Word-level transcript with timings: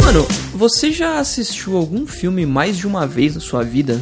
Mano, 0.00 0.28
você 0.54 0.92
já 0.92 1.18
assistiu 1.18 1.76
algum 1.76 2.06
filme 2.06 2.46
mais 2.46 2.76
de 2.78 2.86
uma 2.86 3.04
vez 3.04 3.34
na 3.34 3.40
sua 3.40 3.64
vida? 3.64 4.00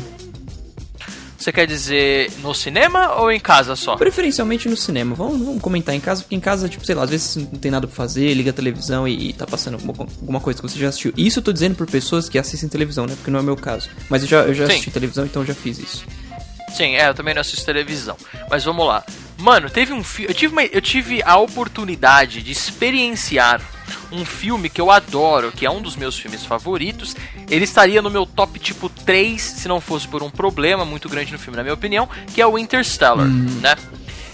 Você 1.38 1.50
quer 1.52 1.66
dizer 1.66 2.30
no 2.42 2.52
cinema 2.52 3.14
ou 3.14 3.32
em 3.32 3.40
casa 3.40 3.74
só? 3.74 3.96
Preferencialmente 3.96 4.68
no 4.68 4.76
cinema. 4.76 5.14
Vamos, 5.14 5.38
vamos 5.38 5.62
comentar 5.62 5.94
em 5.94 6.00
casa, 6.00 6.20
porque 6.20 6.34
em 6.34 6.40
casa, 6.40 6.68
tipo, 6.68 6.84
sei 6.84 6.94
lá, 6.94 7.04
às 7.04 7.10
vezes 7.10 7.36
não 7.36 7.58
tem 7.58 7.70
nada 7.70 7.86
pra 7.86 7.96
fazer, 7.96 8.34
liga 8.34 8.50
a 8.50 8.52
televisão 8.52 9.08
e, 9.08 9.30
e 9.30 9.32
tá 9.32 9.46
passando 9.46 9.74
alguma, 9.74 9.94
alguma, 10.20 10.40
coisa 10.40 10.60
que 10.60 10.68
você 10.68 10.78
já 10.78 10.90
assistiu. 10.90 11.14
Isso 11.16 11.38
eu 11.38 11.42
tô 11.42 11.50
dizendo 11.50 11.76
por 11.76 11.86
pessoas 11.86 12.28
que 12.28 12.38
assistem 12.38 12.68
televisão, 12.68 13.06
né? 13.06 13.14
Porque 13.14 13.30
não 13.30 13.38
é 13.38 13.42
o 13.42 13.44
meu 13.44 13.56
caso. 13.56 13.88
Mas 14.10 14.20
eu 14.22 14.28
já, 14.28 14.42
eu 14.42 14.52
já 14.52 14.64
assisti 14.66 14.90
televisão, 14.90 15.24
então 15.24 15.40
eu 15.40 15.46
já 15.46 15.54
fiz 15.54 15.78
isso. 15.78 16.04
Sim, 16.74 16.96
é, 16.96 17.08
eu 17.08 17.14
também 17.14 17.34
não 17.34 17.40
assisto 17.40 17.64
televisão. 17.64 18.16
Mas 18.50 18.64
vamos 18.64 18.86
lá. 18.86 19.04
Mano, 19.38 19.70
teve 19.70 19.92
um 19.92 20.02
filme. 20.02 20.30
Eu, 20.30 20.34
tive 20.34 20.52
uma... 20.52 20.64
eu 20.64 20.80
tive 20.80 21.22
a 21.22 21.36
oportunidade 21.36 22.42
de 22.42 22.52
experienciar 22.52 23.60
um 24.10 24.24
filme 24.24 24.68
que 24.68 24.80
eu 24.80 24.90
adoro, 24.90 25.52
que 25.52 25.66
é 25.66 25.70
um 25.70 25.80
dos 25.80 25.96
meus 25.96 26.18
filmes 26.18 26.44
favoritos. 26.44 27.14
Ele 27.48 27.64
estaria 27.64 28.02
no 28.02 28.10
meu 28.10 28.26
top 28.26 28.58
tipo 28.58 28.88
3, 28.88 29.40
se 29.40 29.68
não 29.68 29.80
fosse 29.80 30.08
por 30.08 30.22
um 30.22 30.30
problema 30.30 30.84
muito 30.84 31.08
grande 31.08 31.32
no 31.32 31.38
filme, 31.38 31.56
na 31.56 31.62
minha 31.62 31.74
opinião, 31.74 32.08
que 32.34 32.40
é 32.40 32.46
o 32.46 32.58
Interstellar, 32.58 33.26
hum. 33.26 33.60
né? 33.60 33.74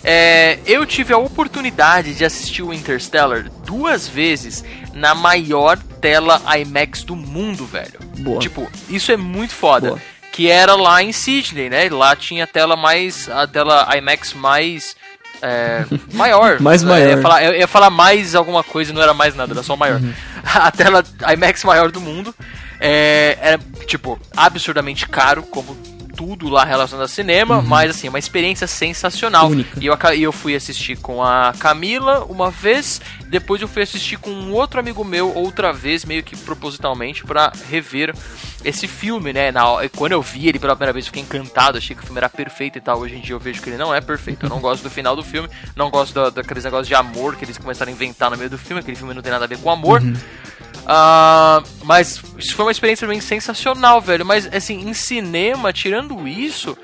É, 0.06 0.58
eu 0.66 0.84
tive 0.84 1.14
a 1.14 1.18
oportunidade 1.18 2.14
de 2.14 2.26
assistir 2.26 2.62
o 2.62 2.74
Interstellar 2.74 3.50
duas 3.64 4.06
vezes 4.06 4.62
na 4.92 5.14
maior 5.14 5.78
tela 5.78 6.42
IMAX 6.58 7.02
do 7.02 7.16
mundo, 7.16 7.64
velho. 7.64 7.98
Boa. 8.18 8.38
Tipo, 8.38 8.70
isso 8.90 9.10
é 9.10 9.16
muito 9.16 9.54
foda. 9.54 9.88
Boa. 9.88 10.02
Que 10.34 10.50
era 10.50 10.74
lá 10.74 11.00
em 11.00 11.12
Sydney, 11.12 11.70
né? 11.70 11.88
Lá 11.88 12.16
tinha 12.16 12.42
a 12.42 12.46
tela 12.46 12.74
mais. 12.74 13.28
a 13.28 13.46
tela 13.46 13.88
IMAX 13.96 14.34
mais 14.34 14.96
é, 15.40 15.84
maior. 16.12 16.60
mais 16.60 16.82
maior. 16.82 17.06
Eu 17.06 17.16
ia, 17.16 17.22
falar, 17.22 17.44
eu 17.44 17.54
ia, 17.54 17.68
falar, 17.68 17.90
mais 17.90 18.34
alguma 18.34 18.64
coisa, 18.64 18.92
não 18.92 19.00
era 19.00 19.14
mais 19.14 19.36
nada, 19.36 19.52
era 19.52 19.62
só 19.62 19.76
maior. 19.76 20.00
Uhum. 20.00 20.12
A 20.42 20.72
tela 20.72 21.04
IMAX 21.32 21.62
maior 21.62 21.92
do 21.92 22.00
mundo. 22.00 22.34
É, 22.80 23.38
era, 23.40 23.60
tipo, 23.86 24.18
absurdamente 24.36 25.08
caro, 25.08 25.44
como 25.44 25.76
tudo 26.16 26.48
lá 26.48 26.64
relacionado 26.64 27.04
a 27.04 27.08
cinema, 27.08 27.56
uhum. 27.58 27.62
mas 27.62 27.90
assim, 27.90 28.08
uma 28.08 28.18
experiência 28.18 28.66
sensacional. 28.66 29.48
Única. 29.48 29.78
E 29.80 29.86
eu, 29.86 29.96
eu 30.18 30.32
fui 30.32 30.54
assistir 30.54 30.96
com 30.96 31.22
a 31.22 31.52
Camila 31.58 32.24
uma 32.28 32.50
vez, 32.50 33.00
depois 33.34 33.60
eu 33.60 33.66
fui 33.66 33.82
assistir 33.82 34.16
com 34.16 34.30
um 34.30 34.52
outro 34.52 34.78
amigo 34.78 35.02
meu 35.02 35.34
outra 35.34 35.72
vez, 35.72 36.04
meio 36.04 36.22
que 36.22 36.36
propositalmente, 36.36 37.24
para 37.24 37.52
rever 37.68 38.14
esse 38.64 38.86
filme, 38.86 39.32
né? 39.32 39.50
Na, 39.50 39.64
quando 39.96 40.12
eu 40.12 40.22
vi 40.22 40.46
ele 40.46 40.60
pela 40.60 40.76
primeira 40.76 40.92
vez, 40.92 41.04
eu 41.04 41.08
fiquei 41.08 41.22
encantado, 41.22 41.76
achei 41.76 41.96
que 41.96 42.02
o 42.02 42.04
filme 42.04 42.20
era 42.20 42.28
perfeito 42.28 42.78
e 42.78 42.80
tal. 42.80 43.00
Hoje 43.00 43.16
em 43.16 43.20
dia 43.20 43.34
eu 43.34 43.40
vejo 43.40 43.60
que 43.60 43.68
ele 43.68 43.76
não 43.76 43.92
é 43.92 44.00
perfeito. 44.00 44.46
Eu 44.46 44.50
não 44.50 44.60
gosto 44.60 44.84
do 44.84 44.90
final 44.90 45.16
do 45.16 45.24
filme, 45.24 45.48
não 45.74 45.90
gosto 45.90 46.14
da, 46.14 46.30
daqueles 46.30 46.62
negócios 46.62 46.86
de 46.86 46.94
amor 46.94 47.34
que 47.34 47.44
eles 47.44 47.58
começaram 47.58 47.90
a 47.90 47.92
inventar 47.92 48.30
no 48.30 48.36
meio 48.36 48.48
do 48.48 48.56
filme. 48.56 48.78
Aquele 48.78 48.96
filme 48.96 49.12
não 49.12 49.20
tem 49.20 49.32
nada 49.32 49.46
a 49.46 49.48
ver 49.48 49.58
com 49.58 49.68
amor. 49.68 50.00
Uhum. 50.00 50.14
Uh, 50.84 51.66
mas 51.82 52.22
isso 52.38 52.54
foi 52.54 52.66
uma 52.66 52.70
experiência 52.70 53.08
bem 53.08 53.20
sensacional, 53.20 54.00
velho. 54.00 54.24
Mas 54.24 54.46
assim, 54.46 54.88
em 54.88 54.94
cinema, 54.94 55.72
tirando 55.72 56.28
isso, 56.28 56.78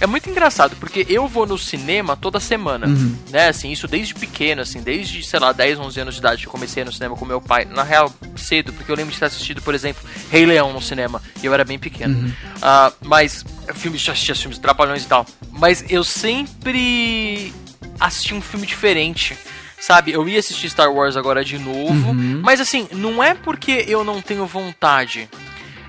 é 0.00 0.06
muito 0.06 0.28
engraçado, 0.28 0.76
porque 0.76 1.06
eu 1.08 1.26
vou 1.26 1.46
no 1.46 1.56
cinema 1.56 2.16
toda 2.16 2.38
semana, 2.40 2.86
uhum. 2.86 3.16
né? 3.30 3.48
Assim, 3.48 3.70
isso 3.70 3.88
desde 3.88 4.14
pequeno, 4.14 4.62
assim, 4.62 4.80
desde, 4.82 5.22
sei 5.22 5.40
lá, 5.40 5.52
10, 5.52 5.78
11 5.78 6.00
anos 6.00 6.14
de 6.14 6.20
idade 6.20 6.42
que 6.42 6.48
comecei 6.48 6.84
no 6.84 6.92
cinema 6.92 7.16
com 7.16 7.24
meu 7.24 7.40
pai. 7.40 7.64
Na 7.64 7.82
real, 7.82 8.12
cedo, 8.36 8.72
porque 8.72 8.90
eu 8.90 8.96
lembro 8.96 9.12
de 9.12 9.18
ter 9.18 9.26
assistido, 9.26 9.62
por 9.62 9.74
exemplo, 9.74 10.02
Rei 10.30 10.46
Leão 10.46 10.72
no 10.72 10.82
cinema, 10.82 11.22
e 11.42 11.46
eu 11.46 11.54
era 11.54 11.64
bem 11.64 11.78
pequeno. 11.78 12.18
Uhum. 12.18 12.28
Uh, 12.28 12.94
mas, 13.04 13.44
filmes, 13.74 14.00
já 14.00 14.12
assistia 14.12 14.34
filmes 14.34 14.58
Trapalhões 14.58 15.04
e 15.04 15.06
tal. 15.06 15.26
Mas 15.50 15.84
eu 15.88 16.04
sempre 16.04 17.52
assisti 17.98 18.34
um 18.34 18.40
filme 18.40 18.66
diferente. 18.66 19.36
Sabe, 19.78 20.12
eu 20.12 20.26
ia 20.28 20.38
assistir 20.38 20.70
Star 20.70 20.90
Wars 20.90 21.16
agora 21.16 21.44
de 21.44 21.58
novo, 21.58 22.10
uhum. 22.10 22.40
mas 22.42 22.60
assim, 22.60 22.88
não 22.92 23.22
é 23.22 23.34
porque 23.34 23.84
eu 23.86 24.02
não 24.02 24.22
tenho 24.22 24.46
vontade. 24.46 25.28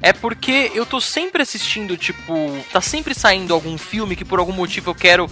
É 0.08 0.14
porque 0.14 0.72
eu 0.74 0.86
tô 0.86 1.02
sempre 1.02 1.42
assistindo, 1.42 1.98
tipo, 1.98 2.34
tá 2.72 2.80
sempre 2.80 3.14
saindo 3.14 3.54
algum 3.54 3.78
filme 3.78 4.16
que 4.16 4.24
por 4.24 4.40
algum 4.40 4.54
motivo 4.54 4.92
eu 4.92 4.96
quero 4.96 5.30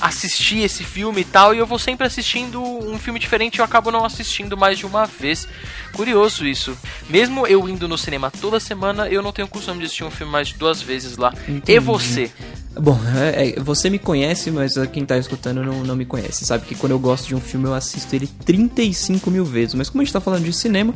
assistir 0.00 0.58
esse 0.58 0.84
filme 0.84 1.22
e 1.22 1.24
tal, 1.24 1.52
e 1.52 1.58
eu 1.58 1.66
vou 1.66 1.80
sempre 1.80 2.06
assistindo 2.06 2.62
um 2.62 2.96
filme 2.96 3.18
diferente 3.18 3.56
e 3.56 3.60
eu 3.60 3.64
acabo 3.64 3.90
não 3.90 4.04
assistindo 4.04 4.56
mais 4.56 4.78
de 4.78 4.86
uma 4.86 5.04
vez. 5.04 5.48
Curioso 5.94 6.46
isso. 6.46 6.78
Mesmo 7.10 7.44
eu 7.44 7.68
indo 7.68 7.88
no 7.88 7.98
cinema 7.98 8.30
toda 8.30 8.60
semana, 8.60 9.08
eu 9.08 9.20
não 9.20 9.32
tenho 9.32 9.48
costume 9.48 9.80
de 9.80 9.86
assistir 9.86 10.04
um 10.04 10.12
filme 10.12 10.30
mais 10.30 10.46
de 10.46 10.54
duas 10.54 10.80
vezes 10.80 11.16
lá. 11.16 11.34
Entendi. 11.48 11.72
E 11.72 11.80
você? 11.80 12.30
Bom, 12.76 13.00
é, 13.16 13.48
é, 13.48 13.60
você 13.60 13.90
me 13.90 13.98
conhece, 13.98 14.48
mas 14.52 14.74
quem 14.92 15.04
tá 15.04 15.18
escutando 15.18 15.64
não, 15.64 15.82
não 15.82 15.96
me 15.96 16.04
conhece. 16.04 16.44
Sabe 16.44 16.66
que 16.66 16.76
quando 16.76 16.92
eu 16.92 17.00
gosto 17.00 17.26
de 17.26 17.34
um 17.34 17.40
filme 17.40 17.66
eu 17.66 17.74
assisto 17.74 18.14
ele 18.14 18.28
35 18.44 19.28
mil 19.28 19.44
vezes. 19.44 19.74
Mas 19.74 19.90
como 19.90 20.02
a 20.02 20.04
gente 20.04 20.12
tá 20.12 20.20
falando 20.20 20.44
de 20.44 20.52
cinema, 20.52 20.94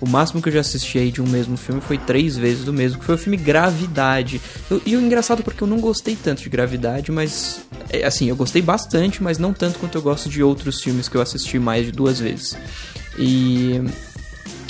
o 0.00 0.08
máximo 0.08 0.42
que 0.42 0.48
eu 0.48 0.52
já 0.52 0.60
assisti 0.60 0.98
aí 0.98 1.10
de 1.10 1.22
um 1.22 1.26
mesmo 1.26 1.56
filme 1.56 1.80
foi 1.80 1.96
três 1.96 2.36
vezes 2.36 2.64
do 2.64 2.72
mesmo, 2.72 2.98
que 2.98 3.04
foi 3.04 3.14
o 3.14 3.18
filme 3.18 3.36
Gravidade. 3.36 4.40
Eu, 4.70 4.80
e 4.84 4.96
o 4.96 5.00
engraçado 5.00 5.42
porque 5.42 5.62
eu 5.62 5.66
não 5.66 5.80
gostei 5.80 6.16
tanto 6.16 6.42
de 6.42 6.48
Gravidade, 6.48 7.10
mas. 7.10 7.60
É, 7.90 8.04
assim, 8.04 8.28
eu 8.28 8.36
gostei 8.36 8.60
bastante, 8.60 9.22
mas 9.22 9.38
não 9.38 9.52
tanto 9.52 9.78
quanto 9.78 9.96
eu 9.96 10.02
gosto 10.02 10.28
de 10.28 10.42
outros 10.42 10.82
filmes 10.82 11.08
que 11.08 11.16
eu 11.16 11.20
assisti 11.20 11.58
mais 11.58 11.86
de 11.86 11.92
duas 11.92 12.20
vezes. 12.20 12.56
E. 13.18 13.80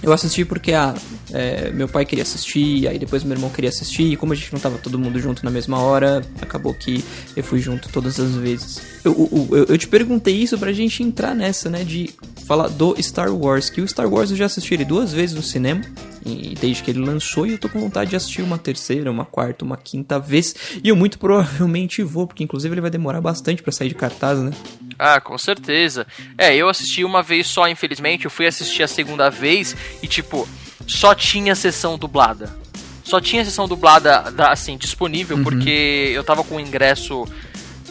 Eu 0.03 0.13
assisti 0.13 0.45
porque 0.45 0.73
ah, 0.73 0.95
é, 1.33 1.71
meu 1.71 1.89
pai 1.89 2.05
queria 2.05 2.23
assistir, 2.23 2.87
aí 2.87 2.99
depois 2.99 3.25
meu 3.25 3.35
irmão 3.35 3.51
queria 3.51 3.71
assistir, 3.71 4.13
e 4.13 4.17
como 4.17 4.33
a 4.33 4.37
gente 4.37 4.53
não 4.53 4.61
tava 4.61 4.79
todo 4.79 4.99
mundo 4.99 5.19
junto 5.19 5.45
na 5.45 5.51
mesma 5.51 5.81
hora, 5.81 6.23
acabou 6.41 6.75
que 6.75 7.03
eu 7.35 7.43
fui 7.43 7.61
junto 7.61 7.89
todas 7.89 8.21
as 8.21 8.35
vezes. 8.35 8.81
Eu, 9.03 9.49
eu, 9.51 9.65
eu 9.65 9.79
te 9.79 9.89
perguntei 9.89 10.37
isso 10.37 10.57
pra 10.59 10.71
gente 10.71 11.03
entrar 11.03 11.35
nessa, 11.35 11.71
né, 11.71 11.83
de 11.83 12.11
falar 12.47 12.69
do 12.69 12.97
Star 13.03 13.35
Wars, 13.35 13.69
que 13.69 13.81
o 13.81 13.89
Star 13.89 14.09
Wars 14.09 14.31
eu 14.31 14.37
já 14.37 14.47
assisti 14.47 14.75
ele 14.75 14.85
duas 14.85 15.13
vezes 15.13 15.35
no 15.35 15.43
cinema, 15.43 15.83
e 16.25 16.55
desde 16.55 16.83
que 16.83 16.91
ele 16.91 17.01
lançou, 17.01 17.47
e 17.47 17.53
eu 17.53 17.59
tô 17.59 17.69
com 17.69 17.81
vontade 17.81 18.11
de 18.11 18.17
assistir 18.17 18.43
uma 18.43 18.59
terceira, 18.59 19.11
uma 19.11 19.25
quarta, 19.25 19.65
uma 19.65 19.77
quinta 19.77 20.19
vez, 20.19 20.55
e 20.83 20.89
eu 20.89 20.97
muito 20.97 21.19
provavelmente 21.19 22.03
vou, 22.03 22.27
porque 22.27 22.45
inclusive 22.45 22.73
ele 22.73 22.81
vai 22.81 22.91
demorar 22.91 23.21
bastante 23.21 23.63
para 23.63 23.73
sair 23.73 23.89
de 23.89 23.95
cartaz, 23.95 24.39
né? 24.39 24.53
Ah, 24.99 25.21
com 25.21 25.37
certeza. 25.37 26.07
É, 26.39 26.55
eu 26.55 26.69
assisti 26.69 27.05
uma 27.05 27.23
vez 27.23 27.47
só, 27.47 27.69
infelizmente, 27.69 28.25
eu 28.25 28.31
fui 28.31 28.47
assistir 28.47 28.83
a 28.83 28.89
segunda 28.89 29.29
vez 29.29 29.77
e 30.03 30.07
tipo, 30.07 30.49
só 30.87 31.15
tinha 31.15 31.55
sessão 31.55 31.99
dublada. 31.99 32.55
Só 33.05 33.21
tinha 33.21 33.45
sessão 33.45 33.69
dublada 33.69 34.25
assim 34.51 34.77
disponível 34.77 35.37
uhum. 35.37 35.45
porque 35.45 36.11
eu 36.13 36.25
tava 36.25 36.43
com 36.43 36.57
o 36.57 36.61
ingresso 36.61 37.25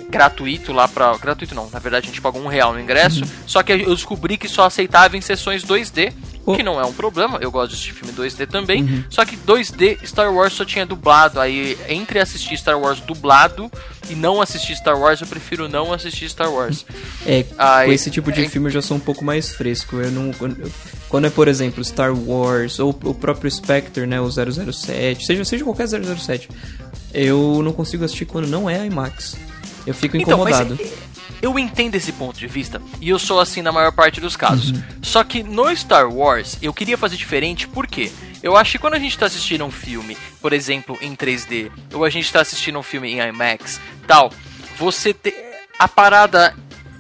gratuito 0.10 0.72
lá 0.72 0.88
pra. 0.88 1.18
Gratuito 1.18 1.56
não, 1.56 1.70
na 1.70 1.80
verdade 1.80 2.06
a 2.06 2.10
gente 2.10 2.22
pagou 2.22 2.42
um 2.42 2.48
real 2.48 2.74
no 2.74 2.80
ingresso. 2.80 3.24
Uhum. 3.24 3.30
Só 3.48 3.64
que 3.64 3.72
eu 3.72 3.96
descobri 3.96 4.38
que 4.38 4.48
só 4.48 4.66
aceitava 4.66 5.18
em 5.18 5.22
sessões 5.22 5.64
2D. 5.64 6.14
Oh. 6.48 6.56
Que 6.56 6.62
não 6.62 6.80
é 6.80 6.86
um 6.86 6.94
problema, 6.94 7.40
eu 7.42 7.50
gosto 7.50 7.70
de 7.70 7.74
assistir 7.74 7.94
filme 7.94 8.14
2D 8.14 8.48
também. 8.48 8.84
Uhum. 8.84 9.04
Só 9.10 9.26
que 9.26 9.36
2D 9.36 10.06
Star 10.06 10.32
Wars 10.32 10.54
só 10.54 10.64
tinha 10.64 10.86
dublado. 10.86 11.40
Aí, 11.40 11.76
entre 11.90 12.20
assistir 12.20 12.56
Star 12.56 12.80
Wars 12.80 13.00
dublado 13.00 13.72
e 14.12 14.14
não 14.14 14.40
assistir 14.40 14.76
Star 14.76 15.00
Wars, 15.00 15.22
eu 15.22 15.28
prefiro 15.28 15.68
não 15.68 15.92
assistir 15.92 16.30
Star 16.30 16.52
Wars. 16.52 16.86
É, 17.26 17.46
Aí, 17.58 17.88
com 17.88 17.94
esse 17.94 18.12
tipo 18.12 18.32
de 18.32 18.46
é... 18.46 18.50
filme 18.50 18.68
eu 18.68 18.74
já 18.74 18.82
sou 18.84 18.98
um 18.98 19.00
pouco 19.00 19.26
mais 19.26 19.52
fresco. 19.54 19.96
Eu 19.96 20.12
não. 20.12 20.32
Quando 21.10 21.26
é, 21.26 21.30
por 21.32 21.48
exemplo, 21.48 21.84
Star 21.84 22.14
Wars 22.14 22.78
ou 22.78 22.90
o 22.90 23.14
próprio 23.16 23.50
Spectre, 23.50 24.06
né, 24.06 24.22
o 24.22 24.30
007, 24.30 25.26
seja, 25.26 25.46
seja 25.46 25.64
qualquer 25.64 25.88
007, 25.88 26.48
eu 27.14 27.62
não 27.64 27.72
consigo 27.72 28.06
assistir 28.06 28.26
quando 28.26 28.48
não 28.48 28.70
é 28.70 28.86
IMAX. 28.86 29.36
Eu 29.86 29.94
fico 29.94 30.18
então, 30.18 30.34
incomodado. 30.34 30.74
Então, 30.74 31.16
eu 31.42 31.60
entendo 31.60 31.96
esse 31.96 32.12
ponto 32.12 32.40
de 32.40 32.48
vista 32.48 32.82
e 33.02 33.10
eu 33.10 33.20
sou 33.20 33.40
assim 33.40 33.62
na 33.62 33.72
maior 33.72 33.92
parte 33.92 34.20
dos 34.20 34.36
casos. 34.36 34.72
Uhum. 34.72 34.84
Só 35.02 35.24
que 35.24 35.44
no 35.44 35.76
Star 35.76 36.12
Wars 36.12 36.58
eu 36.62 36.74
queria 36.74 36.98
fazer 36.98 37.18
diferente 37.18 37.68
porque 37.68 38.12
eu 38.42 38.56
acho 38.56 38.74
que 38.74 38.80
quando 38.80 38.96
a 38.96 39.00
gente 39.00 39.12
está 39.12 39.26
assistindo 39.26 39.64
um 39.64 39.72
filme, 39.72 40.18
por 40.42 40.54
exemplo, 40.54 40.98
em 41.02 41.16
3D, 41.16 41.72
ou 41.94 42.04
a 42.04 42.10
gente 42.10 42.26
está 42.26 42.42
assistindo 42.42 42.80
um 42.80 42.84
filme 42.84 43.12
em 43.12 43.20
IMAX, 43.20 43.80
tal, 44.08 44.32
você 44.78 45.14
ter 45.14 45.36
a 45.78 45.88
parada 45.88 46.56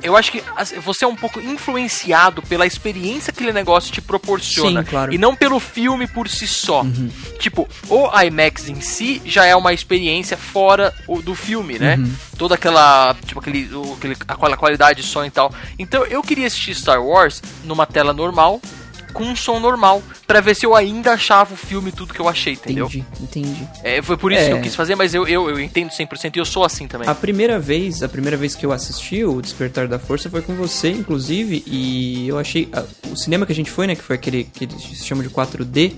eu 0.05 0.15
acho 0.15 0.31
que 0.31 0.43
você 0.81 1.03
é 1.03 1.07
um 1.07 1.15
pouco 1.15 1.39
influenciado 1.39 2.41
pela 2.41 2.65
experiência 2.65 3.33
que 3.33 3.39
aquele 3.39 3.53
negócio 3.53 3.91
te 3.91 4.01
proporciona. 4.01 4.83
Sim, 4.83 4.89
claro. 4.89 5.13
E 5.13 5.17
não 5.17 5.35
pelo 5.35 5.59
filme 5.59 6.07
por 6.07 6.29
si 6.29 6.47
só. 6.47 6.81
Uhum. 6.81 7.09
Tipo, 7.39 7.67
o 7.89 8.21
IMAX 8.21 8.69
em 8.69 8.81
si 8.81 9.21
já 9.25 9.45
é 9.45 9.55
uma 9.55 9.73
experiência 9.73 10.37
fora 10.37 10.93
do 11.23 11.35
filme, 11.35 11.79
né? 11.79 11.95
Uhum. 11.95 12.13
Toda 12.37 12.55
aquela. 12.55 13.15
Tipo, 13.25 13.39
aquele, 13.39 13.69
aquele, 13.97 14.17
aquela 14.27 14.57
qualidade 14.57 15.01
de 15.01 15.07
som 15.07 15.25
e 15.25 15.31
tal. 15.31 15.53
Então 15.77 16.05
eu 16.05 16.21
queria 16.21 16.47
assistir 16.47 16.75
Star 16.75 17.03
Wars 17.03 17.41
numa 17.63 17.85
tela 17.85 18.13
normal, 18.13 18.61
com 19.15 19.23
um 19.23 19.35
som 19.35 19.59
normal 19.59 20.03
para 20.27 20.41
ver 20.41 20.55
se 20.55 20.65
eu 20.65 20.75
ainda 20.75 21.13
achava 21.13 21.53
o 21.53 21.57
filme 21.57 21.91
tudo 21.91 22.13
que 22.13 22.19
eu 22.19 22.27
achei, 22.27 22.53
entendeu? 22.53 22.85
Entendi, 22.85 23.05
entendi. 23.21 23.67
É, 23.81 24.01
foi 24.01 24.17
por 24.17 24.31
isso 24.31 24.43
é... 24.43 24.47
que 24.49 24.53
eu 24.53 24.61
quis 24.61 24.75
fazer, 24.75 24.93
mas 24.95 25.15
eu, 25.15 25.25
eu, 25.25 25.49
eu 25.49 25.59
entendo 25.59 25.89
100% 25.89 26.35
e 26.35 26.39
eu 26.39 26.45
sou 26.45 26.65
assim 26.65 26.85
também. 26.85 27.07
A 27.07 27.15
primeira 27.15 27.57
vez, 27.57 28.03
a 28.03 28.09
primeira 28.09 28.35
vez 28.35 28.53
que 28.53 28.65
eu 28.65 28.73
assisti 28.73 29.23
o 29.23 29.41
Despertar 29.41 29.87
da 29.87 29.97
Força 29.97 30.29
foi 30.29 30.41
com 30.41 30.53
você, 30.53 30.91
inclusive, 30.91 31.63
e 31.65 32.27
eu 32.27 32.37
achei... 32.37 32.69
o 33.09 33.15
cinema 33.15 33.45
que 33.45 33.53
a 33.53 33.55
gente 33.55 33.71
foi, 33.71 33.87
né, 33.87 33.95
que 33.95 34.03
foi 34.03 34.17
aquele 34.17 34.43
que 34.43 34.65
eles 34.65 35.05
chamam 35.05 35.23
de 35.23 35.29
4D, 35.29 35.93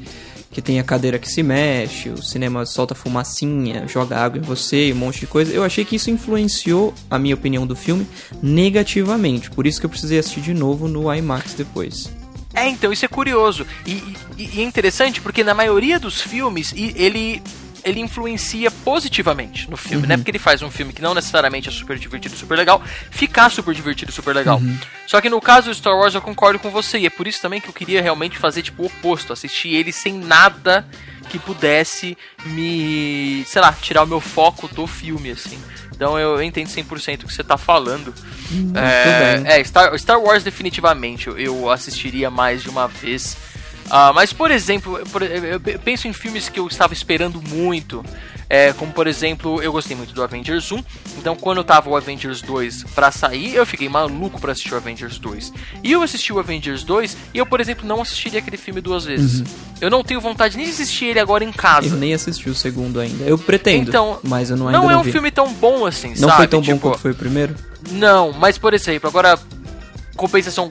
que 0.51 0.61
tem 0.61 0.79
a 0.79 0.83
cadeira 0.83 1.17
que 1.17 1.29
se 1.29 1.41
mexe, 1.41 2.09
o 2.09 2.21
cinema 2.21 2.65
solta 2.65 2.93
fumacinha, 2.93 3.87
joga 3.87 4.17
água 4.17 4.37
em 4.37 4.41
você, 4.41 4.91
um 4.93 4.97
monte 4.97 5.19
de 5.21 5.27
coisa. 5.27 5.51
Eu 5.51 5.63
achei 5.63 5.83
que 5.83 5.95
isso 5.95 6.09
influenciou 6.09 6.93
a 7.09 7.17
minha 7.19 7.35
opinião 7.35 7.65
do 7.65 7.75
filme 7.75 8.07
negativamente. 8.41 9.49
Por 9.51 9.67
isso 9.67 9.79
que 9.79 9.85
eu 9.85 9.89
precisei 9.89 10.19
assistir 10.19 10.41
de 10.41 10.53
novo 10.53 10.87
no 10.87 11.13
IMAX 11.13 11.53
depois. 11.53 12.09
É, 12.57 12.67
então, 12.67 12.91
isso 12.91 13.05
é 13.05 13.07
curioso. 13.07 13.65
E, 13.85 13.91
e, 14.37 14.57
e 14.57 14.61
é 14.61 14.63
interessante 14.63 15.21
porque 15.21 15.43
na 15.43 15.53
maioria 15.53 15.99
dos 15.99 16.19
filmes 16.21 16.73
ele 16.75 17.41
ele 17.83 18.01
influencia 18.01 18.69
positivamente 18.69 19.69
no 19.69 19.77
filme, 19.77 19.95
né? 19.95 20.01
uhum. 20.01 20.09
né? 20.09 20.17
Porque 20.17 20.31
ele 20.31 20.39
faz 20.39 20.61
um 20.61 20.69
filme 20.69 20.91
que 20.91 21.01
não 21.01 21.13
necessariamente 21.13 21.69
é 21.69 21.71
super 21.71 21.97
divertido, 21.97 22.35
super 22.35 22.57
legal, 22.57 22.81
ficar 23.09 23.49
super 23.49 23.73
divertido, 23.73 24.11
super 24.11 24.35
legal. 24.35 24.57
Uhum. 24.57 24.77
Só 25.05 25.21
que 25.21 25.29
no 25.29 25.39
caso 25.39 25.69
do 25.69 25.75
Star 25.75 25.95
Wars 25.95 26.13
eu 26.13 26.21
concordo 26.21 26.59
com 26.59 26.69
você, 26.69 26.97
e 26.99 27.05
é 27.05 27.09
por 27.09 27.27
isso 27.27 27.41
também 27.41 27.61
que 27.61 27.69
eu 27.69 27.73
queria 27.73 28.01
realmente 28.01 28.37
fazer 28.37 28.61
tipo 28.61 28.83
o 28.83 28.85
oposto, 28.87 29.31
assistir 29.31 29.69
ele 29.69 29.93
sem 29.93 30.13
nada 30.13 30.85
que 31.29 31.39
pudesse 31.39 32.17
me, 32.45 33.43
sei 33.45 33.61
lá, 33.61 33.73
tirar 33.73 34.03
o 34.03 34.07
meu 34.07 34.21
foco 34.21 34.67
do 34.67 34.87
filme, 34.87 35.31
assim. 35.31 35.59
Então 35.97 36.17
eu 36.19 36.41
entendo 36.41 36.67
100% 36.67 37.23
o 37.23 37.27
que 37.27 37.33
você 37.33 37.43
tá 37.43 37.57
falando. 37.57 38.13
Hum, 38.51 38.71
é, 38.75 39.59
é 39.59 39.63
Star, 39.63 39.97
Star 39.97 40.21
Wars 40.21 40.43
definitivamente 40.43 41.27
eu 41.27 41.69
assistiria 41.69 42.29
mais 42.29 42.61
de 42.61 42.69
uma 42.69 42.87
vez. 42.87 43.35
Uh, 43.87 44.13
mas, 44.13 44.33
por 44.33 44.51
exemplo, 44.51 44.99
eu 44.99 45.79
penso 45.79 46.07
em 46.07 46.13
filmes 46.13 46.49
que 46.49 46.59
eu 46.59 46.67
estava 46.67 46.93
esperando 46.93 47.41
muito. 47.41 48.03
É, 48.49 48.73
como 48.73 48.91
por 48.91 49.07
exemplo, 49.07 49.61
eu 49.61 49.71
gostei 49.71 49.95
muito 49.95 50.13
do 50.13 50.23
Avengers 50.23 50.71
1. 50.71 50.83
Então, 51.17 51.35
quando 51.35 51.63
tava 51.63 51.89
o 51.89 51.95
Avengers 51.95 52.41
2 52.41 52.85
pra 52.95 53.11
sair, 53.11 53.55
eu 53.55 53.65
fiquei 53.65 53.89
maluco 53.89 54.39
pra 54.39 54.51
assistir 54.51 54.73
o 54.73 54.77
Avengers 54.77 55.19
2. 55.19 55.53
E 55.83 55.91
eu 55.91 56.01
assisti 56.01 56.31
o 56.31 56.39
Avengers 56.39 56.83
2 56.83 57.17
e 57.33 57.37
eu, 57.37 57.45
por 57.45 57.59
exemplo, 57.59 57.85
não 57.85 58.01
assistiria 58.01 58.39
aquele 58.39 58.57
filme 58.57 58.79
duas 58.79 59.05
vezes. 59.05 59.41
Uhum. 59.41 59.45
Eu 59.81 59.89
não 59.89 60.03
tenho 60.03 60.21
vontade 60.21 60.57
nem 60.57 60.65
de 60.65 60.71
assistir 60.71 61.05
ele 61.05 61.19
agora 61.19 61.43
em 61.43 61.51
casa. 61.51 61.87
Eu 61.87 61.97
nem 61.97 62.13
assisti 62.13 62.49
o 62.49 62.55
segundo 62.55 62.99
ainda. 62.99 63.23
Eu 63.25 63.37
pretendo. 63.37 63.89
Então, 63.89 64.19
mas 64.23 64.49
eu 64.49 64.57
não 64.57 64.67
ainda 64.67 64.79
não, 64.79 64.87
não 64.87 64.91
é 64.91 64.97
um 64.97 65.03
vi. 65.03 65.11
filme 65.11 65.29
tão 65.29 65.53
bom 65.53 65.85
assim, 65.85 66.09
não 66.09 66.15
sabe? 66.15 66.27
Não 66.27 66.37
foi 66.37 66.47
tão 66.47 66.61
tipo, 66.61 66.75
bom 66.75 66.81
quanto 66.81 66.99
foi 66.99 67.11
o 67.11 67.15
primeiro? 67.15 67.55
Não, 67.91 68.33
mas 68.33 68.57
por 68.57 68.73
exemplo, 68.73 69.07
agora 69.07 69.37
compensação 70.17 70.69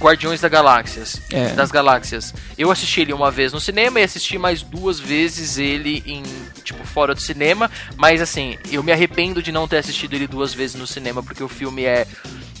Guardiões 0.00 0.40
da 0.40 0.48
Galáxias, 0.48 1.20
é. 1.30 1.50
das 1.50 1.70
Galáxias. 1.70 2.34
Eu 2.58 2.70
assisti 2.70 3.02
ele 3.02 3.12
uma 3.12 3.30
vez 3.30 3.52
no 3.52 3.60
cinema 3.60 4.00
e 4.00 4.02
assisti 4.02 4.38
mais 4.38 4.62
duas 4.62 4.98
vezes 4.98 5.58
ele 5.58 6.02
em 6.06 6.22
tipo 6.64 6.84
fora 6.84 7.14
do 7.14 7.20
cinema, 7.20 7.70
mas 7.96 8.20
assim, 8.20 8.58
eu 8.72 8.82
me 8.82 8.90
arrependo 8.90 9.42
de 9.42 9.52
não 9.52 9.68
ter 9.68 9.76
assistido 9.76 10.14
ele 10.14 10.26
duas 10.26 10.52
vezes 10.52 10.74
no 10.74 10.86
cinema 10.86 11.22
porque 11.22 11.44
o 11.44 11.48
filme 11.48 11.84
é 11.84 12.06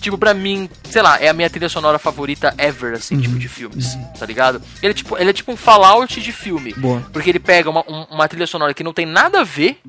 tipo 0.00 0.18
para 0.18 0.34
mim, 0.34 0.68
sei 0.88 1.02
lá, 1.02 1.20
é 1.20 1.28
a 1.28 1.32
minha 1.32 1.50
trilha 1.50 1.68
sonora 1.68 1.98
favorita 1.98 2.54
ever 2.58 2.94
assim, 2.94 3.16
tipo, 3.16 3.34
uhum. 3.34 3.38
tipo 3.38 3.40
de 3.40 3.48
filmes, 3.48 3.94
uhum. 3.94 4.04
tá 4.18 4.26
ligado? 4.26 4.62
Ele 4.82 4.90
é 4.90 4.94
tipo, 4.94 5.18
ele 5.18 5.30
é 5.30 5.32
tipo 5.32 5.50
um 5.50 5.56
Fallout 5.56 6.20
de 6.20 6.32
filme. 6.32 6.72
Boa. 6.74 7.00
Porque 7.12 7.30
ele 7.30 7.40
pega 7.40 7.70
uma, 7.70 7.80
um, 7.88 8.02
uma 8.10 8.28
trilha 8.28 8.46
sonora 8.46 8.74
que 8.74 8.84
não 8.84 8.92
tem 8.92 9.06
nada 9.06 9.40
a 9.40 9.44
ver 9.44 9.80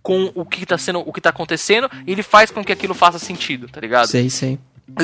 com 0.00 0.30
o 0.34 0.46
que 0.46 0.64
tá 0.64 0.78
sendo, 0.78 1.00
o 1.00 1.12
que 1.12 1.20
tá 1.20 1.30
acontecendo, 1.30 1.90
e 2.06 2.12
ele 2.12 2.22
faz 2.22 2.50
com 2.50 2.64
que 2.64 2.72
aquilo 2.72 2.94
faça 2.94 3.18
sentido, 3.18 3.68
tá 3.68 3.80
ligado? 3.80 4.06
Sei, 4.06 4.30
sei 4.30 4.58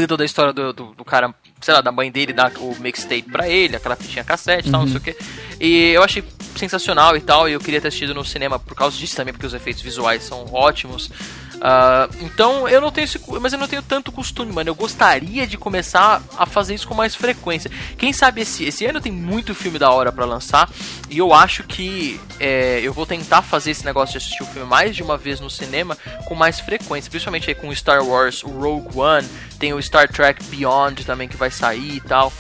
toda 0.08 0.22
a 0.22 0.26
história 0.26 0.52
do, 0.52 0.72
do, 0.72 0.94
do, 0.94 1.04
cara, 1.04 1.34
sei 1.60 1.74
lá, 1.74 1.80
da 1.80 1.92
mãe 1.92 2.10
dele 2.10 2.32
dar 2.32 2.52
o 2.58 2.74
mixtape 2.80 3.22
pra 3.22 3.48
ele, 3.48 3.76
aquela 3.76 3.96
fitinha 3.96 4.24
cassete 4.24 4.68
e 4.68 4.70
tal, 4.70 4.80
não 4.82 4.88
sei 4.88 4.96
o 4.96 5.00
que. 5.00 5.16
E 5.60 5.90
eu 5.90 6.02
achei 6.02 6.24
sensacional 6.56 7.16
e 7.16 7.20
tal, 7.20 7.48
e 7.48 7.52
eu 7.52 7.60
queria 7.60 7.80
ter 7.80 7.88
assistido 7.88 8.14
no 8.14 8.24
cinema 8.24 8.58
por 8.58 8.74
causa 8.74 8.96
disso 8.96 9.16
também, 9.16 9.32
porque 9.32 9.46
os 9.46 9.54
efeitos 9.54 9.82
visuais 9.82 10.22
são 10.22 10.46
ótimos. 10.52 11.10
Uh, 11.54 12.24
então 12.24 12.68
eu 12.68 12.80
não 12.80 12.90
tenho 12.90 13.04
esse, 13.04 13.20
mas 13.40 13.52
eu 13.52 13.58
não 13.58 13.68
tenho 13.68 13.82
tanto 13.82 14.12
costume, 14.12 14.52
mano. 14.52 14.70
Eu 14.70 14.74
gostaria 14.74 15.46
de 15.46 15.56
começar 15.56 16.22
a 16.36 16.46
fazer 16.46 16.74
isso 16.74 16.86
com 16.86 16.94
mais 16.94 17.14
frequência. 17.14 17.70
Quem 17.96 18.12
sabe 18.12 18.42
esse, 18.42 18.64
esse 18.64 18.84
ano 18.84 19.00
tem 19.00 19.12
muito 19.12 19.54
filme 19.54 19.78
da 19.78 19.90
hora 19.90 20.12
para 20.12 20.24
lançar 20.24 20.68
e 21.08 21.18
eu 21.18 21.32
acho 21.32 21.62
que 21.64 22.20
é, 22.38 22.80
eu 22.82 22.92
vou 22.92 23.06
tentar 23.06 23.42
fazer 23.42 23.70
esse 23.70 23.84
negócio 23.84 24.12
de 24.12 24.18
assistir 24.18 24.42
o 24.42 24.46
filme 24.46 24.68
mais 24.68 24.94
de 24.94 25.02
uma 25.02 25.16
vez 25.16 25.40
no 25.40 25.48
cinema 25.48 25.96
com 26.26 26.34
mais 26.34 26.60
frequência, 26.60 27.10
principalmente 27.10 27.48
aí 27.48 27.54
com 27.54 27.74
Star 27.74 28.04
Wars, 28.04 28.42
o 28.42 28.48
Rogue 28.48 28.98
One, 28.98 29.26
tem 29.58 29.72
o 29.72 29.80
Star 29.80 30.08
Trek 30.10 30.42
Beyond 30.44 31.04
também 31.04 31.28
que 31.28 31.36
vai 31.36 31.50
sair 31.50 31.96
e 31.96 32.00
tal. 32.00 32.32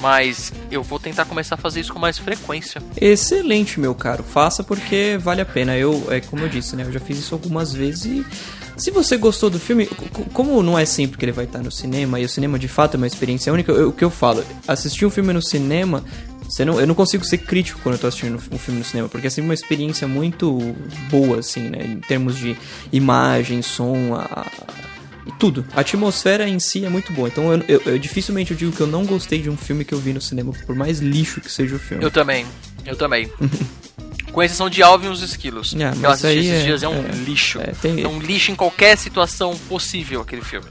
Mas 0.00 0.52
eu 0.70 0.82
vou 0.82 0.98
tentar 0.98 1.24
começar 1.24 1.54
a 1.54 1.58
fazer 1.58 1.80
isso 1.80 1.92
com 1.92 1.98
mais 1.98 2.18
frequência. 2.18 2.82
Excelente, 3.00 3.80
meu 3.80 3.94
caro. 3.94 4.22
Faça 4.22 4.62
porque 4.62 5.16
vale 5.18 5.40
a 5.40 5.46
pena. 5.46 5.74
Eu, 5.74 6.06
é 6.10 6.20
como 6.20 6.42
eu 6.42 6.50
disse, 6.50 6.76
né? 6.76 6.82
Eu 6.82 6.92
já 6.92 7.00
fiz 7.00 7.18
isso 7.18 7.34
algumas 7.34 7.72
vezes 7.72 8.04
e 8.04 8.26
se 8.76 8.90
você 8.90 9.16
gostou 9.16 9.48
do 9.48 9.58
filme, 9.58 9.86
como 10.32 10.62
não 10.62 10.78
é 10.78 10.84
sempre 10.84 11.18
que 11.18 11.24
ele 11.24 11.32
vai 11.32 11.44
estar 11.44 11.62
no 11.62 11.70
cinema, 11.70 12.20
e 12.20 12.24
o 12.24 12.28
cinema 12.28 12.58
de 12.58 12.68
fato 12.68 12.94
é 12.94 12.96
uma 12.98 13.06
experiência 13.06 13.52
única, 13.52 13.72
o 13.72 13.92
que 13.92 14.04
eu 14.04 14.10
falo, 14.10 14.44
assistir 14.68 15.06
um 15.06 15.10
filme 15.10 15.32
no 15.32 15.42
cinema, 15.42 16.04
você 16.48 16.64
não, 16.64 16.80
eu 16.80 16.86
não 16.86 16.94
consigo 16.94 17.24
ser 17.24 17.38
crítico 17.38 17.80
quando 17.82 17.94
eu 17.94 18.00
tô 18.00 18.06
assistindo 18.06 18.36
um 18.52 18.58
filme 18.58 18.80
no 18.80 18.84
cinema, 18.84 19.08
porque 19.08 19.26
é 19.26 19.30
sempre 19.30 19.48
uma 19.48 19.54
experiência 19.54 20.06
muito 20.06 20.58
boa, 21.10 21.40
assim, 21.40 21.68
né? 21.68 21.84
Em 21.84 22.00
termos 22.00 22.36
de 22.36 22.56
imagem, 22.92 23.62
som, 23.62 24.14
a, 24.14 24.46
tudo. 25.38 25.64
A 25.74 25.80
atmosfera 25.80 26.48
em 26.48 26.60
si 26.60 26.84
é 26.84 26.88
muito 26.88 27.12
boa. 27.12 27.28
Então 27.28 27.52
eu, 27.52 27.64
eu, 27.68 27.82
eu, 27.86 27.98
dificilmente 27.98 28.52
eu 28.52 28.56
digo 28.56 28.72
que 28.72 28.80
eu 28.80 28.86
não 28.86 29.04
gostei 29.04 29.40
de 29.40 29.50
um 29.50 29.56
filme 29.56 29.84
que 29.84 29.92
eu 29.92 29.98
vi 29.98 30.12
no 30.12 30.20
cinema, 30.20 30.52
por 30.66 30.76
mais 30.76 31.00
lixo 31.00 31.40
que 31.40 31.50
seja 31.50 31.76
o 31.76 31.78
filme. 31.78 32.04
Eu 32.04 32.10
também. 32.10 32.46
Eu 32.84 32.96
também. 32.96 33.30
Com 34.36 34.42
exceção 34.42 34.68
de 34.68 34.82
Alvin 34.82 35.06
e 35.06 35.08
os 35.08 35.22
Esquilos. 35.22 35.74
É, 35.74 35.92
que 35.92 36.04
eu 36.04 36.10
assisti 36.10 36.38
esses 36.40 36.60
é, 36.60 36.62
dias, 36.62 36.82
é 36.82 36.88
um 36.88 37.06
é, 37.06 37.10
lixo. 37.24 37.58
É, 37.58 37.72
tem... 37.80 38.02
é 38.02 38.06
um 38.06 38.18
lixo 38.18 38.52
em 38.52 38.54
qualquer 38.54 38.98
situação 38.98 39.56
possível 39.66 40.20
aquele 40.20 40.42
filme. 40.42 40.66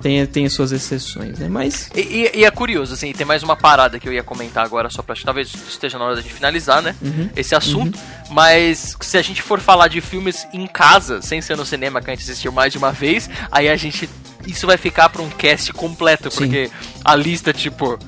Tem, 0.00 0.24
tem 0.24 0.48
suas 0.48 0.70
exceções, 0.70 1.36
né? 1.36 1.48
Mas. 1.48 1.90
E, 1.96 2.00
e, 2.00 2.30
e, 2.38 2.44
é 2.44 2.50
curioso, 2.52 2.94
assim, 2.94 3.12
tem 3.12 3.26
mais 3.26 3.42
uma 3.42 3.56
parada 3.56 3.98
que 3.98 4.08
eu 4.08 4.12
ia 4.12 4.22
comentar 4.22 4.64
agora, 4.64 4.88
só 4.88 5.02
pra. 5.02 5.16
Talvez 5.16 5.52
esteja 5.68 5.98
na 5.98 6.04
hora 6.04 6.14
da 6.14 6.22
gente 6.22 6.32
finalizar, 6.32 6.80
né? 6.80 6.94
Uhum, 7.02 7.28
esse 7.34 7.56
assunto. 7.56 7.98
Uhum. 7.98 8.26
Mas 8.30 8.96
se 9.00 9.18
a 9.18 9.22
gente 9.22 9.42
for 9.42 9.58
falar 9.58 9.88
de 9.88 10.00
filmes 10.00 10.46
em 10.52 10.68
casa, 10.68 11.20
sem 11.20 11.42
ser 11.42 11.56
no 11.56 11.66
cinema, 11.66 12.00
que 12.00 12.08
a 12.12 12.14
gente 12.14 12.22
assistiu 12.22 12.52
mais 12.52 12.70
de 12.70 12.78
uma 12.78 12.92
vez, 12.92 13.28
aí 13.50 13.68
a 13.68 13.74
gente. 13.74 14.08
Isso 14.46 14.64
vai 14.64 14.76
ficar 14.76 15.08
pra 15.08 15.22
um 15.22 15.28
cast 15.28 15.72
completo, 15.72 16.30
Sim. 16.30 16.36
porque 16.36 16.70
a 17.04 17.16
lista, 17.16 17.52
tipo. 17.52 17.98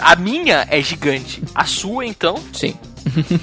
A 0.00 0.16
minha 0.16 0.66
é 0.70 0.80
gigante. 0.80 1.42
A 1.54 1.66
sua, 1.66 2.06
então. 2.06 2.42
Sim. 2.54 2.74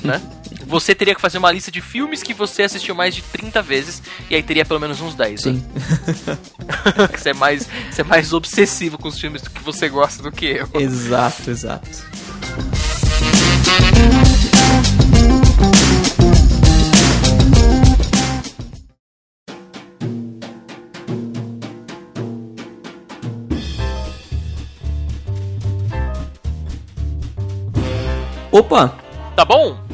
Né? 0.03 0.19
você 0.67 0.93
teria 0.93 1.15
que 1.15 1.21
fazer 1.21 1.37
uma 1.37 1.51
lista 1.51 1.71
de 1.71 1.79
filmes 1.79 2.21
que 2.21 2.33
você 2.33 2.63
assistiu 2.63 2.93
mais 2.93 3.15
de 3.15 3.21
30 3.21 3.61
vezes, 3.61 4.01
e 4.29 4.35
aí 4.35 4.43
teria 4.43 4.65
pelo 4.65 4.79
menos 4.79 4.99
uns 4.99 5.15
10. 5.15 5.41
Sim. 5.41 5.53
Né? 5.53 6.37
você, 7.17 7.29
é 7.29 7.33
mais, 7.33 7.67
você 7.89 8.01
é 8.01 8.03
mais 8.03 8.33
obsessivo 8.33 8.97
com 8.97 9.07
os 9.07 9.17
filmes 9.17 9.47
que 9.47 9.63
você 9.63 9.87
gosta 9.87 10.21
do 10.21 10.31
que 10.31 10.45
eu. 10.45 10.69
Exato, 10.73 11.49
exato. 11.49 11.87
Opa! 28.51 28.97
Tá 29.35 29.45
bom? 29.45 29.86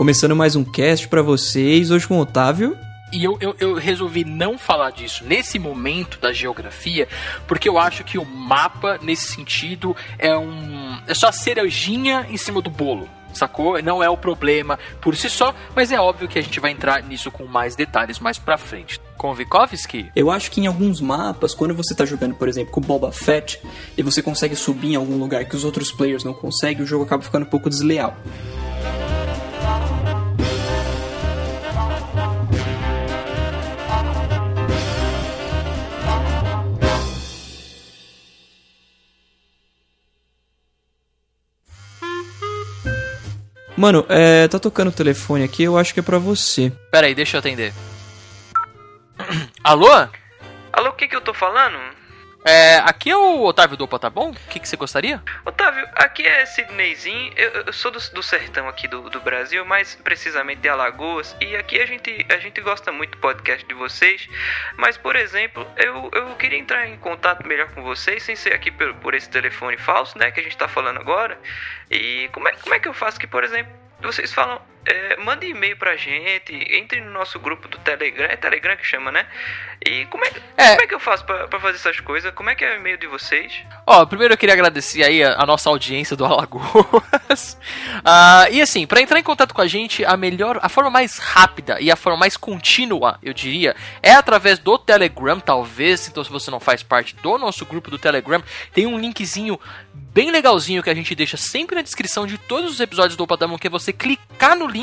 Começando 0.00 0.34
mais 0.34 0.56
um 0.56 0.64
cast 0.64 1.06
para 1.08 1.20
vocês, 1.20 1.90
hoje 1.90 2.08
com 2.08 2.16
o 2.16 2.20
Otávio. 2.22 2.74
E 3.12 3.22
eu, 3.22 3.36
eu, 3.38 3.54
eu, 3.60 3.74
resolvi 3.74 4.24
não 4.24 4.56
falar 4.56 4.92
disso 4.92 5.22
nesse 5.26 5.58
momento 5.58 6.18
da 6.18 6.32
geografia, 6.32 7.06
porque 7.46 7.68
eu 7.68 7.76
acho 7.76 8.02
que 8.02 8.16
o 8.16 8.24
mapa, 8.24 8.98
nesse 9.02 9.26
sentido, 9.26 9.94
é 10.18 10.34
um. 10.34 10.98
é 11.06 11.12
só 11.12 11.28
a 11.28 11.32
cerejinha 11.32 12.26
em 12.30 12.38
cima 12.38 12.62
do 12.62 12.70
bolo. 12.70 13.06
Sacou? 13.34 13.82
Não 13.82 14.02
é 14.02 14.08
o 14.08 14.16
problema 14.16 14.78
por 15.02 15.14
si 15.14 15.28
só, 15.28 15.54
mas 15.76 15.92
é 15.92 16.00
óbvio 16.00 16.28
que 16.28 16.38
a 16.38 16.42
gente 16.42 16.58
vai 16.60 16.70
entrar 16.70 17.02
nisso 17.02 17.30
com 17.30 17.44
mais 17.44 17.76
detalhes 17.76 18.18
mais 18.18 18.38
pra 18.38 18.56
frente. 18.56 18.98
Com 19.18 19.34
Vikovski? 19.34 20.10
Eu 20.16 20.30
acho 20.30 20.50
que 20.50 20.62
em 20.62 20.66
alguns 20.66 21.02
mapas, 21.02 21.54
quando 21.54 21.74
você 21.74 21.94
tá 21.94 22.06
jogando, 22.06 22.34
por 22.36 22.48
exemplo, 22.48 22.72
com 22.72 22.80
Boba 22.80 23.12
Fett, 23.12 23.60
e 23.98 24.02
você 24.02 24.22
consegue 24.22 24.56
subir 24.56 24.92
em 24.92 24.96
algum 24.96 25.18
lugar 25.18 25.44
que 25.44 25.54
os 25.54 25.62
outros 25.62 25.92
players 25.92 26.24
não 26.24 26.32
conseguem, 26.32 26.82
o 26.82 26.86
jogo 26.86 27.04
acaba 27.04 27.22
ficando 27.22 27.44
um 27.44 27.50
pouco 27.50 27.68
desleal. 27.68 28.16
Mano, 43.80 44.04
é, 44.10 44.46
tá 44.46 44.58
tocando 44.58 44.88
o 44.88 44.92
telefone 44.92 45.42
aqui, 45.42 45.62
eu 45.62 45.78
acho 45.78 45.94
que 45.94 46.00
é 46.00 46.02
pra 46.02 46.18
você. 46.18 46.70
Pera 46.92 47.06
aí, 47.06 47.14
deixa 47.14 47.38
eu 47.38 47.38
atender. 47.38 47.72
Alô? 49.64 49.88
Alô, 50.70 50.90
o 50.90 50.92
que 50.92 51.08
que 51.08 51.16
eu 51.16 51.20
tô 51.22 51.32
falando? 51.32 51.78
É, 52.42 52.76
aqui 52.78 53.10
é 53.10 53.16
o 53.16 53.42
Otávio 53.42 53.76
do 53.76 53.84
Opa, 53.84 53.98
tá 53.98 54.08
bom? 54.08 54.30
O 54.30 54.34
que, 54.48 54.58
que 54.58 54.66
você 54.66 54.76
gostaria? 54.76 55.22
Otávio, 55.44 55.86
aqui 55.94 56.26
é 56.26 56.46
Sidneyzinho. 56.46 57.32
Eu, 57.36 57.64
eu 57.66 57.72
sou 57.72 57.90
do, 57.90 57.98
do, 58.12 58.22
sertão 58.22 58.66
aqui 58.66 58.88
do, 58.88 59.10
do, 59.10 59.20
Brasil, 59.20 59.62
mais 59.64 59.94
precisamente 59.94 60.62
de 60.62 60.68
Alagoas. 60.68 61.36
E 61.38 61.54
aqui 61.54 61.78
a 61.78 61.84
gente, 61.84 62.26
a 62.30 62.38
gente 62.38 62.58
gosta 62.62 62.90
muito 62.90 63.12
do 63.12 63.18
podcast 63.18 63.66
de 63.66 63.74
vocês. 63.74 64.26
Mas, 64.78 64.96
por 64.96 65.16
exemplo, 65.16 65.66
eu, 65.76 66.10
eu 66.14 66.34
queria 66.36 66.58
entrar 66.58 66.88
em 66.88 66.96
contato 66.96 67.46
melhor 67.46 67.70
com 67.72 67.82
vocês, 67.82 68.22
sem 68.22 68.34
ser 68.34 68.54
aqui 68.54 68.70
por, 68.70 68.94
por 68.94 69.14
esse 69.14 69.28
telefone 69.28 69.76
falso, 69.76 70.16
né? 70.16 70.30
Que 70.30 70.40
a 70.40 70.42
gente 70.42 70.56
tá 70.56 70.66
falando 70.66 70.98
agora. 70.98 71.38
E 71.90 72.30
como 72.32 72.48
é, 72.48 72.52
como 72.52 72.74
é 72.74 72.78
que 72.78 72.88
eu 72.88 72.94
faço 72.94 73.20
que, 73.20 73.26
por 73.26 73.44
exemplo, 73.44 73.70
vocês 74.00 74.32
falam 74.32 74.60
é, 74.90 75.16
mande 75.16 75.46
e-mail 75.46 75.76
pra 75.76 75.96
gente, 75.96 76.52
entre 76.74 77.00
no 77.00 77.10
nosso 77.10 77.38
grupo 77.38 77.68
do 77.68 77.78
Telegram, 77.78 78.26
é 78.26 78.36
Telegram 78.36 78.76
que 78.76 78.84
chama, 78.84 79.12
né? 79.12 79.26
E 79.84 80.04
como 80.06 80.24
é, 80.24 80.32
é. 80.56 80.70
Como 80.70 80.82
é 80.82 80.86
que 80.86 80.94
eu 80.94 81.00
faço 81.00 81.24
pra, 81.24 81.46
pra, 81.48 81.60
fazer 81.60 81.76
essas 81.76 82.00
coisas? 82.00 82.32
Como 82.34 82.50
é 82.50 82.54
que 82.54 82.64
é 82.64 82.72
o 82.72 82.76
e-mail 82.76 82.98
de 82.98 83.06
vocês? 83.06 83.62
Ó, 83.86 84.04
primeiro 84.04 84.34
eu 84.34 84.38
queria 84.38 84.54
agradecer 84.54 85.02
aí 85.02 85.22
a, 85.22 85.36
a 85.38 85.46
nossa 85.46 85.70
audiência 85.70 86.16
do 86.16 86.24
Alagoas. 86.24 87.58
uh, 88.00 88.50
e 88.52 88.60
assim, 88.60 88.86
para 88.86 89.00
entrar 89.00 89.18
em 89.18 89.22
contato 89.22 89.54
com 89.54 89.60
a 89.60 89.66
gente, 89.66 90.04
a 90.04 90.16
melhor, 90.16 90.58
a 90.60 90.68
forma 90.68 90.90
mais 90.90 91.18
rápida 91.18 91.80
e 91.80 91.90
a 91.90 91.96
forma 91.96 92.18
mais 92.18 92.36
contínua, 92.36 93.18
eu 93.22 93.32
diria, 93.32 93.76
é 94.02 94.12
através 94.12 94.58
do 94.58 94.76
Telegram, 94.76 95.38
talvez, 95.38 96.08
então 96.08 96.22
se 96.24 96.30
você 96.30 96.50
não 96.50 96.60
faz 96.60 96.82
parte 96.82 97.14
do 97.16 97.38
nosso 97.38 97.64
grupo 97.64 97.90
do 97.90 97.98
Telegram, 97.98 98.42
tem 98.72 98.86
um 98.86 98.98
linkzinho 98.98 99.58
bem 100.12 100.30
legalzinho 100.30 100.82
que 100.82 100.90
a 100.90 100.94
gente 100.94 101.14
deixa 101.14 101.36
sempre 101.36 101.76
na 101.76 101.82
descrição 101.82 102.26
de 102.26 102.36
todos 102.36 102.72
os 102.72 102.80
episódios 102.80 103.16
do 103.16 103.22
Opadamon, 103.24 103.56
que 103.56 103.68
é 103.68 103.70
você 103.70 103.92
clicar 103.92 104.56
no 104.56 104.66
link 104.66 104.79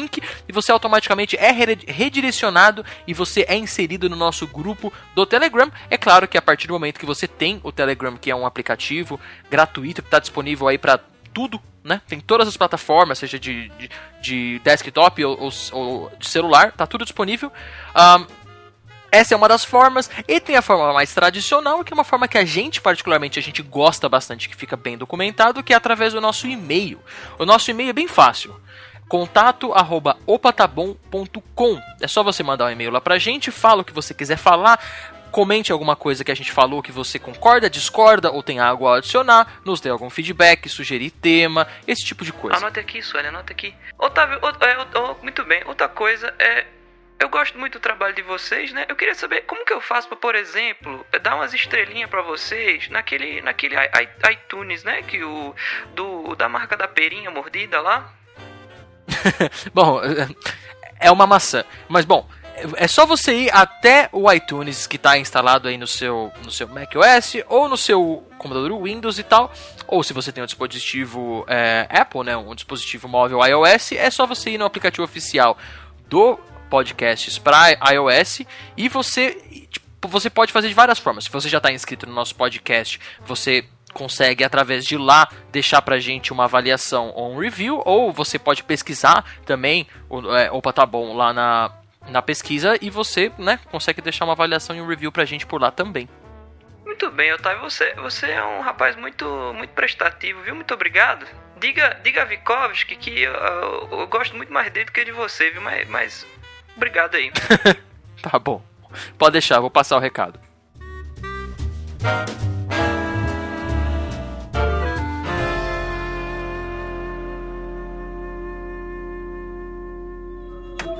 e 0.48 0.52
você 0.52 0.72
automaticamente 0.72 1.36
é 1.38 1.52
redirecionado 1.52 2.86
e 3.08 3.14
você 3.14 3.46
é 3.48 3.56
inserido 3.56 4.10
no 4.10 4.16
nosso 4.16 4.46
grupo 4.46 4.94
do 5.16 5.26
Telegram. 5.26 5.72
É 5.90 5.98
claro 5.98 6.28
que 6.28 6.38
a 6.38 6.42
partir 6.42 6.68
do 6.68 6.74
momento 6.74 7.00
que 7.00 7.06
você 7.06 7.28
tem 7.28 7.60
o 7.64 7.72
Telegram, 7.72 8.16
que 8.16 8.30
é 8.30 8.36
um 8.36 8.46
aplicativo 8.46 9.20
gratuito 9.50 10.02
que 10.02 10.08
está 10.08 10.20
disponível 10.20 10.68
aí 10.68 10.78
para 10.78 11.00
tudo, 11.34 11.62
né? 11.84 12.02
Tem 12.08 12.20
todas 12.20 12.48
as 12.48 12.58
plataformas, 12.58 13.20
seja 13.20 13.40
de, 13.40 13.70
de, 13.70 13.90
de 14.22 14.60
desktop 14.64 15.24
ou, 15.24 15.40
ou, 15.40 15.52
ou, 15.72 16.12
de 16.18 16.28
celular, 16.28 16.72
tá 16.72 16.86
tudo 16.86 17.04
disponível. 17.06 17.52
Um, 17.96 18.48
essa 19.10 19.34
é 19.34 19.38
uma 19.38 19.48
das 19.48 19.64
formas, 19.64 20.10
e 20.28 20.40
tem 20.40 20.58
a 20.58 20.62
forma 20.62 20.92
mais 20.94 21.14
tradicional, 21.14 21.84
que 21.84 21.94
é 21.94 21.96
uma 21.96 22.04
forma 22.04 22.28
que 22.28 22.38
a 22.38 22.44
gente, 22.44 22.82
particularmente, 22.82 23.40
a 23.40 23.42
gente 23.42 23.62
gosta 23.62 24.10
bastante, 24.10 24.50
que 24.50 24.56
fica 24.56 24.76
bem 24.76 24.98
documentado, 24.98 25.64
que 25.64 25.74
é 25.74 25.76
através 25.78 26.12
do 26.12 26.20
nosso 26.20 26.46
e-mail. 26.46 27.00
O 27.40 27.46
nosso 27.46 27.72
e-mail 27.72 27.90
é 27.90 27.94
bem 27.94 28.08
fácil 28.08 28.60
contato 29.08 29.74
arroba 29.74 30.18
opatabom.com. 30.26 31.82
É 32.02 32.08
só 32.08 32.24
você 32.24 32.44
mandar 32.44 32.66
um 32.66 32.72
e-mail 32.72 32.92
lá 32.92 33.02
pra 33.02 33.18
gente, 33.18 33.52
fala 33.52 33.82
o 33.82 33.86
que 33.86 33.94
você 33.94 34.14
quiser 34.14 34.38
falar, 34.38 34.80
comente 35.32 35.72
alguma 35.72 35.96
coisa 35.96 36.24
que 36.24 36.32
a 36.32 36.36
gente 36.36 36.52
falou 36.52 36.82
que 36.82 36.92
você 36.92 37.20
concorda, 37.20 37.70
discorda 37.70 38.32
ou 38.32 38.42
tem 38.42 38.60
algo 38.60 38.88
a 38.88 38.98
adicionar, 38.98 39.60
nos 39.64 39.80
dê 39.80 39.90
algum 39.90 40.10
feedback, 40.10 40.68
sugerir 40.70 41.12
tema, 41.12 41.68
esse 41.88 42.04
tipo 42.04 42.26
de 42.26 42.34
coisa. 42.34 42.58
Anote 42.58 42.80
aqui, 42.80 43.02
Sueli, 43.02 43.28
anota 43.28 43.54
aqui. 43.54 43.74
Otávio, 43.98 44.40
é, 44.62 45.24
muito 45.24 45.44
bem, 45.46 45.64
outra 45.66 45.88
coisa 45.88 46.34
é. 46.40 46.66
Eu 47.20 47.30
gosto 47.30 47.58
muito 47.58 47.80
do 47.80 47.82
trabalho 47.82 48.14
de 48.14 48.22
vocês, 48.22 48.72
né? 48.72 48.86
Eu 48.88 48.96
queria 48.96 49.16
saber 49.16 49.42
como 49.42 49.66
que 49.66 49.74
eu 49.74 49.82
faço 49.82 50.08
para, 50.08 50.18
por 50.18 50.36
exemplo, 50.36 51.04
dar 51.24 51.36
umas 51.36 51.52
estrelinhas 51.52 52.12
para 52.12 52.22
vocês 52.22 52.90
naquele, 52.90 53.42
naquele 53.42 53.76
iTunes, 54.32 54.84
né? 54.84 55.02
Que 55.02 55.24
o 55.24 55.56
do 55.96 56.36
da 56.36 56.48
marca 56.48 56.78
da 56.78 56.88
perinha 56.88 57.32
mordida 57.32 57.82
lá. 57.82 58.14
bom, 59.74 60.02
é 61.00 61.12
uma 61.12 61.28
maçã. 61.28 61.64
Mas 61.88 62.06
bom, 62.06 62.28
é 62.76 62.88
só 62.88 63.06
você 63.06 63.44
ir 63.44 63.50
até 63.54 64.10
o 64.12 64.32
iTunes 64.32 64.88
que 64.88 64.96
está 64.96 65.18
instalado 65.18 65.68
aí 65.68 65.78
no 65.78 65.88
seu, 65.88 66.32
no 66.44 66.52
seu 66.52 66.68
macOS 66.68 67.36
ou 67.48 67.70
no 67.70 67.78
seu 67.78 68.28
computador 68.38 68.82
Windows 68.82 69.20
e 69.20 69.24
tal. 69.24 69.52
Ou 69.88 70.04
se 70.04 70.14
você 70.14 70.32
tem 70.32 70.44
um 70.44 70.48
dispositivo 70.48 71.46
é, 71.48 71.88
Apple, 71.90 72.24
né, 72.24 72.36
um 72.36 72.56
dispositivo 72.56 73.08
móvel 73.08 73.46
iOS, 73.46 73.94
é 73.94 74.10
só 74.10 74.26
você 74.26 74.52
ir 74.52 74.58
no 74.58 74.66
aplicativo 74.66 75.04
oficial 75.04 75.58
do 76.08 76.40
podcasts 76.70 77.38
para 77.38 77.72
iOS 77.94 78.42
e 78.76 78.90
você 78.90 79.32
tipo, 79.70 80.08
você 80.08 80.30
pode 80.30 80.52
fazer 80.52 80.68
de 80.68 80.74
várias 80.74 81.00
formas. 81.00 81.26
Se 81.26 81.30
você 81.30 81.48
já 81.48 81.58
está 81.58 81.72
inscrito 81.72 82.06
no 82.06 82.14
nosso 82.14 82.36
podcast, 82.36 83.00
você 83.26 83.66
consegue 83.98 84.44
através 84.44 84.86
de 84.86 84.96
lá 84.96 85.28
deixar 85.52 85.82
pra 85.82 85.98
gente 85.98 86.32
uma 86.32 86.44
avaliação 86.44 87.12
ou 87.16 87.34
um 87.34 87.40
review, 87.40 87.82
ou 87.84 88.14
você 88.14 88.38
pode 88.38 88.64
pesquisar 88.64 89.26
também, 89.44 89.88
é, 90.38 90.52
opa, 90.52 90.72
tá 90.72 90.86
bom, 90.86 91.16
lá 91.16 91.34
na, 91.34 91.72
na 92.08 92.22
pesquisa 92.22 92.78
e 92.80 92.92
você, 92.92 93.32
né, 93.40 93.60
consegue 93.72 94.00
deixar 94.00 94.26
uma 94.26 94.34
avaliação 94.34 94.76
e 94.76 94.82
um 94.82 94.88
review 94.88 95.12
pra 95.12 95.26
gente 95.26 95.48
por 95.48 95.60
lá 95.60 95.72
também. 95.72 96.08
Muito 96.86 97.10
bem, 97.10 97.34
Otávio, 97.34 97.62
você, 97.62 97.92
você 97.96 98.28
é 98.28 98.44
um 98.44 98.62
rapaz 98.62 98.96
muito, 98.96 99.26
muito 99.56 99.72
prestativo, 99.72 100.42
viu? 100.44 100.54
Muito 100.54 100.74
obrigado. 100.74 101.26
Diga, 101.60 102.00
diga 102.04 102.22
a 102.22 102.26
Vikovski 102.26 102.96
que 102.96 103.22
eu, 103.22 103.34
eu, 103.34 103.90
eu 103.92 104.08
gosto 104.08 104.36
muito 104.36 104.54
mais 104.54 104.72
dele 104.72 104.86
do 104.86 104.92
que 104.92 105.04
de 105.04 105.12
você, 105.12 105.50
viu? 105.50 105.62
Mas, 105.62 105.90
mas 105.90 106.28
obrigado 106.76 107.16
aí. 107.16 107.32
tá 108.22 108.38
bom. 108.38 108.64
Pode 109.18 109.34
deixar, 109.34 109.60
vou 109.60 109.72
passar 109.72 109.98
o 109.98 110.00
recado. 110.00 110.40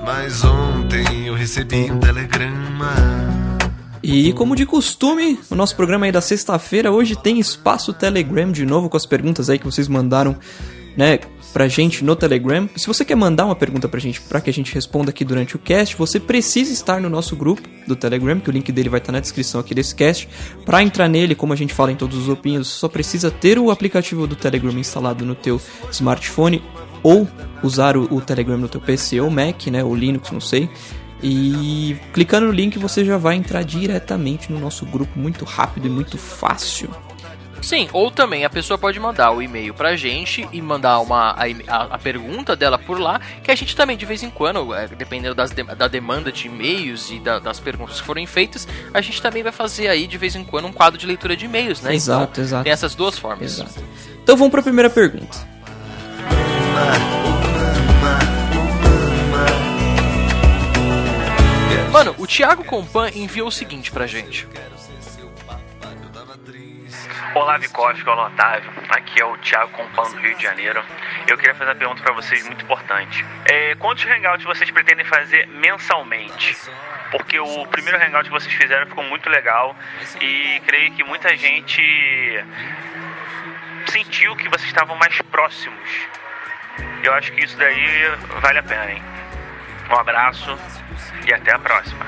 Mas 0.08 0.42
ontem 0.46 1.28
eu 1.28 1.34
recebi 1.34 1.92
um 1.92 2.00
telegrama. 2.00 2.96
E 4.02 4.32
como 4.32 4.56
de 4.56 4.66
costume, 4.66 5.38
o 5.50 5.56
nosso 5.56 5.76
programa 5.76 6.06
aí 6.06 6.14
da 6.14 6.22
sexta-feira 6.22 6.94
hoje 6.94 7.14
tem 7.14 7.42
espaço 7.42 7.92
Telegram 7.92 8.50
de 8.50 8.66
novo 8.66 8.88
com 8.88 8.96
as 8.96 9.06
perguntas 9.06 9.50
aí 9.50 9.60
que 9.60 9.66
vocês 9.66 9.90
mandaram, 9.90 10.38
né, 10.96 11.20
pra 11.52 11.68
gente 11.68 12.06
no 12.06 12.16
Telegram. 12.16 12.70
Se 12.78 12.88
você 12.88 13.04
quer 13.04 13.16
mandar 13.16 13.48
uma 13.48 13.56
pergunta 13.56 13.90
pra 13.90 14.00
gente, 14.00 14.22
para 14.22 14.40
que 14.40 14.50
a 14.50 14.54
gente 14.54 14.74
responda 14.74 15.10
aqui 15.10 15.26
durante 15.26 15.58
o 15.58 15.60
cast, 15.60 15.98
você 15.98 16.22
precisa 16.22 16.72
estar 16.72 17.02
no 17.02 17.10
nosso 17.10 17.36
grupo 17.36 17.68
do 17.86 17.94
Telegram, 17.94 18.40
que 18.40 18.50
o 18.50 18.54
link 18.54 18.72
dele 18.72 18.88
vai 18.88 19.02
estar 19.02 19.12
na 19.12 19.20
descrição 19.20 19.60
aqui 19.60 19.76
desse 19.76 19.94
cast. 19.94 20.30
Para 20.64 20.82
entrar 20.82 21.10
nele, 21.10 21.36
como 21.36 21.52
a 21.52 21.56
gente 21.58 21.74
fala 21.74 21.92
em 21.92 21.98
todos 21.98 22.18
os 22.18 22.30
opinhos, 22.30 22.70
só 22.70 22.88
precisa 22.88 23.30
ter 23.30 23.60
o 23.60 23.72
aplicativo 23.72 24.26
do 24.26 24.38
Telegram 24.38 24.72
instalado 24.80 25.26
no 25.26 25.36
teu 25.36 25.60
smartphone 25.92 26.64
ou 27.04 27.28
usar 27.64 27.98
o, 27.98 28.04
o, 28.14 28.22
Telegram 28.22 28.58
no 28.58 28.68
teu 28.68 28.82
PC 28.82 29.20
ou 29.20 29.30
Mac, 29.30 29.68
né, 29.68 29.84
ou 29.84 29.96
Linux, 29.96 30.32
não 30.32 30.42
sei. 30.42 30.70
E 31.22 31.98
clicando 32.14 32.48
no 32.48 32.52
link 32.52 32.78
você 32.78 33.04
já 33.04 33.18
vai 33.18 33.36
entrar 33.36 33.64
diretamente 33.64 34.52
no 34.52 34.60
nosso 34.60 34.86
grupo 34.86 35.18
muito 35.18 35.46
rápido 35.46 35.88
e 35.88 35.90
muito 35.90 36.18
fácil. 36.18 36.90
Sim, 37.62 37.90
ou 37.92 38.12
também 38.12 38.46
a 38.46 38.50
pessoa 38.50 38.78
pode 38.78 39.00
mandar 39.00 39.32
o 39.32 39.42
e-mail 39.42 39.74
pra 39.74 39.96
gente 39.96 40.48
e 40.52 40.62
mandar 40.62 41.00
uma, 41.00 41.32
a, 41.32 41.96
a, 41.96 41.98
pergunta 41.98 42.56
dela 42.56 42.78
por 42.78 43.00
lá, 43.00 43.20
que 43.44 43.52
a 43.52 43.56
gente 43.56 43.76
também 43.76 43.98
de 43.98 44.06
vez 44.06 44.22
em 44.24 44.30
quando, 44.30 44.74
é, 44.74 44.88
dependendo 44.88 45.36
das 45.36 45.52
de, 45.52 45.64
da 45.64 45.88
demanda 45.88 46.32
de 46.32 46.48
e-mails 46.48 47.10
e 47.10 47.20
da, 47.20 47.40
das 47.40 47.60
perguntas 47.60 48.00
que 48.00 48.06
forem 48.06 48.26
feitas, 48.26 48.68
a 48.94 49.02
gente 49.02 49.22
também 49.22 49.44
vai 49.44 49.52
fazer 49.52 49.88
aí 49.88 50.08
de 50.08 50.18
vez 50.18 50.36
em 50.36 50.44
quando 50.44 50.66
um 50.66 50.72
quadro 50.72 51.00
de 51.00 51.06
leitura 51.06 51.36
de 51.36 51.46
e-mails, 51.46 51.82
né? 51.82 51.96
Exato, 51.96 52.32
então, 52.34 52.44
exato. 52.44 52.64
Tem 52.64 52.72
essas 52.72 52.94
duas 52.96 53.18
formas. 53.18 53.60
Exato. 53.60 53.84
Então 54.24 54.38
vamos 54.38 54.52
para 54.52 54.60
a 54.60 54.64
primeira 54.64 54.90
pergunta. 54.90 55.57
Mano, 61.98 62.14
o 62.20 62.28
Thiago 62.28 62.64
Compan 62.64 63.10
enviou 63.16 63.48
o 63.48 63.52
seguinte 63.52 63.92
pra 63.92 64.06
gente. 64.06 64.48
Olá, 67.34 67.58
Vicoff, 67.58 68.08
olá, 68.08 68.28
Otávio. 68.28 68.72
Aqui 68.90 69.20
é 69.20 69.26
o 69.26 69.36
Thiago 69.40 69.72
Compan 69.72 70.10
do 70.12 70.18
Rio 70.18 70.36
de 70.36 70.44
Janeiro. 70.44 70.84
Eu 71.28 71.36
queria 71.38 71.56
fazer 71.56 71.72
uma 71.72 71.76
pergunta 71.76 72.04
para 72.04 72.14
vocês 72.14 72.46
muito 72.46 72.64
importante. 72.64 73.26
É, 73.46 73.74
quantos 73.76 74.06
hangouts 74.06 74.46
vocês 74.46 74.70
pretendem 74.70 75.06
fazer 75.06 75.48
mensalmente? 75.48 76.56
Porque 77.10 77.40
o 77.40 77.66
primeiro 77.66 77.98
hangout 77.98 78.26
que 78.26 78.32
vocês 78.32 78.54
fizeram 78.54 78.86
ficou 78.86 79.04
muito 79.04 79.28
legal 79.28 79.76
e 80.22 80.62
creio 80.68 80.94
que 80.94 81.04
muita 81.04 81.36
gente 81.36 81.82
sentiu 83.88 84.36
que 84.36 84.48
vocês 84.50 84.68
estavam 84.68 84.96
mais 84.98 85.20
próximos 85.24 86.08
eu 87.04 87.14
acho 87.14 87.32
que 87.34 87.44
isso 87.44 87.58
daí 87.58 88.12
vale 88.42 88.60
a 88.60 88.64
pena, 88.64 88.92
hein? 88.92 89.02
Um 89.90 89.96
abraço 89.96 90.58
e 91.28 91.34
até 91.34 91.54
a 91.54 91.60
próxima. 91.60 92.06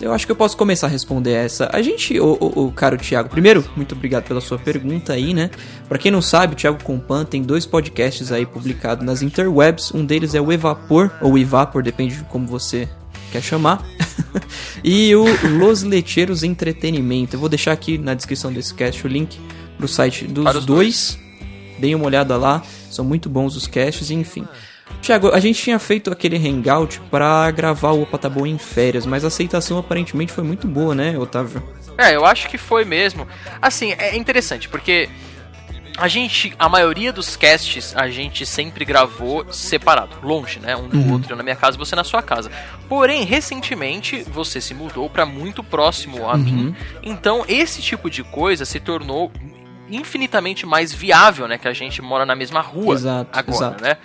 Eu 0.00 0.12
acho 0.12 0.26
que 0.26 0.32
eu 0.32 0.36
posso 0.36 0.56
começar 0.56 0.88
a 0.88 0.90
responder 0.90 1.32
essa. 1.32 1.70
A 1.72 1.80
gente, 1.80 2.20
o, 2.20 2.36
o, 2.38 2.66
o 2.66 2.72
caro 2.72 2.98
Thiago, 2.98 3.30
primeiro, 3.30 3.64
muito 3.74 3.94
obrigado 3.94 4.24
pela 4.24 4.42
sua 4.42 4.58
pergunta 4.58 5.14
aí, 5.14 5.32
né? 5.32 5.50
Pra 5.88 5.96
quem 5.96 6.10
não 6.10 6.20
sabe, 6.20 6.52
o 6.52 6.56
Thiago 6.56 6.82
Compan 6.84 7.24
tem 7.24 7.42
dois 7.42 7.64
podcasts 7.64 8.30
aí 8.30 8.44
publicados 8.44 9.04
nas 9.04 9.22
interwebs. 9.22 9.92
Um 9.94 10.04
deles 10.04 10.34
é 10.34 10.40
o 10.40 10.52
Evapor, 10.52 11.10
ou 11.22 11.38
Evapor, 11.38 11.82
depende 11.82 12.16
de 12.16 12.24
como 12.24 12.46
você 12.46 12.86
quer 13.32 13.42
chamar. 13.42 13.82
e 14.84 15.14
o 15.14 15.24
Los 15.58 15.82
Lecheiros 15.82 16.42
Entretenimento. 16.42 17.36
Eu 17.36 17.40
vou 17.40 17.48
deixar 17.48 17.72
aqui 17.72 17.96
na 17.96 18.12
descrição 18.12 18.52
desse 18.52 18.74
cast 18.74 19.02
o 19.06 19.08
link 19.08 19.40
pro 19.78 19.88
site 19.88 20.26
dos 20.26 20.44
dois. 20.44 20.66
dois. 20.66 21.18
Deem 21.78 21.94
uma 21.94 22.04
olhada 22.04 22.36
lá. 22.36 22.62
São 22.96 23.04
muito 23.04 23.28
bons 23.28 23.54
os 23.56 23.66
casts, 23.66 24.10
enfim. 24.10 24.46
Tiago, 25.02 25.30
a 25.32 25.38
gente 25.40 25.62
tinha 25.62 25.78
feito 25.78 26.10
aquele 26.10 26.36
hangout 26.36 27.00
para 27.10 27.50
gravar 27.50 27.90
o 27.92 28.02
Opa 28.02 28.16
Tá 28.18 28.28
Bom 28.28 28.46
em 28.46 28.56
férias, 28.58 29.04
mas 29.04 29.24
a 29.24 29.28
aceitação 29.28 29.78
aparentemente 29.78 30.32
foi 30.32 30.42
muito 30.44 30.66
boa, 30.66 30.94
né, 30.94 31.18
Otávio? 31.18 31.62
É, 31.98 32.14
eu 32.16 32.24
acho 32.24 32.48
que 32.48 32.56
foi 32.56 32.84
mesmo. 32.84 33.26
Assim, 33.60 33.92
é 33.98 34.16
interessante, 34.16 34.68
porque 34.68 35.08
a 35.98 36.08
gente, 36.08 36.54
a 36.58 36.68
maioria 36.68 37.12
dos 37.12 37.36
casts, 37.36 37.94
a 37.96 38.08
gente 38.08 38.44
sempre 38.46 38.84
gravou 38.84 39.50
separado, 39.52 40.16
longe, 40.22 40.60
né? 40.60 40.76
Um 40.76 40.88
do 40.88 40.98
Uhum. 40.98 41.12
outro, 41.14 41.32
eu 41.32 41.36
na 41.36 41.42
minha 41.42 41.56
casa 41.56 41.76
e 41.76 41.78
você 41.78 41.96
na 41.96 42.04
sua 42.04 42.22
casa. 42.22 42.50
Porém, 42.88 43.24
recentemente, 43.24 44.22
você 44.30 44.60
se 44.60 44.72
mudou 44.74 45.08
pra 45.10 45.24
muito 45.26 45.64
próximo 45.64 46.28
a 46.28 46.34
Uhum. 46.34 46.38
mim. 46.38 46.76
Então, 47.02 47.44
esse 47.48 47.80
tipo 47.82 48.08
de 48.10 48.22
coisa 48.22 48.64
se 48.66 48.78
tornou 48.78 49.32
infinitamente 49.90 50.66
mais 50.66 50.92
viável, 50.92 51.46
né? 51.48 51.58
Que 51.58 51.68
a 51.68 51.72
gente 51.72 52.00
mora 52.02 52.24
na 52.26 52.34
mesma 52.34 52.60
rua 52.60 52.94
Exato, 52.94 53.30
agora, 53.32 53.56
exato. 53.56 53.82
né? 53.82 53.96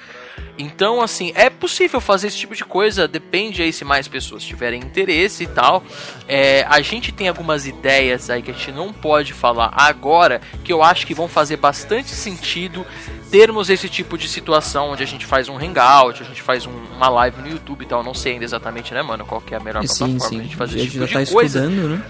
Então, 0.57 1.01
assim, 1.01 1.31
é 1.35 1.49
possível 1.49 1.99
fazer 1.99 2.27
esse 2.27 2.37
tipo 2.37 2.55
de 2.55 2.63
coisa, 2.63 3.07
depende 3.07 3.61
aí 3.61 3.71
se 3.73 3.83
mais 3.83 4.07
pessoas 4.07 4.43
tiverem 4.43 4.79
interesse 4.81 5.43
e 5.43 5.47
tal. 5.47 5.83
É, 6.27 6.63
a 6.69 6.81
gente 6.81 7.11
tem 7.11 7.27
algumas 7.27 7.65
ideias 7.65 8.29
aí 8.29 8.41
que 8.41 8.51
a 8.51 8.53
gente 8.53 8.71
não 8.71 8.91
pode 8.93 9.33
falar 9.33 9.71
agora, 9.75 10.39
que 10.63 10.71
eu 10.71 10.83
acho 10.83 11.05
que 11.07 11.13
vão 11.13 11.27
fazer 11.27 11.57
bastante 11.57 12.09
sentido 12.11 12.85
termos 13.31 13.69
esse 13.69 13.87
tipo 13.87 14.17
de 14.17 14.27
situação 14.27 14.91
onde 14.91 15.01
a 15.03 15.07
gente 15.07 15.25
faz 15.25 15.47
um 15.47 15.57
hangout, 15.57 16.21
a 16.21 16.25
gente 16.25 16.41
faz 16.41 16.65
um- 16.65 16.71
uma 16.95 17.07
live 17.09 17.41
no 17.41 17.47
YouTube 17.49 17.83
e 17.83 17.85
tal. 17.85 18.03
Não 18.03 18.13
sei 18.13 18.33
ainda 18.33 18.43
exatamente, 18.45 18.93
né, 18.93 19.01
mano, 19.01 19.25
qual 19.25 19.41
que 19.41 19.53
é 19.53 19.57
a 19.57 19.59
melhor 19.61 19.81
sim, 19.87 19.87
plataforma 19.87 20.19
sim. 20.19 20.35
pra 20.35 20.43
gente 20.43 20.55
fazer 20.57 20.73
a 20.73 20.75
esse 20.77 20.83
gente 20.85 20.91
tipo 20.93 21.07
já 21.07 21.19
tá 21.19 21.23
de 21.23 21.31
coisa. 21.31 21.59
estudando, 21.59 21.89
né? 21.89 22.03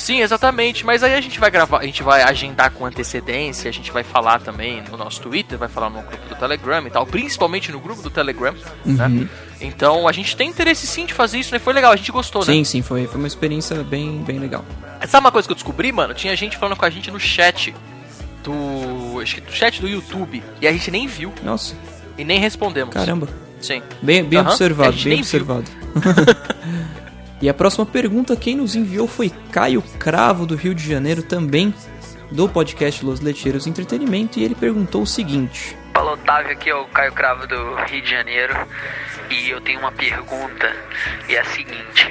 Sim, 0.00 0.20
exatamente. 0.20 0.84
Mas 0.84 1.02
aí 1.02 1.14
a 1.14 1.20
gente 1.20 1.38
vai 1.38 1.50
gravar, 1.50 1.78
a 1.80 1.84
gente 1.84 2.02
vai 2.02 2.22
agendar 2.22 2.70
com 2.72 2.86
antecedência, 2.86 3.68
a 3.68 3.72
gente 3.72 3.92
vai 3.92 4.02
falar 4.02 4.40
também 4.40 4.82
no 4.90 4.96
nosso 4.96 5.20
Twitter, 5.20 5.58
vai 5.58 5.68
falar 5.68 5.90
no 5.90 6.00
grupo 6.02 6.28
do 6.28 6.34
Telegram 6.34 6.86
e 6.86 6.90
tal, 6.90 7.06
principalmente 7.06 7.70
no 7.70 7.78
grupo 7.78 8.00
do 8.02 8.08
Telegram, 8.10 8.54
Uhum. 8.84 8.94
né? 8.94 9.28
Então 9.60 10.08
a 10.08 10.12
gente 10.12 10.34
tem 10.36 10.48
interesse 10.48 10.86
sim 10.86 11.04
de 11.04 11.12
fazer 11.12 11.38
isso, 11.38 11.52
né? 11.52 11.58
Foi 11.58 11.72
legal, 11.74 11.92
a 11.92 11.96
gente 11.96 12.10
gostou, 12.10 12.42
Sim, 12.42 12.60
né? 12.60 12.64
sim, 12.64 12.80
foi, 12.82 13.06
foi 13.06 13.18
uma 13.18 13.28
experiência 13.28 13.76
bem, 13.84 14.22
bem 14.22 14.38
legal. 14.38 14.64
Sabe 15.06 15.24
uma 15.26 15.30
coisa 15.32 15.46
que 15.46 15.52
eu 15.52 15.56
descobri, 15.56 15.92
mano? 15.92 16.14
Tinha 16.14 16.34
gente 16.34 16.56
falando 16.56 16.76
com 16.78 16.84
a 16.84 16.90
gente 16.90 17.10
no 17.10 17.20
chat 17.20 17.74
do. 18.42 19.20
Acho 19.20 19.34
que 19.34 19.40
do 19.42 19.52
chat 19.52 19.80
do 19.80 19.88
YouTube. 19.88 20.42
E 20.60 20.66
a 20.66 20.72
gente 20.72 20.90
nem 20.90 21.06
viu 21.06 21.32
Nossa, 21.42 21.74
e 22.16 22.24
nem 22.24 22.38
respondemos. 22.38 22.94
caramba. 22.94 23.28
Sim. 23.60 23.82
Bem, 24.00 24.24
bem 24.24 24.38
a 24.38 24.42
observado, 24.42 24.96
bem 25.04 25.18
observado. 25.20 25.64
E 27.40 27.48
a 27.48 27.54
próxima 27.54 27.86
pergunta, 27.86 28.36
quem 28.36 28.56
nos 28.56 28.76
enviou 28.76 29.08
foi 29.08 29.30
Caio 29.50 29.82
Cravo, 29.98 30.44
do 30.44 30.56
Rio 30.56 30.74
de 30.74 30.86
Janeiro, 30.86 31.22
também 31.22 31.74
do 32.30 32.48
podcast 32.48 33.04
Los 33.04 33.20
Lecheiros 33.20 33.66
Entretenimento, 33.66 34.38
e 34.38 34.44
ele 34.44 34.54
perguntou 34.54 35.02
o 35.02 35.06
seguinte: 35.06 35.76
Fala 35.94 36.12
Otávio, 36.12 36.52
aqui 36.52 36.70
é 36.70 36.74
o 36.74 36.86
Caio 36.86 37.12
Cravo 37.12 37.46
do 37.46 37.74
Rio 37.86 38.02
de 38.02 38.10
Janeiro 38.10 38.54
e 39.30 39.48
eu 39.48 39.60
tenho 39.60 39.80
uma 39.80 39.92
pergunta 39.92 40.74
e 41.28 41.34
é 41.34 41.40
a 41.40 41.44
seguinte: 41.44 42.08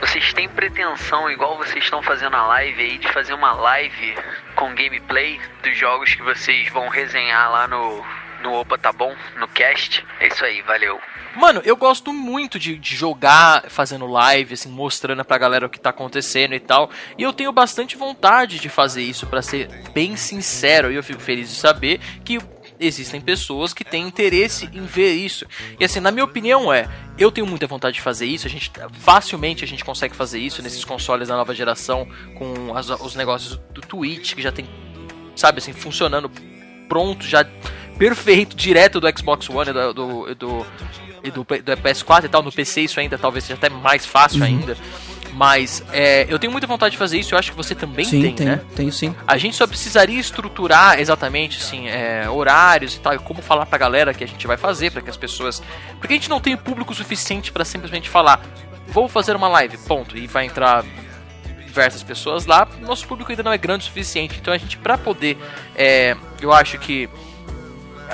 vocês 0.00 0.32
têm 0.32 0.48
pretensão, 0.48 1.30
igual 1.30 1.56
vocês 1.58 1.84
estão 1.84 2.02
fazendo 2.02 2.36
a 2.36 2.46
live 2.46 2.82
aí, 2.82 2.98
de 2.98 3.12
fazer 3.12 3.34
uma 3.34 3.52
live 3.52 4.14
com 4.54 4.74
gameplay 4.74 5.40
dos 5.62 5.76
jogos 5.76 6.14
que 6.14 6.22
vocês 6.22 6.68
vão 6.70 6.88
resenhar 6.88 7.50
lá 7.50 7.68
no, 7.68 8.04
no 8.42 8.54
Opa 8.54 8.76
Tá 8.78 8.92
Bom, 8.92 9.14
no 9.38 9.46
cast? 9.48 10.04
É 10.20 10.28
isso 10.28 10.44
aí, 10.44 10.62
valeu. 10.62 10.98
Mano, 11.36 11.60
eu 11.64 11.76
gosto 11.76 12.12
muito 12.12 12.58
de, 12.58 12.76
de 12.76 12.96
jogar 12.96 13.64
fazendo 13.68 14.06
live, 14.06 14.54
assim, 14.54 14.68
mostrando 14.68 15.24
pra 15.24 15.38
galera 15.38 15.66
o 15.66 15.70
que 15.70 15.78
tá 15.78 15.90
acontecendo 15.90 16.54
e 16.54 16.60
tal. 16.60 16.90
E 17.16 17.22
eu 17.22 17.32
tenho 17.32 17.52
bastante 17.52 17.96
vontade 17.96 18.58
de 18.58 18.68
fazer 18.68 19.02
isso, 19.02 19.26
pra 19.26 19.40
ser 19.42 19.68
bem 19.92 20.16
sincero. 20.16 20.90
E 20.90 20.96
eu 20.96 21.02
fico 21.04 21.20
feliz 21.20 21.48
de 21.50 21.54
saber 21.56 22.00
que 22.24 22.38
existem 22.80 23.20
pessoas 23.20 23.72
que 23.74 23.84
têm 23.84 24.02
interesse 24.08 24.68
em 24.72 24.84
ver 24.86 25.12
isso. 25.12 25.44
E 25.78 25.84
assim, 25.84 26.00
na 26.00 26.10
minha 26.10 26.24
opinião 26.24 26.72
é, 26.72 26.88
eu 27.18 27.30
tenho 27.30 27.46
muita 27.46 27.66
vontade 27.66 27.94
de 27.96 28.00
fazer 28.00 28.26
isso. 28.26 28.46
A 28.46 28.50
gente 28.50 28.72
facilmente 28.98 29.62
a 29.62 29.68
gente 29.68 29.84
consegue 29.84 30.16
fazer 30.16 30.38
isso 30.40 30.62
nesses 30.62 30.84
consoles 30.84 31.28
da 31.28 31.36
nova 31.36 31.54
geração 31.54 32.08
com 32.38 32.74
as- 32.76 32.88
os 32.88 33.14
negócios 33.14 33.56
do 33.72 33.82
Twitch 33.82 34.34
que 34.34 34.40
já 34.42 34.50
tem, 34.50 34.66
sabe 35.36 35.58
assim, 35.58 35.72
funcionando 35.74 36.30
pronto, 36.88 37.22
já 37.24 37.44
perfeito, 38.00 38.56
direto 38.56 38.98
do 38.98 39.06
Xbox 39.14 39.50
One 39.50 39.68
e 39.68 39.72
do, 39.74 39.92
do, 39.92 40.34
do, 40.34 40.66
e 41.22 41.30
do, 41.30 41.44
do 41.44 41.44
PS4 41.44 42.24
e 42.24 42.28
tal. 42.28 42.42
No 42.42 42.50
PC 42.50 42.80
isso 42.80 42.98
ainda 42.98 43.18
talvez 43.18 43.44
seja 43.44 43.58
até 43.58 43.68
mais 43.68 44.06
fácil 44.06 44.42
ainda. 44.42 44.74
Mas 45.34 45.84
é, 45.92 46.26
eu 46.28 46.38
tenho 46.38 46.50
muita 46.50 46.66
vontade 46.66 46.92
de 46.92 46.98
fazer 46.98 47.18
isso, 47.18 47.34
eu 47.34 47.38
acho 47.38 47.50
que 47.50 47.56
você 47.56 47.72
também 47.74 48.04
Sim, 48.04 48.32
tem, 48.32 48.46
né? 48.46 48.60
tenho 48.74 48.90
sim. 48.90 49.14
A 49.26 49.36
gente 49.38 49.54
só 49.54 49.64
precisaria 49.64 50.18
estruturar 50.18 50.98
exatamente 50.98 51.58
assim, 51.58 51.88
é, 51.88 52.28
horários 52.28 52.96
e 52.96 53.00
tal, 53.00 53.14
e 53.14 53.18
como 53.18 53.40
falar 53.40 53.64
pra 53.66 53.78
galera 53.78 54.12
que 54.12 54.24
a 54.24 54.26
gente 54.26 54.44
vai 54.46 54.56
fazer, 54.56 54.90
para 54.90 55.02
que 55.02 55.08
as 55.08 55.16
pessoas. 55.16 55.62
Porque 56.00 56.14
a 56.14 56.16
gente 56.16 56.28
não 56.28 56.40
tem 56.40 56.56
público 56.56 56.92
suficiente 56.94 57.52
pra 57.52 57.64
simplesmente 57.64 58.08
falar, 58.08 58.40
vou 58.88 59.08
fazer 59.08 59.36
uma 59.36 59.46
live, 59.46 59.78
ponto, 59.78 60.16
e 60.18 60.26
vai 60.26 60.46
entrar 60.46 60.84
diversas 61.64 62.02
pessoas 62.02 62.46
lá, 62.46 62.66
nosso 62.80 63.06
público 63.06 63.30
ainda 63.30 63.44
não 63.44 63.52
é 63.52 63.58
grande 63.58 63.84
o 63.84 63.86
suficiente. 63.86 64.36
Então 64.40 64.52
a 64.52 64.58
gente, 64.58 64.76
pra 64.78 64.98
poder, 64.98 65.38
é, 65.76 66.16
eu 66.40 66.52
acho 66.52 66.76
que 66.78 67.08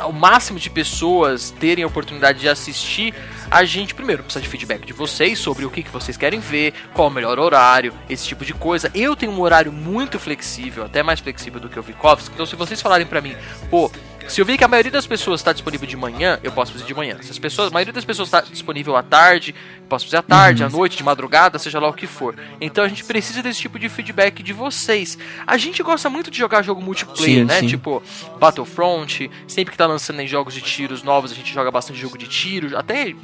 o 0.05 0.13
máximo 0.13 0.59
de 0.59 0.69
pessoas 0.69 1.51
terem 1.51 1.85
a 1.85 1.87
oportunidade 1.87 2.41
de 2.41 2.49
assistir, 2.49 3.15
a 3.51 3.65
gente 3.65 3.95
primeiro 3.95 4.23
precisa 4.23 4.43
de 4.43 4.49
feedback 4.49 4.85
de 4.85 4.93
vocês 4.93 5.39
sobre 5.39 5.65
o 5.65 5.71
que, 5.71 5.83
que 5.83 5.91
vocês 5.91 6.17
querem 6.17 6.41
ver, 6.41 6.75
qual 6.93 7.09
o 7.09 7.11
melhor 7.11 7.39
horário, 7.39 7.93
esse 8.09 8.27
tipo 8.27 8.45
de 8.45 8.53
coisa. 8.53 8.91
Eu 8.95 9.17
tenho 9.17 9.33
um 9.33 9.41
horário 9.41 9.73
muito 9.73 10.19
flexível, 10.19 10.85
até 10.85 11.03
mais 11.03 11.21
flexível 11.21 11.61
do 11.61 11.69
que 11.69 11.79
o 11.79 11.83
Vikovski, 11.83 12.35
então 12.35 12.47
se 12.47 12.57
vocês 12.57 12.81
falarem 12.81 13.07
pra 13.07 13.21
mim, 13.21 13.37
pô, 13.71 13.91
se 14.29 14.41
eu 14.41 14.45
ver 14.45 14.59
que 14.59 14.65
a 14.65 14.69
maioria 14.69 14.91
das 14.91 15.07
pessoas 15.07 15.41
está 15.41 15.53
disponível 15.53 15.87
de 15.87 15.97
manhã, 15.97 16.39
eu 16.43 16.53
posso 16.53 16.73
fazer 16.73 16.85
de 16.85 16.95
manhã. 16.95 17.17
Se 17.23 17.31
as 17.31 17.39
pessoas, 17.39 17.69
a 17.69 17.73
maioria 17.73 17.93
das 17.93 18.05
pessoas 18.05 18.29
está 18.29 18.41
disponível 18.41 18.97
à 18.97 19.03
tarde, 19.03 19.55
eu 19.79 19.87
posso 19.89 20.07
fazer 20.07 20.19
à 20.19 20.23
tarde, 20.23 20.65
à 20.65 20.69
noite, 20.69 20.97
de 20.97 21.03
madrugada, 21.05 21.59
seja 21.59 21.79
lá 21.79 21.89
o 21.89 21.93
que 21.93 22.07
for. 22.07 22.35
Então 22.61 22.85
a 22.85 22.89
gente 22.89 23.05
precisa 23.05 23.43
desse 23.43 23.61
tipo 23.61 23.79
de 23.79 23.89
feedback 23.89 24.43
de 24.43 24.53
vocês. 24.53 25.19
A 25.47 25.57
gente 25.57 25.83
gosta 25.83 26.11
muito 26.11 26.31
de 26.31 26.39
jogar 26.39 26.63
jogo 26.63 26.83
multiplayer, 26.83 27.41
Sim, 27.41 27.45
né? 27.45 27.61
sim. 27.61 27.67
Tipo, 27.69 28.03
Battlefront, 28.39 29.31
sempre 29.47 29.73
que 29.73 29.79
tá 29.79 29.87
lançando 29.87 30.21
em 30.21 30.27
jogos 30.27 30.55
de 30.55 30.61
tiros 30.61 31.03
novos, 31.03 31.33
a 31.33 31.35
gente 31.35 31.53
joga 31.53 31.71
bastante 31.71 31.99
jogo 31.99 32.19
de 32.19 32.27
tiro, 32.27 32.77
até. 32.77 33.15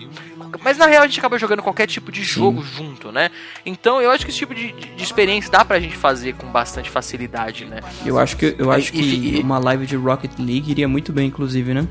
Mas 0.63 0.77
na 0.79 0.87
real 0.87 1.03
a 1.03 1.07
gente 1.07 1.19
acaba 1.19 1.39
jogando 1.39 1.63
qualquer 1.63 1.87
tipo 1.87 2.11
de 2.13 2.23
jogo 2.23 2.63
junto, 2.63 3.11
né? 3.13 3.31
Então 3.65 4.01
eu 4.01 4.11
acho 4.11 4.25
que 4.25 4.31
esse 4.31 4.39
tipo 4.39 4.55
de, 4.55 4.73
de- 4.73 4.95
de 4.95 5.03
experiência 5.03 5.51
dá 5.51 5.65
pra 5.65 5.79
gente 5.81 5.97
fazer 5.97 6.35
com 6.35 6.47
bastante 6.49 6.91
facilidade, 6.91 7.65
né? 7.65 7.81
Eu 8.05 8.19
acho 8.19 8.37
que, 8.37 8.55
eu 8.59 8.71
acho 8.71 8.89
E- 8.89 8.93
que 8.93 9.39
e- 9.39 9.41
uma 9.41 9.59
live 9.59 9.87
de 9.87 9.97
Rocket 9.97 10.33
League 10.39 10.71
iria 10.71 10.89
muito 10.89 11.13
bem, 11.13 11.29
inclusive, 11.29 11.73
né? 11.75 11.87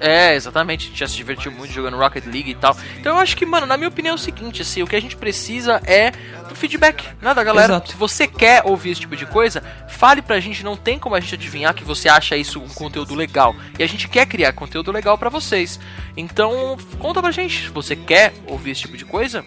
É, 0.00 0.34
exatamente. 0.34 0.86
A 0.86 0.88
gente 0.88 0.98
já 0.98 1.08
se 1.08 1.16
divertiu 1.16 1.50
muito 1.50 1.72
jogando 1.72 1.96
Rocket 1.96 2.24
League 2.26 2.50
e 2.50 2.54
tal. 2.54 2.76
Então 2.98 3.14
eu 3.14 3.18
acho 3.18 3.36
que, 3.36 3.46
mano, 3.46 3.66
na 3.66 3.76
minha 3.76 3.88
opinião 3.88 4.12
é 4.12 4.14
o 4.14 4.18
seguinte, 4.18 4.62
assim, 4.62 4.82
o 4.82 4.86
que 4.86 4.96
a 4.96 5.00
gente 5.00 5.16
precisa 5.16 5.80
é 5.84 6.12
do 6.48 6.54
feedback, 6.54 7.04
né, 7.20 7.34
da 7.34 7.42
galera. 7.42 7.74
Exato. 7.74 7.90
Se 7.92 7.96
você 7.96 8.26
quer 8.26 8.62
ouvir 8.64 8.90
esse 8.90 9.00
tipo 9.00 9.16
de 9.16 9.26
coisa, 9.26 9.62
fale 9.88 10.22
pra 10.22 10.40
gente, 10.40 10.64
não 10.64 10.76
tem 10.76 10.98
como 10.98 11.14
a 11.14 11.20
gente 11.20 11.34
adivinhar 11.34 11.74
que 11.74 11.84
você 11.84 12.08
acha 12.08 12.36
isso 12.36 12.60
um 12.60 12.68
conteúdo 12.68 13.14
legal. 13.14 13.54
E 13.78 13.82
a 13.82 13.86
gente 13.86 14.08
quer 14.08 14.26
criar 14.26 14.52
conteúdo 14.52 14.92
legal 14.92 15.16
pra 15.16 15.30
vocês. 15.30 15.80
Então, 16.16 16.76
conta 16.98 17.20
pra 17.20 17.30
gente, 17.30 17.66
se 17.66 17.70
você 17.70 17.96
quer 17.96 18.32
ouvir 18.46 18.72
esse 18.72 18.82
tipo 18.82 18.96
de 18.96 19.04
coisa, 19.04 19.44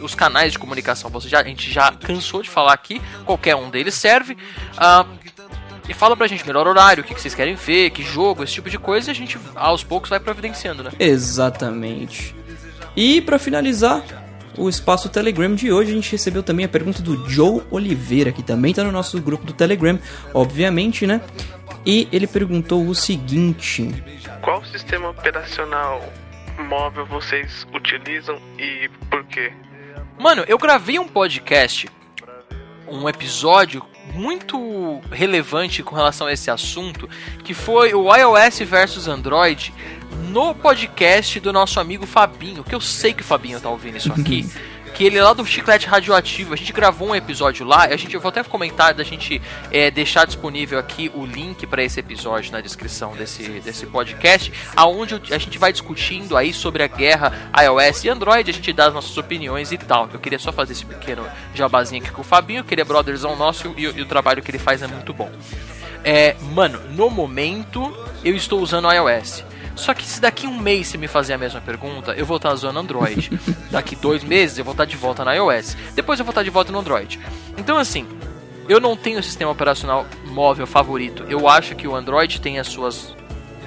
os 0.00 0.14
canais 0.14 0.52
de 0.52 0.58
comunicação, 0.58 1.10
você 1.10 1.28
já, 1.28 1.40
a 1.40 1.44
gente 1.44 1.70
já 1.70 1.92
cansou 1.92 2.42
de 2.42 2.50
falar 2.50 2.72
aqui, 2.72 3.00
qualquer 3.24 3.56
um 3.56 3.70
deles 3.70 3.94
serve. 3.94 4.36
Ah, 4.76 5.04
e 5.88 5.94
fala 5.94 6.16
pra 6.16 6.26
gente 6.26 6.46
melhor 6.46 6.66
horário, 6.66 7.02
o 7.02 7.06
que, 7.06 7.14
que 7.14 7.20
vocês 7.20 7.34
querem 7.34 7.54
ver, 7.54 7.90
que 7.90 8.02
jogo, 8.02 8.44
esse 8.44 8.52
tipo 8.52 8.68
de 8.68 8.78
coisa, 8.78 9.10
e 9.10 9.12
a 9.12 9.14
gente 9.14 9.38
aos 9.54 9.82
poucos 9.82 10.10
vai 10.10 10.20
providenciando, 10.20 10.82
né? 10.82 10.90
Exatamente. 10.98 12.36
E 12.94 13.20
pra 13.20 13.38
finalizar 13.38 14.02
o 14.56 14.68
espaço 14.68 15.08
Telegram 15.08 15.54
de 15.54 15.72
hoje, 15.72 15.92
a 15.92 15.94
gente 15.94 16.12
recebeu 16.12 16.42
também 16.42 16.66
a 16.66 16.68
pergunta 16.68 17.00
do 17.00 17.28
Joe 17.28 17.62
Oliveira, 17.70 18.32
que 18.32 18.42
também 18.42 18.74
tá 18.74 18.84
no 18.84 18.92
nosso 18.92 19.20
grupo 19.20 19.46
do 19.46 19.52
Telegram, 19.52 19.98
obviamente, 20.34 21.06
né? 21.06 21.20
E 21.86 22.08
ele 22.12 22.26
perguntou 22.26 22.86
o 22.86 22.94
seguinte: 22.94 23.90
Qual 24.42 24.64
sistema 24.64 25.08
operacional 25.08 26.02
móvel 26.58 27.06
vocês 27.06 27.66
utilizam 27.72 28.38
e 28.58 28.90
por 29.08 29.24
quê? 29.24 29.52
Mano, 30.18 30.44
eu 30.48 30.58
gravei 30.58 30.98
um 30.98 31.06
podcast, 31.06 31.88
um 32.88 33.08
episódio 33.08 33.82
muito 34.18 35.00
relevante 35.12 35.82
com 35.82 35.94
relação 35.94 36.26
a 36.26 36.32
esse 36.32 36.50
assunto, 36.50 37.08
que 37.44 37.54
foi 37.54 37.94
o 37.94 38.14
iOS 38.14 38.58
versus 38.60 39.06
Android 39.06 39.72
no 40.30 40.54
podcast 40.54 41.38
do 41.38 41.52
nosso 41.52 41.78
amigo 41.78 42.04
Fabinho, 42.04 42.64
que 42.64 42.74
eu 42.74 42.80
sei 42.80 43.14
que 43.14 43.22
o 43.22 43.24
Fabinho 43.24 43.60
tá 43.60 43.70
ouvindo 43.70 43.96
isso 43.96 44.12
aqui. 44.12 44.50
Que 44.98 45.04
ele 45.04 45.16
é 45.16 45.22
lá 45.22 45.32
do 45.32 45.46
Chiclete 45.46 45.86
Radioativo, 45.86 46.52
a 46.52 46.56
gente 46.56 46.72
gravou 46.72 47.10
um 47.10 47.14
episódio 47.14 47.64
lá, 47.64 47.84
a 47.84 47.96
gente, 47.96 48.14
eu 48.14 48.20
vou 48.20 48.30
até 48.30 48.42
comentar 48.42 48.92
da 48.92 49.04
gente 49.04 49.40
é, 49.70 49.92
deixar 49.92 50.26
disponível 50.26 50.76
aqui 50.76 51.08
o 51.14 51.24
link 51.24 51.68
para 51.68 51.84
esse 51.84 52.00
episódio 52.00 52.50
na 52.50 52.60
descrição 52.60 53.12
desse, 53.12 53.44
desse 53.60 53.86
podcast, 53.86 54.52
aonde 54.74 55.14
a 55.32 55.38
gente 55.38 55.56
vai 55.56 55.70
discutindo 55.70 56.36
aí 56.36 56.52
sobre 56.52 56.82
a 56.82 56.88
guerra 56.88 57.32
iOS 57.62 58.02
e 58.02 58.08
Android, 58.08 58.50
a 58.50 58.52
gente 58.52 58.72
dá 58.72 58.88
as 58.88 58.94
nossas 58.94 59.16
opiniões 59.16 59.70
e 59.70 59.78
tal. 59.78 60.08
Eu 60.12 60.18
queria 60.18 60.40
só 60.40 60.50
fazer 60.50 60.72
esse 60.72 60.84
pequeno 60.84 61.24
jabazinho 61.54 62.02
aqui 62.02 62.10
com 62.10 62.22
o 62.22 62.24
Fabinho, 62.24 62.64
que 62.64 62.74
ele 62.74 62.80
é 62.80 62.84
brotherzão 62.84 63.36
nosso 63.36 63.72
e, 63.76 63.82
e 63.82 64.02
o 64.02 64.06
trabalho 64.06 64.42
que 64.42 64.50
ele 64.50 64.58
faz 64.58 64.82
é 64.82 64.88
muito 64.88 65.14
bom. 65.14 65.30
É, 66.02 66.34
mano, 66.52 66.80
no 66.90 67.08
momento 67.08 67.96
eu 68.24 68.34
estou 68.34 68.60
usando 68.60 68.90
iOS. 68.90 69.44
Só 69.78 69.94
que 69.94 70.04
se 70.04 70.20
daqui 70.20 70.46
um 70.46 70.58
mês 70.58 70.88
você 70.88 70.98
me 70.98 71.08
fazer 71.08 71.34
a 71.34 71.38
mesma 71.38 71.60
pergunta, 71.60 72.12
eu 72.12 72.26
vou 72.26 72.36
estar 72.36 72.52
usando 72.52 72.78
Android. 72.78 73.30
daqui 73.70 73.94
dois 73.96 74.24
meses 74.24 74.58
eu 74.58 74.64
vou 74.64 74.72
estar 74.72 74.84
de 74.84 74.96
volta 74.96 75.24
na 75.24 75.34
iOS. 75.34 75.76
Depois 75.94 76.18
eu 76.18 76.24
vou 76.24 76.32
estar 76.32 76.42
de 76.42 76.50
volta 76.50 76.72
no 76.72 76.78
Android. 76.78 77.18
Então 77.56 77.78
assim, 77.78 78.06
eu 78.68 78.80
não 78.80 78.96
tenho 78.96 79.22
sistema 79.22 79.50
operacional 79.50 80.06
móvel 80.26 80.66
favorito. 80.66 81.24
Eu 81.28 81.48
acho 81.48 81.74
que 81.74 81.86
o 81.86 81.94
Android 81.94 82.40
tem 82.40 82.58
as 82.58 82.66
suas 82.66 83.14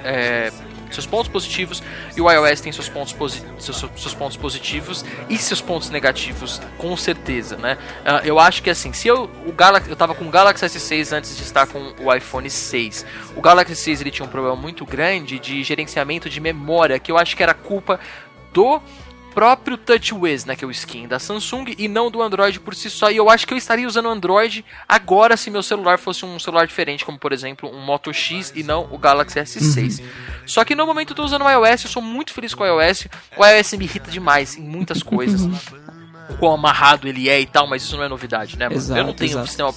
é, 0.04 0.52
seus 0.94 1.06
pontos 1.06 1.28
positivos 1.28 1.82
e 2.16 2.20
o 2.20 2.30
iOS 2.30 2.60
tem 2.60 2.72
seus 2.72 2.88
pontos, 2.88 3.14
seus, 3.58 3.84
seus, 3.96 4.14
pontos 4.14 4.36
positivos 4.36 5.04
e 5.28 5.38
seus 5.38 5.60
pontos 5.60 5.90
negativos, 5.90 6.60
com 6.78 6.96
certeza, 6.96 7.56
né? 7.56 7.78
Uh, 8.00 8.26
eu 8.26 8.38
acho 8.38 8.62
que 8.62 8.70
assim, 8.70 8.92
se 8.92 9.08
eu 9.08 9.30
o 9.46 9.52
Galaxy, 9.52 9.90
eu 9.90 9.96
tava 9.96 10.14
com 10.14 10.24
o 10.24 10.30
Galaxy 10.30 10.64
S6 10.66 11.16
antes 11.16 11.36
de 11.36 11.42
estar 11.42 11.66
com 11.66 11.94
o 12.00 12.14
iPhone 12.14 12.48
6. 12.48 13.04
O 13.36 13.40
Galaxy 13.40 13.76
6 13.76 14.00
ele 14.00 14.10
tinha 14.10 14.26
um 14.26 14.30
problema 14.30 14.56
muito 14.56 14.84
grande 14.84 15.38
de 15.38 15.62
gerenciamento 15.62 16.28
de 16.28 16.40
memória, 16.40 16.98
que 16.98 17.10
eu 17.10 17.18
acho 17.18 17.36
que 17.36 17.42
era 17.42 17.54
culpa 17.54 17.98
do 18.52 18.80
próprio 19.34 19.76
TouchWiz, 19.76 20.44
né, 20.44 20.56
que 20.56 20.64
é 20.64 20.68
o 20.68 20.70
skin 20.70 21.06
da 21.06 21.18
Samsung, 21.18 21.74
e 21.78 21.88
não 21.88 22.10
do 22.10 22.22
Android 22.22 22.60
por 22.60 22.74
si 22.74 22.90
só. 22.90 23.10
E 23.10 23.16
eu 23.16 23.28
acho 23.30 23.46
que 23.46 23.54
eu 23.54 23.58
estaria 23.58 23.86
usando 23.86 24.06
o 24.06 24.10
Android 24.10 24.64
agora 24.88 25.36
se 25.36 25.50
meu 25.50 25.62
celular 25.62 25.98
fosse 25.98 26.24
um 26.24 26.38
celular 26.38 26.66
diferente, 26.66 27.04
como 27.04 27.18
por 27.18 27.32
exemplo 27.32 27.70
um 27.70 27.80
Moto 27.80 28.12
X 28.12 28.52
e 28.54 28.62
não 28.62 28.88
o 28.90 28.98
Galaxy 28.98 29.38
S6. 29.40 30.00
Uhum. 30.00 30.06
Só 30.46 30.64
que 30.64 30.74
no 30.74 30.86
momento 30.86 31.10
eu 31.10 31.14
estou 31.14 31.24
usando 31.24 31.42
o 31.42 31.50
iOS, 31.50 31.84
eu 31.84 31.90
sou 31.90 32.02
muito 32.02 32.32
feliz 32.32 32.54
com 32.54 32.64
o 32.64 32.66
iOS. 32.66 33.08
O 33.36 33.44
iOS 33.44 33.72
me 33.74 33.84
irrita 33.84 34.10
demais 34.10 34.56
em 34.56 34.62
muitas 34.62 35.02
coisas. 35.02 35.42
o 35.42 36.36
quão 36.38 36.54
amarrado 36.54 37.08
ele 37.08 37.28
é 37.28 37.40
e 37.40 37.46
tal, 37.46 37.66
mas 37.66 37.82
isso 37.82 37.96
não 37.96 38.04
é 38.04 38.08
novidade, 38.08 38.56
né? 38.56 38.68
Exato, 38.70 39.00
eu 39.00 39.04
não 39.04 39.12
tenho 39.12 39.32
exato. 39.32 39.46
sistema 39.46 39.72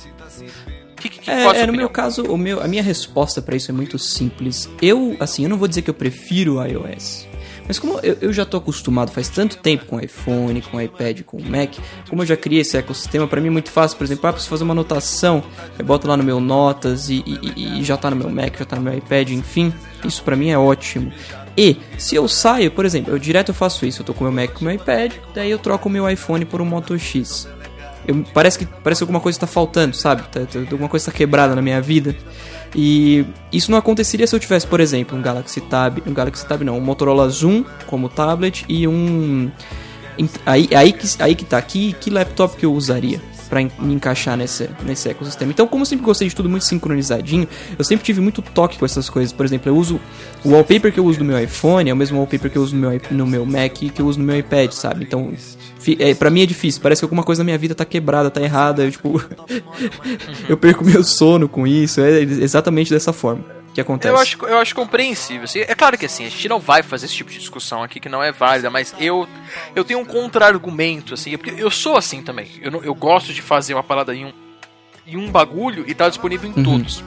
que, 1.10 1.20
que, 1.20 1.32
é, 1.32 1.62
é 1.62 1.68
no 1.68 1.74
meu 1.74 1.90
caso, 1.90 2.24
o 2.24 2.38
meu, 2.38 2.62
a 2.62 2.68
minha 2.68 2.84
resposta 2.84 3.42
para 3.42 3.56
isso 3.56 3.70
é 3.70 3.74
muito 3.74 3.98
simples. 4.00 4.70
Eu, 4.82 5.16
assim, 5.20 5.44
eu 5.44 5.50
não 5.50 5.58
vou 5.58 5.68
dizer 5.68 5.82
que 5.82 5.90
eu 5.90 5.94
prefiro 5.94 6.56
o 6.56 6.66
iOS. 6.66 7.28
Mas 7.68 7.80
como 7.80 8.00
eu, 8.00 8.18
eu 8.22 8.34
já 8.34 8.46
tô 8.46 8.58
acostumado 8.58 9.12
faz 9.12 9.30
tanto 9.30 9.58
tempo 9.58 9.86
com 9.86 10.00
iPhone, 10.00 10.62
com 10.62 10.80
iPad, 10.80 11.22
com 11.22 11.42
Mac, 11.42 11.76
como 12.10 12.22
eu 12.22 12.26
já 12.26 12.38
criei 12.38 12.62
esse 12.62 12.78
ecossistema, 12.78 13.28
para 13.28 13.42
mim 13.42 13.48
é 13.48 13.52
muito 13.52 13.72
fácil. 13.72 13.98
Por 13.98 14.04
exemplo, 14.04 14.28
ah, 14.28 14.34
preciso 14.34 14.50
fazer 14.50 14.64
uma 14.64 14.74
anotação, 14.74 15.44
eu 15.78 15.86
boto 15.86 16.08
lá 16.08 16.16
no 16.16 16.24
meu 16.24 16.40
Notas 16.40 17.10
e, 17.10 17.24
e, 17.26 17.80
e 17.80 17.84
já 17.84 17.98
tá 17.98 18.10
no 18.10 18.16
meu 18.16 18.30
Mac, 18.30 18.58
já 18.58 18.66
tá 18.66 18.76
no 18.76 18.84
meu 18.84 18.94
iPad, 18.96 19.32
enfim. 19.32 19.74
Isso 20.04 20.24
para 20.24 20.36
mim 20.36 20.50
é 20.50 20.58
ótimo. 20.58 21.12
E 21.58 21.78
se 21.98 22.16
eu 22.16 22.28
saio, 22.28 22.70
por 22.70 22.86
exemplo, 22.86 23.14
eu 23.14 23.18
direto 23.18 23.50
eu 23.50 23.56
faço 23.56 23.86
isso, 23.86 24.02
eu 24.02 24.06
tô 24.06 24.14
com 24.14 24.26
meu 24.26 24.34
Mac 24.34 24.52
com 24.52 24.66
meu 24.66 24.74
iPad, 24.74 25.14
daí 25.34 25.50
eu 25.50 25.58
troco 25.58 25.88
o 25.88 25.92
meu 25.92 26.10
iPhone 26.10 26.46
por 26.46 26.62
um 26.62 26.66
Moto 26.66 26.98
X. 27.00 27.48
Eu, 28.08 28.24
parece 28.34 28.60
que 28.60 28.66
parece 28.66 29.00
que 29.00 29.04
alguma 29.04 29.20
coisa 29.20 29.36
está 29.36 29.48
faltando, 29.48 29.96
sabe? 29.96 30.22
Tá, 30.24 30.42
tá, 30.42 30.60
alguma 30.60 30.90
coisa 30.90 31.10
está 31.10 31.12
quebrada 31.12 31.56
na 31.56 31.62
minha 31.62 31.82
vida. 31.82 32.16
E 32.76 33.26
isso 33.54 33.72
não 33.72 33.78
aconteceria 33.78 34.28
se 34.28 34.36
eu 34.36 34.40
tivesse, 34.40 34.68
por 34.68 34.82
exemplo, 34.82 35.18
um 35.18 35.22
Galaxy 35.22 35.62
Tab, 35.62 36.00
um 36.06 36.14
Galaxy 36.14 36.46
Tab 36.46 36.62
não, 36.62 36.78
um 36.78 36.82
Motorola 36.82 37.30
Zoom 37.30 37.64
como 37.88 38.10
tablet 38.10 38.66
e 38.68 38.86
um 38.86 39.50
aí 40.46 40.68
aí 40.76 40.92
que 40.92 41.08
aí 41.20 41.36
que 41.36 41.46
tá 41.46 41.58
aqui, 41.58 41.96
que 42.00 42.10
laptop 42.10 42.58
que 42.58 42.66
eu 42.66 42.74
usaria 42.74 43.22
para 43.50 43.62
me 43.62 43.94
encaixar 43.94 44.38
nesse, 44.38 44.70
nesse 44.84 45.10
ecossistema. 45.10 45.52
Então, 45.52 45.68
como 45.68 45.82
eu 45.82 45.86
sempre 45.86 46.06
gostei 46.06 46.28
de 46.28 46.36
tudo 46.36 46.50
muito 46.50 46.66
sincronizadinho, 46.66 47.48
eu 47.78 47.84
sempre 47.84 48.06
tive 48.06 48.22
muito 48.22 48.42
toque 48.42 48.78
com 48.78 48.86
essas 48.86 49.10
coisas. 49.10 49.32
Por 49.32 49.46
exemplo, 49.46 49.70
eu 49.70 49.78
uso 49.78 50.00
o 50.44 50.52
wallpaper 50.52 50.92
que 50.92 51.00
eu 51.00 51.06
uso 51.06 51.20
no 51.20 51.26
meu 51.26 51.40
iPhone, 51.40 51.90
é 51.90 51.94
o 51.94 51.98
mesmo 51.98 52.18
wallpaper 52.18 52.52
que 52.52 52.58
eu 52.58 52.62
uso 52.62 52.76
no 52.76 52.90
meu, 52.90 53.02
no 53.12 53.28
meu 53.28 53.46
Mac 53.46 53.74
que 53.74 54.02
eu 54.02 54.06
uso 54.06 54.20
no 54.20 54.26
meu 54.26 54.38
iPad, 54.38 54.72
sabe? 54.72 55.06
Então, 55.06 55.32
é, 56.00 56.14
pra 56.14 56.30
mim 56.30 56.42
é 56.42 56.46
difícil. 56.46 56.82
Parece 56.82 57.02
que 57.02 57.06
alguma 57.06 57.24
coisa 57.24 57.42
na 57.42 57.46
minha 57.46 57.58
vida 57.58 57.76
tá 57.76 57.86
quebrada, 57.86 58.30
tá 58.30 58.42
errada. 58.42 58.84
Eu, 58.84 58.92
tipo, 58.92 59.22
eu 60.50 60.58
perco 60.58 60.84
meu 60.84 61.04
sono 61.04 61.48
com 61.48 61.68
isso. 61.68 62.02
É 62.02 62.22
exatamente 62.22 62.90
dessa 62.90 63.14
forma 63.14 63.55
que 63.76 63.82
acontece. 63.82 64.14
Eu 64.14 64.18
acho, 64.18 64.46
eu 64.46 64.58
acho 64.58 64.74
compreensível. 64.74 65.44
Assim, 65.44 65.60
é 65.60 65.76
claro 65.76 65.98
que 65.98 66.06
assim, 66.06 66.26
a 66.26 66.30
gente 66.30 66.48
não 66.48 66.60
vai 66.60 66.82
fazer 66.82 67.06
esse 67.08 67.16
tipo 67.16 67.30
de 67.30 67.38
discussão 67.38 67.84
aqui 67.84 68.00
que 68.00 68.08
não 68.08 68.24
é 68.24 68.32
válida, 68.32 68.70
mas 68.70 68.96
eu, 68.98 69.28
eu 69.76 69.84
tenho 69.84 70.00
um 70.00 70.06
contra-argumento, 70.06 71.14
assim, 71.14 71.38
porque 71.38 71.62
eu 71.62 71.70
sou 71.70 71.98
assim 71.98 72.24
também. 72.24 72.50
Eu, 72.62 72.72
não, 72.72 72.82
eu 72.82 72.96
gosto 72.96 73.34
de 73.34 73.42
fazer 73.42 73.74
uma 73.74 73.84
parada 73.84 74.16
em 74.16 74.26
um, 74.26 74.34
em 75.06 75.18
um 75.18 75.30
bagulho 75.30 75.84
e 75.86 75.94
tá 75.94 76.08
disponível 76.08 76.50
em 76.50 76.54
uhum. 76.54 76.64
todos. 76.64 77.04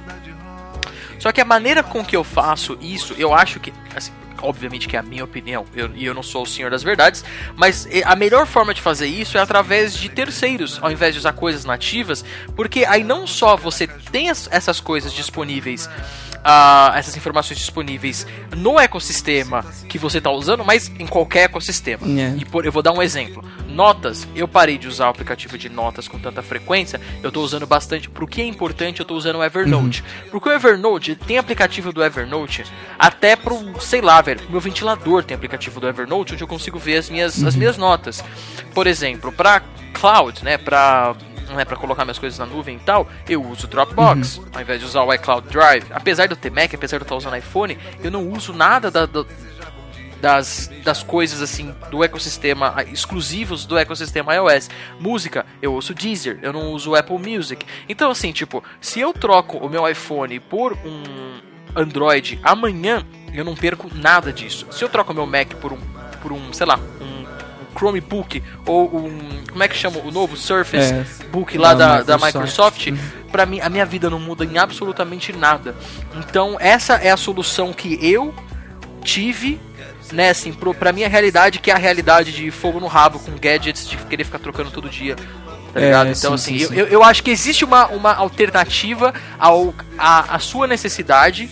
Só 1.19 1.33
que 1.33 1.41
a 1.41 1.45
maneira 1.45 1.83
com 1.83 2.05
que 2.05 2.15
eu 2.15 2.23
faço 2.23 2.79
isso, 2.83 3.15
eu 3.17 3.33
acho 3.35 3.59
que. 3.59 3.73
Assim, 3.97 4.13
obviamente 4.41 4.87
que 4.87 4.95
é 4.95 5.01
a 5.01 5.03
minha 5.03 5.25
opinião, 5.25 5.65
eu, 5.75 5.91
e 5.97 6.05
eu 6.05 6.15
não 6.15 6.23
sou 6.23 6.43
o 6.43 6.47
senhor 6.47 6.71
das 6.71 6.83
verdades, 6.83 7.25
mas 7.57 7.89
a 8.05 8.15
melhor 8.15 8.47
forma 8.47 8.73
de 8.73 8.81
fazer 8.81 9.09
isso 9.09 9.37
é 9.37 9.41
através 9.41 9.95
de 9.95 10.09
terceiros, 10.09 10.79
ao 10.81 10.93
invés 10.93 11.13
de 11.15 11.19
usar 11.19 11.33
coisas 11.33 11.65
nativas, 11.65 12.25
porque 12.55 12.85
aí 12.85 13.03
não 13.03 13.27
só 13.27 13.57
você 13.57 13.89
tem 13.89 14.31
as, 14.31 14.49
essas 14.53 14.79
coisas 14.79 15.13
disponíveis 15.13 15.91
uh, 16.39 16.97
essas 16.97 17.17
informações 17.17 17.59
disponíveis 17.59 18.27
no 18.57 18.79
ecossistema 18.79 19.65
que 19.89 19.99
você 19.99 20.19
está 20.19 20.31
usando, 20.31 20.65
mas 20.65 20.91
em 20.99 21.07
qualquer 21.07 21.45
ecossistema. 21.45 22.07
Yeah. 22.07 22.37
E 22.37 22.45
por, 22.45 22.65
eu 22.65 22.73
vou 22.73 22.83
dar 22.83 22.93
um 22.93 23.03
exemplo. 23.03 23.45
Notas, 23.69 24.27
eu 24.35 24.49
parei 24.49 24.79
de 24.79 24.89
usar 24.89 25.07
o 25.07 25.11
aplicativo 25.11 25.57
de 25.57 25.69
notas 25.69 26.09
com 26.09 26.19
tanta 26.19 26.43
frequência, 26.43 27.01
eu 27.23 27.29
estou 27.29 27.45
usando 27.45 27.67
bastante. 27.67 28.09
Pro 28.09 28.27
que 28.27 28.41
é 28.41 28.47
importante, 28.47 29.01
eu 29.01 29.05
estou 29.05 29.17
usando 29.17 29.37
o 29.37 29.45
Evernote. 29.45 30.03
Uhum. 30.03 30.31
Porque 30.31 30.49
o 30.49 30.53
Evernote 30.53 31.15
tem 31.15 31.39
aplicativo 31.39 31.93
do 31.93 32.03
Evernote 32.03 32.65
até 32.99 33.37
pro, 33.37 33.81
sei 33.81 34.01
lá, 34.01 34.21
velho, 34.21 34.41
meu 34.49 34.61
ventilador 34.61 35.23
tem 35.23 35.35
aplicativo 35.35 35.81
do 35.81 35.87
Evernote 35.87 36.35
onde 36.35 36.43
eu 36.43 36.49
consigo 36.49 36.79
ver 36.79 36.97
as 36.97 37.11
minhas, 37.11 37.39
uhum. 37.39 37.49
as 37.49 37.55
minhas 37.55 37.77
notas. 37.77 38.25
Por 38.75 38.87
exemplo, 38.87 39.31
para 39.31 39.63
cloud, 39.93 40.45
né, 40.45 40.57
para 40.57 41.15
não 41.49 41.59
é 41.59 41.65
para 41.65 41.77
colocar 41.77 42.05
minhas 42.05 42.19
coisas 42.19 42.39
na 42.39 42.47
nuvem 42.47 42.77
e 42.77 42.81
tal, 42.81 43.09
eu 43.29 43.43
uso 43.45 43.67
o 43.67 43.69
Dropbox, 43.69 44.39
uhum. 44.39 44.47
ao 44.55 44.61
invés 44.61 44.81
de 44.81 44.87
usar 44.87 45.03
o 45.03 45.13
iCloud 45.13 45.49
Drive. 45.49 45.85
Apesar 45.91 46.27
de 46.27 46.33
eu 46.33 46.37
ter 46.37 46.51
Mac, 46.51 46.73
apesar 46.75 46.99
de 46.99 47.03
eu 47.03 47.05
estar 47.05 47.17
usando 47.17 47.37
iPhone, 47.37 47.79
eu 48.03 48.11
não 48.11 48.29
uso 48.31 48.53
nada 48.53 48.91
da, 48.91 49.07
da, 49.07 49.25
das, 50.21 50.71
das 50.85 51.03
coisas 51.03 51.41
assim 51.41 51.75
do 51.91 52.03
ecossistema 52.03 52.75
exclusivos 52.91 53.65
do 53.65 53.79
ecossistema 53.79 54.35
iOS. 54.35 54.69
Música, 54.99 55.47
eu 55.63 55.75
uso 55.75 55.95
Deezer, 55.95 56.39
eu 56.43 56.53
não 56.53 56.73
uso 56.73 56.95
Apple 56.95 57.19
Music. 57.19 57.65
Então 57.89 58.11
assim, 58.11 58.33
tipo, 58.33 58.63
se 58.81 59.01
eu 59.01 59.13
troco 59.13 59.59
o 59.59 59.69
meu 59.69 59.89
iPhone 59.89 60.41
por 60.41 60.73
um 60.85 61.39
Android 61.77 62.39
amanhã, 62.43 63.07
eu 63.33 63.45
não 63.45 63.55
perco 63.55 63.91
nada 63.95 64.33
disso. 64.33 64.67
Se 64.71 64.83
eu 64.83 64.89
troco 64.89 65.13
o 65.13 65.15
meu 65.15 65.27
Mac 65.27 65.55
por 65.55 65.73
um 65.73 65.99
por 66.19 66.33
um, 66.33 66.53
sei 66.53 66.67
lá, 66.67 66.79
um 67.01 67.18
Chromebook 67.79 68.43
ou 68.67 68.97
um. 68.97 69.45
Como 69.51 69.63
é 69.63 69.69
que 69.69 69.77
chama? 69.77 69.99
O 70.01 70.11
novo 70.11 70.37
Surface 70.37 70.93
é, 70.93 71.05
Book 71.31 71.57
lá 71.57 71.75
da, 71.75 72.03
da 72.03 72.17
Microsoft, 72.17 72.85
da 72.87 72.91
Microsoft 72.91 73.19
para 73.31 73.47
mim, 73.47 73.61
a 73.61 73.69
minha 73.69 73.85
vida 73.85 74.11
não 74.11 74.19
muda 74.19 74.45
em 74.45 74.59
absolutamente 74.59 75.33
nada. 75.33 75.75
Então, 76.17 76.57
essa 76.59 76.95
é 76.95 77.11
a 77.11 77.17
solução 77.17 77.73
que 77.73 77.99
eu 78.03 78.35
tive 79.03 79.61
né, 80.13 80.31
assim, 80.31 80.53
pro, 80.53 80.75
pra 80.75 80.93
minha 80.93 81.09
realidade, 81.09 81.59
que 81.59 81.71
é 81.71 81.75
a 81.75 81.79
realidade 81.79 82.33
de 82.33 82.51
fogo 82.51 82.81
no 82.81 82.87
rabo, 82.87 83.19
com 83.19 83.33
gadgets, 83.33 83.87
de 83.89 83.97
querer 83.97 84.25
ficar 84.25 84.39
trocando 84.39 84.71
todo 84.71 84.89
dia, 84.89 85.17
tá 85.73 85.81
ligado? 85.81 86.09
É, 86.09 86.13
então, 86.13 86.37
sim, 86.37 86.57
assim, 86.57 86.67
sim, 86.67 86.75
eu, 86.75 86.87
sim. 86.87 86.93
eu, 86.93 87.03
acho 87.03 87.23
que 87.23 87.31
existe 87.31 87.65
uma, 87.65 87.87
uma 87.89 88.15
alternativa 88.15 89.13
ao, 89.39 89.75
a, 89.99 90.37
a 90.37 90.39
sua 90.39 90.67
necessidade 90.67 91.51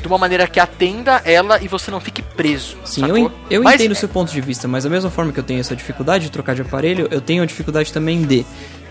de 0.00 0.08
uma 0.08 0.18
maneira 0.18 0.46
que 0.46 0.58
atenda 0.58 1.20
ela 1.24 1.62
e 1.62 1.68
você 1.68 1.90
não 1.90 2.00
fique 2.00 2.22
preso. 2.22 2.76
Sim, 2.84 3.02
sacou? 3.02 3.18
eu, 3.18 3.32
eu 3.50 3.62
mas, 3.62 3.76
entendo 3.76 3.92
o 3.92 3.96
seu 3.96 4.08
ponto 4.08 4.32
de 4.32 4.40
vista, 4.40 4.66
mas 4.66 4.84
da 4.84 4.90
mesma 4.90 5.10
forma 5.10 5.32
que 5.32 5.38
eu 5.38 5.44
tenho 5.44 5.60
essa 5.60 5.76
dificuldade 5.76 6.24
de 6.24 6.30
trocar 6.30 6.54
de 6.54 6.62
aparelho, 6.62 7.08
eu 7.10 7.20
tenho 7.20 7.42
a 7.42 7.46
dificuldade 7.46 7.92
também 7.92 8.22
de. 8.22 8.44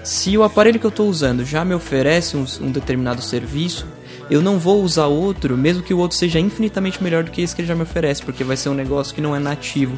Se 0.03 0.37
o 0.37 0.43
aparelho 0.43 0.79
que 0.79 0.85
eu 0.85 0.89
estou 0.89 1.09
usando 1.09 1.43
já 1.43 1.65
me 1.65 1.73
oferece 1.73 2.37
um, 2.37 2.45
um, 2.61 2.71
determinado 2.71 3.21
serviço, 3.21 3.85
eu 4.29 4.41
não 4.41 4.57
vou 4.57 4.81
usar 4.81 5.07
outro, 5.07 5.57
mesmo 5.57 5.83
que 5.83 5.93
o 5.93 5.97
outro 5.97 6.17
seja 6.17 6.39
infinitamente 6.39 7.03
melhor 7.03 7.23
do 7.23 7.31
que 7.31 7.41
esse 7.41 7.53
que 7.53 7.61
ele 7.61 7.67
já 7.67 7.75
me 7.75 7.83
oferece, 7.83 8.23
porque 8.23 8.43
vai 8.43 8.55
ser 8.55 8.69
um 8.69 8.73
negócio 8.73 9.13
que 9.13 9.19
não 9.19 9.35
é 9.35 9.39
nativo. 9.39 9.97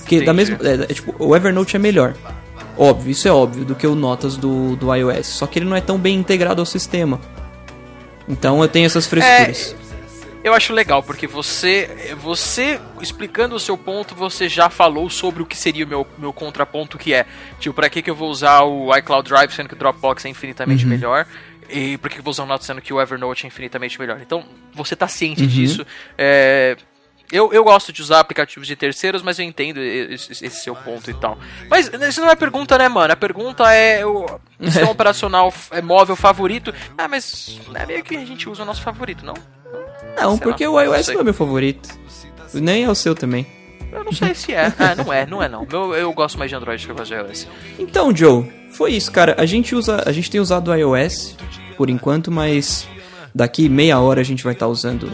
Porque 0.00 0.24
da 0.24 0.32
mesma, 0.32 0.58
é, 0.62 0.74
é, 0.90 0.94
tipo, 0.94 1.14
o 1.18 1.36
Evernote 1.36 1.76
é 1.76 1.78
melhor. 1.78 2.14
Óbvio, 2.76 3.10
isso 3.12 3.28
é 3.28 3.30
óbvio, 3.30 3.64
do 3.64 3.74
que 3.74 3.86
o 3.86 3.94
Notas 3.94 4.36
do, 4.36 4.74
do 4.74 4.92
iOS. 4.94 5.26
Só 5.26 5.46
que 5.46 5.58
ele 5.58 5.66
não 5.66 5.76
é 5.76 5.80
tão 5.80 5.98
bem 5.98 6.16
integrado 6.16 6.60
ao 6.60 6.66
sistema. 6.66 7.20
Então 8.28 8.62
eu 8.62 8.68
tenho 8.68 8.86
essas 8.86 9.06
frescuras. 9.06 9.76
É, 9.76 9.79
eu 10.42 10.54
acho 10.54 10.72
legal, 10.72 11.02
porque 11.02 11.26
você, 11.26 12.14
você 12.18 12.80
explicando 13.00 13.54
o 13.54 13.60
seu 13.60 13.76
ponto, 13.76 14.14
você 14.14 14.48
já 14.48 14.70
falou 14.70 15.10
sobre 15.10 15.42
o 15.42 15.46
que 15.46 15.56
seria 15.56 15.84
o 15.84 15.88
meu, 15.88 16.06
meu 16.18 16.32
contraponto, 16.32 16.96
que 16.96 17.12
é, 17.12 17.26
tipo, 17.58 17.74
pra 17.74 17.90
que, 17.90 18.02
que 18.02 18.10
eu 18.10 18.14
vou 18.14 18.30
usar 18.30 18.62
o 18.62 18.94
iCloud 18.96 19.28
Drive 19.28 19.52
sendo 19.52 19.68
que 19.68 19.74
o 19.74 19.78
Dropbox 19.78 20.24
é 20.24 20.28
infinitamente 20.28 20.84
uhum. 20.84 20.90
melhor? 20.90 21.26
E 21.68 21.98
por 21.98 22.10
que, 22.10 22.18
eu 22.18 22.22
vou 22.22 22.32
usar 22.32 22.42
o 22.42 22.46
Note 22.46 22.64
sendo 22.64 22.80
que 22.80 22.92
o 22.92 23.00
Evernote 23.00 23.44
é 23.44 23.48
infinitamente 23.48 23.98
melhor? 23.98 24.20
Então, 24.20 24.44
você 24.74 24.96
tá 24.96 25.06
ciente 25.06 25.42
uhum. 25.42 25.48
disso. 25.48 25.86
É, 26.18 26.76
eu, 27.30 27.52
eu 27.52 27.62
gosto 27.62 27.92
de 27.92 28.02
usar 28.02 28.18
aplicativos 28.18 28.66
de 28.66 28.74
terceiros, 28.74 29.22
mas 29.22 29.38
eu 29.38 29.44
entendo 29.44 29.80
esse, 29.80 30.32
esse, 30.32 30.62
seu 30.62 30.74
ponto 30.74 31.08
e 31.10 31.14
tal. 31.14 31.38
Mas 31.68 31.88
isso 31.88 32.20
não 32.20 32.30
é 32.30 32.34
pergunta, 32.34 32.76
né, 32.76 32.88
mano? 32.88 33.12
A 33.12 33.16
pergunta 33.16 33.72
é 33.72 34.04
o 34.04 34.26
sistema 34.60 34.90
operacional 34.90 35.54
é 35.70 35.80
móvel 35.80 36.16
favorito. 36.16 36.74
Ah, 36.98 37.06
mas 37.06 37.60
é 37.74 37.86
meio 37.86 38.02
que 38.02 38.16
a 38.16 38.24
gente 38.24 38.48
usa 38.48 38.64
o 38.64 38.66
nosso 38.66 38.82
favorito, 38.82 39.24
não? 39.24 39.34
Não, 40.16 40.36
sei 40.36 40.44
porque 40.44 40.66
lá, 40.66 40.72
o 40.72 40.80
iOS 40.80 41.08
não, 41.08 41.14
não 41.14 41.20
é 41.20 41.24
meu 41.24 41.34
favorito. 41.34 41.88
Nem 42.54 42.84
é 42.84 42.90
o 42.90 42.94
seu 42.94 43.14
também. 43.14 43.46
Eu 43.92 44.04
não 44.04 44.12
sei 44.12 44.34
se 44.34 44.52
é. 44.52 44.72
Ah, 44.78 44.94
não 44.94 45.12
é, 45.12 45.26
não 45.26 45.42
é 45.42 45.48
não. 45.48 45.66
Eu, 45.70 45.94
eu 45.94 46.12
gosto 46.12 46.38
mais 46.38 46.50
de 46.50 46.56
Android 46.56 46.84
que 46.84 46.90
eu 46.90 46.96
gosto 46.96 47.10
de 47.10 47.14
iOS. 47.14 47.46
Então, 47.78 48.14
Joe, 48.14 48.44
foi 48.70 48.92
isso, 48.92 49.10
cara. 49.10 49.34
A 49.38 49.46
gente 49.46 49.74
usa, 49.74 50.02
a 50.06 50.12
gente 50.12 50.30
tem 50.30 50.40
usado 50.40 50.70
o 50.70 50.74
iOS 50.74 51.36
por 51.76 51.90
enquanto, 51.90 52.30
mas 52.30 52.86
daqui 53.34 53.68
meia 53.68 53.98
hora 54.00 54.20
a 54.20 54.24
gente 54.24 54.44
vai 54.44 54.52
estar 54.52 54.66
tá 54.66 54.70
usando 54.70 55.04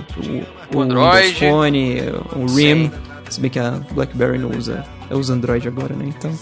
o, 0.72 0.76
o, 0.76 0.78
o 0.78 0.80
Android, 0.80 1.30
iPhone, 1.30 2.02
o 2.34 2.46
RIM. 2.46 2.90
Se 3.28 3.40
bem 3.40 3.50
que 3.50 3.58
a 3.58 3.72
BlackBerry 3.90 4.38
não 4.38 4.50
usa, 4.50 4.84
é 5.10 5.14
usa 5.14 5.34
Android 5.34 5.66
agora, 5.66 5.94
né? 5.94 6.06
Então. 6.16 6.32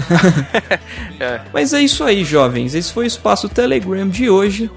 é. 1.18 1.40
Mas 1.52 1.72
é 1.72 1.82
isso 1.82 2.04
aí, 2.04 2.24
jovens. 2.24 2.74
Esse 2.74 2.92
foi 2.92 3.04
o 3.04 3.06
Espaço 3.06 3.48
Telegram 3.48 4.08
de 4.08 4.28
hoje. 4.28 4.70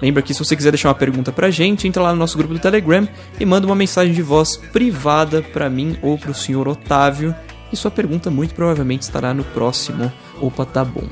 Lembra 0.00 0.22
que 0.22 0.32
se 0.32 0.38
você 0.38 0.54
quiser 0.54 0.70
deixar 0.70 0.88
uma 0.88 0.94
pergunta 0.94 1.32
pra 1.32 1.50
gente, 1.50 1.88
entra 1.88 2.02
lá 2.02 2.12
no 2.12 2.18
nosso 2.18 2.38
grupo 2.38 2.54
do 2.54 2.60
Telegram 2.60 3.06
e 3.38 3.44
manda 3.44 3.66
uma 3.66 3.74
mensagem 3.74 4.14
de 4.14 4.22
voz 4.22 4.56
privada 4.56 5.42
para 5.42 5.68
mim 5.68 5.98
ou 6.00 6.16
pro 6.16 6.32
senhor 6.32 6.68
Otávio. 6.68 7.34
E 7.72 7.76
sua 7.76 7.90
pergunta 7.90 8.30
muito 8.30 8.54
provavelmente 8.54 9.02
estará 9.02 9.34
no 9.34 9.44
próximo 9.44 10.12
Opa 10.40 10.64
Tá 10.64 10.84
Bom. 10.84 11.06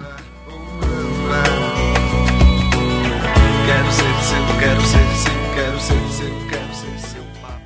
Quero 3.67 3.93
ser 3.93 4.15
seu, 4.23 4.59
quero 4.61 4.81
ser 4.81 5.07
seu, 5.17 5.55
quero 5.55 5.81
ser 5.81 6.01
seu, 6.13 6.31
quero 6.49 6.75
ser 6.75 6.99
seu 7.09 7.23
papai. 7.43 7.61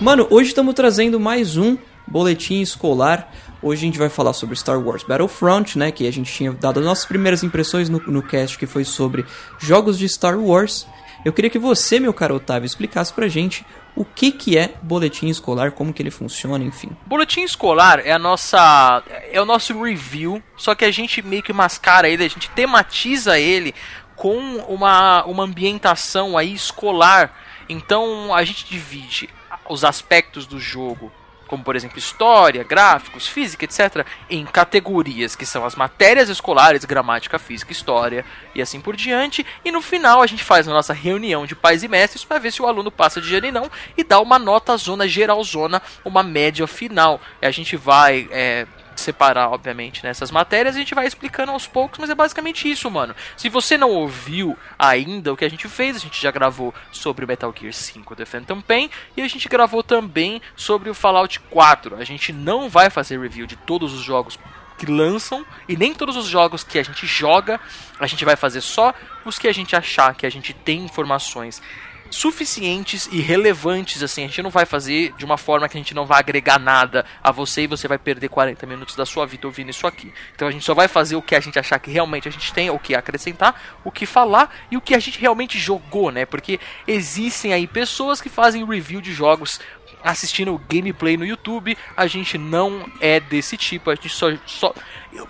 Mano, 0.00 0.26
hoje 0.30 0.50
estamos 0.50 0.72
trazendo 0.74 1.18
mais 1.18 1.56
um 1.56 1.76
boletim 2.06 2.60
escolar 2.60 3.30
Hoje 3.62 3.82
a 3.82 3.86
gente 3.86 3.98
vai 3.98 4.08
falar 4.08 4.32
sobre 4.32 4.54
Star 4.56 4.78
Wars 4.78 5.02
Battlefront, 5.02 5.78
né? 5.78 5.90
Que 5.90 6.06
a 6.06 6.12
gente 6.12 6.32
tinha 6.32 6.52
dado 6.52 6.80
as 6.80 6.86
nossas 6.86 7.06
primeiras 7.06 7.42
impressões 7.42 7.88
no, 7.88 7.98
no 8.00 8.22
cast 8.22 8.58
que 8.58 8.66
foi 8.66 8.84
sobre 8.84 9.24
jogos 9.58 9.98
de 9.98 10.08
Star 10.08 10.38
Wars. 10.38 10.86
Eu 11.24 11.32
queria 11.32 11.50
que 11.50 11.58
você, 11.58 11.98
meu 11.98 12.12
caro 12.12 12.36
Otávio, 12.36 12.66
explicasse 12.66 13.12
pra 13.12 13.26
gente 13.26 13.64
o 13.96 14.04
que, 14.04 14.30
que 14.30 14.58
é 14.58 14.74
boletim 14.82 15.26
escolar, 15.28 15.72
como 15.72 15.92
que 15.92 16.02
ele 16.02 16.10
funciona, 16.10 16.62
enfim. 16.62 16.90
Boletim 17.06 17.42
escolar 17.42 18.00
é 18.04 18.12
a 18.12 18.18
nossa 18.18 19.02
é 19.32 19.40
o 19.40 19.46
nosso 19.46 19.82
review, 19.82 20.42
só 20.56 20.74
que 20.74 20.84
a 20.84 20.90
gente 20.90 21.22
meio 21.22 21.42
que 21.42 21.52
mascara 21.52 22.08
ele, 22.08 22.24
a 22.24 22.28
gente 22.28 22.50
tematiza 22.50 23.38
ele 23.38 23.74
com 24.14 24.36
uma, 24.68 25.24
uma 25.24 25.44
ambientação 25.44 26.36
aí 26.36 26.52
escolar. 26.54 27.34
Então 27.68 28.34
a 28.34 28.44
gente 28.44 28.66
divide 28.66 29.28
os 29.68 29.82
aspectos 29.82 30.46
do 30.46 30.60
jogo 30.60 31.10
como 31.46 31.62
por 31.62 31.76
exemplo 31.76 31.98
história, 31.98 32.64
gráficos, 32.64 33.26
física, 33.26 33.64
etc., 33.64 34.06
em 34.28 34.44
categorias 34.44 35.36
que 35.36 35.46
são 35.46 35.64
as 35.64 35.74
matérias 35.74 36.28
escolares, 36.28 36.84
gramática, 36.84 37.38
física, 37.38 37.72
história 37.72 38.24
e 38.54 38.62
assim 38.62 38.80
por 38.80 38.96
diante. 38.96 39.44
E 39.64 39.70
no 39.70 39.80
final 39.80 40.22
a 40.22 40.26
gente 40.26 40.44
faz 40.44 40.68
a 40.68 40.72
nossa 40.72 40.92
reunião 40.92 41.46
de 41.46 41.54
pais 41.54 41.82
e 41.82 41.88
mestres 41.88 42.24
para 42.24 42.38
ver 42.38 42.52
se 42.52 42.62
o 42.62 42.66
aluno 42.66 42.90
passa 42.90 43.20
de 43.20 43.34
ano 43.34 43.46
e 43.46 43.52
não 43.52 43.70
e 43.96 44.04
dá 44.04 44.20
uma 44.20 44.38
nota 44.38 44.76
zona 44.76 45.06
geral 45.06 45.42
zona, 45.44 45.82
uma 46.04 46.22
média 46.22 46.66
final. 46.66 47.20
E 47.40 47.46
a 47.46 47.50
gente 47.50 47.76
vai 47.76 48.28
é, 48.30 48.66
separar, 49.00 49.50
obviamente, 49.50 50.02
nessas 50.04 50.30
matérias, 50.30 50.74
a 50.74 50.78
gente 50.78 50.94
vai 50.94 51.06
explicando 51.06 51.52
aos 51.52 51.66
poucos, 51.66 51.98
mas 51.98 52.10
é 52.10 52.14
basicamente 52.14 52.70
isso, 52.70 52.90
mano. 52.90 53.14
Se 53.36 53.48
você 53.48 53.76
não 53.76 53.90
ouviu 53.90 54.56
ainda 54.78 55.32
o 55.32 55.36
que 55.36 55.44
a 55.44 55.50
gente 55.50 55.68
fez, 55.68 55.96
a 55.96 56.00
gente 56.00 56.20
já 56.20 56.30
gravou 56.30 56.74
sobre 56.90 57.24
o 57.24 57.28
Metal 57.28 57.52
Gear 57.58 57.72
5 57.72 58.16
The 58.16 58.24
Phantom 58.24 58.60
Pain 58.60 58.90
e 59.16 59.22
a 59.22 59.28
gente 59.28 59.48
gravou 59.48 59.82
também 59.82 60.40
sobre 60.54 60.90
o 60.90 60.94
Fallout 60.94 61.38
4. 61.40 61.96
A 61.96 62.04
gente 62.04 62.32
não 62.32 62.68
vai 62.68 62.90
fazer 62.90 63.20
review 63.20 63.46
de 63.46 63.56
todos 63.56 63.92
os 63.92 64.02
jogos 64.02 64.38
que 64.76 64.86
lançam 64.86 65.44
e 65.68 65.76
nem 65.76 65.94
todos 65.94 66.16
os 66.16 66.26
jogos 66.26 66.62
que 66.62 66.78
a 66.78 66.82
gente 66.82 67.06
joga, 67.06 67.58
a 67.98 68.06
gente 68.06 68.24
vai 68.24 68.36
fazer 68.36 68.60
só 68.60 68.94
os 69.24 69.38
que 69.38 69.48
a 69.48 69.52
gente 69.52 69.74
achar 69.74 70.14
que 70.14 70.26
a 70.26 70.30
gente 70.30 70.52
tem 70.52 70.84
informações 70.84 71.62
suficientes 72.10 73.08
e 73.10 73.20
relevantes, 73.20 74.02
assim, 74.02 74.24
a 74.24 74.26
gente 74.26 74.42
não 74.42 74.50
vai 74.50 74.64
fazer 74.64 75.12
de 75.16 75.24
uma 75.24 75.36
forma 75.36 75.68
que 75.68 75.76
a 75.76 75.80
gente 75.80 75.94
não 75.94 76.06
vai 76.06 76.20
agregar 76.20 76.58
nada 76.58 77.04
a 77.22 77.30
você 77.30 77.62
e 77.62 77.66
você 77.66 77.88
vai 77.88 77.98
perder 77.98 78.28
40 78.28 78.66
minutos 78.66 78.94
da 78.94 79.06
sua 79.06 79.26
vida 79.26 79.46
ouvindo 79.46 79.70
isso 79.70 79.86
aqui. 79.86 80.12
Então 80.34 80.48
a 80.48 80.50
gente 80.50 80.64
só 80.64 80.74
vai 80.74 80.88
fazer 80.88 81.16
o 81.16 81.22
que 81.22 81.34
a 81.34 81.40
gente 81.40 81.58
achar 81.58 81.78
que 81.78 81.90
realmente 81.90 82.28
a 82.28 82.30
gente 82.30 82.52
tem, 82.52 82.70
o 82.70 82.78
que 82.78 82.94
acrescentar, 82.94 83.78
o 83.84 83.90
que 83.90 84.06
falar 84.06 84.54
e 84.70 84.76
o 84.76 84.80
que 84.80 84.94
a 84.94 84.98
gente 84.98 85.18
realmente 85.18 85.58
jogou, 85.58 86.10
né? 86.10 86.24
Porque 86.24 86.60
existem 86.86 87.52
aí 87.52 87.66
pessoas 87.66 88.20
que 88.20 88.28
fazem 88.28 88.64
review 88.64 89.00
de 89.00 89.12
jogos 89.12 89.60
assistindo 90.02 90.60
gameplay 90.68 91.16
no 91.16 91.26
YouTube, 91.26 91.76
a 91.96 92.06
gente 92.06 92.38
não 92.38 92.86
é 93.00 93.18
desse 93.18 93.56
tipo, 93.56 93.90
a 93.90 93.94
gente 93.94 94.08
só, 94.08 94.28
só 94.46 94.72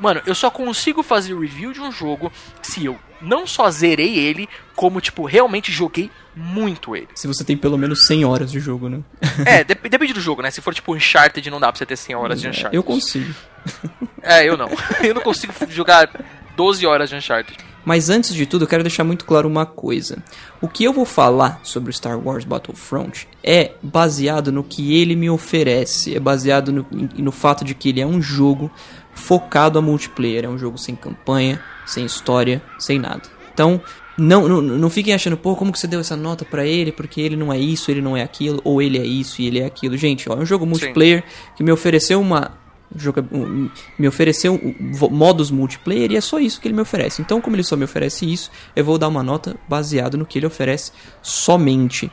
Mano, 0.01 0.23
eu 0.27 0.35
só 0.35 0.51
consigo 0.51 1.03
fazer 1.03 1.39
review 1.39 1.73
de 1.73 1.81
um 1.81 1.93
jogo 1.93 2.33
se 2.63 2.85
eu 2.85 2.99
não 3.21 3.47
só 3.47 3.71
zerei 3.71 4.19
ele, 4.19 4.49
como, 4.75 5.01
tipo, 5.01 5.25
realmente 5.25 5.73
joguei 5.73 6.11
muito 6.35 6.95
ele. 6.95 7.09
Se 7.15 7.27
você 7.27 7.45
tem 7.45 7.57
pelo 7.57 7.79
menos 7.79 8.07
100 8.07 8.25
horas 8.25 8.53
de 8.53 8.61
jogo, 8.61 8.89
né? 8.89 9.01
é, 9.45 9.65
dep 9.65 9.89
depende 9.89 10.13
do 10.13 10.21
jogo, 10.21 10.43
né? 10.43 10.51
Se 10.51 10.61
for, 10.61 10.75
tipo, 10.75 10.95
Uncharted, 10.95 11.49
não 11.51 11.61
dá 11.61 11.69
pra 11.69 11.79
você 11.79 11.87
ter 11.87 11.97
100 11.97 12.15
horas 12.15 12.41
de 12.41 12.47
é, 12.47 12.51
Uncharted. 12.51 12.77
Eu 12.77 12.83
consigo. 12.83 13.35
é, 14.23 14.49
eu 14.49 14.57
não. 14.57 14.69
eu 15.03 15.15
não 15.15 15.23
consigo 15.23 15.53
jogar 15.69 16.11
12 16.57 16.87
horas 16.87 17.09
de 17.09 17.17
Uncharted. 17.17 17.57
Mas 17.87 18.11
antes 18.11 18.35
de 18.35 18.47
tudo, 18.47 18.65
eu 18.65 18.69
quero 18.69 18.83
deixar 18.83 19.05
muito 19.05 19.25
claro 19.25 19.49
uma 19.49 19.65
coisa. 19.65 20.19
O 20.61 20.67
que 20.67 20.83
eu 20.83 20.93
vou 20.93 21.05
falar 21.05 21.61
sobre 21.63 21.93
Star 21.93 22.19
Wars 22.19 22.45
Battlefront 22.45 23.29
é 23.45 23.75
baseado 23.81 24.51
no 24.51 24.65
que 24.65 25.01
ele 25.01 25.15
me 25.15 25.31
oferece, 25.31 26.17
é 26.17 26.19
baseado 26.19 26.73
no, 26.73 26.85
no 27.17 27.31
fato 27.31 27.65
de 27.65 27.77
que 27.77 27.91
ele 27.91 28.01
é 28.01 28.07
um 28.07 28.21
jogo 28.21 28.73
focado 29.17 29.79
a 29.79 29.83
multiplayer, 29.83 30.45
é 30.45 30.49
um 30.49 30.59
jogo 30.59 30.79
sem 30.79 30.95
campanha, 30.95 31.61
sem 31.85 32.05
história, 32.05 32.63
sem 32.79 32.99
nada. 32.99 33.23
Então, 33.53 33.81
não, 34.17 34.49
não, 34.49 34.63
não 34.63 34.91
fiquem 34.91 35.13
achando, 35.13 35.37
pô, 35.37 35.57
como 35.57 35.73
que 35.73 35.79
você 35.79 35.87
deu 35.87 36.01
essa 36.01 36.17
nota 36.17 36.45
para 36.45 36.65
ele, 36.65 36.93
porque 36.93 37.21
ele 37.21 37.37
não 37.37 37.53
é 37.53 37.59
isso, 37.59 37.91
ele 37.91 38.01
não 38.01 38.17
é 38.17 38.23
aquilo, 38.23 38.61
ou 38.63 38.81
ele 38.81 38.99
é 38.99 39.05
isso 39.05 39.43
e 39.43 39.47
ele 39.47 39.59
é 39.59 39.65
aquilo. 39.65 39.97
Gente, 39.97 40.31
ó, 40.31 40.35
é 40.35 40.39
um 40.39 40.47
jogo 40.47 40.65
multiplayer 40.65 41.23
Sim. 41.23 41.53
que 41.57 41.65
me 41.65 41.73
ofereceu 41.73 42.21
uma 42.21 42.53
me 43.99 44.07
ofereceu 44.07 44.61
modos 45.11 45.51
multiplayer 45.51 46.13
e 46.13 46.17
é 46.17 46.21
só 46.21 46.39
isso 46.39 46.61
que 46.61 46.69
ele 46.69 46.75
me 46.75 46.83
oferece. 46.83 47.21
Então, 47.21 47.41
como 47.41 47.57
ele 47.57 47.65
só 47.65 47.77
me 47.77 47.85
oferece 47.85 48.31
isso, 48.33 48.49
eu 48.77 48.85
vou 48.85 48.97
dar 48.97 49.09
uma 49.09 49.25
nota 49.25 49.57
baseado 49.69 50.17
no 50.17 50.25
que 50.25 50.39
ele 50.39 50.47
oferece 50.47 50.93
somente. 51.21 52.11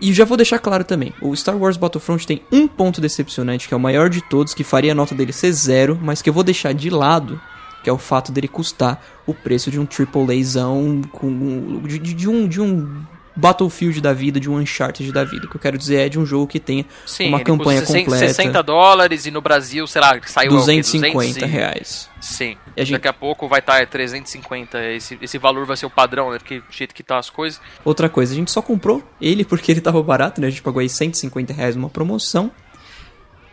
E 0.00 0.12
já 0.12 0.24
vou 0.24 0.36
deixar 0.36 0.58
claro 0.58 0.84
também, 0.84 1.12
o 1.22 1.34
Star 1.34 1.56
Wars 1.56 1.76
Battlefront 1.76 2.26
tem 2.26 2.42
um 2.50 2.66
ponto 2.66 3.00
decepcionante, 3.00 3.68
que 3.68 3.74
é 3.74 3.76
o 3.76 3.80
maior 3.80 4.10
de 4.10 4.20
todos, 4.22 4.52
que 4.52 4.64
faria 4.64 4.92
a 4.92 4.94
nota 4.94 5.14
dele 5.14 5.32
ser 5.32 5.52
zero, 5.52 5.98
mas 6.02 6.20
que 6.20 6.28
eu 6.28 6.34
vou 6.34 6.42
deixar 6.42 6.74
de 6.74 6.90
lado, 6.90 7.40
que 7.82 7.88
é 7.88 7.92
o 7.92 7.98
fato 7.98 8.32
dele 8.32 8.48
custar 8.48 9.00
o 9.26 9.32
preço 9.32 9.70
de 9.70 9.78
um 9.78 9.86
AAAzão 9.86 11.02
com 11.12 11.80
de, 11.86 11.98
de 11.98 12.28
um 12.28 12.48
de 12.48 12.60
um 12.60 13.03
Battlefield 13.36 14.00
da 14.00 14.12
vida, 14.12 14.38
de 14.38 14.48
um 14.48 14.58
Uncharted 14.58 15.10
da 15.12 15.24
vida. 15.24 15.46
O 15.46 15.50
que 15.50 15.56
eu 15.56 15.60
quero 15.60 15.76
dizer 15.76 16.06
é 16.06 16.08
de 16.08 16.18
um 16.18 16.24
jogo 16.24 16.46
que 16.46 16.60
tenha 16.60 16.86
Sim, 17.04 17.28
uma 17.28 17.40
campanha 17.40 17.82
completa. 17.82 18.28
60 18.28 18.62
dólares 18.62 19.26
e 19.26 19.30
no 19.30 19.40
Brasil, 19.40 19.86
sei 19.86 20.00
lá, 20.00 20.20
saiu 20.24 20.50
250 20.50 21.12
200 21.12 21.50
reais. 21.50 22.10
Sim. 22.20 22.56
Gente... 22.76 22.92
Daqui 22.92 23.08
a 23.08 23.12
pouco 23.12 23.48
vai 23.48 23.58
estar 23.58 23.80
tá 23.80 23.86
350. 23.86 24.82
Esse, 24.92 25.18
esse 25.20 25.38
valor 25.38 25.66
vai 25.66 25.76
ser 25.76 25.86
o 25.86 25.90
padrão, 25.90 26.30
né? 26.30 26.38
Porque 26.38 26.60
do 26.60 26.72
jeito 26.72 26.94
que 26.94 27.02
tá 27.02 27.18
as 27.18 27.28
coisas. 27.28 27.60
Outra 27.84 28.08
coisa, 28.08 28.32
a 28.32 28.36
gente 28.36 28.50
só 28.50 28.62
comprou 28.62 29.02
ele 29.20 29.44
porque 29.44 29.72
ele 29.72 29.80
tava 29.80 30.02
barato, 30.02 30.40
né? 30.40 30.46
A 30.46 30.50
gente 30.50 30.62
pagou 30.62 30.80
aí 30.80 30.88
150 30.88 31.52
reais 31.52 31.74
numa 31.74 31.90
promoção. 31.90 32.50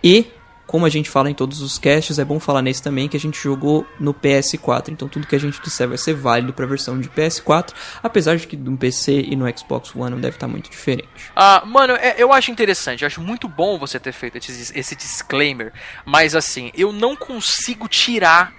E 0.04 0.28
como 0.72 0.86
a 0.86 0.90
gente 0.90 1.10
fala 1.10 1.30
em 1.30 1.34
todos 1.34 1.62
os 1.62 1.78
casts, 1.78 2.18
é 2.18 2.24
bom 2.24 2.40
falar 2.40 2.62
nesse 2.62 2.82
também 2.82 3.10
que 3.10 3.18
a 3.18 3.20
gente 3.20 3.38
jogou 3.38 3.86
no 4.00 4.14
PS4, 4.14 4.88
então 4.88 5.06
tudo 5.10 5.28
que 5.28 5.36
a 5.36 5.40
gente 5.40 5.62
disser 5.62 5.86
vai 5.86 5.98
ser 5.98 6.14
válido 6.14 6.54
para 6.54 6.64
a 6.64 6.68
versão 6.68 6.98
de 6.98 7.10
PS4, 7.10 7.74
apesar 8.02 8.38
de 8.38 8.48
que 8.48 8.56
no 8.56 8.78
PC 8.78 9.20
e 9.20 9.36
no 9.36 9.46
Xbox 9.58 9.94
One 9.94 10.16
deve 10.16 10.38
estar 10.38 10.48
tá 10.48 10.48
muito 10.48 10.72
diferente. 10.72 11.10
Ah, 11.36 11.62
mano, 11.66 11.92
é, 11.96 12.16
eu 12.18 12.32
acho 12.32 12.52
interessante, 12.52 13.02
eu 13.02 13.08
acho 13.08 13.20
muito 13.20 13.50
bom 13.50 13.78
você 13.78 14.00
ter 14.00 14.14
feito 14.14 14.38
esse, 14.38 14.72
esse 14.74 14.96
disclaimer, 14.96 15.74
mas 16.06 16.36
assim, 16.36 16.72
eu 16.74 16.94
não 16.94 17.18
consigo 17.18 17.90
tirar 17.90 18.54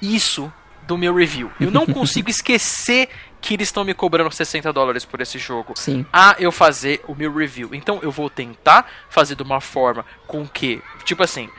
isso 0.00 0.50
do 0.86 0.96
meu 0.96 1.14
review. 1.14 1.50
Eu 1.60 1.70
não 1.70 1.84
consigo 1.92 2.30
esquecer 2.30 3.10
que 3.42 3.54
eles 3.54 3.68
estão 3.68 3.84
me 3.84 3.92
cobrando 3.92 4.30
60 4.30 4.72
dólares 4.72 5.04
por 5.04 5.20
esse 5.20 5.36
jogo. 5.36 5.74
Sim. 5.76 6.06
A 6.12 6.36
eu 6.38 6.52
fazer 6.52 7.02
o 7.08 7.14
meu 7.14 7.34
review. 7.34 7.74
Então 7.74 7.98
eu 8.00 8.10
vou 8.10 8.30
tentar 8.30 8.88
fazer 9.10 9.34
de 9.34 9.42
uma 9.42 9.60
forma 9.60 10.06
com 10.28 10.46
que, 10.46 10.80
tipo 11.04 11.24
assim, 11.24 11.50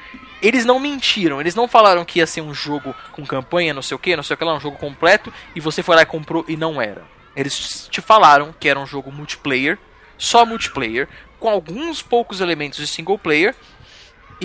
eles 0.42 0.66
não 0.66 0.80
mentiram, 0.80 1.42
eles 1.42 1.56
não 1.56 1.68
falaram 1.68 2.06
que 2.06 2.20
ia 2.20 2.26
ser 2.26 2.42
um 2.42 2.54
jogo 2.54 2.96
com 3.12 3.26
campanha, 3.26 3.74
não 3.74 3.82
sei 3.82 3.96
o 3.96 4.00
que, 4.00 4.16
não 4.16 4.24
sei 4.24 4.34
o 4.34 4.38
que 4.38 4.46
lá, 4.46 4.56
um 4.56 4.60
jogo 4.62 4.78
completo, 4.78 5.32
e 5.54 5.60
você 5.60 5.84
foi 5.84 5.96
lá 5.98 6.04
e 6.04 6.06
comprou 6.06 6.46
e 6.48 6.56
não 6.56 6.82
era. 6.82 7.04
Eles 7.36 7.88
te 7.92 8.00
falaram 8.00 8.56
que 8.58 8.70
era 8.70 8.80
um 8.80 8.86
jogo 8.86 9.12
multiplayer, 9.12 9.78
só 10.18 10.46
multiplayer, 10.46 11.10
com 11.38 11.50
alguns 11.50 12.02
poucos 12.02 12.40
elementos 12.40 12.80
de 12.80 12.88
single 12.88 13.20
player, 13.20 13.54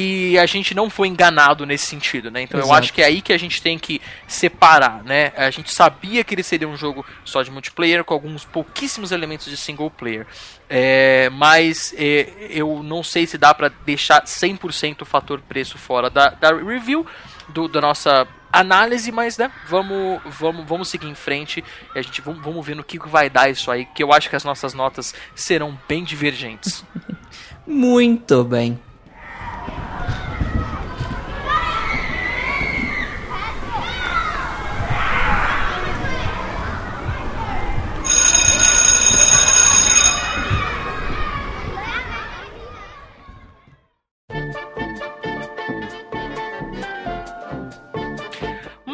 e 0.01 0.39
a 0.39 0.47
gente 0.47 0.77
não 0.77 0.89
foi 0.89 1.09
enganado 1.09 1.67
nesse 1.67 1.87
sentido, 1.87 2.31
né? 2.31 2.43
Então 2.43 2.61
Exato. 2.61 2.73
eu 2.73 2.79
acho 2.79 2.93
que 2.93 3.03
é 3.03 3.07
aí 3.07 3.21
que 3.21 3.33
a 3.33 3.39
gente 3.39 3.61
tem 3.61 3.77
que 3.77 4.01
separar, 4.29 5.03
né? 5.03 5.33
A 5.37 5.51
gente 5.51 5.75
sabia 5.75 6.23
que 6.23 6.37
ele 6.37 6.45
seria 6.45 6.69
um 6.69 6.77
jogo 6.77 7.05
só 7.25 7.43
de 7.43 7.51
multiplayer 7.51 8.05
com 8.05 8.15
alguns 8.15 8.45
pouquíssimos 8.45 9.11
elementos 9.11 9.47
de 9.47 9.57
single 9.57 9.91
player, 9.91 10.25
é, 10.71 11.29
mas 11.31 11.93
é, 11.99 12.33
eu 12.49 12.81
não 12.85 13.03
sei 13.03 13.27
se 13.27 13.37
dá 13.37 13.53
para 13.53 13.73
deixar 13.85 14.23
100% 14.23 15.03
o 15.03 15.05
fator 15.05 15.41
preço 15.41 15.77
fora 15.77 16.09
da, 16.09 16.29
da 16.29 16.55
review 16.55 17.05
do, 17.49 17.67
da 17.67 17.81
nossa 17.81 18.29
análise, 18.53 19.11
mas 19.11 19.37
né, 19.37 19.51
vamos, 19.67 20.21
vamos, 20.27 20.65
vamos 20.65 20.89
seguir 20.89 21.09
em 21.09 21.15
frente 21.17 21.65
e 21.93 21.99
a 21.99 22.03
gente 22.03 22.21
vamos, 22.21 22.41
vamos 22.41 22.65
ver 22.65 22.77
no 22.77 22.85
que 22.85 23.01
vai 23.01 23.29
dar 23.29 23.51
isso 23.51 23.69
aí, 23.69 23.85
que 23.85 24.03
eu 24.03 24.13
acho 24.13 24.31
que 24.31 24.37
as 24.37 24.45
nossas 24.45 24.75
notas 24.75 25.13
serão 25.35 25.77
bem 25.89 26.05
divergentes. 26.05 26.85
Muito 27.67 28.45
bem. 28.45 28.79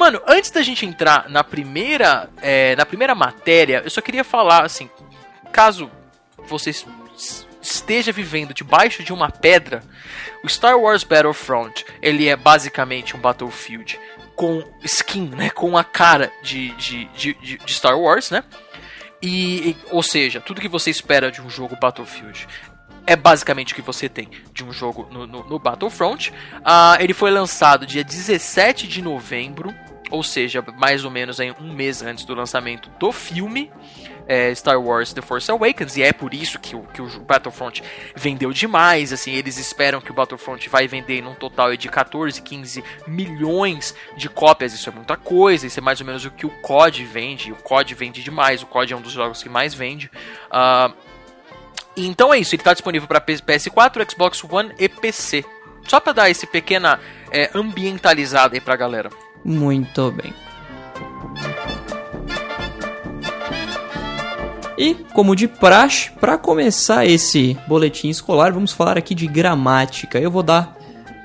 Mano, 0.04 0.20
antes 0.26 0.50
da 0.50 0.60
gente 0.60 0.84
entrar 0.84 1.30
na 1.30 1.42
primeira, 1.42 2.28
é, 2.42 2.76
na 2.76 2.84
primeira 2.84 3.14
matéria, 3.14 3.80
eu 3.82 3.88
só 3.88 4.02
queria 4.02 4.22
falar, 4.22 4.62
assim, 4.62 4.90
caso 5.50 5.90
vocês 6.46 6.86
esteja 7.64 8.12
vivendo 8.12 8.52
debaixo 8.52 9.02
de 9.02 9.12
uma 9.12 9.30
pedra, 9.30 9.82
o 10.42 10.48
Star 10.48 10.78
Wars 10.78 11.02
Battlefront 11.02 11.84
ele 12.02 12.28
é 12.28 12.36
basicamente 12.36 13.16
um 13.16 13.20
Battlefield 13.20 13.98
com 14.36 14.62
skin, 14.82 15.30
né, 15.30 15.50
com 15.50 15.76
a 15.78 15.84
cara 15.84 16.30
de, 16.42 16.70
de, 16.72 17.04
de, 17.14 17.34
de 17.34 17.72
Star 17.72 17.98
Wars, 17.98 18.30
né? 18.30 18.42
E, 19.22 19.74
ou 19.90 20.02
seja, 20.02 20.40
tudo 20.40 20.60
que 20.60 20.68
você 20.68 20.90
espera 20.90 21.30
de 21.30 21.40
um 21.40 21.48
jogo 21.48 21.76
Battlefield 21.80 22.46
é 23.06 23.16
basicamente 23.16 23.72
o 23.72 23.76
que 23.76 23.82
você 23.82 24.08
tem 24.08 24.28
de 24.52 24.64
um 24.64 24.72
jogo 24.72 25.08
no, 25.10 25.26
no, 25.26 25.44
no 25.44 25.58
Battlefront. 25.58 26.30
Uh, 26.30 27.00
ele 27.00 27.14
foi 27.14 27.30
lançado 27.30 27.86
dia 27.86 28.04
17 28.04 28.86
de 28.86 29.00
novembro, 29.00 29.74
ou 30.10 30.22
seja, 30.22 30.62
mais 30.76 31.04
ou 31.04 31.10
menos 31.10 31.40
aí 31.40 31.52
um 31.58 31.72
mês 31.72 32.02
antes 32.02 32.24
do 32.24 32.34
lançamento 32.34 32.90
do 32.98 33.12
filme 33.12 33.70
é, 34.26 34.54
Star 34.54 34.80
Wars 34.80 35.12
The 35.12 35.22
Force 35.22 35.50
Awakens, 35.50 35.96
e 35.96 36.02
é 36.02 36.12
por 36.12 36.34
isso 36.34 36.58
que 36.58 36.74
o, 36.74 36.82
que 36.82 37.02
o 37.02 37.20
Battlefront 37.20 37.82
vendeu 38.14 38.52
demais, 38.52 39.12
assim, 39.12 39.32
eles 39.32 39.58
esperam 39.58 40.00
que 40.00 40.10
o 40.10 40.14
Battlefront 40.14 40.68
vai 40.68 40.86
vender 40.86 41.22
num 41.22 41.34
total 41.34 41.76
de 41.76 41.88
14, 41.88 42.40
15 42.40 42.84
milhões 43.06 43.94
de 44.16 44.28
cópias, 44.28 44.72
isso 44.74 44.88
é 44.88 44.92
muita 44.92 45.16
coisa, 45.16 45.66
isso 45.66 45.78
é 45.78 45.82
mais 45.82 46.00
ou 46.00 46.06
menos 46.06 46.24
o 46.24 46.30
que 46.30 46.46
o 46.46 46.50
COD 46.60 47.04
vende, 47.04 47.52
o 47.52 47.56
COD 47.56 47.94
vende 47.94 48.22
demais, 48.22 48.62
o 48.62 48.66
COD 48.66 48.92
é 48.92 48.96
um 48.96 49.02
dos 49.02 49.12
jogos 49.12 49.42
que 49.42 49.48
mais 49.48 49.74
vende. 49.74 50.10
Uh, 50.46 50.94
então 51.96 52.32
é 52.32 52.38
isso, 52.38 52.54
ele 52.54 52.60
está 52.60 52.72
disponível 52.72 53.06
para 53.06 53.20
PS4, 53.20 54.10
Xbox 54.10 54.42
One 54.44 54.72
e 54.78 54.88
PC. 54.88 55.44
Só 55.86 56.00
para 56.00 56.12
dar 56.12 56.30
esse 56.30 56.46
pequena 56.46 56.98
é, 57.30 57.50
ambientalizada 57.54 58.56
aí 58.56 58.60
pra 58.60 58.74
galera. 58.74 59.10
Muito 59.44 60.10
bem. 60.10 60.32
E, 64.76 64.94
como 65.12 65.36
de 65.36 65.46
praxe, 65.46 66.10
para 66.20 66.36
começar 66.36 67.06
esse 67.06 67.56
boletim 67.68 68.08
escolar, 68.08 68.52
vamos 68.52 68.72
falar 68.72 68.98
aqui 68.98 69.14
de 69.14 69.26
gramática. 69.26 70.18
Eu 70.18 70.30
vou 70.30 70.42
dar 70.42 70.76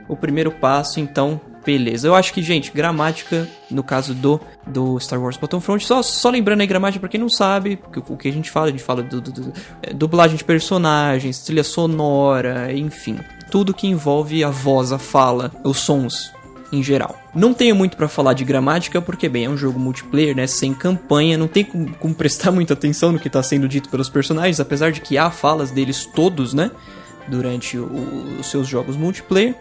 o 0.08 0.16
primeiro 0.16 0.52
passo, 0.52 1.00
então, 1.00 1.42
beleza. 1.66 2.08
Eu 2.08 2.14
acho 2.14 2.32
que, 2.32 2.44
gente, 2.44 2.72
gramática, 2.72 3.48
no 3.70 3.82
caso 3.82 4.14
do, 4.14 4.40
do 4.68 5.00
Star 5.00 5.20
Wars 5.20 5.38
Battlefront, 5.38 5.84
só, 5.86 6.04
só 6.04 6.30
lembrando 6.30 6.62
aí 6.62 6.68
gramática 6.68 7.00
para 7.00 7.10
quem 7.10 7.20
não 7.20 7.30
sabe, 7.30 7.80
o 8.08 8.16
que 8.16 8.28
a 8.28 8.34
gente 8.34 8.52
fala, 8.52 8.68
a 8.68 8.72
gente 8.72 8.84
fala 8.84 9.02
do, 9.02 9.20
do, 9.20 9.32
do 9.32 9.54
é, 9.82 9.94
dublagem 9.94 10.38
de 10.38 10.44
personagens, 10.44 11.40
trilha 11.40 11.64
sonora, 11.64 12.72
enfim. 12.72 13.20
Tudo 13.50 13.74
que 13.74 13.88
envolve 13.88 14.44
a 14.44 14.52
voz, 14.52 14.92
a 14.92 15.00
fala, 15.00 15.52
os 15.64 15.80
sons 15.80 16.32
em 16.72 16.84
geral. 16.84 17.20
Não 17.34 17.54
tenho 17.54 17.76
muito 17.76 17.98
para 17.98 18.08
falar 18.08 18.34
de 18.34 18.44
gramática, 18.44 19.02
porque, 19.02 19.28
bem, 19.28 19.46
é 19.46 19.50
um 19.50 19.58
jogo 19.58 19.80
multiplayer, 19.80 20.36
né? 20.36 20.48
Sem 20.48 20.74
campanha, 20.74 21.38
não 21.38 21.48
tem 21.48 21.64
como, 21.64 21.94
como 21.96 22.14
prestar 22.14 22.52
muita 22.54 22.74
atenção 22.74 23.12
no 23.12 23.20
que 23.20 23.28
está 23.28 23.42
sendo 23.42 23.68
dito 23.68 23.90
pelos 23.90 24.10
personagens, 24.10 24.60
apesar 24.60 24.92
de 24.92 25.02
que 25.02 25.18
há 25.18 25.32
falas 25.32 25.72
deles 25.72 26.06
todos, 26.06 26.54
né? 26.54 26.72
Durante 27.28 27.78
o, 27.78 28.38
os 28.40 28.48
seus 28.48 28.68
jogos 28.68 28.96
multiplayer. 28.96 29.56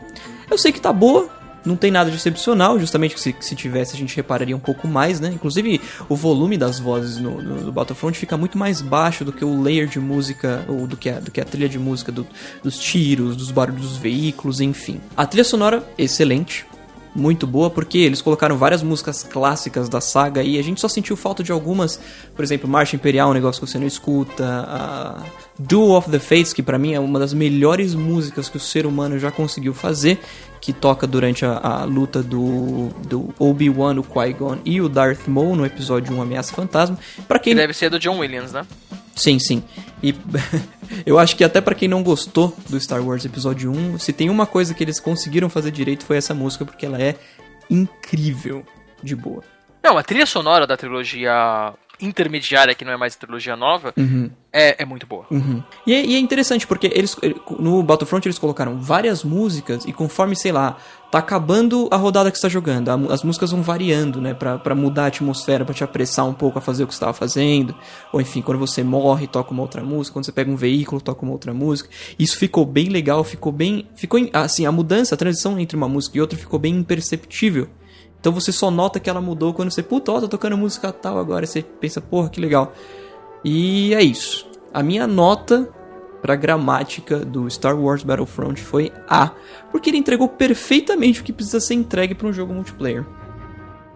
Eu 0.50 0.56
sei 0.56 0.72
que 0.72 0.80
tá 0.80 0.92
boa, 0.92 1.28
não 1.64 1.76
tem 1.76 1.90
nada 1.90 2.10
de 2.10 2.16
excepcional, 2.16 2.78
justamente 2.78 3.18
se, 3.20 3.34
se, 3.40 3.54
tivesse 3.54 3.94
a 3.94 3.98
gente 3.98 4.16
repararia 4.16 4.56
um 4.56 4.60
pouco 4.60 4.88
mais, 4.88 5.20
né? 5.20 5.30
Inclusive, 5.32 5.80
o 6.08 6.16
volume 6.16 6.56
das 6.56 6.78
vozes 6.78 7.18
no, 7.18 7.42
no, 7.42 7.60
no, 7.60 7.72
Battlefront 7.72 8.18
fica 8.18 8.36
muito 8.36 8.56
mais 8.56 8.80
baixo 8.80 9.24
do 9.24 9.32
que 9.32 9.44
o 9.44 9.60
layer 9.60 9.86
de 9.86 10.00
música, 10.00 10.64
ou 10.66 10.86
do 10.86 10.96
que 10.96 11.10
a, 11.10 11.20
do 11.20 11.30
que 11.30 11.40
a 11.40 11.44
trilha 11.44 11.68
de 11.68 11.78
música 11.78 12.10
do, 12.10 12.26
dos 12.62 12.78
tiros, 12.78 13.36
dos 13.36 13.50
barulhos 13.50 13.82
dos 13.82 13.96
veículos, 13.98 14.60
enfim. 14.60 15.00
A 15.16 15.26
trilha 15.26 15.44
sonora, 15.44 15.86
excelente 15.98 16.66
muito 17.14 17.46
boa, 17.46 17.70
porque 17.70 17.98
eles 17.98 18.22
colocaram 18.22 18.56
várias 18.56 18.82
músicas 18.82 19.22
clássicas 19.22 19.88
da 19.88 20.00
saga 20.00 20.42
e 20.42 20.58
a 20.58 20.62
gente 20.62 20.80
só 20.80 20.88
sentiu 20.88 21.16
falta 21.16 21.42
de 21.42 21.52
algumas, 21.52 22.00
por 22.34 22.44
exemplo, 22.44 22.68
Marcha 22.68 22.96
Imperial, 22.96 23.30
um 23.30 23.34
negócio 23.34 23.60
que 23.60 23.70
você 23.70 23.78
não 23.78 23.86
escuta, 23.86 24.44
a 24.46 25.22
Duel 25.58 25.92
of 25.92 26.10
the 26.10 26.18
Fates, 26.18 26.52
que 26.52 26.62
para 26.62 26.78
mim 26.78 26.94
é 26.94 27.00
uma 27.00 27.18
das 27.18 27.32
melhores 27.32 27.94
músicas 27.94 28.48
que 28.48 28.56
o 28.56 28.60
ser 28.60 28.86
humano 28.86 29.18
já 29.18 29.30
conseguiu 29.30 29.74
fazer, 29.74 30.20
que 30.60 30.72
toca 30.72 31.06
durante 31.06 31.44
a, 31.44 31.58
a 31.58 31.84
luta 31.84 32.22
do, 32.22 32.88
do 33.06 33.34
Obi-Wan, 33.38 33.98
o 33.98 34.02
Qui-Gon 34.02 34.58
e 34.64 34.80
o 34.80 34.88
Darth 34.88 35.26
Maul 35.26 35.56
no 35.56 35.66
episódio 35.66 36.14
1 36.14 36.22
Ameaça 36.22 36.52
Fantasma. 36.52 36.98
Para 37.26 37.38
quem 37.38 37.54
que 37.54 37.60
deve 37.60 37.72
ser 37.72 37.90
do 37.90 37.98
John 37.98 38.18
Williams, 38.18 38.52
né? 38.52 38.66
Sim, 39.18 39.38
sim. 39.38 39.62
E 40.02 40.14
eu 41.04 41.18
acho 41.18 41.36
que 41.36 41.44
até 41.44 41.60
para 41.60 41.74
quem 41.74 41.88
não 41.88 42.02
gostou 42.02 42.56
do 42.68 42.80
Star 42.80 43.04
Wars 43.04 43.24
Episódio 43.24 43.70
1, 43.70 43.98
se 43.98 44.12
tem 44.12 44.30
uma 44.30 44.46
coisa 44.46 44.72
que 44.72 44.82
eles 44.82 45.00
conseguiram 45.00 45.50
fazer 45.50 45.70
direito 45.70 46.04
foi 46.04 46.16
essa 46.16 46.32
música, 46.32 46.64
porque 46.64 46.86
ela 46.86 47.00
é 47.00 47.16
incrível 47.68 48.64
de 49.02 49.14
boa. 49.14 49.42
Não, 49.82 49.98
a 49.98 50.02
trilha 50.02 50.26
sonora 50.26 50.66
da 50.66 50.76
trilogia 50.76 51.74
intermediária, 52.00 52.74
que 52.74 52.84
não 52.84 52.92
é 52.92 52.96
mais 52.96 53.16
trilogia 53.16 53.56
nova, 53.56 53.92
uhum. 53.96 54.30
é, 54.52 54.82
é 54.82 54.84
muito 54.84 55.06
boa. 55.06 55.26
Uhum. 55.30 55.62
E, 55.86 55.94
é, 55.94 56.04
e, 56.04 56.14
é, 56.14 56.18
interessante, 56.18 56.66
porque 56.66 56.90
eles 56.92 57.16
no 57.58 57.82
Battlefront 57.82 58.26
eles 58.26 58.38
colocaram 58.38 58.80
várias 58.80 59.24
músicas 59.24 59.84
e 59.84 59.92
conforme, 59.92 60.36
sei 60.36 60.52
lá, 60.52 60.76
tá 61.10 61.18
acabando 61.18 61.88
a 61.90 61.96
rodada 61.96 62.30
que 62.30 62.36
está 62.36 62.48
jogando, 62.48 62.88
a, 62.88 62.94
as 63.12 63.22
músicas 63.22 63.50
vão 63.50 63.62
variando, 63.62 64.20
né, 64.20 64.34
pra, 64.34 64.58
pra 64.58 64.74
mudar 64.74 65.04
a 65.04 65.06
atmosfera, 65.06 65.64
pra 65.64 65.74
te 65.74 65.82
apressar 65.82 66.26
um 66.26 66.34
pouco 66.34 66.58
a 66.58 66.62
fazer 66.62 66.84
o 66.84 66.86
que 66.86 66.94
você 66.94 66.98
estava 66.98 67.12
fazendo. 67.12 67.74
Ou 68.12 68.20
enfim, 68.20 68.42
quando 68.42 68.58
você 68.58 68.82
morre, 68.82 69.26
toca 69.26 69.50
uma 69.50 69.62
outra 69.62 69.82
música, 69.82 70.14
quando 70.14 70.24
você 70.24 70.32
pega 70.32 70.50
um 70.50 70.56
veículo, 70.56 71.00
toca 71.00 71.22
uma 71.22 71.32
outra 71.32 71.52
música. 71.52 71.88
Isso 72.18 72.36
ficou 72.38 72.64
bem 72.64 72.88
legal, 72.88 73.24
ficou 73.24 73.52
bem. 73.52 73.88
Ficou 73.96 74.20
assim, 74.32 74.66
a 74.66 74.72
mudança, 74.72 75.14
a 75.14 75.18
transição 75.18 75.58
entre 75.58 75.76
uma 75.76 75.88
música 75.88 76.16
e 76.16 76.20
outra 76.20 76.38
ficou 76.38 76.58
bem 76.58 76.76
imperceptível. 76.76 77.68
Então 78.20 78.32
você 78.32 78.50
só 78.50 78.70
nota 78.70 78.98
que 78.98 79.08
ela 79.08 79.20
mudou 79.20 79.54
quando 79.54 79.70
você, 79.70 79.82
puta, 79.82 80.12
ó, 80.12 80.20
tá 80.20 80.28
tocando 80.28 80.56
música 80.56 80.92
tal 80.92 81.18
agora. 81.18 81.46
Você 81.46 81.62
pensa, 81.62 82.00
porra, 82.00 82.28
que 82.28 82.40
legal. 82.40 82.72
E 83.44 83.94
é 83.94 84.02
isso. 84.02 84.48
A 84.72 84.82
minha 84.82 85.06
nota 85.06 85.68
pra 86.20 86.34
gramática 86.34 87.18
do 87.18 87.48
Star 87.48 87.78
Wars 87.78 88.02
Battlefront 88.02 88.60
foi 88.60 88.92
A, 89.08 89.30
porque 89.70 89.90
ele 89.90 89.98
entregou 89.98 90.28
perfeitamente 90.28 91.20
o 91.20 91.24
que 91.24 91.32
precisa 91.32 91.60
ser 91.60 91.74
entregue 91.74 92.14
para 92.14 92.26
um 92.26 92.32
jogo 92.32 92.52
multiplayer. 92.52 93.04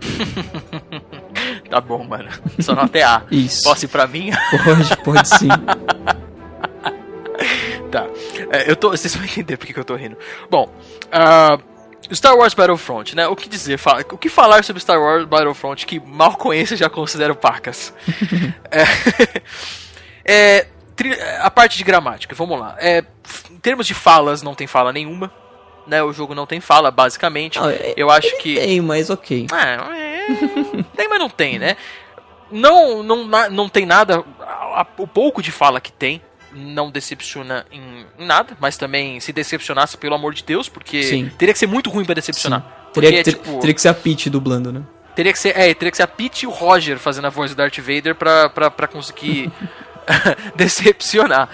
tá 1.69 1.81
bom, 1.81 2.05
mano. 2.05 2.31
Só 2.61 2.75
nota 2.75 2.99
é 2.99 3.03
A. 3.03 3.23
Isso. 3.31 3.65
Posso 3.65 3.85
ir 3.85 3.89
pra 3.89 4.07
mim? 4.07 4.31
Pode, 4.65 4.97
pode 4.99 5.29
sim. 5.29 5.49
tá. 7.91 8.07
É, 8.51 8.71
eu 8.71 8.77
tô. 8.77 8.91
Vocês 8.91 9.15
vão 9.15 9.25
entender 9.25 9.57
porque 9.57 9.73
que 9.73 9.81
eu 9.81 9.85
tô 9.85 9.95
rindo. 9.95 10.17
Bom, 10.51 10.73
uh, 11.09 11.72
Star 12.13 12.37
Wars 12.37 12.55
Battlefront, 12.55 13.17
né? 13.17 13.27
O 13.27 13.37
que 13.37 13.49
dizer? 13.49 13.79
O 14.11 14.19
que 14.19 14.29
falar 14.29 14.65
sobre 14.65 14.81
Star 14.81 15.01
Wars 15.01 15.25
Battlefront 15.25 15.87
que 15.87 16.01
mal 16.01 16.37
conheço 16.37 16.75
e 16.75 16.77
já 16.77 16.89
considero 16.89 17.35
pacas? 17.35 17.93
é, 18.71 18.85
é, 20.25 20.67
a 21.41 21.51
parte 21.51 21.79
de 21.79 21.85
gramática, 21.85 22.35
vamos 22.35 22.59
lá. 22.59 22.77
É, 22.79 23.05
em 23.51 23.59
termos 23.59 23.87
de 23.87 23.95
falas, 23.95 24.43
não 24.43 24.55
tem 24.55 24.67
fala 24.67 24.93
nenhuma. 24.93 25.33
Né, 25.85 26.01
o 26.01 26.13
jogo 26.13 26.33
não 26.33 26.47
tem 26.47 26.61
fala, 26.61 26.93
basicamente. 26.93 27.59
Ah, 27.59 27.73
eu 27.97 28.09
acho 28.09 28.39
que. 28.39 28.55
Tem, 28.55 28.81
mas 28.81 29.11
ok. 29.11 29.49
É, 29.53 29.75
é, 29.75 30.83
tem, 30.97 31.09
mas 31.09 31.19
não 31.19 31.29
tem, 31.29 31.59
né? 31.59 31.77
Não, 32.53 33.03
não, 33.03 33.25
não 33.51 33.69
tem 33.69 33.85
nada. 33.85 34.25
O 34.97 35.07
pouco 35.07 35.43
de 35.43 35.51
fala 35.51 35.81
que 35.81 35.91
tem 35.91 36.23
não 36.55 36.91
decepciona 36.91 37.67
em, 37.71 38.07
em, 38.19 38.27
nada, 38.27 38.57
mas 38.61 38.77
também 38.77 39.19
se 39.21 39.33
decepcionasse, 39.33 39.97
pelo 39.97 40.15
amor 40.15 40.35
de 40.35 40.45
Deus, 40.45 40.69
porque 40.69 41.03
Sim. 41.03 41.31
teria 41.39 41.53
que 41.53 41.59
ser 41.59 41.67
muito 41.67 41.91
ruim 41.91 42.05
para 42.05 42.15
decepcionar. 42.15 42.61
Teria, 42.93 43.11
porque, 43.11 43.23
ter, 43.23 43.33
tipo, 43.33 43.59
teria 43.59 43.75
que 43.75 43.81
ser 43.81 43.89
a 43.89 43.95
Peach 43.95 44.29
dublando, 44.29 44.73
né? 44.73 44.83
Teria 45.15 45.33
que 45.33 45.39
ser, 45.39 45.57
é, 45.57 45.75
teria 45.75 45.91
que 45.91 45.97
ser 45.97 46.05
a 46.05 46.09
Peach 46.09 46.45
e 46.45 46.47
o 46.47 46.51
Roger 46.51 46.99
fazendo 46.99 47.27
a 47.27 47.31
voz 47.31 47.51
do 47.51 47.57
Darth 47.57 47.79
Vader 47.79 48.15
pra, 48.15 48.49
pra, 48.49 48.71
pra 48.71 48.87
conseguir 48.87 49.51
decepcionar. 50.57 51.49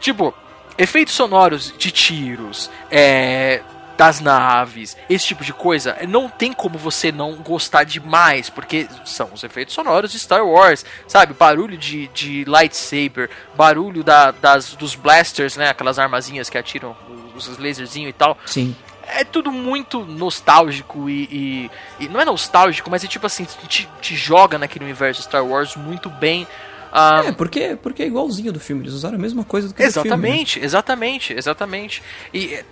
Tipo, 0.00 0.34
efeitos 0.76 1.14
sonoros 1.14 1.72
de 1.76 1.90
tiros, 1.90 2.70
é, 2.90 3.62
das 3.96 4.20
naves, 4.20 4.96
esse 5.08 5.26
tipo 5.26 5.44
de 5.44 5.52
coisa, 5.52 5.96
não 6.08 6.28
tem 6.28 6.52
como 6.52 6.78
você 6.78 7.10
não 7.10 7.36
gostar 7.36 7.84
demais, 7.84 8.50
porque 8.50 8.86
são 9.04 9.30
os 9.32 9.42
efeitos 9.42 9.74
sonoros 9.74 10.12
de 10.12 10.18
Star 10.18 10.46
Wars, 10.46 10.84
sabe? 11.08 11.32
Barulho 11.32 11.76
de, 11.78 12.08
de 12.08 12.44
lightsaber, 12.44 13.30
barulho 13.56 14.04
da, 14.04 14.30
das, 14.30 14.74
dos 14.74 14.94
blasters, 14.94 15.56
né? 15.56 15.70
Aquelas 15.70 15.98
armazinhas 15.98 16.50
que 16.50 16.58
atiram 16.58 16.96
os 17.34 17.58
laserzinhos 17.58 18.10
e 18.10 18.12
tal. 18.12 18.36
Sim. 18.46 18.76
É 19.08 19.22
tudo 19.22 19.52
muito 19.52 20.04
nostálgico 20.04 21.08
e, 21.08 21.28
e, 21.30 21.70
e, 22.00 22.08
Não 22.08 22.20
é 22.20 22.24
nostálgico, 22.24 22.90
mas 22.90 23.04
é 23.04 23.06
tipo 23.06 23.24
assim, 23.24 23.44
te, 23.44 23.88
te 24.00 24.16
joga 24.16 24.58
naquele 24.58 24.84
universo 24.84 25.22
Star 25.22 25.46
Wars 25.46 25.76
muito 25.76 26.10
bem. 26.10 26.46
Ah, 26.92 27.22
é, 27.26 27.32
porque, 27.32 27.76
porque 27.82 28.02
é 28.02 28.06
igualzinho 28.06 28.52
do 28.52 28.60
filme, 28.60 28.82
eles 28.82 28.94
usaram 28.94 29.16
a 29.16 29.20
mesma 29.20 29.44
coisa 29.44 29.68
do 29.68 29.74
que 29.74 29.82
Exatamente, 29.82 30.54
filme, 30.54 30.62
né? 30.62 30.66
exatamente, 30.66 31.32
exatamente. 31.32 32.02
E 32.32 32.54
eh, 32.54 32.64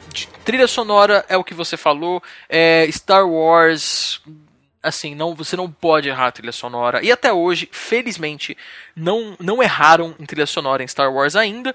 trilha 0.45 0.67
sonora 0.67 1.25
é 1.29 1.37
o 1.37 1.45
que 1.45 1.55
você 1.55 1.77
falou, 1.77 2.23
é, 2.49 2.89
Star 2.91 3.29
Wars 3.29 4.21
assim, 4.85 5.15
não, 5.15 5.35
você 5.35 5.57
não 5.57 5.71
pode 5.71 6.11
errar 6.11 6.27
a 6.27 6.33
trilha 6.33 6.53
sonora. 6.53 7.03
E 7.03 7.11
até 7.11 7.33
hoje, 7.33 7.67
felizmente, 7.73 8.55
não, 8.95 9.35
não 9.41 9.62
erraram 9.62 10.15
em 10.21 10.27
trilha 10.27 10.45
sonora 10.45 10.83
em 10.83 10.87
Star 10.87 11.11
Wars 11.11 11.35
ainda. 11.35 11.75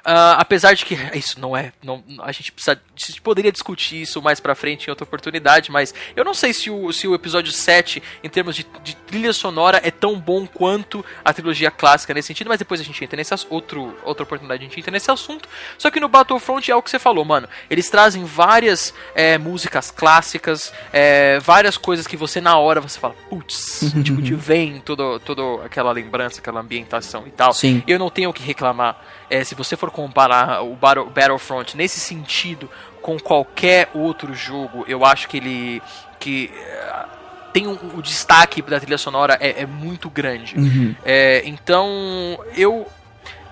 Uh, 0.00 0.38
apesar 0.38 0.74
de 0.74 0.84
que 0.84 0.94
isso 1.14 1.38
não 1.40 1.56
é. 1.56 1.72
Não, 1.82 2.02
a, 2.20 2.32
gente 2.32 2.52
precisa, 2.52 2.72
a 2.72 2.98
gente 2.98 3.20
poderia 3.20 3.52
discutir 3.52 4.02
isso 4.02 4.22
mais 4.22 4.40
pra 4.40 4.54
frente 4.54 4.86
em 4.86 4.90
outra 4.90 5.04
oportunidade, 5.04 5.70
mas 5.70 5.94
eu 6.16 6.24
não 6.24 6.34
sei 6.34 6.52
se 6.52 6.70
o, 6.70 6.92
se 6.92 7.06
o 7.06 7.14
episódio 7.14 7.52
7, 7.52 8.02
em 8.22 8.28
termos 8.28 8.56
de, 8.56 8.66
de 8.82 8.96
trilha 8.96 9.32
sonora, 9.32 9.80
é 9.84 9.90
tão 9.90 10.18
bom 10.18 10.46
quanto 10.46 11.04
a 11.24 11.32
trilogia 11.32 11.70
clássica 11.70 12.14
nesse 12.14 12.28
sentido, 12.28 12.48
mas 12.48 12.58
depois 12.58 12.80
a 12.80 12.84
gente 12.84 13.02
entra 13.02 13.16
nesse 13.16 13.34
outro 13.48 13.96
outra 14.04 14.24
oportunidade 14.24 14.64
a 14.64 14.66
gente 14.66 14.78
entra 14.78 14.90
nesse 14.90 15.10
assunto. 15.10 15.48
Só 15.78 15.90
que 15.90 16.00
no 16.00 16.08
Battlefront 16.08 16.70
é 16.70 16.74
o 16.74 16.82
que 16.82 16.90
você 16.90 16.98
falou, 16.98 17.24
mano. 17.24 17.48
Eles 17.68 17.88
trazem 17.88 18.24
várias 18.24 18.94
é, 19.14 19.38
músicas 19.38 19.90
clássicas, 19.90 20.72
é, 20.92 21.38
várias 21.40 21.76
coisas 21.76 22.06
que 22.06 22.16
você 22.16 22.40
na 22.40 22.58
hora 22.58 22.80
você 22.80 22.98
fala, 22.98 23.14
putz, 23.28 23.92
tipo, 24.02 24.20
te 24.22 24.34
vem 24.34 24.80
toda 24.80 25.20
todo 25.20 25.60
aquela 25.64 25.92
lembrança, 25.92 26.40
aquela 26.40 26.60
ambientação 26.60 27.26
e 27.26 27.30
tal. 27.30 27.52
Sim. 27.52 27.82
Eu 27.86 27.98
não 27.98 28.10
tenho 28.10 28.30
o 28.30 28.32
que 28.32 28.42
reclamar. 28.42 29.00
É, 29.28 29.44
se 29.44 29.54
você 29.54 29.76
for 29.76 29.89
comparar 29.90 30.62
o 30.62 30.74
Battle, 30.74 31.06
Battlefront 31.06 31.76
nesse 31.76 32.00
sentido 32.00 32.70
com 33.02 33.18
qualquer 33.18 33.90
outro 33.94 34.34
jogo, 34.34 34.84
eu 34.86 35.04
acho 35.04 35.28
que 35.28 35.36
ele 35.38 35.82
que 36.18 36.50
uh, 36.52 37.08
tem 37.52 37.66
um, 37.66 37.78
o 37.96 38.02
destaque 38.02 38.60
da 38.62 38.78
trilha 38.78 38.98
sonora 38.98 39.38
é, 39.40 39.62
é 39.62 39.66
muito 39.66 40.10
grande. 40.10 40.56
Uhum. 40.56 40.94
É, 41.04 41.42
então 41.44 41.88
eu 42.56 42.86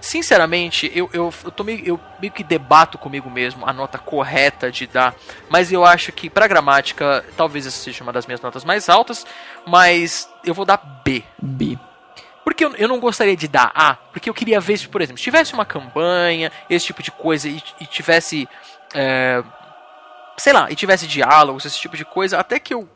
Sinceramente, 0.00 0.90
eu, 0.94 1.10
eu, 1.12 1.34
eu, 1.44 1.50
tô 1.50 1.64
meio, 1.64 1.84
eu 1.84 2.00
meio 2.20 2.32
que 2.32 2.44
debato 2.44 2.96
comigo 2.96 3.28
mesmo 3.28 3.66
a 3.66 3.72
nota 3.72 3.98
correta 3.98 4.70
de 4.70 4.86
dar, 4.86 5.14
mas 5.48 5.72
eu 5.72 5.84
acho 5.84 6.12
que 6.12 6.30
pra 6.30 6.46
gramática, 6.46 7.24
talvez 7.36 7.66
essa 7.66 7.76
seja 7.76 8.04
uma 8.04 8.12
das 8.12 8.24
minhas 8.24 8.40
notas 8.40 8.64
mais 8.64 8.88
altas, 8.88 9.26
mas 9.66 10.28
eu 10.44 10.54
vou 10.54 10.64
dar 10.64 11.02
B. 11.04 11.24
B. 11.42 11.76
Porque 12.48 12.64
eu, 12.64 12.74
eu 12.76 12.88
não 12.88 12.98
gostaria 12.98 13.36
de 13.36 13.46
dar 13.46 13.70
A, 13.74 13.94
porque 13.94 14.30
eu 14.30 14.32
queria 14.32 14.58
ver 14.58 14.78
se, 14.78 14.88
por 14.88 15.02
exemplo, 15.02 15.20
tivesse 15.20 15.52
uma 15.52 15.66
campanha, 15.66 16.50
esse 16.70 16.86
tipo 16.86 17.02
de 17.02 17.10
coisa, 17.10 17.46
e, 17.46 17.62
e 17.78 17.84
tivesse. 17.84 18.48
É, 18.94 19.44
sei 20.38 20.54
lá, 20.54 20.70
e 20.70 20.74
tivesse 20.74 21.06
diálogos, 21.06 21.66
esse 21.66 21.78
tipo 21.78 21.94
de 21.94 22.06
coisa, 22.06 22.38
até 22.38 22.58
que 22.58 22.72
eu 22.72 22.88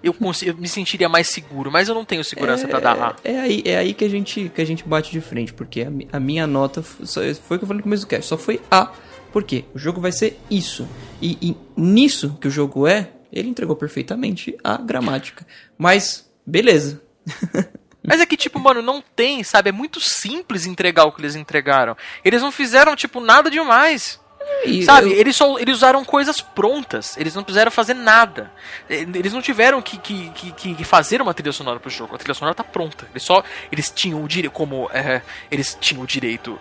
eu, 0.00 0.14
eu 0.44 0.56
me 0.56 0.68
sentiria 0.68 1.08
mais 1.08 1.30
seguro, 1.30 1.68
mas 1.68 1.88
eu 1.88 1.96
não 1.96 2.04
tenho 2.04 2.22
segurança 2.22 2.64
é, 2.64 2.68
para 2.68 2.78
dar 2.78 2.96
A. 2.96 3.16
É 3.24 3.40
aí, 3.40 3.62
é 3.64 3.76
aí 3.76 3.92
que 3.92 4.04
a 4.04 4.08
gente 4.08 4.52
que 4.54 4.62
a 4.62 4.64
gente 4.64 4.84
bate 4.86 5.10
de 5.10 5.20
frente, 5.20 5.52
porque 5.52 5.82
a, 5.82 6.16
a 6.16 6.20
minha 6.20 6.46
nota 6.46 6.80
foi, 6.80 7.34
foi 7.34 7.56
o 7.56 7.58
que 7.58 7.64
eu 7.64 7.66
falei 7.66 7.78
no 7.78 7.82
começo 7.82 8.04
do 8.04 8.08
cast, 8.08 8.28
só 8.28 8.38
foi 8.38 8.60
A. 8.70 8.92
Por 9.32 9.42
quê? 9.42 9.64
O 9.74 9.78
jogo 9.80 10.00
vai 10.00 10.12
ser 10.12 10.38
isso. 10.48 10.88
E, 11.20 11.36
e 11.42 11.56
nisso 11.76 12.38
que 12.40 12.46
o 12.46 12.50
jogo 12.52 12.86
é, 12.86 13.10
ele 13.32 13.48
entregou 13.48 13.74
perfeitamente 13.74 14.56
a 14.62 14.76
gramática. 14.76 15.44
Mas 15.76 16.30
beleza. 16.46 17.02
Mas 18.06 18.20
é 18.20 18.26
que, 18.26 18.36
tipo, 18.36 18.58
mano, 18.60 18.80
não 18.80 19.02
tem, 19.14 19.42
sabe? 19.42 19.68
É 19.70 19.72
muito 19.72 20.00
simples 20.00 20.64
entregar 20.64 21.04
o 21.04 21.12
que 21.12 21.20
eles 21.20 21.34
entregaram. 21.34 21.96
Eles 22.24 22.40
não 22.40 22.52
fizeram, 22.52 22.94
tipo, 22.94 23.20
nada 23.20 23.50
demais. 23.50 24.20
E 24.64 24.84
Sabe, 24.84 25.08
eu- 25.12 25.18
eles, 25.18 25.34
só, 25.34 25.58
eles 25.58 25.76
usaram 25.76 26.04
coisas 26.04 26.40
prontas, 26.40 27.16
eles 27.16 27.34
não 27.34 27.42
precisaram 27.42 27.70
fazer 27.70 27.94
nada. 27.94 28.52
Eles 28.88 29.32
não 29.32 29.42
tiveram 29.42 29.82
que, 29.82 29.98
que, 29.98 30.30
que, 30.30 30.74
que 30.76 30.84
fazer 30.84 31.20
uma 31.20 31.34
trilha 31.34 31.50
sonora 31.52 31.80
pro 31.80 31.90
jogo, 31.90 32.14
a 32.14 32.18
trilha 32.18 32.32
sonora 32.32 32.54
tá 32.54 32.62
pronta. 32.62 33.08
Eles 33.12 33.24
só. 33.24 33.42
Eles 33.72 33.90
tinham 33.90 34.22
o 34.22 34.28
direito. 34.28 34.52
Como 34.52 34.88
eh, 34.92 35.20
eles 35.50 35.76
tinham 35.80 36.04
o 36.04 36.06
direito 36.06 36.56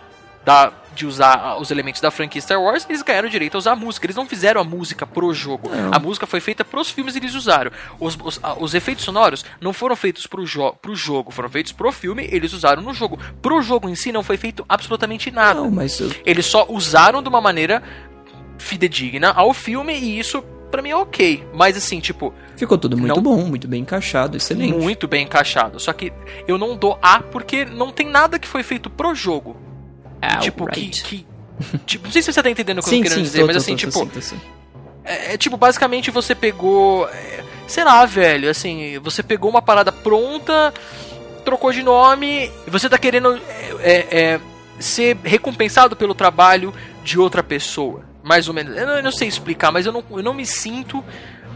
da, 0.46 0.72
de 0.96 1.06
usar 1.08 1.40
ah, 1.44 1.58
os 1.60 1.72
elementos 1.72 2.00
da 2.00 2.12
franquia 2.12 2.40
Star 2.40 2.62
Wars, 2.62 2.86
eles 2.88 3.02
ganharam 3.02 3.28
o 3.28 3.32
direito 3.32 3.56
a 3.56 3.58
usar 3.58 3.72
a 3.72 3.76
música. 3.76 4.06
Eles 4.06 4.16
não 4.16 4.26
fizeram 4.28 4.62
a 4.62 4.64
música 4.64 5.06
pro 5.08 5.34
jogo. 5.34 5.70
Não. 5.70 5.92
A 5.92 5.98
música 6.00 6.28
foi 6.28 6.40
feita 6.40 6.64
pros 6.64 6.90
filmes 6.92 7.16
e 7.16 7.18
eles 7.18 7.34
usaram. 7.34 7.72
Os, 8.00 8.16
os, 8.24 8.40
ah, 8.44 8.54
os 8.60 8.74
efeitos 8.76 9.04
sonoros 9.04 9.44
não 9.60 9.74
foram 9.74 9.96
feitos 9.96 10.28
pro, 10.28 10.46
jo 10.46 10.72
pro 10.82 10.96
jogo, 10.96 11.32
foram 11.32 11.50
feitos 11.50 11.72
pro 11.72 11.92
filme, 11.92 12.28
eles 12.32 12.54
usaram 12.54 12.82
no 12.84 12.94
jogo. 12.94 13.18
Pro 13.42 13.62
jogo 13.62 13.90
em 13.90 13.96
si 13.96 14.12
não 14.12 14.22
foi 14.24 14.38
feito 14.38 14.64
absolutamente 14.70 15.32
nada. 15.32 15.60
Não, 15.62 15.72
mas 15.72 16.00
eu- 16.00 16.12
Eles 16.26 16.46
só 16.46 16.66
usaram 16.70 17.24
de 17.24 17.28
uma 17.30 17.42
maneira 17.42 17.82
fidedigna 18.58 19.32
ao 19.32 19.54
filme 19.54 19.94
e 19.98 20.20
isso 20.20 20.42
pra 20.72 20.82
mim 20.82 20.90
é 20.90 20.96
ok. 20.96 21.44
Mas 21.54 21.78
assim, 21.78 22.00
tipo, 22.00 22.34
ficou 22.56 22.78
tudo 22.78 22.98
muito 22.98 23.16
Não- 23.16 23.22
bom, 23.22 23.38
muito 23.46 23.68
bem 23.68 23.82
encaixado, 23.82 24.38
excelente. 24.38 24.74
muito 24.78 25.08
bem 25.08 25.24
encaixado. 25.24 25.80
Só 25.80 25.92
que 25.94 26.12
eu 26.48 26.58
não 26.58 26.76
dou 26.76 26.98
A 27.02 27.20
porque 27.20 27.66
não 27.66 27.92
tem 27.92 28.08
nada 28.08 28.38
que 28.40 28.48
foi 28.48 28.64
feito 28.64 28.90
pro 28.90 29.14
jogo. 29.16 29.56
Tipo, 30.42 30.66
que, 30.68 30.88
que- 30.90 31.26
tipo, 31.86 32.06
não 32.06 32.12
sei 32.12 32.22
se 32.22 32.32
você 32.34 32.44
tá 32.44 32.50
entendendo 32.50 32.80
o 32.80 32.82
que 32.82 32.88
eu 32.90 32.92
Sim, 32.92 32.98
tô 32.98 33.04
querendo 33.04 33.18
sim, 33.18 33.24
dizer, 33.24 33.40
tô, 33.42 33.46
mas 33.48 33.56
tô, 33.56 33.62
assim, 33.62 33.72
tô, 33.76 33.78
tipo, 33.78 34.12
é, 35.04 35.34
é, 35.34 35.38
tipo, 35.38 35.56
basicamente 35.58 36.12
você 36.12 36.34
pegou. 36.36 37.08
é, 37.10 37.44
sei 37.68 37.84
lá, 37.84 38.06
velho, 38.06 38.50
assim, 38.50 39.00
você 39.00 39.22
pegou 39.24 39.50
uma 39.50 39.62
parada 39.62 39.92
pronta, 39.92 40.74
trocou 41.44 41.72
de 41.72 41.84
nome, 41.84 42.52
e 42.68 42.70
você 42.70 42.90
tá 42.90 42.98
querendo 42.98 43.40
é, 43.48 43.72
é, 43.80 44.18
é, 44.34 44.40
ser 44.80 45.18
recompensado 45.24 45.96
pelo 45.96 46.14
trabalho 46.16 46.74
de 47.04 47.20
outra 47.20 47.44
pessoa. 47.44 48.04
Mais 48.24 48.48
ou 48.48 48.54
menos. 48.56 48.76
Eu 48.76 48.88
não, 48.88 48.94
eu 48.96 49.04
não 49.04 49.12
sei 49.12 49.28
explicar, 49.28 49.72
mas 49.72 49.86
eu 49.86 49.92
não, 49.92 50.04
eu 50.10 50.24
não 50.24 50.34
me 50.34 50.46
sinto 50.48 51.04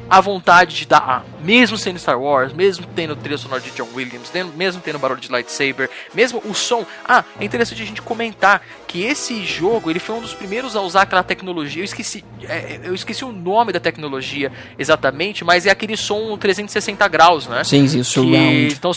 à 0.09 0.19
vontade 0.21 0.75
de 0.75 0.85
dar 0.85 0.97
A. 0.97 1.23
Mesmo 1.43 1.77
sendo 1.77 1.99
Star 1.99 2.19
Wars, 2.19 2.51
mesmo 2.53 2.85
tendo 2.95 3.15
trilha 3.15 3.37
sonora 3.37 3.61
de 3.61 3.69
John 3.71 3.87
Williams, 3.93 4.31
mesmo 4.55 4.81
tendo 4.81 4.97
barulho 4.99 5.21
de 5.21 5.31
lightsaber, 5.31 5.89
mesmo 6.13 6.41
o 6.45 6.53
som. 6.53 6.85
Ah, 7.07 7.23
é 7.39 7.45
interessante 7.45 7.81
a 7.81 7.85
gente 7.85 8.01
comentar 8.01 8.61
que 8.87 9.03
esse 9.03 9.43
jogo 9.45 9.89
ele 9.89 9.99
foi 9.99 10.15
um 10.15 10.21
dos 10.21 10.33
primeiros 10.33 10.75
a 10.75 10.81
usar 10.81 11.03
aquela 11.03 11.23
tecnologia. 11.23 11.81
Eu 11.81 11.85
esqueci, 11.85 12.23
é, 12.43 12.79
eu 12.83 12.93
esqueci 12.95 13.23
o 13.23 13.31
nome 13.31 13.71
da 13.71 13.79
tecnologia 13.79 14.51
exatamente, 14.77 15.43
mas 15.43 15.65
é 15.65 15.69
aquele 15.69 15.95
som 15.95 16.37
360 16.37 17.07
graus, 17.07 17.47
né? 17.47 17.63
Sim, 17.63 17.87
sim, 17.87 17.97
o 17.97 18.03
Que- 18.03 18.09
surround. 18.09 18.73
então, 18.73 18.91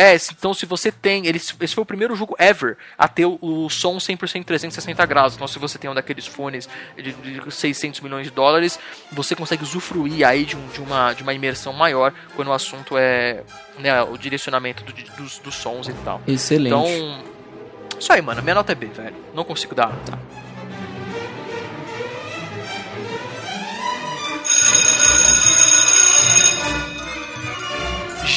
é, 0.00 0.16
então 0.30 0.54
se 0.54 0.64
você 0.66 0.92
tem. 0.92 1.26
Ele, 1.26 1.38
esse 1.38 1.74
foi 1.74 1.82
o 1.82 1.86
primeiro 1.86 2.14
jogo 2.14 2.34
ever 2.38 2.76
a 2.96 3.08
ter 3.08 3.26
o, 3.26 3.38
o 3.40 3.68
som 3.68 3.96
100% 3.96 4.44
360 4.44 5.04
graus. 5.06 5.34
Então, 5.34 5.48
se 5.48 5.58
você 5.58 5.78
tem 5.78 5.90
um 5.90 5.94
daqueles 5.94 6.26
fones 6.26 6.68
de, 6.96 7.12
de 7.12 7.50
600 7.52 8.00
milhões 8.00 8.24
de 8.26 8.30
dólares, 8.30 8.78
você 9.12 9.34
consegue 9.34 9.62
usufruir 9.62 10.26
aí 10.26 10.44
de, 10.44 10.56
um- 10.56 10.68
de 10.68 10.80
uma, 10.80 11.12
de 11.12 11.22
uma 11.22 11.34
imersão 11.34 11.72
maior 11.72 12.12
quando 12.36 12.48
o 12.48 12.52
assunto 12.52 12.96
é 12.96 13.42
né, 13.78 14.02
o 14.02 14.16
direcionamento 14.16 14.84
do- 14.84 14.92
dos, 15.16 15.38
dos 15.38 15.54
sons 15.54 15.88
e 15.88 15.92
tal. 16.04 16.22
Excelente. 16.26 16.68
Então. 16.74 17.24
Isso 17.98 18.12
aí, 18.12 18.22
mano. 18.22 18.40
Minha 18.42 18.54
nota 18.54 18.70
é 18.72 18.74
B, 18.76 18.86
velho. 18.86 19.16
Não 19.34 19.42
consigo 19.44 19.74
dar. 19.74 19.88
Tá. 20.06 20.16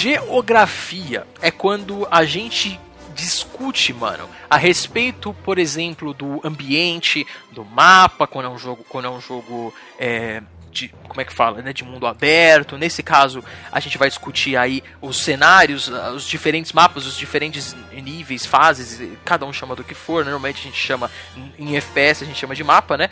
Geografia 0.01 1.27
é 1.43 1.51
quando 1.51 2.07
a 2.09 2.25
gente 2.25 2.79
discute, 3.15 3.93
mano, 3.93 4.27
a 4.49 4.57
respeito, 4.57 5.31
por 5.43 5.59
exemplo, 5.59 6.11
do 6.11 6.41
ambiente, 6.43 7.27
do 7.51 7.63
mapa, 7.63 8.25
quando 8.25 8.45
é 8.47 8.49
um 8.49 8.57
jogo, 8.57 8.83
quando 8.89 9.05
é 9.05 9.09
um 9.11 9.21
jogo 9.21 9.71
é, 9.99 10.41
de, 10.71 10.87
como 11.07 11.21
é 11.21 11.23
que 11.23 11.31
fala, 11.31 11.61
né, 11.61 11.71
de 11.71 11.83
mundo 11.83 12.07
aberto. 12.07 12.79
Nesse 12.79 13.03
caso, 13.03 13.43
a 13.71 13.79
gente 13.79 13.95
vai 13.99 14.09
discutir 14.09 14.57
aí 14.57 14.83
os 14.99 15.21
cenários, 15.21 15.93
ah, 15.93 16.09
os 16.13 16.25
diferentes 16.25 16.73
mapas, 16.73 17.05
os 17.05 17.15
diferentes 17.15 17.75
níveis, 17.91 18.43
fases, 18.43 18.99
cada 19.23 19.45
um 19.45 19.53
chama 19.53 19.75
do 19.75 19.83
que 19.83 19.93
for. 19.93 20.23
Normalmente 20.23 20.61
a 20.61 20.63
gente 20.63 20.79
chama 20.79 21.11
em 21.59 21.75
FPS, 21.75 22.23
a 22.23 22.25
gente 22.25 22.39
chama 22.39 22.55
de 22.55 22.63
mapa, 22.63 22.97
né? 22.97 23.11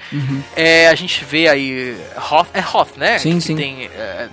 É, 0.56 0.88
a 0.88 0.96
gente 0.96 1.24
vê 1.24 1.48
aí 1.48 1.96
Hoth, 2.32 2.50
é 2.52 2.62
Hoth, 2.62 2.98
né? 2.98 3.14
Uhum. 3.14 3.20
Sim, 3.20 3.36
Que 3.36 3.42
sim. 3.42 3.56
Tem, 3.56 3.86
é, 3.86 4.28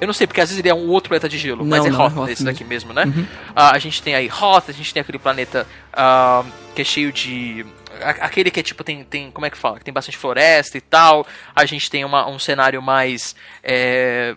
eu 0.00 0.06
não 0.06 0.14
sei, 0.14 0.26
porque 0.26 0.40
às 0.40 0.48
vezes 0.48 0.58
ele 0.60 0.68
é 0.68 0.74
um 0.74 0.88
outro 0.88 1.08
planeta 1.08 1.28
de 1.28 1.36
gelo, 1.38 1.64
mas 1.64 1.80
Não, 1.80 1.86
é 1.86 1.90
não, 1.90 2.00
é 2.00 2.04
Hoth, 2.06 2.16
Hoth 2.16 2.28
esse 2.30 2.44
daqui 2.44 2.64
mesmo, 2.64 2.92
né? 2.92 3.04
Uhum. 3.04 3.26
Ah, 3.54 3.74
a 3.74 3.78
gente 3.78 4.02
tem 4.02 4.14
aí 4.14 4.28
Hoth, 4.30 4.68
a 4.68 4.72
gente 4.72 4.92
tem 4.94 5.00
aquele 5.00 5.18
planeta 5.18 5.66
ah, 5.92 6.44
que 6.74 6.82
é 6.82 6.84
cheio 6.84 7.12
de. 7.12 7.64
Aquele 8.02 8.50
que 8.50 8.60
é 8.60 8.62
tipo, 8.62 8.84
tem, 8.84 9.02
tem. 9.04 9.30
Como 9.30 9.44
é 9.46 9.50
que 9.50 9.58
fala? 9.58 9.78
Que 9.78 9.84
tem 9.84 9.92
bastante 9.94 10.16
floresta 10.16 10.78
e 10.78 10.80
tal. 10.80 11.26
A 11.54 11.64
gente 11.64 11.90
tem 11.90 12.04
uma- 12.04 12.28
um 12.28 12.38
cenário 12.38 12.80
mais. 12.80 13.34
é, 13.62 14.36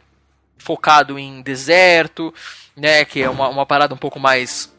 focado 0.57 1.17
em 1.17 1.41
deserto, 1.41 2.31
né? 2.75 3.03
Que 3.05 3.21
é 3.23 3.29
uma, 3.29 3.49
uma 3.49 3.65
parada 3.65 3.93
um 3.93 3.97
pouco 3.97 4.19
mais. 4.19 4.71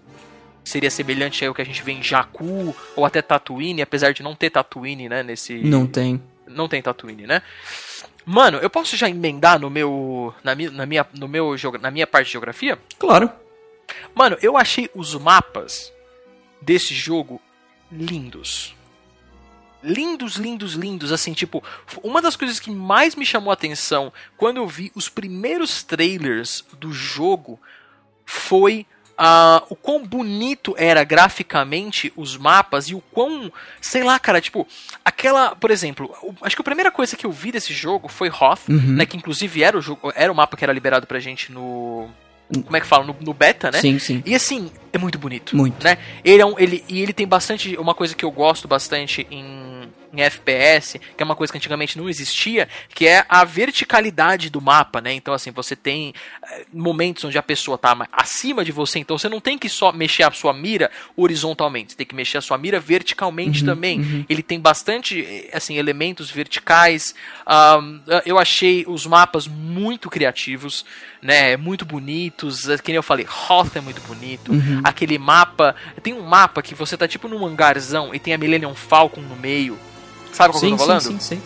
Seria 0.64 0.90
semelhante 0.90 1.44
ao 1.44 1.52
que 1.52 1.60
a 1.60 1.64
gente 1.64 1.82
vê 1.82 1.90
em 1.92 2.02
Jakku 2.02 2.74
ou 2.94 3.04
até 3.04 3.20
Tatooine, 3.20 3.82
apesar 3.82 4.12
de 4.12 4.22
não 4.22 4.32
ter 4.34 4.48
Tatooine, 4.50 5.08
né? 5.08 5.22
Nesse, 5.24 5.54
Não 5.54 5.86
tem. 5.88 6.22
não 6.46 6.68
tem 6.68 6.80
Tatooine, 6.80 7.26
né? 7.26 7.42
Mano, 8.24 8.58
eu 8.58 8.70
posso 8.70 8.96
já 8.96 9.08
emendar 9.08 9.58
no 9.58 9.68
meu 9.68 10.34
na 10.44 10.54
minha, 10.54 10.70
na 10.70 10.86
minha 10.86 11.06
no 11.14 11.28
meu 11.28 11.54
na 11.80 11.90
minha 11.90 12.06
parte 12.06 12.26
de 12.26 12.32
geografia? 12.32 12.78
Claro. 12.98 13.30
Mano, 14.14 14.36
eu 14.40 14.56
achei 14.56 14.88
os 14.94 15.14
mapas 15.14 15.92
desse 16.60 16.94
jogo 16.94 17.40
lindos. 17.90 18.74
Lindos, 19.82 20.36
lindos, 20.36 20.74
lindos. 20.74 21.10
Assim, 21.10 21.32
tipo, 21.32 21.62
uma 22.02 22.22
das 22.22 22.36
coisas 22.36 22.60
que 22.60 22.70
mais 22.70 23.16
me 23.16 23.26
chamou 23.26 23.50
a 23.50 23.54
atenção 23.54 24.12
quando 24.36 24.58
eu 24.58 24.66
vi 24.66 24.92
os 24.94 25.08
primeiros 25.08 25.82
trailers 25.82 26.64
do 26.78 26.92
jogo 26.92 27.58
foi 28.24 28.86
ah, 29.16 29.62
o 29.68 29.76
quão 29.76 30.04
bonito 30.06 30.74
era 30.78 31.04
graficamente 31.04 32.12
os 32.16 32.36
mapas 32.36 32.88
e 32.88 32.94
o 32.94 33.00
quão, 33.12 33.52
sei 33.80 34.02
lá, 34.02 34.18
cara, 34.18 34.40
tipo, 34.40 34.66
aquela, 35.04 35.54
por 35.56 35.70
exemplo, 35.70 36.14
o- 36.22 36.34
acho 36.42 36.56
que 36.56 36.62
a 36.62 36.64
primeira 36.64 36.90
coisa 36.90 37.16
que 37.16 37.26
eu 37.26 37.32
vi 37.32 37.52
desse 37.52 37.72
jogo 37.72 38.08
foi 38.08 38.28
Hoth, 38.30 38.68
Uhum. 38.68 38.94
né, 38.96 39.06
que 39.06 39.16
inclusive 39.16 39.62
era 39.62 39.76
o 39.78 39.82
jogo, 39.82 40.12
era 40.14 40.32
o 40.32 40.34
mapa 40.34 40.56
que 40.56 40.64
era 40.64 40.72
liberado 40.72 41.06
pra 41.06 41.18
gente 41.20 41.50
no 41.52 42.08
como 42.64 42.76
é 42.76 42.80
que 42.80 42.86
fala? 42.86 43.02
No, 43.06 43.16
no 43.18 43.32
beta, 43.32 43.70
né? 43.70 43.80
Sim, 43.80 43.98
sim. 43.98 44.22
E 44.26 44.34
assim, 44.34 44.70
é 44.92 44.98
muito 44.98 45.18
bonito. 45.18 45.56
Muito. 45.56 45.82
Né? 45.82 45.96
Ele 46.22 46.42
é 46.42 46.44
um, 46.44 46.58
ele, 46.58 46.84
e 46.86 47.00
ele 47.00 47.14
tem 47.14 47.26
bastante. 47.26 47.74
Uma 47.78 47.94
coisa 47.94 48.14
que 48.14 48.22
eu 48.22 48.30
gosto 48.30 48.68
bastante 48.68 49.26
em, 49.30 49.88
em 50.12 50.20
FPS, 50.20 50.98
que 50.98 51.22
é 51.22 51.24
uma 51.24 51.34
coisa 51.34 51.52
que 51.52 51.56
antigamente 51.58 51.96
não 51.96 52.08
existia, 52.08 52.68
que 52.94 53.06
é 53.06 53.24
a 53.28 53.44
verticalidade 53.44 54.50
do 54.50 54.60
mapa, 54.60 55.00
né? 55.00 55.12
Então, 55.12 55.32
assim, 55.32 55.50
você 55.50 55.74
tem 55.74 56.12
eh, 56.50 56.64
momentos 56.72 57.24
onde 57.24 57.38
a 57.38 57.42
pessoa 57.42 57.78
tá 57.78 57.94
ma- 57.94 58.08
acima 58.12 58.64
de 58.64 58.72
você, 58.72 58.98
então 58.98 59.16
você 59.16 59.28
não 59.28 59.40
tem 59.40 59.56
que 59.58 59.68
só 59.68 59.90
mexer 59.92 60.22
a 60.24 60.30
sua 60.30 60.52
mira 60.52 60.90
horizontalmente, 61.16 61.92
você 61.92 61.96
tem 61.96 62.06
que 62.06 62.14
mexer 62.14 62.38
a 62.38 62.40
sua 62.40 62.58
mira 62.58 62.78
verticalmente 62.78 63.64
também. 63.64 64.26
Ele 64.28 64.42
tem 64.42 64.60
bastante, 64.60 65.20
eh, 65.24 65.50
assim, 65.52 65.76
elementos 65.78 66.30
verticais. 66.30 67.14
Ahn, 67.46 68.00
eu 68.26 68.38
achei 68.38 68.84
os 68.86 69.06
mapas 69.06 69.46
muito 69.46 70.10
criativos, 70.10 70.84
né? 71.22 71.56
Muito 71.56 71.84
bonitos. 71.84 72.68
eh, 72.68 72.76
Que 72.78 72.88
nem 72.92 72.96
eu 72.96 73.02
falei, 73.02 73.26
Hoth 73.48 73.76
é 73.76 73.80
muito 73.80 74.00
bonito. 74.02 74.52
Aquele 74.84 75.18
mapa. 75.18 75.74
Tem 76.02 76.12
um 76.12 76.22
mapa 76.22 76.60
que 76.62 76.74
você 76.74 76.96
tá 76.96 77.08
tipo 77.08 77.28
num 77.28 77.46
hangarzão 77.46 78.14
e 78.14 78.18
tem 78.18 78.34
a 78.34 78.38
Millennium 78.38 78.74
Falcon 78.74 79.20
no 79.22 79.36
meio. 79.36 79.78
Sabe 80.32 80.52
qual 80.52 80.60
que 80.60 80.66
eu 80.66 80.70
Sim, 80.70 80.76
tô 80.76 80.78
sim, 80.78 80.86
falando? 80.86 81.02
sim, 81.02 81.18
sim. 81.20 81.42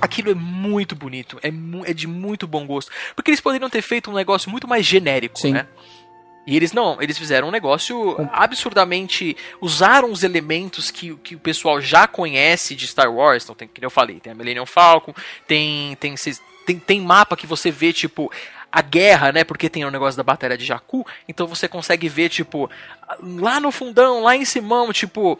Aquilo 0.00 0.30
é 0.30 0.34
muito 0.34 0.96
bonito, 0.96 1.38
é, 1.42 1.50
mu- 1.50 1.84
é 1.86 1.92
de 1.92 2.06
muito 2.08 2.46
bom 2.48 2.66
gosto. 2.66 2.90
Porque 3.14 3.30
eles 3.30 3.40
poderiam 3.40 3.70
ter 3.70 3.82
feito 3.82 4.10
um 4.10 4.14
negócio 4.14 4.50
muito 4.50 4.66
mais 4.66 4.84
genérico, 4.84 5.38
Sim. 5.38 5.52
né? 5.52 5.66
E 6.44 6.56
eles 6.56 6.72
não, 6.72 7.00
eles 7.00 7.16
fizeram 7.16 7.46
um 7.46 7.50
negócio 7.52 8.16
absurdamente. 8.32 9.36
Usaram 9.60 10.10
os 10.10 10.24
elementos 10.24 10.90
que, 10.90 11.14
que 11.18 11.36
o 11.36 11.38
pessoal 11.38 11.80
já 11.80 12.08
conhece 12.08 12.74
de 12.74 12.84
Star 12.88 13.12
Wars. 13.12 13.44
Então, 13.44 13.54
tem, 13.54 13.68
que 13.68 13.84
eu 13.84 13.90
falei, 13.90 14.18
tem 14.18 14.32
a 14.32 14.34
Millennium 14.34 14.66
Falcon, 14.66 15.14
tem, 15.46 15.94
tem, 16.00 16.16
tem, 16.66 16.78
tem 16.80 17.00
mapa 17.00 17.36
que 17.36 17.46
você 17.46 17.70
vê, 17.70 17.92
tipo. 17.92 18.28
A 18.74 18.80
guerra, 18.80 19.30
né? 19.32 19.44
Porque 19.44 19.68
tem 19.68 19.84
o 19.84 19.90
negócio 19.90 20.16
da 20.16 20.22
batalha 20.24 20.56
de 20.56 20.64
Jakku. 20.64 21.06
Então 21.28 21.46
você 21.46 21.68
consegue 21.68 22.08
ver, 22.08 22.30
tipo, 22.30 22.70
lá 23.22 23.60
no 23.60 23.70
fundão, 23.70 24.22
lá 24.22 24.34
em 24.34 24.44
Simão, 24.46 24.92
tipo. 24.94 25.38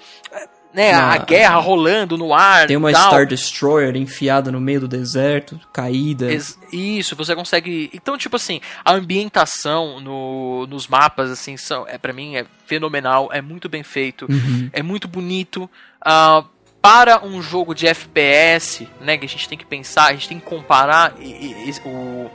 Né, 0.74 0.90
a 0.92 1.06
Na- 1.06 1.18
guerra 1.18 1.56
rolando 1.56 2.16
no 2.16 2.32
ar. 2.32 2.66
Tem 2.66 2.76
uma 2.78 2.90
tal. 2.92 3.08
Star 3.08 3.26
Destroyer 3.26 3.94
enfiada 3.94 4.50
no 4.50 4.58
meio 4.58 4.80
do 4.80 4.88
deserto, 4.88 5.60
caída. 5.72 6.32
Isso, 6.72 7.14
você 7.14 7.34
consegue. 7.36 7.90
Então, 7.92 8.16
tipo 8.16 8.36
assim, 8.36 8.58
a 8.84 8.92
ambientação 8.92 10.00
no, 10.00 10.66
nos 10.66 10.88
mapas, 10.88 11.30
assim, 11.30 11.56
são, 11.58 11.86
é, 11.86 11.98
para 11.98 12.12
mim 12.12 12.36
é 12.36 12.46
fenomenal, 12.66 13.28
é 13.32 13.42
muito 13.42 13.68
bem 13.68 13.82
feito, 13.82 14.26
é 14.72 14.82
muito 14.82 15.06
bonito. 15.06 15.68
Ah, 16.00 16.42
para 16.80 17.24
um 17.24 17.40
jogo 17.42 17.74
de 17.74 17.86
FPS, 17.86 18.88
né, 19.00 19.16
que 19.18 19.24
a 19.26 19.28
gente 19.28 19.48
tem 19.48 19.56
que 19.58 19.66
pensar, 19.66 20.06
a 20.06 20.12
gente 20.14 20.28
tem 20.28 20.38
que 20.40 20.46
comparar 20.46 21.14
e- 21.20 21.54
e- 21.68 21.74
o, 21.84 22.30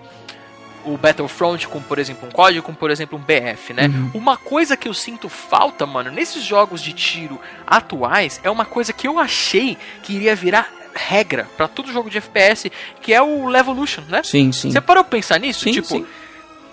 o 0.88 0.98
Battlefront 0.98 1.68
com, 1.68 1.82
por 1.82 2.00
exemplo, 2.00 2.28
um 2.28 2.32
código, 2.32 2.66
com, 2.66 2.74
por 2.74 2.90
exemplo, 2.90 3.18
um 3.18 3.22
BF, 3.22 3.74
né? 3.74 3.90
Uma 4.14 4.38
coisa 4.38 4.78
que 4.78 4.88
eu 4.88 4.94
sinto 4.94 5.30
falta, 5.30 5.86
mano, 5.86 6.12
nesses 6.12 6.44
jogos 6.44 6.82
de 6.82 6.94
tiro 6.94 7.40
atuais, 7.66 8.40
é 8.44 8.50
uma 8.50 8.66
coisa 8.66 8.94
que 8.94 9.08
eu 9.08 9.20
achei 9.20 9.78
que 10.04 10.14
iria 10.14 10.36
virar 10.36 10.72
regra 10.98 11.48
pra 11.56 11.68
todo 11.68 11.92
jogo 11.92 12.10
de 12.10 12.18
FPS, 12.18 12.72
que 13.02 13.14
é 13.14 13.22
o 13.22 13.48
Levolution, 13.48 14.02
né? 14.10 14.24
Sim, 14.24 14.52
sim. 14.52 14.72
Você 14.72 14.82
parou 14.82 15.04
pra 15.04 15.12
pensar 15.12 15.40
nisso? 15.40 15.64
Sim, 15.64 15.72
tipo, 15.72 15.88
sim. 15.88 16.06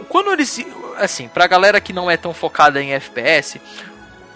quando 0.09 0.33
eles. 0.33 0.65
Assim, 0.97 1.29
pra 1.29 1.47
galera 1.47 1.81
que 1.81 1.93
não 1.93 2.11
é 2.11 2.17
tão 2.17 2.33
focada 2.33 2.83
em 2.83 2.93
FPS, 2.93 3.61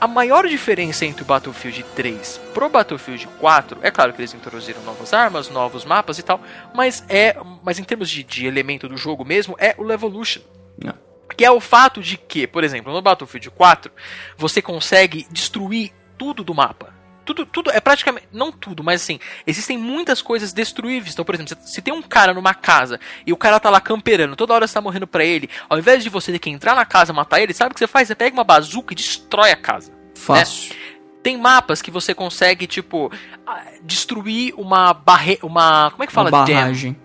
a 0.01 0.07
maior 0.07 0.47
diferença 0.47 1.05
entre 1.05 1.23
o 1.23 1.27
Battlefield 1.27 1.85
3 1.95 2.41
pro 2.55 2.69
Battlefield 2.69 3.27
4, 3.39 3.81
é 3.83 3.91
claro 3.91 4.13
que 4.13 4.21
eles 4.21 4.35
introduziram 4.35 4.83
novas 4.83 5.13
armas, 5.13 5.49
novos 5.49 5.85
mapas 5.85 6.19
e 6.19 6.23
tal, 6.23 6.41
mas 6.75 7.05
é. 7.09 7.37
Mas 7.63 7.79
em 7.79 7.85
termos 7.85 8.09
de, 8.09 8.23
de 8.23 8.47
elemento 8.47 8.89
do 8.89 8.97
jogo 8.97 9.25
mesmo, 9.25 9.57
é 9.59 9.75
o 9.77 9.83
Levolution. 9.83 10.43
Não. 10.83 10.95
Que 11.37 11.45
é 11.45 11.51
o 11.51 11.61
fato 11.61 12.01
de 12.01 12.17
que, 12.17 12.47
por 12.47 12.65
exemplo, 12.65 12.93
no 12.93 13.03
Battlefield 13.03 13.51
4, 13.51 13.93
você 14.37 14.63
consegue 14.63 15.27
destruir 15.31 15.93
tudo 16.17 16.43
do 16.43 16.55
mapa. 16.55 16.98
Tudo, 17.29 17.45
tudo 17.45 17.71
é 17.71 17.79
praticamente. 17.79 18.27
Não 18.33 18.51
tudo, 18.51 18.83
mas 18.83 19.03
assim, 19.03 19.21
existem 19.47 19.77
muitas 19.77 20.23
coisas 20.23 20.51
destruíveis. 20.51 21.13
Então, 21.13 21.27
por 21.27 21.35
exemplo, 21.35 21.59
se, 21.61 21.83
tem 21.83 21.93
um 21.93 22.01
cara 22.01 22.33
numa 22.33 22.55
casa 22.55 22.99
e 23.27 23.35
o 23.35 23.37
cara 23.37 23.61
tá 23.61 23.69
lá 23.69 23.83
camperando, 23.83 24.35
toda 24.35 24.55
hora 24.55 24.67
você 24.67 24.73
tá 24.73 24.81
morrendo 24.81 25.07
pra 25.07 25.23
ele, 25.23 25.51
ao 25.69 25.79
invés 25.79 26.03
de 26.03 26.09
você 26.09 26.33
ter 26.33 26.39
que 26.39 26.49
entrar 26.49 26.75
na 26.75 26.87
casa 26.87 27.13
e 27.13 27.15
matar 27.15 27.39
ele, 27.39 27.53
sabe 27.53 27.73
o 27.73 27.75
que 27.75 27.81
você 27.81 27.87
faz? 27.87 28.09
Você 28.09 28.15
pega 28.15 28.35
uma 28.35 28.45
bazuca 28.45 28.95
e 28.95 28.97
destrói 28.97 29.51
a 29.51 29.57
casa. 29.57 29.93
Fácil. 30.15 30.75
Tem 31.23 31.37
mapas 31.37 31.83
que 31.83 31.91
você 31.91 32.15
consegue, 32.15 32.67
tipo, 32.67 33.13
ah, 33.47 33.63
destruir 33.83 34.55
uma 34.57 34.95
barre... 34.95 35.39
Uma. 35.43 35.91
Como 35.91 36.05
é 36.05 36.07
que 36.07 36.13
fala? 36.15 36.31
Uma 36.31 36.47
Dam 36.47 36.55
barragem. 36.55 36.97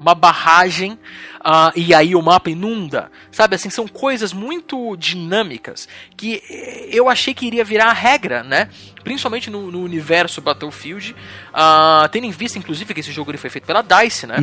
Uma 0.00 0.14
barragem 0.14 0.98
ah, 1.40 1.72
e 1.74 1.94
aí 1.94 2.14
o 2.14 2.22
mapa 2.22 2.50
inunda. 2.50 3.10
Sabe 3.30 3.54
assim, 3.54 3.70
são 3.70 3.86
coisas 3.86 4.32
muito 4.32 4.96
dinâmicas 4.96 5.88
que 6.16 6.42
eh, 6.48 6.88
eu 6.92 7.08
achei 7.08 7.32
que 7.32 7.46
iria 7.46 7.64
virar 7.64 7.86
a 7.86 7.92
regra, 7.92 8.42
né? 8.42 8.68
Principalmente 9.02 9.50
no, 9.50 9.70
no 9.70 9.82
universo 9.82 10.40
Battlefield. 10.40 11.14
ah, 11.52 12.08
tendo 12.10 12.24
em 12.24 12.30
vista, 12.30 12.58
inclusive, 12.58 12.92
que 12.92 13.00
esse 13.00 13.12
jogo 13.12 13.30
ele 13.30 13.38
foi 13.38 13.50
feito 13.50 13.64
pela 13.64 13.82
DICE, 13.82 14.26
né? 14.26 14.36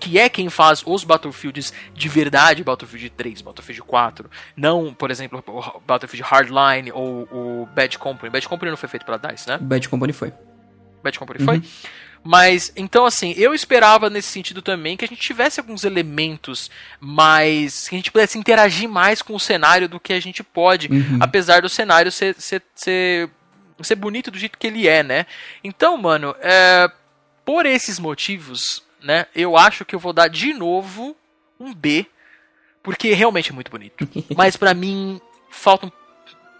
Que 0.00 0.18
é 0.18 0.28
quem 0.28 0.48
faz 0.48 0.82
os 0.86 1.04
Battlefields 1.04 1.72
de 1.94 2.08
verdade, 2.08 2.64
Battlefield 2.64 3.10
3, 3.10 3.42
Battlefield 3.42 3.82
4. 3.82 4.30
Não, 4.56 4.94
por 4.94 5.10
exemplo, 5.10 5.42
o 5.46 5.80
Battlefield 5.80 6.22
Hardline 6.22 6.92
ou 6.92 7.28
o 7.30 7.68
Bad 7.74 7.98
Company. 7.98 8.30
Bad 8.30 8.48
Company 8.48 8.70
não 8.70 8.76
foi 8.76 8.88
feito 8.88 9.04
pela 9.04 9.18
DICE, 9.18 9.48
né? 9.48 9.58
Bad 9.60 9.88
Company 9.88 10.12
foi. 10.12 10.32
Bad 11.02 11.18
Company 11.18 11.44
foi. 11.44 11.62
Mas, 12.26 12.72
então, 12.74 13.06
assim, 13.06 13.32
eu 13.36 13.54
esperava 13.54 14.10
nesse 14.10 14.28
sentido 14.28 14.60
também 14.60 14.96
que 14.96 15.04
a 15.04 15.08
gente 15.08 15.20
tivesse 15.20 15.60
alguns 15.60 15.84
elementos 15.84 16.68
mais. 16.98 17.88
que 17.88 17.94
a 17.94 17.98
gente 17.98 18.10
pudesse 18.10 18.36
interagir 18.36 18.88
mais 18.88 19.22
com 19.22 19.34
o 19.34 19.40
cenário 19.40 19.88
do 19.88 20.00
que 20.00 20.12
a 20.12 20.18
gente 20.18 20.42
pode, 20.42 20.88
apesar 21.20 21.62
do 21.62 21.68
cenário 21.68 22.10
ser, 22.10 22.34
ser, 22.36 22.62
ser, 22.74 23.30
ser 23.80 23.94
bonito 23.94 24.30
do 24.30 24.38
jeito 24.38 24.58
que 24.58 24.66
ele 24.66 24.88
é, 24.88 25.04
né? 25.04 25.24
Então, 25.62 25.96
mano, 25.96 26.34
é, 26.40 26.90
por 27.44 27.64
esses 27.64 28.00
motivos, 28.00 28.82
né, 29.00 29.26
eu 29.32 29.56
acho 29.56 29.84
que 29.84 29.94
eu 29.94 30.00
vou 30.00 30.12
dar 30.12 30.26
de 30.26 30.52
novo 30.52 31.16
um 31.60 31.72
B, 31.72 32.06
porque 32.82 33.12
realmente 33.14 33.50
é 33.50 33.54
muito 33.54 33.70
bonito. 33.70 34.08
Mas 34.36 34.56
pra 34.56 34.74
mim, 34.74 35.20
falta 35.48 35.86
um 35.86 35.90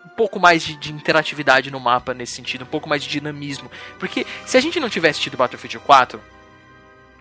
um 0.07 0.16
pouco 0.16 0.38
mais 0.40 0.62
de, 0.62 0.76
de 0.76 0.92
interatividade 0.92 1.70
no 1.70 1.78
mapa 1.80 2.14
nesse 2.14 2.32
sentido, 2.32 2.62
um 2.62 2.68
pouco 2.68 2.88
mais 2.88 3.02
de 3.02 3.09
dinamismo. 3.11 3.70
Porque 3.98 4.24
se 4.46 4.57
a 4.57 4.61
gente 4.61 4.80
não 4.80 4.88
tivesse 4.88 5.20
tido 5.20 5.36
Battlefield 5.36 5.78
4, 5.80 6.20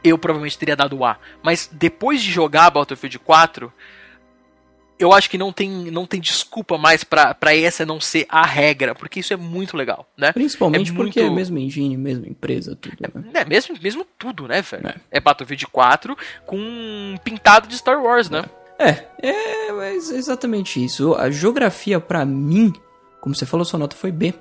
eu 0.03 0.17
provavelmente 0.17 0.57
teria 0.57 0.75
dado 0.75 1.03
A. 1.03 1.17
Mas 1.43 1.69
depois 1.71 2.21
de 2.21 2.31
jogar 2.31 2.69
Battlefield 2.69 3.17
4, 3.19 3.73
eu 4.97 5.11
acho 5.11 5.29
que 5.29 5.37
não 5.37 5.51
tem, 5.51 5.69
não 5.69 6.05
tem 6.05 6.21
desculpa 6.21 6.77
mais 6.77 7.03
pra, 7.03 7.33
pra 7.33 7.53
essa 7.53 7.85
não 7.85 7.99
ser 7.99 8.25
a 8.29 8.45
regra, 8.45 8.95
porque 8.95 9.19
isso 9.19 9.33
é 9.33 9.35
muito 9.35 9.75
legal, 9.75 10.09
né? 10.15 10.31
Principalmente 10.31 10.91
É 10.91 10.95
porque 10.95 11.19
é 11.19 11.23
muito- 11.23 11.33
a 11.33 11.35
mesma 11.35 11.59
engine, 11.59 11.97
mesma 11.97 12.27
empresa, 12.27 12.77
tudo. 12.77 12.95
Né? 13.01 13.09
É, 13.33 13.43
mesmo, 13.43 13.75
mesmo 13.81 14.05
tudo, 14.17 14.47
né, 14.47 14.61
velho? 14.61 14.87
É. 14.87 14.95
É. 15.11 15.19
Battlefield 15.19 15.67
4 15.67 16.17
com 16.45 16.55
um 16.57 17.17
pintado 17.23 17.67
de 17.67 17.75
Star 17.77 18.01
Wars, 18.01 18.29
né? 18.29 18.45
É, 18.45 18.64
é 18.79 19.71
mas 19.71 20.11
é 20.11 20.15
exatamente 20.17 20.83
isso. 20.83 21.13
A 21.15 21.29
geografia 21.29 21.99
pra 21.99 22.25
mim, 22.25 22.73
como 23.21 23.35
você 23.35 23.45
falou, 23.45 23.65
sua 23.65 23.79
nota 23.79 23.95
foi 23.95 24.11
B. 24.11 24.33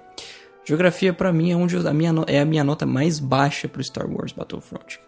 Geografia 0.64 1.12
pra 1.12 1.32
mim 1.32 1.50
é 1.52 1.56
onde 1.56 1.76
a 1.76 1.92
minha 1.92 2.12
é 2.26 2.40
a 2.40 2.44
minha 2.44 2.64
nota 2.64 2.86
mais 2.86 3.18
baixa 3.18 3.68
pro 3.68 3.82
Star 3.84 4.08
Wars 4.10 4.32
Battlefront. 4.32 4.98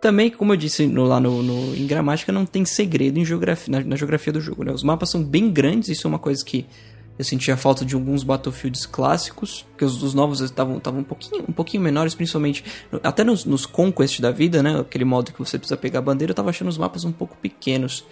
Também, 0.00 0.30
como 0.30 0.52
eu 0.52 0.56
disse 0.56 0.86
no- 0.86 1.04
lá 1.04 1.18
no, 1.18 1.42
no- 1.42 1.74
em 1.74 1.86
gramática, 1.86 2.30
não 2.30 2.44
tem 2.44 2.64
segredo 2.66 3.18
em 3.18 3.24
geografia, 3.24 3.72
na, 3.72 3.84
na 3.84 3.96
geografia 3.96 4.32
do 4.32 4.40
jogo. 4.40 4.62
Né? 4.62 4.72
Os 4.72 4.82
mapas 4.82 5.08
são 5.10 5.22
bem 5.24 5.50
grandes, 5.50 5.88
isso 5.88 6.06
é 6.06 6.08
uma 6.08 6.18
coisa 6.18 6.44
que 6.44 6.66
eu 7.18 7.24
sentia 7.24 7.56
falta 7.56 7.82
de 7.82 7.94
alguns 7.94 8.22
Battlefields 8.22 8.84
clássicos, 8.84 9.64
que 9.78 9.84
os, 9.86 10.02
os 10.02 10.12
novos 10.12 10.40
estavam 10.40 10.76
estavam 10.76 11.00
um 11.00 11.04
pouquinho, 11.04 11.44
um 11.48 11.52
pouquinho 11.52 11.82
menores, 11.82 12.14
principalmente 12.14 12.62
até 13.02 13.24
nos, 13.24 13.46
nos 13.46 13.64
Conquest 13.64 14.20
da 14.20 14.30
vida, 14.30 14.62
né? 14.62 14.80
Aquele 14.80 15.06
modo 15.06 15.32
que 15.32 15.38
você 15.38 15.58
precisa 15.58 15.78
pegar 15.78 16.00
a 16.00 16.02
bandeira, 16.02 16.32
eu 16.32 16.34
tava 16.34 16.50
achando 16.50 16.68
os 16.68 16.76
mapas 16.76 17.04
um 17.04 17.12
pouco 17.12 17.34
pequenos. 17.40 18.04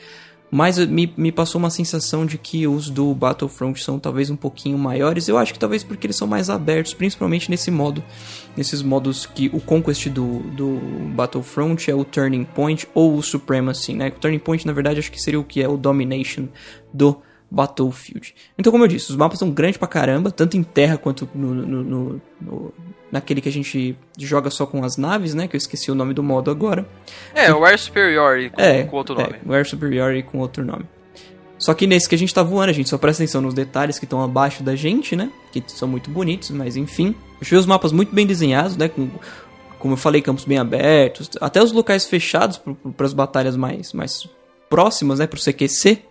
Mas 0.50 0.78
me, 0.86 1.12
me 1.16 1.32
passou 1.32 1.58
uma 1.58 1.70
sensação 1.70 2.24
de 2.24 2.38
que 2.38 2.64
os 2.66 2.88
do 2.88 3.12
Battlefront 3.12 3.82
são 3.82 3.98
talvez 3.98 4.30
um 4.30 4.36
pouquinho 4.36 4.78
maiores. 4.78 5.26
Eu 5.26 5.36
acho 5.36 5.52
que 5.52 5.58
talvez 5.58 5.82
porque 5.82 6.06
eles 6.06 6.14
são 6.16 6.28
mais 6.28 6.48
abertos, 6.48 6.94
principalmente 6.94 7.50
nesse 7.50 7.72
modo. 7.72 8.04
Nesses 8.56 8.80
modos 8.80 9.26
que 9.26 9.50
o 9.52 9.60
Conquest 9.60 10.06
do, 10.10 10.40
do 10.50 10.78
Battlefront 11.14 11.90
é 11.90 11.94
o 11.94 12.04
Turning 12.04 12.44
Point 12.44 12.86
ou 12.94 13.16
o 13.16 13.22
Supremacy, 13.22 13.94
né? 13.94 14.08
O 14.08 14.20
Turning 14.20 14.38
Point, 14.38 14.64
na 14.64 14.72
verdade, 14.72 15.00
acho 15.00 15.10
que 15.10 15.20
seria 15.20 15.40
o 15.40 15.44
que 15.44 15.60
é 15.60 15.68
o 15.68 15.76
Domination 15.76 16.46
do 16.92 17.16
Battlefield. 17.50 18.34
Então, 18.56 18.70
como 18.70 18.84
eu 18.84 18.88
disse, 18.88 19.10
os 19.10 19.16
mapas 19.16 19.38
são 19.40 19.50
grandes 19.50 19.76
pra 19.76 19.88
caramba, 19.88 20.30
tanto 20.30 20.56
em 20.56 20.62
terra 20.62 20.96
quanto 20.96 21.28
no- 21.34 21.52
no- 21.54 21.82
no- 22.40 22.72
naquele 23.14 23.40
que 23.40 23.48
a 23.48 23.52
gente 23.52 23.96
joga 24.18 24.50
só 24.50 24.66
com 24.66 24.84
as 24.84 24.96
naves, 24.96 25.34
né? 25.34 25.46
Que 25.46 25.54
eu 25.54 25.58
esqueci 25.58 25.88
o 25.88 25.94
nome 25.94 26.12
do 26.12 26.22
modo 26.22 26.50
agora. 26.50 26.84
É, 27.32 27.54
o 27.54 27.64
Air 27.64 27.78
Superiority 27.78 28.50
com, 28.50 28.60
É, 28.60 28.82
com 28.82 28.96
outro 28.96 29.14
nome. 29.14 29.34
É, 29.34 29.48
o 29.48 29.52
Air 29.52 29.64
Superiority 29.64 30.28
com 30.28 30.38
outro 30.38 30.64
nome. 30.64 30.84
Só 31.56 31.72
que 31.74 31.86
nesse 31.86 32.08
que 32.08 32.16
a 32.16 32.18
gente 32.18 32.34
tá 32.34 32.42
voando, 32.42 32.70
a 32.70 32.72
gente 32.72 32.88
só 32.88 32.98
presta 32.98 33.22
atenção 33.22 33.40
nos 33.40 33.54
detalhes 33.54 34.00
que 34.00 34.04
estão 34.04 34.20
abaixo 34.20 34.64
da 34.64 34.74
gente, 34.74 35.14
né? 35.14 35.30
Que 35.52 35.62
são 35.68 35.86
muito 35.86 36.10
bonitos, 36.10 36.50
mas 36.50 36.76
enfim. 36.76 37.14
Achei 37.40 37.56
os 37.56 37.66
mapas 37.66 37.92
muito 37.92 38.12
bem 38.12 38.26
desenhados, 38.26 38.76
né? 38.76 38.88
Com, 38.88 39.08
como 39.78 39.94
eu 39.94 39.96
falei, 39.96 40.20
campos 40.20 40.44
bem 40.44 40.58
abertos. 40.58 41.30
Até 41.40 41.62
os 41.62 41.70
locais 41.70 42.04
fechados 42.06 42.60
para 42.96 43.06
as 43.06 43.12
batalhas 43.12 43.56
mais, 43.56 43.92
mais 43.92 44.28
próximas, 44.68 45.20
né? 45.20 45.28
Pro 45.28 45.40
CQC. 45.40 46.02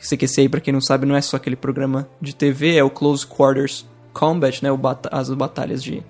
CQC 0.00 0.40
aí, 0.42 0.48
pra 0.48 0.60
quem 0.60 0.72
não 0.72 0.80
sabe, 0.80 1.04
não 1.04 1.16
é 1.16 1.20
só 1.20 1.36
aquele 1.36 1.56
programa 1.56 2.08
de 2.22 2.32
TV, 2.32 2.76
é 2.76 2.84
o 2.84 2.90
Close 2.90 3.26
Quarters 3.26 3.84
Combat, 4.12 4.62
né? 4.62 4.70
O 4.70 4.76
bata 4.76 5.08
as 5.12 5.30
batalhas 5.30 5.82
de, 5.82 6.02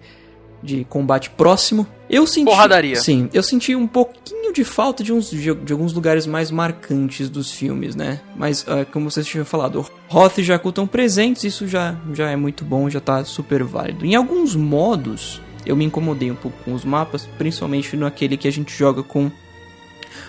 de 0.62 0.84
combate 0.84 1.30
próximo. 1.30 1.86
Eu 2.08 2.26
senti. 2.26 2.46
Porradaria. 2.46 2.96
Sim, 2.96 3.28
eu 3.32 3.42
senti 3.42 3.74
um 3.74 3.86
pouquinho 3.86 4.52
de 4.52 4.64
falta 4.64 5.02
de, 5.02 5.12
uns, 5.12 5.30
de, 5.30 5.54
de 5.54 5.72
alguns 5.72 5.92
lugares 5.92 6.26
mais 6.26 6.50
marcantes 6.50 7.28
dos 7.28 7.52
filmes, 7.52 7.94
né? 7.94 8.20
Mas, 8.36 8.62
uh, 8.62 8.86
como 8.92 9.10
vocês 9.10 9.26
tinham 9.26 9.44
falado, 9.44 9.86
Hoth 10.08 10.38
e 10.38 10.42
Jakku 10.42 10.68
estão 10.70 10.86
presentes, 10.86 11.44
isso 11.44 11.68
já, 11.68 11.96
já 12.12 12.30
é 12.30 12.36
muito 12.36 12.64
bom, 12.64 12.90
já 12.90 13.00
tá 13.00 13.24
super 13.24 13.62
válido. 13.62 14.04
Em 14.04 14.14
alguns 14.14 14.56
modos, 14.56 15.40
eu 15.64 15.76
me 15.76 15.84
incomodei 15.84 16.30
um 16.30 16.36
pouco 16.36 16.56
com 16.64 16.74
os 16.74 16.84
mapas, 16.84 17.28
principalmente 17.38 17.96
naquele 17.96 18.36
que 18.36 18.48
a 18.48 18.52
gente 18.52 18.76
joga 18.76 19.02
com 19.02 19.30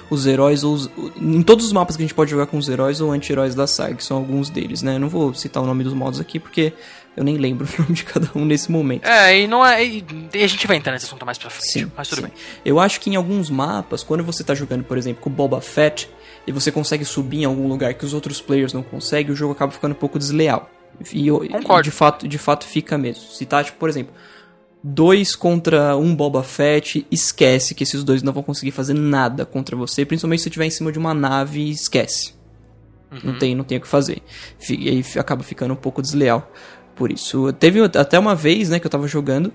os 0.09 0.27
heróis 0.27 0.63
ou 0.63 0.73
os, 0.73 0.89
em 1.19 1.41
todos 1.41 1.65
os 1.65 1.71
mapas 1.71 1.95
que 1.95 2.03
a 2.03 2.05
gente 2.05 2.13
pode 2.13 2.29
jogar 2.29 2.45
com 2.45 2.57
os 2.57 2.67
heróis 2.67 2.99
ou 2.99 3.11
anti-heróis 3.11 3.55
da 3.55 3.65
saga, 3.65 3.95
que 3.95 4.03
são 4.03 4.17
alguns 4.17 4.49
deles, 4.49 4.81
né? 4.81 4.95
Eu 4.95 4.99
não 4.99 5.09
vou 5.09 5.33
citar 5.33 5.63
o 5.63 5.65
nome 5.65 5.85
dos 5.85 5.93
modos 5.93 6.19
aqui 6.19 6.37
porque 6.37 6.73
eu 7.15 7.23
nem 7.23 7.37
lembro 7.37 7.67
o 7.77 7.81
nome 7.81 7.93
de 7.93 8.03
cada 8.03 8.29
um 8.35 8.45
nesse 8.45 8.71
momento. 8.71 9.05
É, 9.05 9.41
e 9.41 9.47
não 9.47 9.65
é. 9.65 9.83
E 9.83 10.03
a 10.33 10.47
gente 10.47 10.65
vai 10.67 10.77
entrar 10.77 10.93
nesse 10.93 11.05
assunto 11.05 11.25
mais 11.25 11.37
pra 11.37 11.49
frente. 11.49 11.71
Sim, 11.71 11.91
mas 11.95 12.07
tudo 12.07 12.21
sim. 12.21 12.27
bem. 12.27 12.33
Eu 12.63 12.79
acho 12.79 12.99
que 12.99 13.09
em 13.09 13.15
alguns 13.15 13.49
mapas, 13.49 14.03
quando 14.03 14.23
você 14.23 14.43
tá 14.43 14.55
jogando, 14.55 14.83
por 14.83 14.97
exemplo, 14.97 15.21
com 15.21 15.29
o 15.29 15.33
Boba 15.33 15.61
Fett, 15.61 16.09
e 16.45 16.51
você 16.51 16.71
consegue 16.71 17.05
subir 17.05 17.41
em 17.41 17.45
algum 17.45 17.67
lugar 17.67 17.93
que 17.93 18.05
os 18.05 18.13
outros 18.13 18.41
players 18.41 18.73
não 18.73 18.83
conseguem, 18.83 19.31
o 19.31 19.35
jogo 19.35 19.53
acaba 19.53 19.71
ficando 19.71 19.91
um 19.91 19.97
pouco 19.97 20.17
desleal. 20.17 20.69
E, 21.13 21.29
Concordo. 21.29 21.83
de 21.83 21.91
fato, 21.91 22.27
de 22.27 22.37
fato 22.37 22.65
fica 22.65 22.97
mesmo. 22.97 23.23
Se 23.23 23.45
tá, 23.45 23.63
tipo, 23.63 23.77
por 23.77 23.89
exemplo, 23.89 24.13
dois 24.83 25.35
contra 25.35 25.95
um 25.97 26.15
Boba 26.15 26.43
Fett, 26.43 27.05
esquece 27.11 27.75
que 27.75 27.83
esses 27.83 28.03
dois 28.03 28.23
não 28.23 28.33
vão 28.33 28.43
conseguir 28.43 28.71
fazer 28.71 28.93
nada 28.93 29.45
contra 29.45 29.75
você, 29.75 30.05
principalmente 30.05 30.39
se 30.39 30.43
você 30.43 30.49
estiver 30.49 30.65
em 30.65 30.71
cima 30.71 30.91
de 30.91 30.99
uma 30.99 31.13
nave, 31.13 31.69
esquece. 31.69 32.33
Não 33.23 33.37
tem, 33.37 33.53
não 33.53 33.65
tem 33.65 33.77
o 33.77 33.81
que 33.81 33.87
fazer. 33.87 34.21
E 34.69 34.89
aí 34.89 35.05
acaba 35.17 35.43
ficando 35.43 35.73
um 35.73 35.77
pouco 35.77 36.01
desleal. 36.01 36.49
Por 37.01 37.11
isso, 37.11 37.51
teve 37.53 37.81
até 37.83 38.19
uma 38.19 38.35
vez, 38.35 38.69
né, 38.69 38.79
que 38.79 38.85
eu 38.85 38.91
tava 38.91 39.07
jogando 39.07 39.51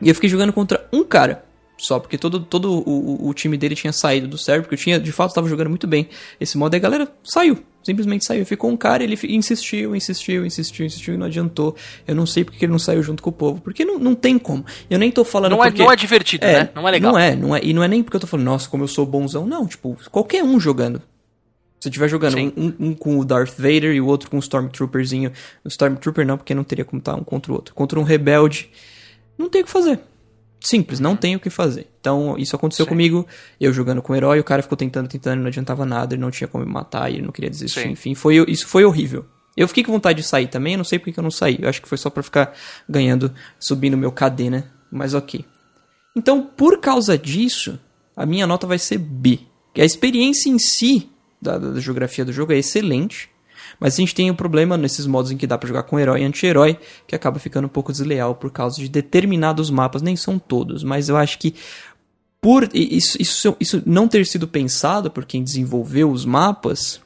e 0.00 0.08
eu 0.08 0.14
fiquei 0.14 0.30
jogando 0.30 0.52
contra 0.52 0.86
um 0.92 1.02
cara. 1.02 1.44
Só 1.76 1.98
porque 1.98 2.16
todo, 2.16 2.38
todo 2.38 2.72
o, 2.72 3.28
o- 3.28 3.34
time 3.34 3.56
dele 3.56 3.74
tinha 3.74 3.92
saído 3.92 4.28
do 4.28 4.38
server, 4.38 4.62
porque 4.62 4.76
eu 4.76 4.78
tinha, 4.78 5.00
de 5.00 5.10
fato, 5.10 5.34
tava 5.34 5.48
jogando 5.48 5.68
muito 5.68 5.88
bem 5.88 6.08
esse 6.40 6.56
modo. 6.56 6.72
E 6.72 6.76
a 6.76 6.78
galera 6.78 7.08
saiu. 7.24 7.58
Simplesmente 7.82 8.24
saiu. 8.24 8.46
Ficou 8.46 8.70
um 8.70 8.76
cara, 8.76 9.02
ele 9.02 9.18
insistiu, 9.24 9.96
insistiu, 9.96 10.46
insistiu, 10.46 10.86
insistiu 10.86 11.14
e 11.14 11.16
não 11.16 11.26
adiantou. 11.26 11.74
Eu 12.06 12.14
não 12.14 12.24
sei 12.24 12.44
porque 12.44 12.60
que 12.60 12.64
ele 12.66 12.70
não 12.72 12.78
saiu 12.78 13.02
junto 13.02 13.20
com 13.20 13.30
o 13.30 13.32
povo. 13.32 13.60
Porque 13.60 13.84
não, 13.84 13.98
não 13.98 14.14
tem 14.14 14.38
como. 14.38 14.64
Eu 14.88 15.00
nem 15.00 15.10
tô 15.10 15.24
falando 15.24 15.50
Não 15.56 15.64
é, 15.64 15.70
porque... 15.70 15.82
não 15.82 15.90
é 15.90 15.96
divertido, 15.96 16.46
né? 16.46 16.68
Não 16.72 16.86
é 16.86 16.90
legal. 16.92 17.10
Não 17.14 17.18
é, 17.18 17.34
não 17.34 17.56
é. 17.56 17.60
E 17.64 17.74
não 17.74 17.82
é 17.82 17.88
nem 17.88 18.00
porque 18.04 18.14
eu 18.16 18.20
tô 18.20 18.28
falando, 18.28 18.46
nossa, 18.46 18.68
como 18.68 18.84
eu 18.84 18.88
sou 18.88 19.04
bonzão. 19.04 19.44
Não, 19.44 19.66
tipo, 19.66 19.98
qualquer 20.12 20.44
um 20.44 20.60
jogando. 20.60 21.02
Se 21.84 21.88
eu 21.88 21.90
estiver 21.90 22.08
jogando 22.08 22.38
um, 22.38 22.72
um 22.80 22.94
com 22.94 23.18
o 23.18 23.24
Darth 23.26 23.58
Vader 23.58 23.94
e 23.94 24.00
o 24.00 24.06
outro 24.06 24.30
com 24.30 24.38
o 24.38 24.40
Stormtrooperzinho. 24.40 25.30
O 25.62 25.68
Stormtrooper 25.68 26.26
não, 26.26 26.38
porque 26.38 26.54
não 26.54 26.64
teria 26.64 26.82
como 26.82 26.98
estar 26.98 27.14
um 27.14 27.22
contra 27.22 27.52
o 27.52 27.54
outro. 27.54 27.74
Contra 27.74 28.00
um 28.00 28.02
rebelde, 28.02 28.70
não 29.36 29.50
tem 29.50 29.60
o 29.60 29.66
que 29.66 29.70
fazer. 29.70 30.00
Simples, 30.62 30.98
não 30.98 31.14
tem 31.14 31.36
o 31.36 31.38
que 31.40 31.50
fazer. 31.50 31.86
Então, 32.00 32.38
isso 32.38 32.56
aconteceu 32.56 32.86
Sim. 32.86 32.88
comigo, 32.88 33.26
eu 33.60 33.70
jogando 33.70 34.00
com 34.00 34.14
o 34.14 34.16
herói, 34.16 34.40
o 34.40 34.44
cara 34.44 34.62
ficou 34.62 34.78
tentando, 34.78 35.08
tentando, 35.08 35.40
não 35.40 35.48
adiantava 35.48 35.84
nada, 35.84 36.14
ele 36.14 36.22
não 36.22 36.30
tinha 36.30 36.48
como 36.48 36.64
me 36.64 36.72
matar, 36.72 37.10
ele 37.10 37.20
não 37.20 37.30
queria 37.30 37.50
desistir, 37.50 37.82
Sim. 37.82 37.90
enfim, 37.90 38.14
foi, 38.14 38.42
isso 38.48 38.66
foi 38.66 38.82
horrível. 38.82 39.26
Eu 39.54 39.68
fiquei 39.68 39.84
com 39.84 39.92
vontade 39.92 40.22
de 40.22 40.26
sair 40.26 40.46
também, 40.46 40.72
eu 40.72 40.78
não 40.78 40.84
sei 40.84 40.98
porque 40.98 41.12
que 41.12 41.18
eu 41.18 41.22
não 41.22 41.30
saí, 41.30 41.58
eu 41.60 41.68
acho 41.68 41.82
que 41.82 41.88
foi 41.88 41.98
só 41.98 42.08
pra 42.08 42.22
ficar 42.22 42.54
ganhando, 42.88 43.30
subindo 43.60 43.94
meu 43.94 44.10
KD, 44.10 44.48
né? 44.48 44.64
Mas 44.90 45.12
ok. 45.12 45.44
Então, 46.16 46.40
por 46.40 46.80
causa 46.80 47.18
disso, 47.18 47.78
a 48.16 48.24
minha 48.24 48.46
nota 48.46 48.66
vai 48.66 48.78
ser 48.78 48.96
B. 48.96 49.40
Que 49.74 49.82
a 49.82 49.84
experiência 49.84 50.48
em 50.48 50.58
si 50.58 51.10
da, 51.44 51.58
da 51.58 51.80
geografia 51.80 52.24
do 52.24 52.32
jogo 52.32 52.52
é 52.52 52.58
excelente, 52.58 53.28
mas 53.78 53.94
a 53.94 53.96
gente 53.96 54.14
tem 54.14 54.30
um 54.30 54.34
problema 54.34 54.76
nesses 54.76 55.06
modos 55.06 55.30
em 55.30 55.36
que 55.36 55.46
dá 55.46 55.58
pra 55.58 55.68
jogar 55.68 55.84
com 55.84 55.98
herói 55.98 56.22
e 56.22 56.24
anti-herói, 56.24 56.78
que 57.06 57.14
acaba 57.14 57.38
ficando 57.38 57.66
um 57.66 57.68
pouco 57.68 57.92
desleal 57.92 58.34
por 58.34 58.50
causa 58.50 58.80
de 58.80 58.88
determinados 58.88 59.70
mapas, 59.70 60.02
nem 60.02 60.16
são 60.16 60.38
todos, 60.38 60.82
mas 60.82 61.08
eu 61.08 61.16
acho 61.16 61.38
que 61.38 61.54
por 62.40 62.68
isso, 62.74 63.16
isso, 63.20 63.56
isso 63.58 63.82
não 63.86 64.06
ter 64.06 64.26
sido 64.26 64.46
pensado 64.46 65.10
por 65.10 65.24
quem 65.24 65.42
desenvolveu 65.42 66.10
os 66.10 66.24
mapas, 66.26 67.00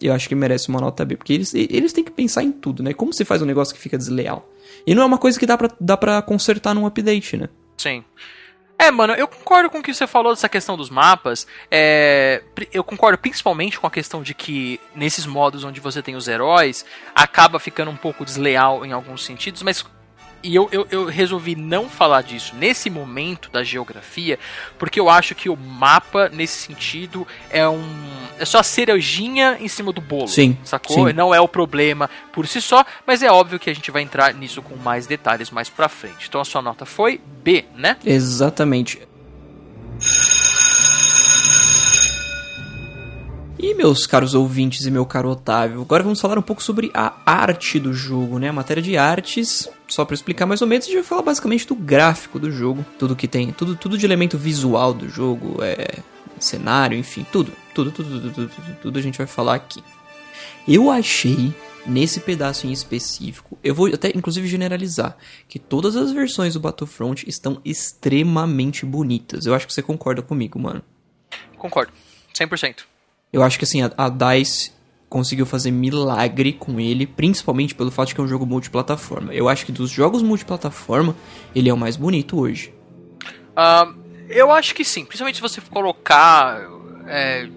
eu 0.00 0.12
acho 0.12 0.28
que 0.28 0.34
merece 0.34 0.68
uma 0.68 0.80
nota 0.80 1.04
B, 1.04 1.16
porque 1.16 1.32
eles, 1.32 1.54
eles 1.54 1.92
têm 1.92 2.04
que 2.04 2.10
pensar 2.10 2.42
em 2.42 2.52
tudo, 2.52 2.82
né? 2.82 2.92
Como 2.92 3.12
você 3.12 3.24
faz 3.24 3.40
um 3.40 3.46
negócio 3.46 3.74
que 3.74 3.80
fica 3.80 3.96
desleal? 3.96 4.46
E 4.86 4.94
não 4.94 5.02
é 5.02 5.06
uma 5.06 5.16
coisa 5.16 5.38
que 5.38 5.46
dá 5.46 5.56
pra, 5.56 5.70
dá 5.80 5.96
pra 5.96 6.20
consertar 6.20 6.74
num 6.74 6.84
update, 6.84 7.36
né? 7.36 7.48
Sim. 7.78 8.04
É, 8.78 8.90
mano, 8.90 9.14
eu 9.14 9.26
concordo 9.26 9.70
com 9.70 9.78
o 9.78 9.82
que 9.82 9.94
você 9.94 10.06
falou 10.06 10.32
dessa 10.32 10.48
questão 10.48 10.76
dos 10.76 10.90
mapas. 10.90 11.46
É, 11.70 12.42
eu 12.72 12.82
concordo 12.82 13.16
principalmente 13.16 13.78
com 13.78 13.86
a 13.86 13.90
questão 13.90 14.22
de 14.22 14.34
que 14.34 14.80
nesses 14.94 15.26
modos 15.26 15.64
onde 15.64 15.80
você 15.80 16.02
tem 16.02 16.16
os 16.16 16.28
heróis, 16.28 16.84
acaba 17.14 17.58
ficando 17.58 17.90
um 17.90 17.96
pouco 17.96 18.24
desleal 18.24 18.84
em 18.84 18.92
alguns 18.92 19.24
sentidos, 19.24 19.62
mas. 19.62 19.84
E 20.44 20.54
eu, 20.54 20.68
eu, 20.70 20.86
eu 20.90 21.06
resolvi 21.06 21.56
não 21.56 21.88
falar 21.88 22.22
disso 22.22 22.54
nesse 22.54 22.90
momento 22.90 23.50
da 23.50 23.64
geografia, 23.64 24.38
porque 24.78 25.00
eu 25.00 25.08
acho 25.08 25.34
que 25.34 25.48
o 25.48 25.56
mapa, 25.56 26.28
nesse 26.28 26.58
sentido, 26.58 27.26
é 27.48 27.66
um. 27.66 27.82
É 28.38 28.44
só 28.44 28.58
a 28.58 28.62
cerejinha 28.62 29.56
em 29.58 29.68
cima 29.68 29.90
do 29.90 30.02
bolo. 30.02 30.28
Sim, 30.28 30.58
Sacou? 30.62 31.08
sim. 31.08 31.14
Não 31.14 31.34
é 31.34 31.40
o 31.40 31.48
problema 31.48 32.10
por 32.30 32.46
si 32.46 32.60
só, 32.60 32.84
mas 33.06 33.22
é 33.22 33.30
óbvio 33.30 33.58
que 33.58 33.70
a 33.70 33.74
gente 33.74 33.90
vai 33.90 34.02
entrar 34.02 34.34
nisso 34.34 34.60
com 34.60 34.76
mais 34.76 35.06
detalhes 35.06 35.50
mais 35.50 35.70
pra 35.70 35.88
frente. 35.88 36.26
Então 36.28 36.40
a 36.40 36.44
sua 36.44 36.60
nota 36.60 36.84
foi 36.84 37.20
B, 37.42 37.64
né? 37.74 37.96
Exatamente. 38.04 39.00
E 43.64 43.72
meus 43.72 44.04
caros 44.04 44.34
ouvintes 44.34 44.84
e 44.84 44.90
meu 44.90 45.06
caro 45.06 45.30
Otávio, 45.30 45.80
agora 45.80 46.02
vamos 46.02 46.20
falar 46.20 46.38
um 46.38 46.42
pouco 46.42 46.62
sobre 46.62 46.90
a 46.92 47.14
arte 47.24 47.80
do 47.80 47.94
jogo, 47.94 48.38
né? 48.38 48.50
A 48.50 48.52
matéria 48.52 48.82
de 48.82 48.98
artes, 48.98 49.66
só 49.88 50.04
para 50.04 50.14
explicar 50.14 50.44
mais 50.44 50.60
ou 50.60 50.68
menos, 50.68 50.84
a 50.84 50.88
gente 50.88 50.96
vai 50.96 51.04
falar 51.04 51.22
basicamente 51.22 51.66
do 51.66 51.74
gráfico 51.74 52.38
do 52.38 52.50
jogo, 52.50 52.84
tudo 52.98 53.16
que 53.16 53.26
tem, 53.26 53.52
tudo, 53.52 53.74
tudo 53.74 53.96
de 53.96 54.04
elemento 54.04 54.36
visual 54.36 54.92
do 54.92 55.08
jogo, 55.08 55.64
é 55.64 56.00
cenário, 56.38 56.98
enfim, 56.98 57.24
tudo, 57.32 57.54
tudo, 57.74 57.90
tudo, 57.90 58.10
tudo, 58.10 58.30
tudo, 58.34 58.50
tudo, 58.50 58.76
tudo 58.82 58.98
a 58.98 59.02
gente 59.02 59.16
vai 59.16 59.26
falar 59.26 59.54
aqui. 59.54 59.82
Eu 60.68 60.90
achei 60.90 61.54
nesse 61.86 62.20
pedaço 62.20 62.66
em 62.66 62.70
específico, 62.70 63.56
eu 63.64 63.74
vou 63.74 63.86
até 63.86 64.10
inclusive 64.14 64.46
generalizar, 64.46 65.16
que 65.48 65.58
todas 65.58 65.96
as 65.96 66.12
versões 66.12 66.52
do 66.52 66.60
Battlefront 66.60 67.26
estão 67.26 67.62
extremamente 67.64 68.84
bonitas. 68.84 69.46
Eu 69.46 69.54
acho 69.54 69.66
que 69.66 69.72
você 69.72 69.80
concorda 69.80 70.20
comigo, 70.20 70.58
mano. 70.58 70.82
Concordo. 71.56 71.94
100%. 72.34 72.92
Eu 73.34 73.42
acho 73.42 73.58
que 73.58 73.64
assim, 73.64 73.82
a, 73.82 73.90
a 73.98 74.08
DICE 74.08 74.70
conseguiu 75.08 75.44
fazer 75.44 75.72
milagre 75.72 76.52
com 76.52 76.78
ele, 76.78 77.04
principalmente 77.04 77.74
pelo 77.74 77.90
fato 77.90 78.08
de 78.08 78.14
que 78.14 78.20
é 78.20 78.24
um 78.24 78.28
jogo 78.28 78.46
multiplataforma. 78.46 79.34
Eu 79.34 79.48
acho 79.48 79.66
que 79.66 79.72
dos 79.72 79.90
jogos 79.90 80.22
multiplataforma, 80.22 81.16
ele 81.52 81.68
é 81.68 81.74
o 81.74 81.76
mais 81.76 81.96
bonito 81.96 82.38
hoje. 82.38 82.72
Ah, 83.56 83.92
eu 84.28 84.52
acho 84.52 84.72
que 84.72 84.84
sim, 84.84 85.04
principalmente 85.04 85.34
se 85.34 85.42
você 85.42 85.60
colocar. 85.60 86.62
é, 87.08 87.48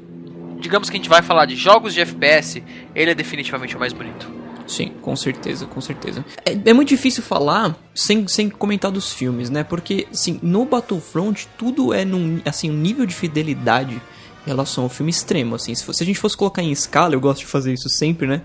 digamos 0.60 0.90
que 0.90 0.96
a 0.96 1.00
gente 1.00 1.10
vai 1.10 1.22
falar 1.22 1.46
de 1.46 1.56
jogos 1.56 1.94
de 1.94 2.02
FPS, 2.02 2.64
ele 2.96 3.12
é 3.12 3.16
definitivamente 3.16 3.76
o 3.76 3.80
mais 3.80 3.94
bonito. 3.94 4.28
Sim, 4.66 4.94
com 5.00 5.16
certeza, 5.16 5.68
com 5.68 5.80
certeza. 5.80 6.26
É, 6.44 6.54
é 6.72 6.74
muito 6.74 6.90
difícil 6.90 7.22
falar 7.22 7.78
sem, 7.94 8.28
sem 8.28 8.50
comentar 8.50 8.90
dos 8.90 9.14
filmes, 9.14 9.52
né? 9.52 9.64
Porque, 9.64 10.08
assim, 10.12 10.40
no 10.42 10.66
Battlefront, 10.66 11.48
tudo 11.56 11.94
é 11.94 12.04
num, 12.04 12.42
assim, 12.46 12.72
um 12.72 12.78
nível 12.78 13.06
de 13.06 13.14
fidelidade 13.14 14.02
relação 14.48 14.84
ao 14.86 14.90
filme 14.90 15.12
extremo, 15.12 15.54
assim. 15.56 15.76
Se, 15.76 15.84
fosse- 15.86 15.98
se 16.00 16.04
a 16.04 16.08
gente 16.08 16.20
fosse 16.20 16.36
colocar 16.38 16.62
em 16.64 16.72
escala, 16.72 17.14
eu 17.14 17.20
gosto 17.20 17.40
de 17.42 17.46
fazer 17.48 17.74
isso 17.74 17.90
sempre, 17.90 18.26
né? 18.28 18.42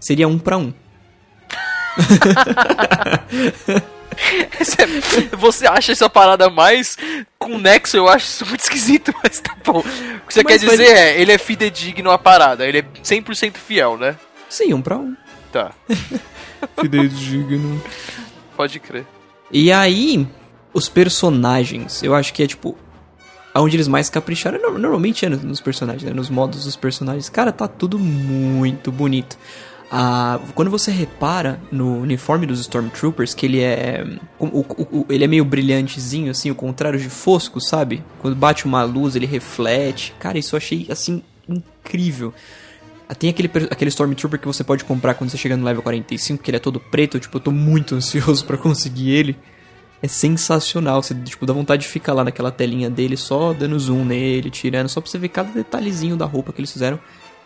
Seria 0.00 0.26
um 0.28 0.38
pra 0.38 0.58
um. 0.58 0.72
Você 5.38 5.66
acha 5.66 5.92
essa 5.92 6.08
parada 6.10 6.50
mais 6.50 6.96
com 7.38 7.58
nexo? 7.58 7.96
Eu 7.96 8.08
acho 8.08 8.26
isso 8.26 8.46
muito 8.46 8.60
esquisito, 8.60 9.14
mas 9.22 9.40
tá 9.40 9.54
bom. 9.64 9.78
O 9.78 9.82
que 10.26 10.34
você 10.34 10.42
Mas 10.42 10.60
quer 10.62 10.70
dizer 10.70 10.96
é, 10.96 11.20
ele 11.20 11.32
é 11.32 11.38
fidedigno 11.38 12.10
à 12.10 12.18
parada, 12.18 12.66
ele 12.66 12.78
é 12.78 12.82
100% 12.82 13.54
fiel, 13.56 13.96
né? 13.96 14.16
Sim, 14.48 14.74
um 14.74 14.82
pra 14.82 14.96
um. 14.96 15.14
Tá, 15.52 15.72
Fidedigno. 16.80 17.82
pode 18.56 18.78
crer. 18.80 19.06
E 19.50 19.72
aí, 19.72 20.26
os 20.74 20.88
personagens, 20.88 22.02
eu 22.02 22.14
acho 22.14 22.32
que 22.34 22.42
é 22.42 22.46
tipo. 22.46 22.76
Onde 23.54 23.76
eles 23.76 23.88
mais 23.88 24.08
capricharam, 24.08 24.60
no- 24.60 24.78
normalmente 24.78 25.24
é 25.24 25.28
nos 25.28 25.60
personagens, 25.60 26.02
né? 26.04 26.12
Nos 26.12 26.30
modos 26.30 26.64
dos 26.64 26.76
personagens. 26.76 27.28
Cara, 27.28 27.50
tá 27.50 27.66
tudo 27.66 27.98
muito 27.98 28.92
bonito. 28.92 29.36
Ah, 29.90 30.38
quando 30.54 30.70
você 30.70 30.90
repara 30.90 31.58
no 31.72 31.98
uniforme 32.02 32.46
dos 32.46 32.60
Stormtroopers, 32.60 33.32
que 33.34 33.46
ele 33.46 33.60
é. 33.60 34.06
o- 34.38 34.46
o- 34.60 35.00
o- 35.00 35.06
ele 35.08 35.24
é 35.24 35.26
meio 35.26 35.44
brilhantezinho, 35.46 36.30
assim, 36.30 36.50
o 36.50 36.54
contrário 36.54 36.98
de 37.00 37.08
fosco, 37.08 37.58
sabe? 37.60 38.04
Quando 38.20 38.36
bate 38.36 38.66
uma 38.66 38.82
luz, 38.84 39.16
ele 39.16 39.24
reflete. 39.26 40.14
Cara, 40.20 40.38
isso 40.38 40.54
eu 40.54 40.58
achei, 40.58 40.86
assim, 40.90 41.22
incrível. 41.48 42.34
Ah, 43.08 43.14
Tem 43.14 43.30
aquele, 43.30 43.50
aquele 43.70 43.88
Stormtrooper 43.88 44.38
que 44.38 44.46
você 44.46 44.62
pode 44.62 44.84
comprar 44.84 45.14
quando 45.14 45.30
você 45.30 45.38
chega 45.38 45.56
no 45.56 45.64
level 45.64 45.82
45, 45.82 46.42
que 46.42 46.50
ele 46.50 46.58
é 46.58 46.60
todo 46.60 46.78
preto, 46.78 47.18
tipo, 47.18 47.38
eu 47.38 47.40
tô 47.40 47.50
muito 47.50 47.94
ansioso 47.96 48.44
pra 48.44 48.58
conseguir 48.58 49.08
ele. 49.10 49.36
É 50.02 50.08
sensacional, 50.08 51.02
você, 51.02 51.14
tipo, 51.14 51.44
dá 51.44 51.52
vontade 51.52 51.82
de 51.82 51.88
ficar 51.88 52.12
lá 52.12 52.22
naquela 52.22 52.50
telinha 52.52 52.88
dele, 52.88 53.16
só 53.16 53.52
dando 53.52 53.78
zoom 53.78 54.04
nele, 54.04 54.50
tirando, 54.50 54.88
só 54.88 55.00
pra 55.00 55.10
você 55.10 55.18
ver 55.18 55.28
cada 55.28 55.50
detalhezinho 55.50 56.16
da 56.16 56.24
roupa 56.24 56.52
que 56.52 56.60
eles 56.60 56.72
fizeram. 56.72 57.00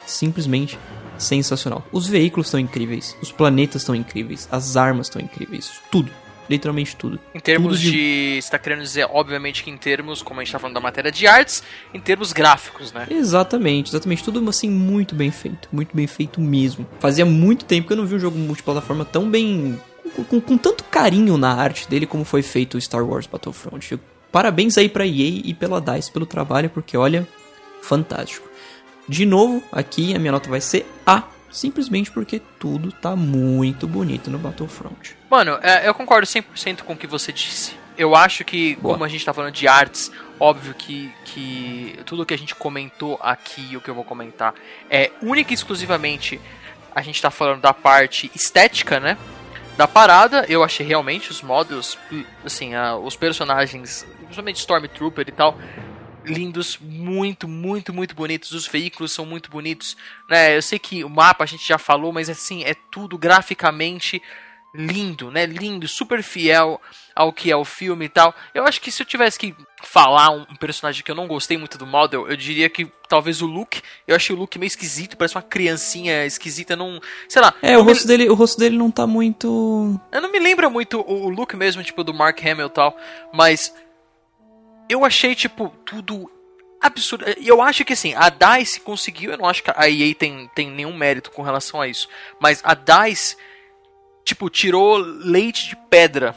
simplesmente 0.07 0.79
sensacional. 1.19 1.87
Os 1.93 2.07
veículos 2.07 2.49
estão 2.49 2.61
incríveis, 2.61 3.17
os 3.23 3.31
planetas 3.31 3.83
estão 3.83 3.95
incríveis, 3.95 4.49
as 4.51 4.77
armas 4.77 5.07
estão 5.07 5.23
incríveis, 5.23 5.71
tudo. 5.91 6.11
Literalmente 6.51 6.97
tudo. 6.97 7.21
Em 7.33 7.39
termos 7.39 7.79
Tudo 7.79 7.93
de... 7.93 8.41
Você 8.43 8.51
tá 8.51 8.59
querendo 8.59 8.83
dizer, 8.83 9.07
obviamente, 9.11 9.63
que 9.63 9.71
em 9.71 9.77
termos, 9.77 10.23
como 10.23 10.41
a 10.41 10.45
gente 10.45 10.53
tá 10.53 10.59
falando 10.59 10.75
da 10.75 10.81
matéria 10.81 11.11
de 11.11 11.25
artes, 11.25 11.63
em 11.95 12.01
termos 12.01 12.33
gráficos, 12.33 12.93
né? 12.93 13.07
Exatamente, 13.09 13.91
exatamente. 13.91 14.25
Tudo 14.25 14.47
assim 14.51 14.69
muito 14.69 15.15
bem 15.15 15.31
feito. 15.31 15.69
Muito 15.71 15.97
bem 15.97 16.07
feito 16.07 16.41
mesmo. 16.41 16.85
Fazia 16.99 17.25
muito 17.25 17.65
tempo 17.65 17.87
que 17.87 17.93
eu 17.93 17.97
não 17.97 18.05
vi 18.05 18.17
um 18.17 18.19
jogo 18.19 18.37
multiplataforma 18.37 19.05
tão 19.05 19.31
bem. 19.31 19.81
Com, 20.29 20.41
com- 20.41 20.59
tanto 20.59 20.85
carinho 20.85 21.37
na 21.39 21.55
arte 21.55 21.89
dele 21.89 22.07
como 22.07 22.25
foi 22.25 22.43
feito 22.43 22.77
o 22.77 22.81
Star 22.81 23.05
Wars 23.05 23.27
Battlefront. 23.27 23.99
Parabéns 24.31 24.77
aí 24.79 24.89
pra 24.89 25.07
EA 25.07 25.41
e 25.45 25.55
pela 25.55 25.81
DICE 25.81 26.11
pelo 26.11 26.27
trabalho, 26.27 26.71
porque 26.71 26.97
olha, 26.97 27.27
fantástico. 27.83 28.49
De 29.09 29.27
novo, 29.27 29.63
aqui 29.73 30.15
a 30.15 30.19
minha 30.19 30.33
nota 30.33 30.49
vai 30.49 30.61
ser 30.61 30.87
A. 31.07 31.25
Simplesmente 31.51 32.11
porque 32.11 32.41
tudo 32.59 32.91
tá 32.91 33.15
muito 33.15 33.87
bonito 33.87 34.31
no 34.31 34.39
Battlefront. 34.39 35.15
Mano, 35.31 35.59
é, 35.63 35.87
eu 35.87 35.93
concordo 35.93 36.27
100% 36.27 36.81
com 36.83 36.95
o 36.95 36.97
que 36.97 37.07
você 37.07 37.31
disse. 37.31 37.75
Eu 37.99 38.17
acho 38.17 38.43
que, 38.43 38.75
Boa. 38.77 38.95
como 38.95 39.05
a 39.05 39.09
gente 39.09 39.23
tá 39.23 39.35
falando 39.35 39.53
de 39.53 39.69
artes, 39.69 40.11
óbvio 40.41 40.73
que, 40.73 41.13
que 41.27 41.99
tudo 42.07 42.25
que 42.25 42.33
a 42.33 42.39
gente 42.39 42.55
comentou 42.55 43.19
aqui 43.23 43.69
e 43.71 43.77
o 43.77 43.83
que 43.83 43.91
eu 43.91 43.95
vou 43.95 44.03
comentar 44.03 44.55
é 44.89 45.11
única 45.21 45.53
e 45.53 45.55
exclusivamente 45.55 46.41
a 46.95 47.03
gente 47.03 47.21
tá 47.21 47.31
falando 47.31 47.61
da 47.61 47.75
parte 47.75 48.31
estética, 48.35 48.99
né? 48.99 49.19
Da 49.77 49.89
parada, 49.89 50.45
eu 50.49 50.63
achei 50.63 50.87
realmente 50.87 51.31
os 51.31 51.41
modos, 51.43 51.99
assim, 52.45 52.75
a- 52.75 52.97
os 52.97 53.17
personagens, 53.17 54.07
principalmente 54.19 54.57
Stormtrooper 54.57 55.25
e 55.29 55.33
tal, 55.33 55.59
lindos, 56.25 56.79
muito, 56.79 57.49
muito, 57.49 57.93
muito 57.93 58.15
bonitos. 58.15 58.53
Os 58.53 58.67
veículos 58.67 59.13
são 59.13 59.25
muito 59.25 59.51
bonitos, 59.51 59.97
né? 60.29 60.57
Eu 60.57 60.63
sei 60.63 60.79
que 60.79 61.03
o 61.03 61.09
mapa 61.09 61.43
a 61.43 61.47
gente 61.47 61.67
já 61.67 61.79
falou, 61.79 62.13
mas 62.13 62.29
assim, 62.29 62.63
é 62.65 62.75
tudo 62.91 63.17
graficamente 63.19 64.23
lindo, 64.75 65.31
né? 65.31 65.45
Lindo, 65.45 65.87
super 65.87 66.23
fiel 66.23 66.81
ao 67.15 67.31
que 67.33 67.51
é 67.51 67.57
o 67.57 67.65
filme 67.65 68.07
e 68.07 68.09
tal. 68.09 68.35
Eu 68.55 68.65
acho 68.65 68.81
que 68.81 68.91
se 68.91 69.03
eu 69.03 69.07
tivesse 69.07 69.39
que 69.39 69.55
falar 69.83 70.31
um 70.31 70.45
personagem 70.57 71.03
que 71.05 71.11
eu 71.11 71.15
não 71.15 71.27
gostei 71.27 71.59
muito 71.59 71.77
do 71.77 71.87
model, 71.87 72.27
eu 72.29 72.37
diria 72.37 72.71
que 72.71 72.87
talvez 73.09 73.43
o 73.43 73.47
Luke. 73.47 73.83
Eu 74.07 74.17
achei 74.17 74.35
o 74.35 74.39
Luke 74.39 74.59
meio 74.59 74.69
esquisito, 74.69 75.17
parece 75.17 75.37
uma 75.37 75.43
criancinha 75.43 76.25
esquisita, 76.25 76.75
não, 76.75 77.01
sei 77.29 77.43
lá. 77.43 77.53
É, 77.61 77.77
o 77.77 77.85
me- 77.85 77.93
rosto, 77.93 78.07
dele, 78.07 78.29
o 78.31 78.35
rosto 78.35 78.59
dele 78.59 78.79
não 78.79 78.91
tá 78.91 79.07
muito. 79.07 80.01
eu 80.11 80.21
não 80.23 80.33
me 80.33 80.39
lembra 80.39 80.71
muito 80.71 81.01
o, 81.01 81.25
o 81.25 81.29
look 81.29 81.55
mesmo, 81.55 81.83
tipo, 81.83 82.03
do 82.03 82.15
Mark 82.15 82.39
Hamill 82.43 82.67
e 82.69 82.71
tal, 82.71 82.97
mas 83.33 83.75
eu 84.89 85.05
achei, 85.05 85.35
tipo, 85.35 85.69
tudo 85.85 86.31
absurdo. 86.81 87.25
E 87.39 87.47
Eu 87.47 87.61
acho 87.63 87.85
que, 87.85 87.93
assim, 87.93 88.15
a 88.15 88.29
DICE 88.31 88.81
conseguiu, 88.81 89.31
eu 89.33 89.39
não 89.39 89.47
acho 89.47 89.63
que 89.63 89.71
a 89.75 89.89
EA 89.89 90.15
tem, 90.15 90.51
tem 90.55 90.71
nenhum 90.71 90.97
mérito 90.97 91.31
com 91.31 91.43
relação 91.43 91.81
a 91.81 91.87
isso, 91.89 92.09
mas 92.41 92.61
a 92.65 92.75
DICE, 92.75 93.37
tipo, 94.25 94.49
tirou 94.49 94.97
leite 94.97 95.69
de 95.69 95.77
pedra 95.89 96.35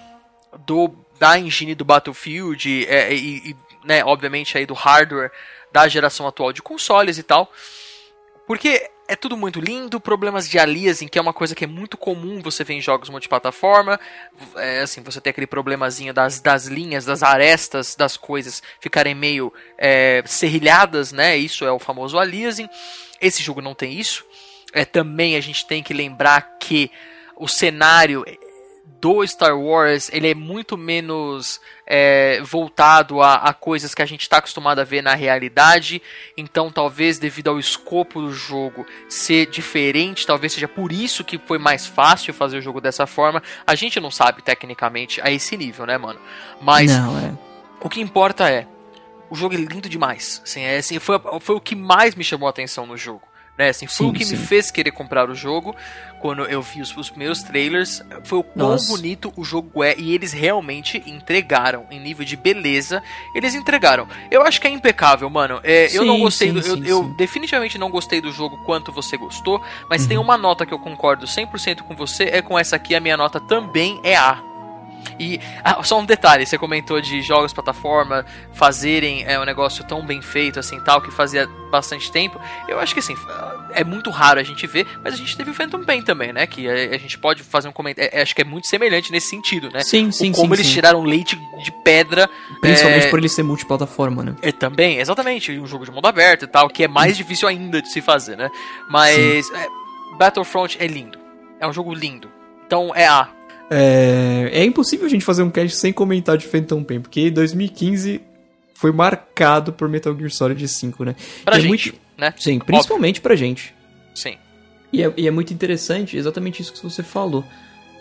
do 0.66 0.94
da 1.20 1.40
engine 1.40 1.74
do 1.74 1.86
Battlefield 1.86 2.86
é, 2.88 3.14
e, 3.14 3.52
e, 3.52 3.56
né, 3.86 4.04
obviamente 4.04 4.58
aí 4.58 4.66
do 4.66 4.74
hardware 4.74 5.32
da 5.72 5.88
geração 5.88 6.28
atual 6.28 6.52
de 6.52 6.62
consoles 6.62 7.18
e 7.18 7.24
tal. 7.24 7.52
Porque 8.46 8.90
é 9.08 9.16
tudo 9.16 9.38
muito 9.38 9.60
lindo, 9.60 10.00
problemas 10.00 10.50
de 10.50 10.58
aliasing, 10.58 11.08
que 11.08 11.18
é 11.18 11.22
uma 11.22 11.34
coisa 11.34 11.54
que 11.54 11.64
é 11.64 11.68
muito 11.68 11.98
comum 11.98 12.42
você 12.42 12.64
ver 12.64 12.76
em 12.76 12.82
jogos 12.82 13.10
multiplataforma. 13.10 14.00
É, 14.56 14.82
assim, 14.82 15.02
você 15.02 15.22
tem 15.22 15.32
aquele 15.32 15.48
problemazinho 15.48 16.14
das, 16.14 16.40
das 16.40 16.66
linhas, 16.66 17.06
das 17.06 17.22
arestas 17.22 17.96
das 17.96 18.18
coisas 18.18 18.62
ficarem 18.80 19.16
meio 19.16 19.54
é, 19.78 20.24
serrilhadas, 20.26 21.12
né? 21.12 21.38
Isso 21.38 21.66
é 21.66 21.72
o 21.72 21.80
famoso 21.80 22.18
aliasing. 22.18 22.70
Esse 23.22 23.44
jogo 23.44 23.62
não 23.62 23.76
tem 23.76 23.94
isso. 23.94 24.26
É, 24.74 24.86
também 24.86 25.36
a 25.36 25.42
gente 25.42 25.66
tem 25.66 25.82
que 25.84 25.94
lembrar 25.94 26.58
que 26.60 26.92
o 27.36 27.48
cenário 27.48 28.24
do 29.02 29.26
Star 29.28 29.58
Wars 29.60 30.10
ele 30.12 30.32
é 30.32 30.36
muito 30.36 30.78
menos 30.78 31.60
é, 31.86 32.42
voltado 32.42 33.22
a, 33.22 33.36
a 33.36 33.54
coisas 33.54 33.94
que 33.94 34.02
a 34.02 34.06
gente 34.06 34.22
está 34.22 34.38
acostumado 34.38 34.80
a 34.80 34.84
ver 34.84 35.02
na 35.02 35.14
realidade. 35.14 36.02
Então, 36.36 36.72
talvez 36.72 37.20
devido 37.20 37.50
ao 37.50 37.60
escopo 37.60 38.22
do 38.22 38.34
jogo 38.34 38.86
ser 39.08 39.48
diferente, 39.48 40.26
talvez 40.26 40.54
seja 40.54 40.68
por 40.68 40.92
isso 40.92 41.24
que 41.24 41.38
foi 41.38 41.58
mais 41.58 41.86
fácil 41.86 42.34
fazer 42.34 42.58
o 42.58 42.62
jogo 42.62 42.82
dessa 42.82 43.06
forma. 43.06 43.44
A 43.68 43.76
gente 43.76 44.00
não 44.00 44.10
sabe 44.10 44.42
tecnicamente 44.42 45.22
a 45.22 45.32
esse 45.32 45.56
nível, 45.56 45.86
né, 45.86 45.98
mano? 45.98 46.20
Mas 46.62 46.96
Não, 46.96 47.18
é. 47.20 47.34
o 47.82 47.90
que 47.90 48.02
importa 48.02 48.50
é 48.50 48.68
o 49.30 49.36
jogo 49.36 49.56
é 49.56 49.58
lindo 49.58 49.90
demais. 49.90 50.42
Assim, 50.44 50.62
é, 50.62 50.78
assim, 50.78 51.00
foi, 51.00 51.20
foi 51.40 51.56
o 51.56 51.62
que 51.62 51.76
mais 51.76 52.16
me 52.16 52.24
chamou 52.24 52.48
a 52.48 52.50
atenção 52.50 52.86
no 52.86 52.98
jogo. 52.98 53.28
Né, 53.58 53.70
assim, 53.70 53.88
foi 53.88 54.08
Sim, 54.08 54.10
o 54.10 54.14
que 54.14 54.26
me 54.26 54.38
sim. 54.38 54.46
fez 54.46 54.70
querer 54.70 54.92
comprar 54.92 55.30
o 55.30 55.36
jogo 55.36 55.74
quando 56.26 56.42
eu 56.46 56.60
vi 56.60 56.82
os, 56.82 56.98
os 56.98 57.08
primeiros 57.08 57.44
trailers. 57.44 58.02
Foi 58.24 58.40
o 58.40 58.44
quão 58.44 58.70
Nossa. 58.72 58.92
bonito 58.92 59.32
o 59.38 59.44
jogo 59.44 59.84
é 59.84 59.94
e 59.96 60.12
eles 60.12 60.34
realmente 60.34 61.04
entregaram 61.06 61.86
em 61.92 62.00
nível 62.00 62.26
de 62.26 62.36
beleza. 62.36 63.04
Eles 63.36 63.54
entregaram. 63.54 64.08
Eu 64.32 64.42
acho 64.42 64.60
que 64.60 64.66
é 64.66 64.72
impecável, 64.72 65.30
mano. 65.30 65.60
É, 65.64 65.96
eu 65.96 66.04
não 66.04 66.16
Sim, 66.16 66.22
gostei 66.22 66.48
sim, 66.48 66.54
do, 66.56 66.60
eu, 66.62 66.78
sim, 66.78 66.84
eu 66.88 67.04
sim. 67.04 67.14
definitivamente 67.16 67.78
não 67.78 67.92
gostei 67.92 68.20
do 68.22 68.32
jogo 68.32 68.58
quanto 68.66 68.92
você 68.92 69.16
gostou, 69.18 69.62
mas 69.88 70.02
Uhum. 70.02 70.08
tem 70.08 70.18
uma 70.18 70.36
nota 70.36 70.66
que 70.66 70.74
eu 70.74 70.80
concordo 70.80 71.28
100% 71.28 71.84
com 71.84 71.96
você, 71.96 72.24
é 72.24 72.42
com 72.42 72.58
essa 72.58 72.76
aqui 72.76 72.96
a 72.96 73.00
minha 73.00 73.16
nota 73.16 73.40
também 73.40 74.00
é 74.04 74.16
A. 74.16 74.55
E 75.20 75.40
ah, 75.64 75.82
só 75.84 76.00
um 76.00 76.06
detalhe, 76.06 76.46
você 76.46 76.58
comentou 76.58 77.00
de 77.02 77.22
jogos 77.22 77.54
plataforma 77.54 78.26
fazerem 78.54 79.24
é, 79.26 79.40
um 79.40 79.44
negócio 79.44 79.84
tão 79.84 80.06
bem 80.06 80.22
feito 80.22 80.60
assim 80.60 80.80
tal 80.82 81.02
que 81.02 81.12
fazia 81.12 81.48
bastante 81.72 82.12
tempo. 82.12 82.40
Eu 82.68 82.80
acho 82.80 82.94
que 82.94 83.00
assim 83.00 83.16
é 83.74 83.84
muito 83.84 84.10
raro 84.10 84.40
a 84.40 84.44
gente 84.44 84.66
ver, 84.66 84.88
mas 85.04 85.14
a 85.14 85.18
gente 85.18 85.36
teve 85.36 85.52
o 85.52 85.54
Phantom 85.54 85.84
Pain 85.84 86.02
também, 86.02 86.32
né? 86.32 86.48
Que 86.48 86.68
a, 86.68 86.74
a 86.74 86.98
gente 86.98 87.18
pode 87.18 87.44
fazer 87.44 87.68
um 87.68 87.72
comentário. 87.72 88.10
é, 88.14 88.22
acho 88.22 88.36
que 88.36 88.42
é 88.42 88.46
muito 88.46 88.68
semelhante 88.68 89.12
nesse 89.12 89.28
sentido, 89.28 89.70
né? 89.72 89.82
Sim, 89.84 90.12
sim, 90.12 90.32
o 90.32 90.34
como 90.34 90.48
sim, 90.48 90.54
eles 90.54 90.68
sim. 90.68 90.74
tiraram 90.74 91.04
leite 91.04 91.38
de 91.64 91.72
pedra. 91.84 92.30
Principalmente 92.62 93.08
é, 93.08 93.10
por 93.10 93.20
ele 93.20 93.30
ser 93.30 93.44
multiplataforma, 93.44 94.24
né? 94.24 94.36
é, 94.42 94.52
também, 94.52 95.00
exatamente, 95.00 95.52
um 95.60 95.68
jogo 95.68 95.86
de 95.86 95.92
mundo 95.92 96.08
aberto 96.08 96.44
e 96.44 96.48
tal, 96.48 96.70
que 96.70 96.84
é 96.84 96.88
mais 96.88 97.18
difícil 97.18 97.48
ainda 97.48 97.82
de 97.82 97.92
se 97.92 98.02
fazer, 98.02 98.36
né? 98.38 98.50
Mas 98.90 99.50
é, 99.52 99.68
Battlefront 100.18 100.78
é 100.80 100.88
lindo. 100.88 101.20
É 101.60 101.68
um 101.68 101.74
jogo 101.74 101.94
lindo. 101.94 102.32
Então 102.66 102.94
é 102.96 103.08
A. 103.08 103.35
É, 103.70 104.50
é 104.54 104.64
impossível 104.64 105.06
a 105.06 105.10
gente 105.10 105.26
fazer 105.26 105.44
um 105.44 105.50
cast 105.50 105.76
sem 105.78 105.92
comentar 105.92 106.38
de 106.38 106.46
Phantom 106.46 106.84
Pain, 106.84 107.02
porque 107.02 107.32
2015 107.32 108.22
foi 108.74 108.92
marcado 108.92 109.74
por 109.74 109.88
Metal 109.90 110.16
Gear 110.16 110.30
Solid 110.32 110.68
5, 110.68 111.04
né? 111.04 111.16
Pra 111.44 111.56
E 111.56 111.58
é 111.58 111.62
gente, 111.62 111.68
muito- 111.70 112.00
né? 112.18 112.34
Sim, 112.38 112.60
principalmente 112.60 113.22
pra 113.22 113.36
gente. 113.36 113.74
Sim. 114.14 114.36
E 114.94 115.04
é, 115.04 115.12
e 115.18 115.28
é 115.28 115.32
muito 115.32 115.54
interessante 115.54 116.16
exatamente 116.18 116.62
isso 116.62 116.74
que 116.74 116.84
você 116.84 117.02
falou. 117.04 117.44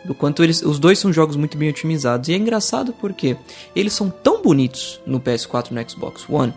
Do 0.04 0.14
quanto 0.14 0.44
eles. 0.44 0.60
Os 0.60 0.78
dois 0.78 0.98
são 0.98 1.10
jogos 1.10 1.34
muito 1.34 1.56
bem 1.56 1.70
otimizados. 1.70 2.28
E 2.28 2.34
é 2.34 2.36
engraçado 2.36 2.92
porque 3.00 3.38
eles 3.74 3.94
são 3.94 4.10
tão 4.10 4.42
bonitos 4.42 5.00
no 5.06 5.18
PS4 5.18 5.70
e 5.70 5.74
no 5.74 5.88
Xbox 5.90 6.26
One. 6.28 6.52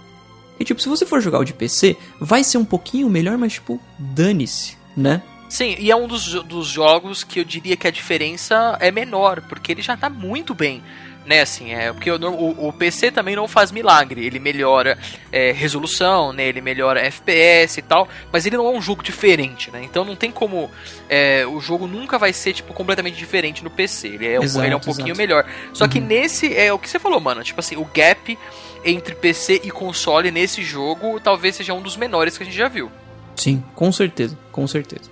E 0.59 0.65
tipo, 0.65 0.81
se 0.81 0.89
você 0.89 1.05
for 1.05 1.21
jogar 1.21 1.39
o 1.39 1.45
de 1.45 1.53
PC, 1.53 1.95
vai 2.19 2.43
ser 2.43 2.57
um 2.57 2.65
pouquinho 2.65 3.09
melhor, 3.09 3.37
mas 3.37 3.53
tipo, 3.53 3.79
dane-se, 3.97 4.75
né? 4.97 5.23
Sim, 5.49 5.75
e 5.79 5.89
é 5.91 5.95
um 5.95 6.07
dos, 6.07 6.33
dos 6.43 6.67
jogos 6.67 7.23
que 7.23 7.39
eu 7.39 7.43
diria 7.43 7.77
que 7.77 7.87
a 7.87 7.91
diferença 7.91 8.77
é 8.81 8.91
menor, 8.91 9.41
porque 9.41 9.71
ele 9.71 9.81
já 9.81 9.95
tá 9.95 10.09
muito 10.09 10.53
bem. 10.53 10.83
Né, 11.25 11.41
assim, 11.41 11.73
é, 11.73 11.91
porque 11.91 12.09
o, 12.09 12.15
o, 12.15 12.69
o 12.69 12.71
PC 12.71 13.11
também 13.11 13.35
não 13.35 13.49
faz 13.49 13.69
milagre, 13.69 14.25
ele 14.25 14.39
melhora 14.39 14.97
é, 15.29 15.51
resolução, 15.51 16.31
né, 16.31 16.45
ele 16.47 16.61
melhora 16.61 17.01
FPS 17.01 17.77
e 17.81 17.83
tal, 17.83 18.07
mas 18.31 18.45
ele 18.45 18.55
não 18.55 18.65
é 18.65 18.69
um 18.71 18.81
jogo 18.81 19.03
diferente, 19.03 19.69
né, 19.69 19.81
então 19.83 20.05
não 20.05 20.15
tem 20.15 20.31
como, 20.31 20.71
é, 21.09 21.45
o 21.45 21.59
jogo 21.59 21.85
nunca 21.85 22.17
vai 22.17 22.31
ser, 22.31 22.53
tipo, 22.53 22.73
completamente 22.73 23.17
diferente 23.17 23.61
no 23.61 23.69
PC, 23.69 24.07
ele 24.07 24.25
é, 24.25 24.39
um- 24.39 24.43
Exato, 24.43 24.65
ele 24.65 24.73
é 24.73 24.77
um 24.77 24.79
pouquinho 24.79 25.07
exato. 25.07 25.17
melhor, 25.17 25.45
só 25.73 25.85
que 25.85 25.99
Uhum. 25.99 26.05
nesse, 26.05 26.55
é 26.55 26.71
o 26.71 26.79
que 26.79 26.89
você 26.89 26.97
falou, 26.97 27.19
mano, 27.19 27.43
tipo 27.43 27.59
assim, 27.59 27.75
o 27.75 27.83
gap 27.93 28.39
entre 28.85 29.13
PC 29.13 29.59
e 29.65 29.69
console 29.69 30.31
nesse 30.31 30.63
jogo 30.63 31.19
talvez 31.19 31.57
seja 31.57 31.73
um 31.73 31.81
dos 31.81 31.97
menores 31.97 32.37
que 32.37 32.43
a 32.43 32.45
gente 32.45 32.55
já 32.57 32.69
viu. 32.69 32.89
Sim, 33.35 33.61
com 33.75 33.91
certeza, 33.91 34.37
com 34.49 34.65
certeza. 34.65 35.11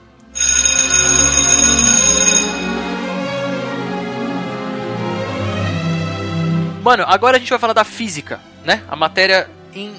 Mano, 6.85 7.03
agora 7.07 7.37
a 7.37 7.39
gente 7.39 7.49
vai 7.49 7.57
falar 7.57 7.73
da 7.73 7.83
física, 7.83 8.39
né? 8.63 8.83
A 8.87 8.95
matéria 8.95 9.49
em 9.73 9.95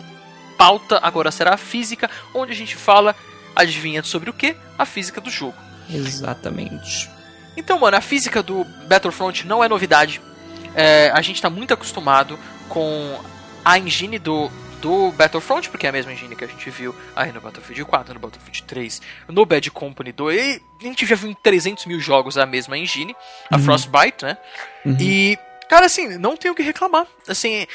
pauta 0.56 1.00
agora 1.02 1.30
será 1.32 1.54
a 1.54 1.56
física, 1.56 2.08
onde 2.32 2.52
a 2.52 2.54
gente 2.54 2.76
fala, 2.76 3.14
adivinha 3.56 4.02
sobre 4.02 4.30
o 4.30 4.32
que? 4.32 4.56
A 4.78 4.86
física 4.86 5.20
do 5.20 5.28
jogo. 5.28 5.56
Exatamente. 5.90 7.10
Então, 7.56 7.80
mano, 7.80 7.96
a 7.96 8.00
física 8.00 8.42
do 8.42 8.64
Battlefront 8.88 9.46
não 9.46 9.64
é 9.64 9.68
novidade. 9.68 10.20
É, 10.74 11.10
a 11.12 11.20
gente 11.22 11.42
tá 11.42 11.50
muito 11.50 11.74
acostumado 11.74 12.38
com 12.68 13.18
a 13.64 13.78
engine 13.78 14.18
do, 14.18 14.50
do 14.86 15.10
Battlefront, 15.12 15.68
porque 15.68 15.84
é 15.86 15.88
a 15.88 15.92
mesma 15.92 16.12
engine 16.12 16.36
que 16.36 16.44
a 16.44 16.46
gente 16.46 16.70
viu 16.70 16.94
aí 17.16 17.32
no 17.32 17.40
Battlefield 17.40 17.84
4, 17.84 18.14
no 18.14 18.20
Battlefield 18.20 18.62
3, 18.62 19.02
no 19.28 19.44
Bad 19.44 19.68
Company 19.72 20.12
2. 20.12 20.40
E 20.40 20.62
a 20.80 20.84
gente 20.84 21.04
já 21.04 21.16
viu 21.16 21.28
em 21.28 21.34
300 21.34 21.86
mil 21.86 21.98
jogos 21.98 22.38
a 22.38 22.46
mesma 22.46 22.78
engine, 22.78 23.14
a 23.50 23.56
Uhum. 23.56 23.62
Frostbite, 23.64 24.24
né? 24.24 24.38
Uhum. 24.84 24.96
E, 25.00 25.36
cara, 25.68 25.86
assim, 25.86 26.16
não 26.18 26.36
tenho 26.36 26.52
o 26.52 26.56
que 26.56 26.62
reclamar. 26.62 27.04
Assim, 27.26 27.66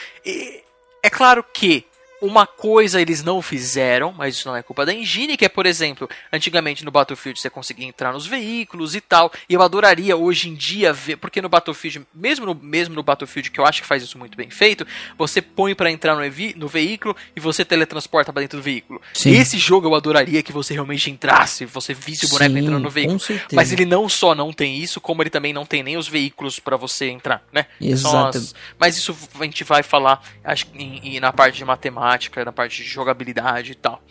é 1.03 1.09
claro 1.09 1.43
que 1.53 1.85
uma 2.21 2.45
coisa 2.45 3.01
eles 3.01 3.23
não 3.23 3.41
fizeram, 3.41 4.13
mas 4.15 4.35
isso 4.35 4.47
não 4.47 4.55
é 4.55 4.61
culpa 4.61 4.85
da 4.85 4.93
engine, 4.93 5.35
que 5.35 5.43
é, 5.43 5.49
por 5.49 5.65
exemplo, 5.65 6.07
antigamente 6.31 6.85
no 6.85 6.91
Battlefield 6.91 7.41
você 7.41 7.49
conseguia 7.49 7.87
entrar 7.87 8.13
nos 8.13 8.27
veículos 8.27 8.93
e 8.93 9.01
tal, 9.01 9.31
e 9.49 9.55
eu 9.55 9.61
adoraria 9.61 10.15
hoje 10.15 10.47
em 10.47 10.53
dia 10.53 10.93
ver, 10.93 11.17
porque 11.17 11.41
no 11.41 11.49
Battlefield, 11.49 12.05
mesmo 12.13 12.45
no, 12.45 12.53
mesmo 12.53 12.93
no 12.93 13.01
Battlefield, 13.01 13.49
que 13.49 13.59
eu 13.59 13.65
acho 13.65 13.81
que 13.81 13.87
faz 13.87 14.03
isso 14.03 14.19
muito 14.19 14.37
bem 14.37 14.51
feito, 14.51 14.85
você 15.17 15.41
põe 15.41 15.73
para 15.73 15.89
entrar 15.89 16.15
no, 16.15 16.21
no, 16.55 16.67
veículo 16.67 17.15
e 17.35 17.39
você 17.39 17.65
teletransporta 17.65 18.31
para 18.31 18.41
dentro 18.41 18.59
do 18.59 18.63
veículo. 18.63 19.01
Sim. 19.13 19.31
Esse 19.31 19.57
jogo 19.57 19.87
eu 19.87 19.95
adoraria 19.95 20.43
que 20.43 20.51
você 20.51 20.75
realmente 20.75 21.09
entrasse, 21.09 21.65
você 21.65 21.93
visse 21.93 22.27
o 22.27 22.29
boneco 22.29 22.53
Sim, 22.53 22.59
entrando 22.59 22.83
no 22.83 22.89
veículo. 22.89 23.19
Mas 23.51 23.71
ele 23.71 23.85
não 23.85 24.07
só 24.07 24.35
não 24.35 24.53
tem 24.53 24.77
isso, 24.77 25.01
como 25.01 25.23
ele 25.23 25.31
também 25.31 25.53
não 25.53 25.65
tem 25.65 25.81
nem 25.81 25.97
os 25.97 26.07
veículos 26.07 26.59
para 26.59 26.77
você 26.77 27.09
entrar, 27.09 27.43
né? 27.51 27.65
Exato. 27.79 28.37
As... 28.37 28.55
Mas 28.79 28.95
isso 28.95 29.17
a 29.39 29.43
gente 29.43 29.63
vai 29.63 29.81
falar 29.81 30.23
acho, 30.43 30.67
em, 30.75 31.15
em, 31.15 31.19
na 31.19 31.33
parte 31.33 31.57
de 31.57 31.65
matemática 31.65 32.10
temática, 32.11 32.45
na 32.45 32.51
parte 32.51 32.83
de 32.83 32.89
jogabilidade 32.89 33.71
e 33.71 33.75
tal. 33.75 34.01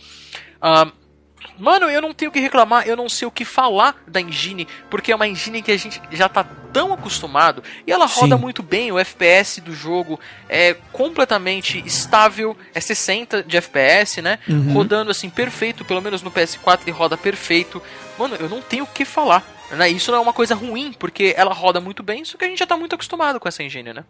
Um, 0.63 0.93
mano, 1.59 1.87
eu 1.91 2.01
não 2.01 2.13
tenho 2.13 2.31
o 2.31 2.33
que 2.33 2.41
reclamar, 2.41 2.87
eu 2.87 2.97
não 2.97 3.09
sei 3.09 3.27
o 3.27 3.31
que 3.31 3.45
falar 3.45 4.03
da 4.07 4.21
engine, 4.21 4.67
porque 4.89 5.13
é 5.13 5.15
uma 5.15 5.29
engine 5.29 5.63
que 5.63 5.71
a 5.71 5.77
gente 5.77 6.01
já 6.13 6.29
tá 6.29 6.45
tão 6.73 6.93
acostumado 6.93 7.63
e 7.87 7.93
ela 7.93 8.07
roda 8.07 8.37
Sim. 8.37 8.43
muito 8.43 8.63
bem. 8.63 8.93
O 8.93 8.99
FPS 8.99 9.61
do 9.61 9.75
jogo 9.75 10.19
é 10.49 10.75
completamente 10.93 11.83
estável, 11.85 12.57
é 12.75 12.81
60 12.81 13.43
de 13.43 13.57
FPS, 13.57 14.23
né? 14.23 14.39
Uhum. 14.49 14.73
Rodando 14.73 15.11
assim 15.11 15.29
perfeito, 15.29 15.85
pelo 15.85 16.01
menos 16.01 16.23
no 16.23 16.31
PS4 16.31 16.81
ele 16.83 16.93
roda 16.93 17.17
perfeito. 17.17 17.83
Mano, 18.19 18.37
eu 18.37 18.49
não 18.49 18.61
tenho 18.61 18.85
o 18.85 18.89
que 18.89 19.05
falar. 19.05 19.45
Né? 19.71 19.89
Isso 19.89 20.11
não 20.11 20.19
é 20.19 20.21
uma 20.21 20.33
coisa 20.33 20.55
ruim, 20.55 20.93
porque 20.93 21.33
ela 21.37 21.55
roda 21.55 21.81
muito 21.81 22.03
bem, 22.03 22.25
só 22.25 22.37
que 22.37 22.45
a 22.45 22.49
gente 22.49 22.59
já 22.59 22.67
tá 22.67 22.77
muito 22.77 22.95
acostumado 22.95 23.39
com 23.39 23.49
essa 23.49 23.63
engine, 23.63 23.93
né? 23.93 24.05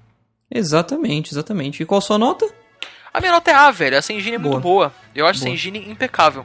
Exatamente, 0.51 1.33
exatamente. 1.33 1.83
E 1.83 1.87
qual 1.87 1.99
a 1.99 2.03
sua 2.03 2.19
nota? 2.19 2.47
A 3.13 3.21
minha 3.21 3.33
nota 3.33 3.51
é 3.51 3.55
A, 3.55 3.71
velho. 3.71 3.97
Essa 3.97 4.13
engine 4.13 4.37
é 4.37 4.39
boa. 4.39 4.55
muito 4.55 4.63
boa. 4.63 4.93
Eu 5.15 5.27
acho 5.27 5.41
boa. 5.41 5.49
essa 5.49 5.55
engine 5.55 5.91
impecável. 5.91 6.45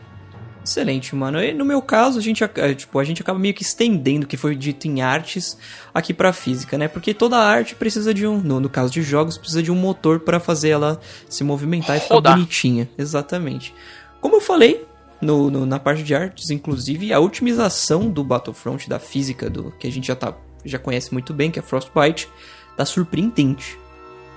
Excelente, 0.66 1.16
mano. 1.16 1.42
E 1.44 1.54
no 1.54 1.64
meu 1.64 1.80
caso, 1.80 2.18
a 2.18 2.22
gente, 2.22 2.44
é, 2.44 2.74
tipo, 2.74 2.98
a 2.98 3.04
gente 3.04 3.22
acaba 3.22 3.38
meio 3.38 3.54
que 3.54 3.62
estendendo 3.62 4.26
o 4.26 4.28
que 4.28 4.36
foi 4.36 4.56
dito 4.56 4.88
em 4.88 5.00
artes 5.00 5.58
aqui 5.94 6.12
pra 6.12 6.34
física, 6.34 6.76
né? 6.76 6.88
Porque 6.88 7.14
toda 7.14 7.38
arte 7.38 7.76
precisa 7.76 8.12
de 8.12 8.26
um, 8.26 8.40
no, 8.40 8.60
no 8.60 8.68
caso 8.68 8.92
de 8.92 9.04
jogos, 9.04 9.38
precisa 9.38 9.62
de 9.62 9.72
um 9.72 9.76
motor 9.76 10.22
para 10.22 10.40
fazer 10.40 10.70
ela 10.70 11.00
se 11.30 11.44
movimentar 11.44 11.98
e 11.98 12.00
ficar 12.00 12.16
Rodar. 12.16 12.34
bonitinha. 12.34 12.90
Exatamente. 12.98 13.76
Como 14.20 14.38
eu 14.38 14.42
falei, 14.42 14.84
no, 15.22 15.52
no, 15.52 15.68
na 15.68 15.78
parte 15.78 16.02
de 16.02 16.16
artes, 16.16 16.50
inclusive, 16.50 17.14
a 17.14 17.20
otimização 17.20 18.10
do 18.10 18.24
Battlefront, 18.24 18.90
da 18.90 18.98
física, 18.98 19.52
do 19.52 19.72
que 19.80 19.86
a 19.86 19.92
gente 19.92 20.08
já, 20.08 20.16
tá, 20.16 20.34
já 20.66 20.80
conhece 20.80 21.14
muito 21.14 21.32
bem, 21.32 21.52
que 21.52 21.60
é 21.60 21.62
Frostbite, 21.62 22.28
tá 22.76 22.84
surpreendente. 22.86 23.78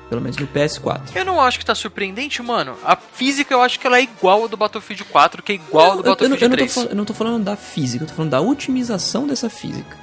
Pelo 0.08 0.22
menos 0.22 0.38
no 0.38 0.46
PS4. 0.46 1.00
Eu 1.14 1.24
não 1.24 1.40
acho 1.40 1.58
que 1.58 1.64
tá 1.66 1.74
surpreendente, 1.74 2.42
mano. 2.42 2.76
A 2.82 2.96
física 2.96 3.52
eu 3.52 3.60
acho 3.60 3.78
que 3.78 3.86
ela 3.86 3.98
é 3.98 4.02
igual 4.02 4.44
a 4.44 4.46
do 4.46 4.56
Battlefield 4.56 5.04
4, 5.04 5.42
que 5.42 5.52
é 5.52 5.54
igual 5.56 5.92
a 5.92 5.96
do 5.96 6.02
Battlefield 6.02 6.42
eu, 6.42 6.48
eu, 6.48 6.52
eu 6.52 6.56
3. 6.56 6.76
Não 6.76 6.84
tô, 6.84 6.90
eu 6.90 6.96
não 6.96 7.04
tô 7.04 7.14
falando 7.14 7.44
da 7.44 7.56
física, 7.56 8.04
eu 8.04 8.08
tô 8.08 8.14
falando 8.14 8.30
da 8.30 8.40
otimização 8.40 9.26
dessa 9.26 9.50
física. 9.50 9.96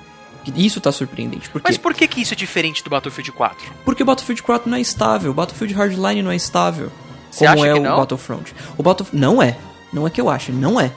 Isso 0.55 0.79
tá 0.79 0.91
surpreendente. 0.91 1.49
Porque... 1.49 1.67
Mas 1.67 1.77
por 1.77 1.93
que, 1.93 2.07
que 2.07 2.21
isso 2.21 2.33
é 2.33 2.37
diferente 2.37 2.83
do 2.83 2.89
Battlefield 2.89 3.31
4? 3.31 3.73
Porque 3.83 4.03
o 4.03 4.05
Battlefield 4.05 4.43
4 4.43 4.69
não 4.69 4.77
é 4.77 4.81
estável, 4.81 5.31
o 5.31 5.33
Battlefield 5.33 5.73
Hardline 5.73 6.21
não 6.21 6.31
é 6.31 6.35
estável. 6.35 6.91
Você 7.31 7.47
como 7.47 7.65
é 7.65 7.73
o 7.73 7.81
não? 7.81 7.97
Battlefront. 7.97 8.53
O 8.77 8.83
Battlefront. 8.83 9.19
Não 9.19 9.41
é. 9.41 9.57
Não 9.91 10.05
é 10.05 10.09
que 10.09 10.21
eu 10.21 10.29
acho, 10.29 10.51
não 10.51 10.79
é. 10.79 10.91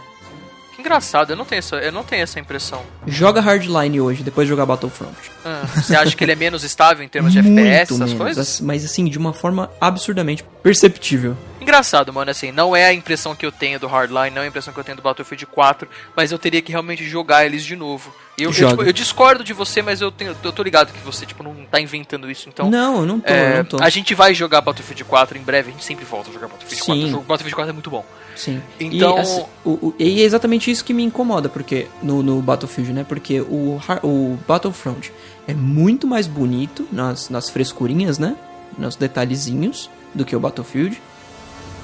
Engraçado, 0.79 1.31
eu 1.31 1.37
não 1.37 1.45
tenho 1.45 1.59
essa, 1.59 1.76
eu 1.76 1.91
não 1.91 2.05
tenho 2.05 2.22
essa 2.22 2.39
impressão. 2.39 2.83
Joga 3.05 3.41
Hardline 3.41 4.01
hoje, 4.01 4.22
depois 4.22 4.47
de 4.47 4.51
jogar 4.51 4.64
Battlefront. 4.64 5.12
Ah, 5.45 5.62
você 5.74 5.97
acha 5.97 6.14
que 6.14 6.22
ele 6.22 6.31
é 6.31 6.37
menos 6.37 6.62
estável 6.62 7.05
em 7.05 7.09
termos 7.09 7.33
de 7.33 7.41
FPS, 7.41 7.93
essas 7.93 7.99
menos, 7.99 8.14
coisas? 8.14 8.61
Mas 8.61 8.85
assim, 8.85 9.07
de 9.07 9.18
uma 9.18 9.33
forma 9.33 9.70
absurdamente 9.81 10.45
perceptível. 10.62 11.37
Engraçado, 11.61 12.12
mano, 12.12 12.31
assim, 12.31 12.53
não 12.53 12.76
é 12.76 12.87
a 12.87 12.95
impressão 12.95 13.35
que 13.35 13.45
eu 13.45 13.51
tenho 13.51 13.81
do 13.81 13.89
Hardline, 13.89 14.31
não 14.31 14.43
é 14.43 14.45
a 14.45 14.49
impressão 14.49 14.72
que 14.72 14.79
eu 14.79 14.85
tenho 14.85 14.97
do 14.97 15.03
Battlefield 15.03 15.47
4, 15.47 15.89
mas 16.16 16.31
eu 16.31 16.39
teria 16.39 16.62
que 16.62 16.70
realmente 16.70 17.05
jogar 17.05 17.45
eles 17.45 17.64
de 17.64 17.74
novo. 17.74 18.14
Eu, 18.39 18.51
eu, 18.51 18.53
tipo, 18.53 18.83
eu, 18.85 18.93
discordo 18.93 19.43
de 19.43 19.53
você, 19.53 19.83
mas 19.83 20.01
eu, 20.01 20.12
tenho, 20.12 20.37
eu 20.45 20.53
tô 20.53 20.62
ligado 20.62 20.93
que 20.93 21.01
você, 21.01 21.26
tipo, 21.26 21.43
não 21.43 21.55
tá 21.68 21.81
inventando 21.81 22.31
isso, 22.31 22.49
então... 22.49 22.70
Não, 22.70 23.01
eu 23.01 23.07
não 23.07 23.18
tô, 23.18 23.33
é, 23.33 23.59
não 23.59 23.64
tô. 23.64 23.83
A 23.83 23.91
gente 23.91 24.14
vai 24.14 24.33
jogar 24.33 24.61
Battlefield 24.61 25.05
4 25.05 25.37
em 25.37 25.43
breve, 25.43 25.70
a 25.70 25.72
gente 25.72 25.85
sempre 25.85 26.05
volta 26.05 26.31
a 26.31 26.33
jogar 26.33 26.47
Battlefield 26.47 26.85
Sim. 26.85 27.11
4. 27.11 27.18
O 27.18 27.22
Battlefield 27.22 27.55
4 27.57 27.70
é 27.70 27.72
muito 27.72 27.91
bom. 27.91 28.07
Sim. 28.39 28.62
Então. 28.78 29.16
E, 29.16 29.20
assim, 29.20 29.45
o, 29.64 29.70
o, 29.70 29.95
e 29.99 30.22
é 30.22 30.24
exatamente 30.24 30.70
isso 30.70 30.84
que 30.84 30.95
me 30.95 31.03
incomoda, 31.03 31.49
porque. 31.49 31.89
No, 32.03 32.22
no 32.22 32.41
Battlefield, 32.41 32.93
né? 32.93 33.05
Porque 33.07 33.41
o, 33.41 33.80
o 34.03 34.39
Battlefront 34.47 35.12
é 35.47 35.53
muito 35.53 36.07
mais 36.07 36.26
bonito 36.26 36.86
nas, 36.93 37.28
nas 37.28 37.51
frescurinhas, 37.51 38.18
né? 38.18 38.36
Nos 38.78 38.95
detalhezinhos 38.95 39.91
do 40.14 40.24
que 40.24 40.36
o 40.36 40.41
Battlefield. 40.41 41.03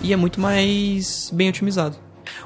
E 0.00 0.12
é 0.12 0.16
muito 0.16 0.40
mais 0.40 1.28
bem 1.32 1.48
otimizado. 1.48 1.96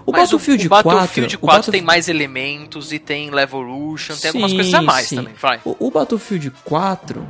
O 0.07 0.11
Mas 0.11 0.23
Battlefield, 0.23 0.65
o, 0.65 0.67
o 0.67 0.71
Battlefield 0.71 1.39
4, 1.39 1.39
4 1.39 1.69
o 1.69 1.73
tem 1.73 1.83
mais 1.83 2.09
elementos 2.09 2.93
e 2.93 2.99
tem 2.99 3.31
Levolution, 3.31 4.15
tem 4.15 4.33
sim, 4.33 4.39
algumas 4.39 4.53
coisas 4.53 4.75
a 4.75 4.83
mais 4.83 5.07
sim. 5.07 5.17
também, 5.17 5.35
vai. 5.35 5.61
O, 5.65 5.77
o, 5.79 5.91
Battlefield 5.91 6.51
4, 6.65 7.27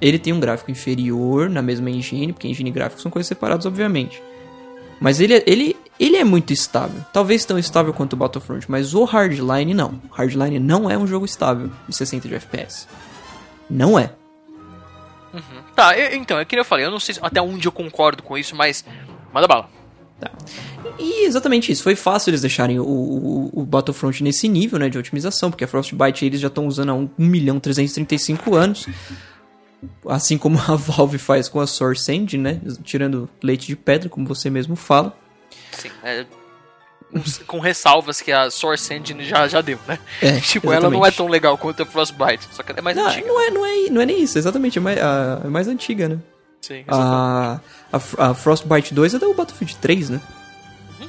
ele 0.00 0.18
tem 0.18 0.32
um 0.32 0.40
gráfico 0.40 0.70
inferior 0.70 1.48
na 1.48 1.62
mesma 1.62 1.90
engine, 1.90 2.32
porque 2.32 2.48
engine 2.48 2.70
e 2.70 2.72
gráfico 2.72 3.00
são 3.00 3.10
coisas 3.10 3.28
separadas, 3.28 3.66
obviamente. 3.66 4.20
Mas 5.02 5.20
ele, 5.20 5.42
ele, 5.46 5.76
ele 5.98 6.16
é 6.16 6.22
muito 6.22 6.52
estável. 6.52 7.04
Talvez 7.12 7.44
tão 7.44 7.58
estável 7.58 7.92
quanto 7.92 8.12
o 8.12 8.16
Battlefront, 8.16 8.70
mas 8.70 8.94
o 8.94 9.02
Hardline 9.04 9.74
não. 9.74 10.00
Hardline 10.12 10.60
não 10.60 10.88
é 10.88 10.96
um 10.96 11.08
jogo 11.08 11.26
estável 11.26 11.70
de 11.88 11.96
60 11.96 12.28
de 12.28 12.36
FPS. 12.36 12.86
Não 13.68 13.98
é. 13.98 14.12
Uhum. 15.34 15.62
Tá, 15.74 15.98
eu, 15.98 16.16
então, 16.16 16.38
é 16.38 16.44
que 16.44 16.54
eu 16.54 16.64
falei, 16.64 16.86
eu 16.86 16.90
não 16.90 17.00
sei 17.00 17.16
até 17.20 17.42
onde 17.42 17.66
eu 17.66 17.72
concordo 17.72 18.22
com 18.22 18.38
isso, 18.38 18.54
mas 18.54 18.84
manda 19.34 19.48
bala. 19.48 19.68
Tá. 20.20 20.30
E 21.00 21.24
exatamente 21.24 21.72
isso. 21.72 21.82
Foi 21.82 21.96
fácil 21.96 22.30
eles 22.30 22.40
deixarem 22.40 22.78
o, 22.78 22.84
o, 22.84 23.50
o, 23.60 23.64
Battlefront 23.64 24.22
nesse 24.22 24.46
nível 24.46 24.78
né, 24.78 24.88
de 24.88 24.96
otimização, 24.96 25.50
porque 25.50 25.64
a 25.64 25.68
Frostbite 25.68 26.24
eles 26.24 26.40
já 26.40 26.46
estão 26.46 26.68
usando 26.68 26.90
há 26.90 26.94
1 26.94 27.10
milhão 27.18 27.58
335 27.58 28.54
anos. 28.54 28.86
Assim 30.06 30.38
como 30.38 30.58
a 30.58 30.76
Valve 30.76 31.18
faz 31.18 31.48
com 31.48 31.60
a 31.60 31.66
Source 31.66 32.10
Engine, 32.12 32.42
né? 32.42 32.60
Tirando 32.84 33.28
leite 33.42 33.66
de 33.66 33.76
pedra, 33.76 34.08
como 34.08 34.26
você 34.26 34.48
mesmo 34.50 34.76
fala. 34.76 35.16
Sim, 35.72 35.90
é, 36.02 36.24
com 37.46 37.58
ressalvas 37.58 38.20
que 38.20 38.32
a 38.32 38.50
Source 38.50 38.92
Engine 38.92 39.24
já, 39.24 39.46
já 39.46 39.60
deu, 39.60 39.78
né? 39.86 39.98
É, 40.20 40.40
tipo, 40.40 40.68
exatamente. 40.68 40.74
ela 40.74 40.90
não 40.90 41.04
é 41.04 41.10
tão 41.10 41.28
legal 41.28 41.58
quanto 41.58 41.82
a 41.82 41.86
Frostbite, 41.86 42.48
só 42.52 42.62
que 42.62 42.72
ela 42.72 42.78
é 42.78 42.82
mais 42.82 42.96
não, 42.96 43.06
antiga. 43.06 43.26
Não 43.26 43.40
é, 43.40 43.50
não, 43.50 43.66
é, 43.66 43.90
não 43.90 44.00
é 44.00 44.06
nem 44.06 44.22
isso, 44.22 44.38
exatamente, 44.38 44.78
é 44.78 44.80
mais, 44.80 44.98
a, 44.98 45.42
é 45.44 45.48
mais 45.48 45.68
antiga, 45.68 46.08
né? 46.08 46.18
Sim, 46.60 46.84
a, 46.86 47.60
a, 47.92 47.96
a, 48.30 48.34
Frostbite 48.34 48.94
2 48.94 49.14
é 49.14 49.18
do 49.18 49.34
Battlefield 49.34 49.76
3, 49.76 50.10
né? 50.10 50.20
Uhum. 51.00 51.08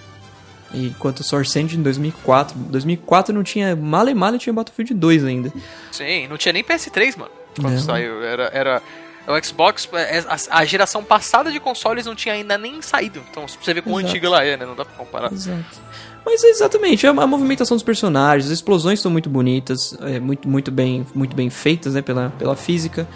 Enquanto 0.74 1.22
a 1.22 1.24
Source 1.24 1.58
Engine 1.60 1.80
em 1.80 1.84
2004. 1.84 2.58
2004 2.58 3.34
não 3.34 3.44
tinha. 3.44 3.76
Male 3.76 4.16
Male 4.16 4.40
tinha 4.40 4.52
Battlefield 4.52 4.96
2 4.96 5.24
ainda. 5.24 5.54
Sim, 5.92 6.28
não 6.28 6.38
tinha 6.38 6.54
nem 6.54 6.64
PS3, 6.64 7.18
mano. 7.20 7.32
Quando 7.62 7.74
não. 7.74 7.82
saiu. 7.82 8.24
Era, 8.24 8.50
era, 8.54 8.82
o 9.28 9.44
Xbox, 9.44 9.88
é, 9.94 10.20
é, 10.20 10.26
a, 10.50 10.66
geração 10.66 11.04
passada 11.04 11.52
de 11.52 11.60
consoles 11.60 12.06
não 12.06 12.16
tinha 12.16 12.36
ainda 12.36 12.58
nem 12.58 12.82
saído. 12.82 13.24
Então 13.32 13.48
você 13.48 13.74
vê 13.74 13.82
como 13.82 13.98
antiga 13.98 14.28
ela 14.28 14.44
é, 14.44 14.58
né? 14.58 14.66
Não 14.66 14.76
dá 14.76 14.84
pra 14.84 14.96
comparar. 14.96 15.32
Exato. 15.32 15.82
Mas 16.26 16.44
exatamente, 16.44 17.06
a, 17.06 17.10
a 17.10 17.28
movimentação 17.28 17.76
dos 17.76 17.84
personagens, 17.84 18.46
as 18.46 18.52
explosões 18.52 19.02
são 19.02 19.12
muito 19.12 19.30
bonitas, 19.30 19.98
é, 20.02 20.20
muito, 20.20 20.48
muito, 20.48 20.72
bem, 20.72 21.06
muito 21.14 21.36
bem 21.36 21.50
feitas 21.50 21.94
né, 21.96 22.02
pela, 22.02 22.30
pela 22.38 22.56
física. 22.56 23.08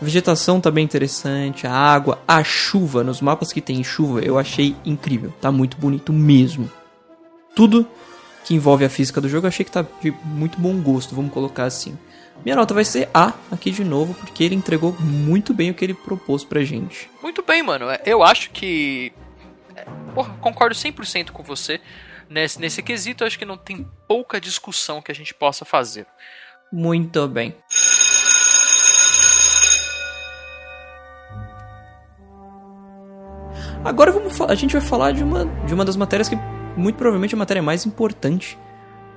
A 0.00 0.04
vegetação 0.04 0.60
tá 0.60 0.70
bem 0.70 0.84
interessante, 0.84 1.66
a 1.66 1.72
água, 1.72 2.18
a 2.26 2.42
chuva, 2.44 3.02
nos 3.02 3.20
mapas 3.20 3.52
que 3.52 3.60
tem 3.60 3.82
chuva, 3.82 4.20
eu 4.20 4.38
achei 4.38 4.76
incrível. 4.84 5.32
Tá 5.40 5.50
muito 5.50 5.76
bonito 5.76 6.12
mesmo. 6.12 6.70
Tudo 7.54 7.86
que 8.44 8.54
envolve 8.54 8.84
a 8.84 8.90
física 8.90 9.20
do 9.20 9.28
jogo 9.28 9.46
eu 9.46 9.48
achei 9.48 9.64
que 9.64 9.72
tá 9.72 9.84
de 10.02 10.12
muito 10.24 10.60
bom 10.60 10.76
gosto, 10.80 11.14
vamos 11.14 11.32
colocar 11.32 11.64
assim. 11.64 11.96
Minha 12.44 12.56
nota 12.56 12.72
vai 12.72 12.84
ser 12.84 13.08
A 13.12 13.32
aqui 13.50 13.70
de 13.70 13.82
novo, 13.82 14.14
porque 14.14 14.44
ele 14.44 14.54
entregou 14.54 14.92
muito 15.00 15.52
bem 15.52 15.70
o 15.70 15.74
que 15.74 15.84
ele 15.84 15.94
propôs 15.94 16.44
pra 16.44 16.62
gente. 16.62 17.10
Muito 17.22 17.42
bem, 17.42 17.62
mano. 17.62 17.90
É, 17.90 18.00
eu 18.06 18.22
acho 18.22 18.50
que. 18.50 19.12
É, 19.74 19.84
porra, 20.14 20.34
concordo 20.40 20.74
100% 20.74 21.30
com 21.30 21.42
você. 21.42 21.80
Nesse, 22.28 22.60
nesse 22.60 22.82
quesito, 22.82 23.22
eu 23.22 23.26
acho 23.26 23.38
que 23.38 23.44
não 23.44 23.56
tem 23.56 23.86
pouca 24.08 24.40
discussão 24.40 25.00
que 25.00 25.12
a 25.12 25.14
gente 25.14 25.32
possa 25.34 25.64
fazer. 25.64 26.06
Muito 26.72 27.26
bem. 27.28 27.54
Agora 33.84 34.10
vamos 34.10 34.40
a 34.40 34.54
gente 34.56 34.72
vai 34.72 34.80
falar 34.80 35.12
de 35.12 35.22
uma, 35.22 35.44
de 35.64 35.72
uma 35.72 35.84
das 35.84 35.96
matérias 35.96 36.28
que 36.28 36.34
muito 36.76 36.96
provavelmente 36.96 37.34
é 37.34 37.36
a 37.36 37.38
matéria 37.38 37.62
mais 37.62 37.86
importante 37.86 38.58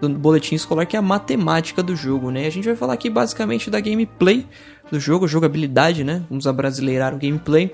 do 0.01 0.09
boletim 0.09 0.55
escolar, 0.55 0.85
que 0.85 0.95
é 0.95 0.99
a 0.99 1.01
matemática 1.01 1.83
do 1.83 1.95
jogo, 1.95 2.31
né? 2.31 2.45
A 2.45 2.49
gente 2.49 2.65
vai 2.65 2.75
falar 2.75 2.93
aqui 2.93 3.09
basicamente 3.09 3.69
da 3.69 3.79
gameplay 3.79 4.45
do 4.91 4.99
jogo, 4.99 5.27
jogabilidade, 5.27 6.03
né? 6.03 6.23
Vamos 6.29 6.47
abrasileirar 6.47 7.13
o 7.13 7.17
gameplay. 7.17 7.73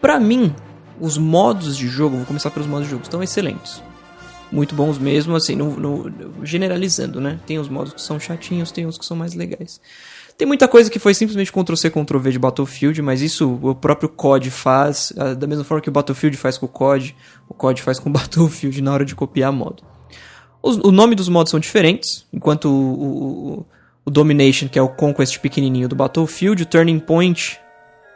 Para 0.00 0.18
mim, 0.18 0.54
os 1.00 1.18
modos 1.18 1.76
de 1.76 1.88
jogo, 1.88 2.16
vou 2.16 2.26
começar 2.26 2.50
pelos 2.50 2.68
modos 2.68 2.84
de 2.84 2.90
jogo, 2.90 3.02
estão 3.02 3.22
excelentes. 3.22 3.82
Muito 4.50 4.74
bons 4.74 4.98
mesmo, 4.98 5.36
assim, 5.36 5.54
no, 5.54 5.78
no, 5.78 6.12
generalizando, 6.44 7.20
né? 7.20 7.38
Tem 7.46 7.58
os 7.58 7.68
modos 7.68 7.92
que 7.92 8.02
são 8.02 8.18
chatinhos, 8.18 8.72
tem 8.72 8.84
os 8.86 8.98
que 8.98 9.04
são 9.04 9.16
mais 9.16 9.34
legais. 9.34 9.80
Tem 10.36 10.46
muita 10.46 10.66
coisa 10.66 10.90
que 10.90 10.98
foi 10.98 11.12
simplesmente 11.12 11.52
Ctrl-C, 11.52 11.90
Ctrl-V 11.90 12.32
de 12.32 12.38
Battlefield, 12.38 13.02
mas 13.02 13.20
isso 13.20 13.60
o 13.62 13.74
próprio 13.74 14.08
COD 14.08 14.50
faz, 14.50 15.12
ah, 15.16 15.34
da 15.34 15.46
mesma 15.46 15.64
forma 15.64 15.82
que 15.82 15.88
o 15.90 15.92
Battlefield 15.92 16.36
faz 16.36 16.56
com 16.56 16.64
o 16.66 16.68
COD, 16.68 17.14
o 17.46 17.52
COD 17.52 17.82
faz 17.82 17.98
com 17.98 18.08
o 18.08 18.12
Battlefield 18.14 18.80
na 18.80 18.92
hora 18.92 19.04
de 19.04 19.14
copiar 19.14 19.52
modo. 19.52 19.89
Os, 20.62 20.76
o 20.76 20.90
nome 20.90 21.14
dos 21.14 21.28
modos 21.28 21.50
são 21.50 21.60
diferentes, 21.60 22.26
enquanto 22.32 22.66
o, 22.66 23.60
o, 23.60 23.66
o 24.04 24.10
Domination, 24.10 24.68
que 24.68 24.78
é 24.78 24.82
o 24.82 24.88
Conquest 24.88 25.38
pequenininho 25.38 25.88
do 25.88 25.96
Battlefield, 25.96 26.62
o 26.62 26.66
Turning 26.66 26.98
Point 26.98 27.58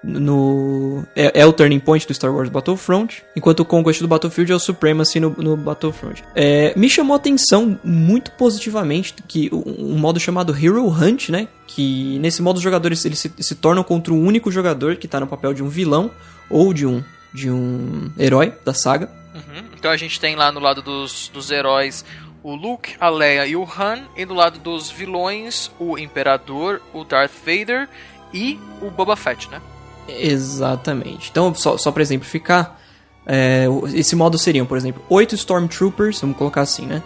no 0.05 1.05
é, 1.17 1.41
é, 1.41 1.47
o 1.47 1.53
turning 1.53 1.81
point 1.81 2.07
do 2.07 2.13
Star 2.13 2.33
Wars 2.33 2.51
Battlefront, 2.51 3.23
enquanto 3.35 3.61
o 3.61 3.65
Conquest 3.65 4.03
do 4.03 4.09
Battlefield 4.09 4.53
é 4.53 4.55
o 4.55 4.59
Supremacy 4.59 5.19
no, 5.19 5.31
no 5.31 5.57
Battlefront. 5.57 6.23
É, 6.35 6.75
me 6.77 6.91
chamou 6.91 7.15
a 7.15 7.17
atenção 7.17 7.79
muito 7.83 8.31
positivamente 8.33 9.15
que 9.27 9.49
um, 9.53 9.95
um, 9.95 9.99
modo 9.99 10.21
chamado 10.21 10.55
Hero 10.55 10.87
Hunt, 10.87 11.31
né? 11.31 11.49
Que 11.67 12.19
nesse 12.19 12.43
modo 12.43 12.59
os 12.59 12.63
jogadores 12.63 13.05
eles 13.05 13.19
se, 13.19 13.33
se 13.39 13.55
tornam 13.55 13.83
contra 13.83 14.13
um 14.13 14.25
único 14.25 14.51
jogador 14.51 14.97
que 14.97 15.09
tá 15.09 15.19
no 15.19 15.27
papel 15.27 15.55
de 15.55 15.63
um 15.63 15.69
vilão 15.69 16.11
ou 16.51 16.75
de 16.75 16.87
um 16.87 17.03
de 17.33 17.51
um 17.51 18.13
herói 18.17 18.53
da 18.65 18.73
saga. 18.73 19.11
Uhum. 19.35 19.65
Então 19.77 19.91
a 19.91 19.97
gente 19.97 20.21
tem 20.21 20.37
lá 20.37 20.53
no 20.53 20.61
lado 20.61 20.81
dos, 20.81 21.29
dos 21.29 21.51
heróis 21.51 22.05
o 22.45 22.55
Luke, 22.55 22.95
a 23.01 23.09
Leia 23.09 23.47
e 23.47 23.57
o 23.57 23.65
Han, 23.65 24.05
e 24.15 24.27
do 24.27 24.35
lado 24.35 24.59
dos 24.59 24.91
vilões 24.91 25.73
o 25.79 25.99
Imperador, 25.99 26.83
o 26.93 27.03
Darth 27.03 27.33
Vader 27.45 27.89
e 28.35 28.61
o 28.83 28.91
Boba 28.91 29.17
Fett, 29.17 29.49
né? 29.51 29.63
Exatamente. 30.07 31.31
Então, 31.31 31.55
só, 31.55 31.79
só 31.79 31.91
para 31.91 32.03
exemplificar, 32.03 32.79
é, 33.27 33.65
esse 33.95 34.15
modo 34.15 34.37
seriam, 34.37 34.67
por 34.67 34.77
exemplo, 34.77 35.03
oito 35.09 35.35
Stormtroopers, 35.35 36.21
vamos 36.21 36.37
colocar 36.37 36.61
assim, 36.61 36.85
né? 36.85 37.03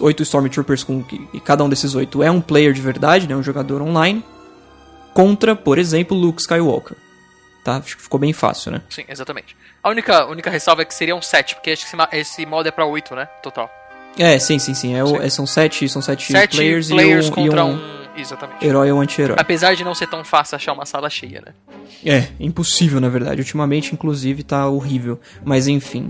Oito 0.00 0.22
Stormtroopers 0.22 0.82
com 0.82 1.04
e 1.32 1.40
cada 1.40 1.62
um 1.62 1.68
desses 1.68 1.94
oito 1.94 2.22
é 2.22 2.30
um 2.30 2.40
player 2.40 2.72
de 2.72 2.80
verdade, 2.80 3.28
né? 3.28 3.36
Um 3.36 3.42
jogador 3.42 3.82
online. 3.82 4.24
Contra, 5.12 5.54
por 5.54 5.78
exemplo, 5.78 6.16
Luke 6.16 6.40
Skywalker. 6.40 6.96
Tá? 7.64 7.76
Acho 7.76 7.96
que 7.96 8.02
ficou 8.02 8.20
bem 8.20 8.32
fácil, 8.32 8.72
né? 8.72 8.82
Sim, 8.88 9.04
exatamente. 9.08 9.56
A 9.82 9.90
única, 9.90 10.24
única 10.26 10.48
ressalva 10.48 10.82
é 10.82 10.84
que 10.86 10.94
seriam 10.94 11.20
sete, 11.20 11.54
porque 11.54 11.70
acho 11.70 11.86
que 11.86 11.96
esse, 11.96 12.16
esse 12.16 12.46
modo 12.46 12.68
é 12.68 12.70
pra 12.70 12.86
oito, 12.86 13.14
né? 13.14 13.26
Total. 13.42 13.77
É, 14.18 14.38
sim, 14.38 14.58
sim, 14.58 14.74
sim. 14.74 14.94
É. 14.94 15.26
É, 15.26 15.30
são 15.30 15.46
sete, 15.46 15.88
são 15.88 16.02
sete, 16.02 16.32
sete 16.32 16.56
players, 16.56 16.88
players 16.88 17.26
e 17.26 17.30
um, 17.30 17.32
contra 17.32 17.60
e 17.60 17.62
um, 17.62 17.74
um 17.74 17.98
Exatamente. 18.20 18.66
Herói 18.66 18.90
ou 18.90 19.00
anti-herói. 19.00 19.36
Apesar 19.38 19.74
de 19.74 19.84
não 19.84 19.94
ser 19.94 20.08
tão 20.08 20.24
fácil 20.24 20.56
achar 20.56 20.72
uma 20.72 20.84
sala 20.84 21.08
cheia, 21.08 21.40
né? 21.46 21.54
É, 22.04 22.28
impossível, 22.40 23.00
na 23.00 23.08
verdade. 23.08 23.40
Ultimamente, 23.40 23.94
inclusive, 23.94 24.42
tá 24.42 24.68
horrível. 24.68 25.20
Mas 25.44 25.68
enfim. 25.68 26.08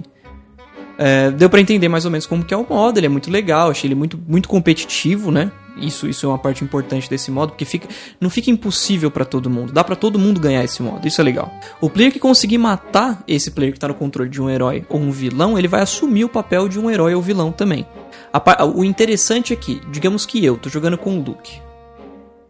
É, 0.99 1.31
deu 1.31 1.49
para 1.49 1.61
entender 1.61 1.89
mais 1.89 2.05
ou 2.05 2.11
menos 2.11 2.27
como 2.27 2.45
que 2.45 2.53
é 2.53 2.57
o 2.57 2.67
modo, 2.69 2.99
ele 2.99 3.07
é 3.07 3.09
muito 3.09 3.31
legal, 3.31 3.71
achei 3.71 3.87
ele 3.87 3.95
muito, 3.95 4.19
muito 4.27 4.49
competitivo, 4.49 5.31
né? 5.31 5.53
Isso, 5.81 6.09
isso 6.09 6.27
é 6.27 6.29
uma 6.29 6.39
parte 6.39 6.65
importante 6.65 7.09
desse 7.09 7.31
modo, 7.31 7.51
porque 7.51 7.65
fica, 7.65 7.87
não 8.21 8.29
fica 8.29 8.51
impossível 8.51 9.09
para 9.09 9.25
todo 9.25 9.49
mundo. 9.49 9.73
Dá 9.73 9.85
para 9.85 9.95
todo 9.95 10.19
mundo 10.19 10.41
ganhar 10.41 10.65
esse 10.65 10.83
modo, 10.83 11.07
isso 11.07 11.21
é 11.21 11.25
legal. 11.25 11.53
O 11.81 11.89
player 11.89 12.13
que 12.13 12.19
conseguir 12.19 12.59
matar 12.59 13.23
esse 13.29 13.53
player 13.53 13.73
que 13.73 13.79
tá 13.79 13.87
no 13.87 13.95
controle 13.95 14.29
de 14.29 14.43
um 14.43 14.51
herói 14.51 14.85
ou 14.89 14.99
um 14.99 15.13
vilão, 15.13 15.57
ele 15.57 15.69
vai 15.69 15.83
assumir 15.83 16.25
o 16.25 16.29
papel 16.29 16.69
de 16.69 16.81
um 16.81 16.91
herói 16.91 17.15
ou 17.15 17.23
vilão 17.23 17.53
também. 17.53 17.87
A, 18.33 18.65
o 18.65 18.85
interessante 18.85 19.53
é 19.53 19.57
digamos 19.91 20.27
que 20.27 20.45
eu 20.45 20.57
tô 20.57 20.69
jogando 20.69 20.99
com 20.99 21.17
o 21.17 21.23
Luke 21.23 21.61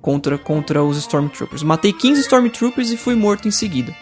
contra, 0.00 0.38
contra 0.38 0.82
os 0.82 0.96
Stormtroopers. 0.96 1.62
Matei 1.62 1.92
15 1.92 2.22
Stormtroopers 2.22 2.90
e 2.90 2.96
fui 2.96 3.14
morto 3.14 3.46
em 3.46 3.50
seguida. 3.50 3.94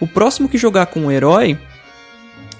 O 0.00 0.06
próximo 0.06 0.48
que 0.48 0.56
jogar 0.56 0.86
com 0.86 1.00
um 1.00 1.10
herói 1.10 1.58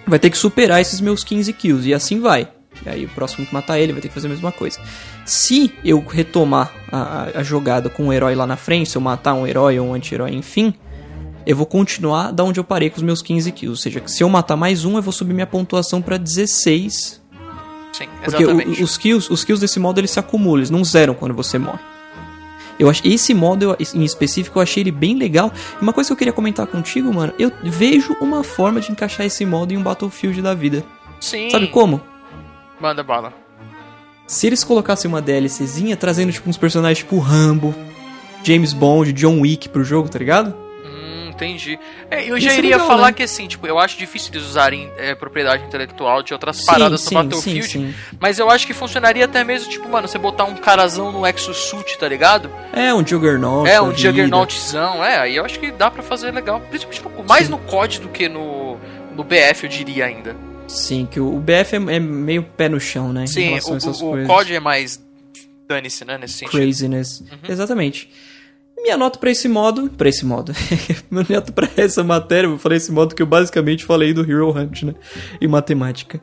vai 0.06 0.18
ter 0.18 0.30
que 0.30 0.38
superar 0.38 0.80
esses 0.80 1.00
meus 1.00 1.24
15 1.24 1.52
kills, 1.52 1.88
e 1.88 1.94
assim 1.94 2.20
vai. 2.20 2.48
E 2.84 2.88
aí 2.88 3.04
o 3.04 3.08
próximo 3.08 3.46
que 3.46 3.54
matar 3.54 3.78
ele 3.78 3.92
vai 3.92 4.02
ter 4.02 4.08
que 4.08 4.14
fazer 4.14 4.26
a 4.26 4.30
mesma 4.30 4.52
coisa. 4.52 4.80
Se 5.24 5.72
eu 5.84 6.00
retomar 6.00 6.72
a, 6.90 7.38
a, 7.38 7.42
jogada 7.42 7.88
com 7.88 8.04
um 8.04 8.12
herói 8.12 8.34
lá 8.34 8.46
na 8.46 8.56
frente, 8.56 8.90
se 8.90 8.96
eu 8.96 9.02
matar 9.02 9.34
um 9.34 9.46
herói 9.46 9.78
ou 9.78 9.88
um 9.88 9.94
anti-herói, 9.94 10.32
enfim, 10.34 10.74
eu 11.46 11.56
vou 11.56 11.66
continuar 11.66 12.32
da 12.32 12.42
onde 12.42 12.58
eu 12.58 12.64
parei 12.64 12.90
com 12.90 12.96
os 12.96 13.02
meus 13.02 13.22
15 13.22 13.50
kills. 13.52 13.70
Ou 13.70 13.76
seja, 13.76 14.02
se 14.06 14.22
eu 14.22 14.28
matar 14.28 14.56
mais 14.56 14.84
um, 14.84 14.96
eu 14.96 15.02
vou 15.02 15.12
subir 15.12 15.32
minha 15.32 15.46
pontuação 15.46 16.02
para 16.02 16.16
16. 16.16 17.22
Sim, 17.92 18.08
exatamente. 18.26 18.64
Porque 18.64 18.80
o, 18.80 18.84
os, 18.84 18.98
kills, 18.98 19.32
os 19.32 19.44
kills 19.44 19.60
desse 19.60 19.78
modo 19.78 20.00
eles 20.00 20.10
se 20.10 20.18
acumulam, 20.18 20.58
eles 20.58 20.70
não 20.70 20.84
zeram 20.84 21.14
quando 21.14 21.34
você 21.34 21.58
morre. 21.58 21.93
Eu 22.78 22.88
acho 22.90 23.06
esse 23.06 23.32
modo 23.32 23.64
eu, 23.64 23.76
em 23.94 24.04
específico 24.04 24.58
eu 24.58 24.62
achei 24.62 24.82
ele 24.82 24.90
bem 24.90 25.16
legal. 25.16 25.52
E 25.78 25.82
uma 25.82 25.92
coisa 25.92 26.08
que 26.08 26.12
eu 26.12 26.16
queria 26.16 26.32
comentar 26.32 26.66
contigo, 26.66 27.12
mano, 27.12 27.32
eu 27.38 27.50
vejo 27.62 28.16
uma 28.20 28.42
forma 28.42 28.80
de 28.80 28.90
encaixar 28.90 29.26
esse 29.26 29.44
modo 29.44 29.72
em 29.72 29.76
um 29.76 29.82
Battlefield 29.82 30.40
da 30.42 30.54
vida. 30.54 30.84
Sim. 31.20 31.50
Sabe 31.50 31.68
como? 31.68 32.00
Manda 32.80 33.02
bala. 33.02 33.32
Se 34.26 34.46
eles 34.46 34.64
colocassem 34.64 35.08
uma 35.08 35.20
DLCzinha 35.20 35.96
trazendo 35.96 36.32
tipo 36.32 36.48
uns 36.48 36.56
personagens 36.56 36.98
tipo 36.98 37.18
Rambo, 37.18 37.74
James 38.42 38.72
Bond, 38.72 39.12
John 39.12 39.40
Wick 39.40 39.68
pro 39.68 39.84
jogo, 39.84 40.08
tá 40.08 40.18
ligado? 40.18 40.63
Entendi. 41.34 41.78
É, 42.10 42.24
eu 42.24 42.38
já 42.40 42.50
Isso 42.50 42.58
iria 42.58 42.76
legal, 42.76 42.86
falar 42.86 43.08
né? 43.08 43.12
que 43.12 43.22
assim, 43.22 43.46
tipo, 43.46 43.66
eu 43.66 43.78
acho 43.78 43.98
difícil 43.98 44.30
eles 44.32 44.46
usarem 44.46 44.90
é, 44.96 45.14
propriedade 45.14 45.64
intelectual 45.64 46.22
de 46.22 46.32
outras 46.32 46.58
sim, 46.58 46.66
paradas 46.66 47.02
sim, 47.02 47.14
no 47.14 47.22
Battlefield. 47.22 47.68
Sim, 47.68 47.94
mas 48.18 48.38
eu 48.38 48.50
acho 48.50 48.66
que 48.66 48.72
funcionaria 48.72 49.24
até 49.24 49.44
mesmo, 49.44 49.70
tipo, 49.70 49.88
mano, 49.88 50.08
você 50.08 50.18
botar 50.18 50.44
um 50.44 50.54
carazão 50.54 51.12
no 51.12 51.26
exosuit, 51.26 51.98
tá 51.98 52.08
ligado? 52.08 52.50
É, 52.72 52.94
um 52.94 53.06
Juggernaut. 53.06 53.68
É, 53.68 53.80
um 53.82 53.94
Juggernautzão, 53.94 55.04
é, 55.04 55.18
aí 55.18 55.36
eu 55.36 55.44
acho 55.44 55.58
que 55.58 55.70
dá 55.70 55.90
pra 55.90 56.02
fazer 56.02 56.32
legal. 56.32 56.60
Principalmente 56.60 57.02
no, 57.02 57.24
mais 57.24 57.48
no 57.48 57.58
COD 57.58 58.00
do 58.00 58.08
que 58.08 58.28
no, 58.28 58.78
no 59.14 59.24
BF, 59.24 59.64
eu 59.64 59.68
diria 59.68 60.06
ainda. 60.06 60.36
Sim, 60.66 61.06
que 61.10 61.20
o 61.20 61.38
BF 61.38 61.76
é, 61.76 61.96
é 61.96 62.00
meio 62.00 62.42
pé 62.42 62.68
no 62.68 62.80
chão, 62.80 63.12
né? 63.12 63.26
Sim, 63.26 63.58
o, 63.58 64.04
o, 64.04 64.22
o 64.22 64.26
COD 64.26 64.54
é 64.54 64.60
mais 64.60 65.04
dane-se, 65.68 66.04
né, 66.04 66.18
nesse 66.18 66.34
sentido. 66.34 66.58
Craziness. 66.58 67.20
Uhum. 67.20 67.38
Exatamente. 67.48 68.10
Minha 68.84 68.98
nota 68.98 69.18
para 69.18 69.30
esse 69.30 69.48
modo, 69.48 69.88
para 69.88 70.10
esse 70.10 70.26
modo, 70.26 70.52
minha 71.10 71.40
nota 71.40 71.50
para 71.50 71.70
essa 71.74 72.04
matéria, 72.04 72.50
vou 72.50 72.58
falar 72.58 72.76
esse 72.76 72.92
modo 72.92 73.14
que 73.14 73.22
eu 73.22 73.26
basicamente 73.26 73.82
falei 73.82 74.12
do 74.12 74.20
Hero 74.20 74.50
Hunt, 74.50 74.82
né, 74.82 74.94
em 75.40 75.48
matemática, 75.48 76.20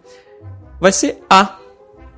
vai 0.80 0.92
ser 0.92 1.18
A. 1.28 1.58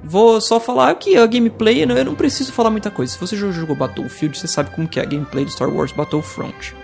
Vou 0.04 0.42
só 0.42 0.60
falar 0.60 0.94
que 0.96 1.16
a 1.16 1.26
gameplay, 1.26 1.82
eu 1.82 1.88
não 2.04 2.14
preciso 2.14 2.52
falar 2.52 2.70
muita 2.70 2.92
coisa. 2.92 3.14
Se 3.14 3.18
você 3.18 3.38
já 3.38 3.50
jogou 3.52 3.74
Battlefield, 3.74 4.38
você 4.38 4.46
sabe 4.46 4.70
como 4.72 4.86
que 4.86 5.00
é 5.00 5.04
a 5.04 5.06
gameplay 5.06 5.46
do 5.46 5.52
Star 5.52 5.74
Wars 5.74 5.94
Battlefront. 5.94 6.76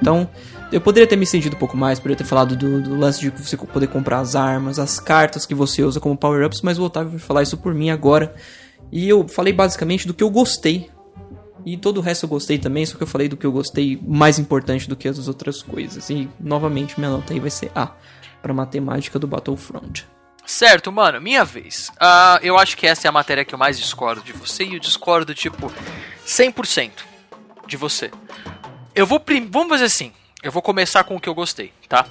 Então, 0.00 0.26
eu 0.72 0.80
poderia 0.80 1.06
ter 1.06 1.16
me 1.16 1.26
sentido 1.26 1.56
um 1.56 1.58
pouco 1.58 1.76
mais, 1.76 1.98
poderia 1.98 2.16
ter 2.16 2.24
falado 2.24 2.56
do, 2.56 2.80
do, 2.80 2.98
lance 2.98 3.20
de 3.20 3.28
você 3.28 3.54
poder 3.54 3.88
comprar 3.88 4.20
as 4.20 4.34
armas, 4.34 4.78
as 4.78 4.98
cartas 4.98 5.44
que 5.44 5.54
você 5.54 5.82
usa 5.82 6.00
como 6.00 6.16
power-ups, 6.16 6.62
mas 6.62 6.78
o 6.78 6.84
Otávio 6.84 7.10
vai 7.10 7.20
falar 7.20 7.42
isso 7.42 7.58
por 7.58 7.74
mim 7.74 7.90
agora. 7.90 8.34
E 8.90 9.06
eu 9.06 9.28
falei 9.28 9.52
basicamente 9.52 10.06
do 10.06 10.14
que 10.14 10.24
eu 10.24 10.30
gostei 10.30 10.88
e 11.74 11.76
todo 11.76 11.98
o 11.98 12.00
resto 12.00 12.24
eu 12.24 12.28
gostei 12.28 12.58
também, 12.58 12.86
só 12.86 12.96
que 12.96 13.02
eu 13.02 13.06
falei 13.06 13.28
do 13.28 13.36
que 13.36 13.46
eu 13.46 13.52
gostei 13.52 13.98
mais 14.02 14.38
importante 14.38 14.88
do 14.88 14.96
que 14.96 15.08
as 15.08 15.28
outras 15.28 15.62
coisas. 15.62 16.08
E 16.10 16.28
novamente 16.38 16.98
minha 16.98 17.10
nota 17.10 17.32
aí 17.32 17.40
vai 17.40 17.50
ser 17.50 17.70
A 17.74 17.92
para 18.40 18.54
matemática 18.54 19.18
do 19.18 19.26
Battlefront. 19.26 20.06
Certo, 20.46 20.90
mano, 20.90 21.20
minha 21.20 21.44
vez. 21.44 21.90
Uh, 21.96 22.38
eu 22.40 22.58
acho 22.58 22.76
que 22.76 22.86
essa 22.86 23.06
é 23.06 23.08
a 23.08 23.12
matéria 23.12 23.44
que 23.44 23.54
eu 23.54 23.58
mais 23.58 23.78
discordo 23.78 24.22
de 24.22 24.32
você 24.32 24.64
e 24.64 24.74
eu 24.74 24.80
discordo 24.80 25.34
tipo 25.34 25.70
100% 26.26 26.90
de 27.66 27.76
você. 27.76 28.10
Eu 28.94 29.06
vou 29.06 29.22
vamos 29.50 29.68
fazer 29.68 29.84
assim. 29.84 30.12
Eu 30.42 30.50
vou 30.50 30.62
começar 30.62 31.04
com 31.04 31.16
o 31.16 31.20
que 31.20 31.28
eu 31.28 31.34
gostei, 31.34 31.72
tá? 31.88 32.06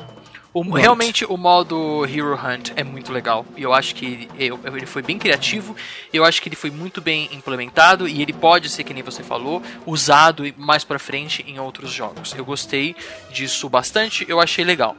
O, 0.54 0.62
realmente 0.72 1.24
o 1.26 1.38
modo 1.38 2.06
Hero 2.06 2.34
Hunt 2.34 2.72
é 2.76 2.84
muito 2.84 3.12
legal. 3.12 3.45
E 3.56 3.64
eu 3.64 3.74
acho 3.74 3.93
que 3.93 4.28
ele 4.38 4.86
foi 4.86 5.02
bem 5.02 5.20
criativo. 5.20 5.76
Eu 6.12 6.26
acho 6.26 6.41
que 6.41 6.50
ele 6.50 6.56
foi 6.56 6.72
muito 6.72 7.00
bem 7.00 7.30
implementado. 7.32 8.08
E 8.08 8.22
ele 8.22 8.34
pode 8.34 8.70
ser, 8.70 8.84
que 8.84 8.93
nem 8.93 9.04
você 9.04 9.22
falou, 9.24 9.62
usado 9.86 10.43
mais 10.58 10.84
pra 10.84 10.98
frente 10.98 11.43
em 11.48 11.60
outros 11.60 11.91
jogos. 11.91 12.34
Eu 12.36 12.43
gostei 12.43 12.95
disso 13.32 13.70
bastante. 13.70 14.26
Eu 14.28 14.39
achei 14.39 14.66
legal. 14.66 14.95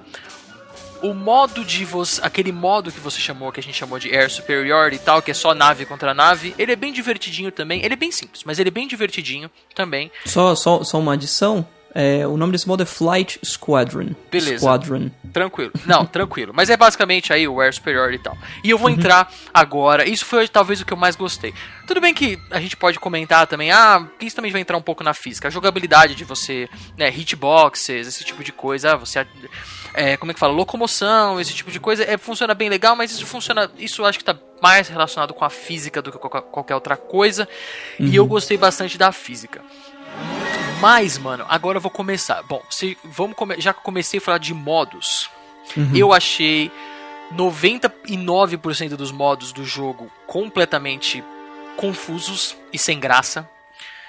O 1.03 1.15
modo 1.15 1.65
de 1.65 1.85
você. 1.85 2.21
Aquele 2.25 2.53
modo 2.53 2.91
que 2.91 3.01
você 3.01 3.21
chamou, 3.21 3.53
que 3.53 3.61
a 3.61 3.63
gente 3.63 3.77
chamou 3.77 3.99
de 3.99 4.15
Air 4.15 4.31
Superiority 4.31 5.01
e 5.01 5.05
tal, 5.05 5.23
que 5.23 5.31
é 5.31 5.35
só 5.35 5.55
nave 5.55 5.87
contra 5.87 6.13
nave, 6.13 6.55
ele 6.59 6.73
é 6.73 6.77
bem 6.77 6.93
divertidinho 6.93 7.51
também. 7.53 7.85
Ele 7.85 7.95
é 7.95 7.97
bem 7.97 8.11
simples, 8.11 8.43
mas 8.45 8.59
ele 8.59 8.69
é 8.69 8.73
bem 8.73 8.87
divertidinho 8.87 9.51
também. 9.75 10.11
Só, 10.25 10.55
só, 10.55 10.83
só 10.83 10.99
uma 10.99 11.15
adição. 11.15 11.67
É, 11.95 12.27
o 12.27 12.37
nome 12.37 12.53
desse 12.53 12.69
modo 12.69 12.83
é 12.83 12.87
Flight 12.87 13.41
Squadron. 13.45 14.15
Beleza. 14.31 14.59
Squadron. 14.59 15.11
Tranquilo. 15.33 15.73
Não, 15.87 16.05
tranquilo. 16.07 16.53
Mas 16.55 16.71
é 16.71 16.77
basicamente 16.77 17.33
aí 17.33 17.49
o 17.49 17.61
Air 17.61 17.75
Superior 17.75 18.13
e 18.13 18.19
tal. 18.19 18.37
E 18.63 18.71
eu 18.71 18.79
vou 18.79 18.89
uhum. 18.89 18.95
entrar 18.95 19.33
agora. 19.53 20.09
Isso 20.09 20.25
foi 20.25 20.47
talvez 20.49 20.81
o 20.81 20.87
que 20.87 20.93
eu 20.93 20.97
mais 20.97 21.17
gostei. 21.17 21.55
Tudo 21.87 22.01
bem 22.01 22.13
que 22.13 22.39
a 22.51 22.61
gente 22.61 22.77
pode 22.77 22.99
comentar 22.99 23.47
também, 23.47 23.71
ah, 23.73 24.07
isso 24.21 24.37
também 24.37 24.53
vai 24.53 24.61
entrar 24.61 24.77
um 24.77 24.83
pouco 24.83 25.03
na 25.03 25.15
física. 25.15 25.49
A 25.49 25.51
jogabilidade 25.51 26.15
de 26.15 26.25
você, 26.25 26.69
né, 26.97 27.09
hitboxes, 27.09 28.07
esse 28.07 28.25
tipo 28.25 28.45
de 28.45 28.53
coisa, 28.53 28.97
você. 28.97 29.27
É, 29.95 30.17
como 30.17 30.31
é 30.31 30.35
que 30.35 30.41
fala? 30.41 30.53
Locomoção, 30.53 31.41
esse 31.41 31.55
tipo 31.55 31.71
de 31.71 31.81
coisa, 31.81 32.05
é, 32.05 32.19
funciona 32.19 32.55
bem 32.55 32.69
legal, 32.69 32.95
mas 32.95 33.11
isso 33.11 33.25
funciona. 33.25 33.71
Isso 33.79 34.05
acho 34.05 34.19
que 34.19 34.25
tá 34.25 34.39
mais 34.61 34.89
relacionado 34.89 35.33
com 35.33 35.45
a 35.45 35.51
física 35.51 36.03
do 36.03 36.13
que 36.13 36.19
qualquer 36.19 36.75
outra 36.75 36.97
coisa. 36.97 37.49
Uhum. 37.99 38.07
E 38.07 38.17
eu 38.17 38.25
uhum. 38.25 38.29
gostei 38.29 38.59
bastante 38.59 38.99
da 38.99 39.11
física. 39.11 39.63
Mas, 40.81 41.19
mano, 41.19 41.45
agora 41.49 41.79
eu 41.79 41.83
vou 41.83 41.91
começar. 41.91 42.43
Bom, 42.43 42.63
se 42.71 42.97
vamos 43.03 43.37
come 43.37 43.61
já 43.61 43.75
que 43.75 43.83
comecei 43.83 44.19
a 44.19 44.21
falar 44.21 44.39
de 44.39 44.55
modos, 44.55 45.29
uhum. 45.77 45.95
eu 45.95 46.13
achei 46.13 46.71
99% 47.35 48.91
dos 48.91 49.11
modos 49.11 49.53
do 49.53 49.65
jogo 49.65 50.11
completamente 50.27 51.23
confusos 51.77 52.57
e 52.73 52.79
sem 52.79 52.99
graça. 52.99 53.49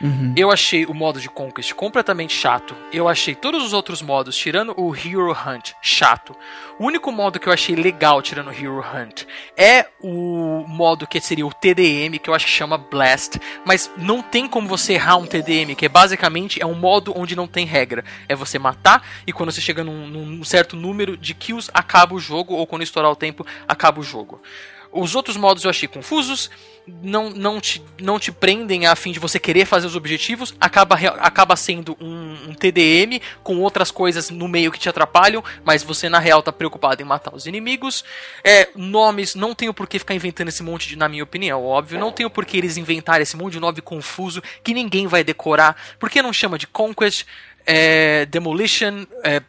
Uhum. 0.02 0.34
Eu 0.36 0.50
achei 0.50 0.86
o 0.86 0.94
modo 0.94 1.20
de 1.20 1.30
Conquest 1.30 1.74
completamente 1.74 2.34
chato. 2.34 2.76
Eu 2.92 3.08
achei 3.08 3.36
todos 3.36 3.64
os 3.64 3.74
outros 3.74 4.02
modos, 4.02 4.36
tirando 4.38 4.74
o 4.78 4.96
Hero 4.96 5.32
Hunt, 5.32 5.74
chato. 5.82 6.36
O 6.80 6.86
único 6.86 7.12
modo 7.12 7.40
que 7.40 7.48
eu 7.48 7.54
achei 7.54 7.76
legal, 7.76 8.22
tirando 8.22 8.48
o 8.48 8.54
Hero 8.54 8.80
Hunt, 8.80 9.24
é 9.58 9.88
o 10.02 10.64
modo 10.68 11.06
que 11.06 11.20
seria 11.20 11.46
o 11.46 11.54
TDM, 11.54 12.18
que 12.18 12.30
eu 12.30 12.34
acho 12.34 12.46
que 12.46 12.52
chama 12.52 12.78
Blast. 12.78 13.40
Mas 13.66 13.92
não 13.98 14.22
tem 14.22 14.48
como 14.48 14.68
você 14.68 14.94
errar 14.94 15.18
um 15.18 15.26
TDM, 15.26 15.76
que 15.76 15.86
é 15.86 15.90
basicamente 15.90 16.62
é 16.62 16.66
um 16.66 16.76
modo 16.76 17.14
onde 17.16 17.36
não 17.36 17.48
tem 17.48 17.66
regra. 17.66 18.06
É 18.28 18.36
você 18.36 18.58
matar 18.58 19.06
e 19.28 19.34
quando 19.34 19.52
você 19.52 19.60
chega 19.60 19.84
num, 19.84 20.08
num 20.08 20.44
certo 20.44 20.76
número 20.76 21.18
de 21.18 21.34
kills, 21.34 21.70
acaba 21.74 22.16
o 22.16 22.20
jogo, 22.20 22.54
ou 22.54 22.66
quando 22.66 22.84
estourar 22.84 23.12
o 23.12 23.16
tempo, 23.16 23.46
acaba 23.68 24.00
o 24.00 24.04
jogo. 24.04 24.42
Os 24.92 25.16
outros 25.16 25.38
modos 25.38 25.64
eu 25.64 25.70
achei 25.70 25.88
confusos, 25.88 26.50
não, 27.02 27.30
não, 27.30 27.62
te, 27.62 27.84
não 28.02 28.20
te 28.20 28.32
prendem 28.32 28.88
a 28.88 28.96
fim 28.96 29.12
de 29.12 29.20
você 29.20 29.40
querer 29.40 29.66
fazer 29.66 29.86
os 29.86 29.96
objetivos, 29.96 30.54
acaba, 30.60 30.96
acaba 30.96 31.56
sendo 31.56 31.96
um, 32.02 32.50
um, 32.50 32.54
TDM 32.54 33.22
com 33.44 33.60
outras 33.60 33.92
coisas 33.92 34.30
no 34.30 34.48
meio 34.48 34.72
que 34.72 34.80
te 34.80 34.90
atrapalham, 34.90 35.44
mas 35.64 35.84
você 35.84 36.10
na 36.10 36.20
real 36.20 36.42
tá 36.42 36.52
preocupado 36.52 37.02
em 37.02 37.06
matar 37.06 37.36
os 37.36 37.46
inimigos. 37.46 38.04
É, 38.44 38.70
nomes, 38.76 39.36
não 39.36 39.54
tenho 39.54 39.74
por 39.74 39.88
que 39.88 40.00
ficar 40.00 40.16
inventando 40.16 40.48
esse 40.48 40.64
monte 40.64 40.88
de, 40.88 40.96
na 40.96 41.08
minha 41.08 41.24
opinião, 41.24 41.64
óbvio, 41.64 42.00
não 42.00 42.12
tenho 42.12 42.30
por 42.30 42.46
que 42.46 42.58
eles 42.58 42.78
inventarem 42.78 43.24
esse 43.24 43.38
monte 43.38 43.54
de 43.54 43.60
nome 43.60 43.82
confuso 43.82 44.42
que 44.64 44.74
ninguém 44.74 45.08
vai 45.08 45.24
decorar. 45.24 45.76
Por 46.00 46.10
que 46.10 46.22
não 46.22 46.34
chama 46.34 46.58
de 46.58 46.66
Conquest, 46.66 47.26
é, 47.66 48.26
Demolition, 48.26 49.06
é, 49.24 49.42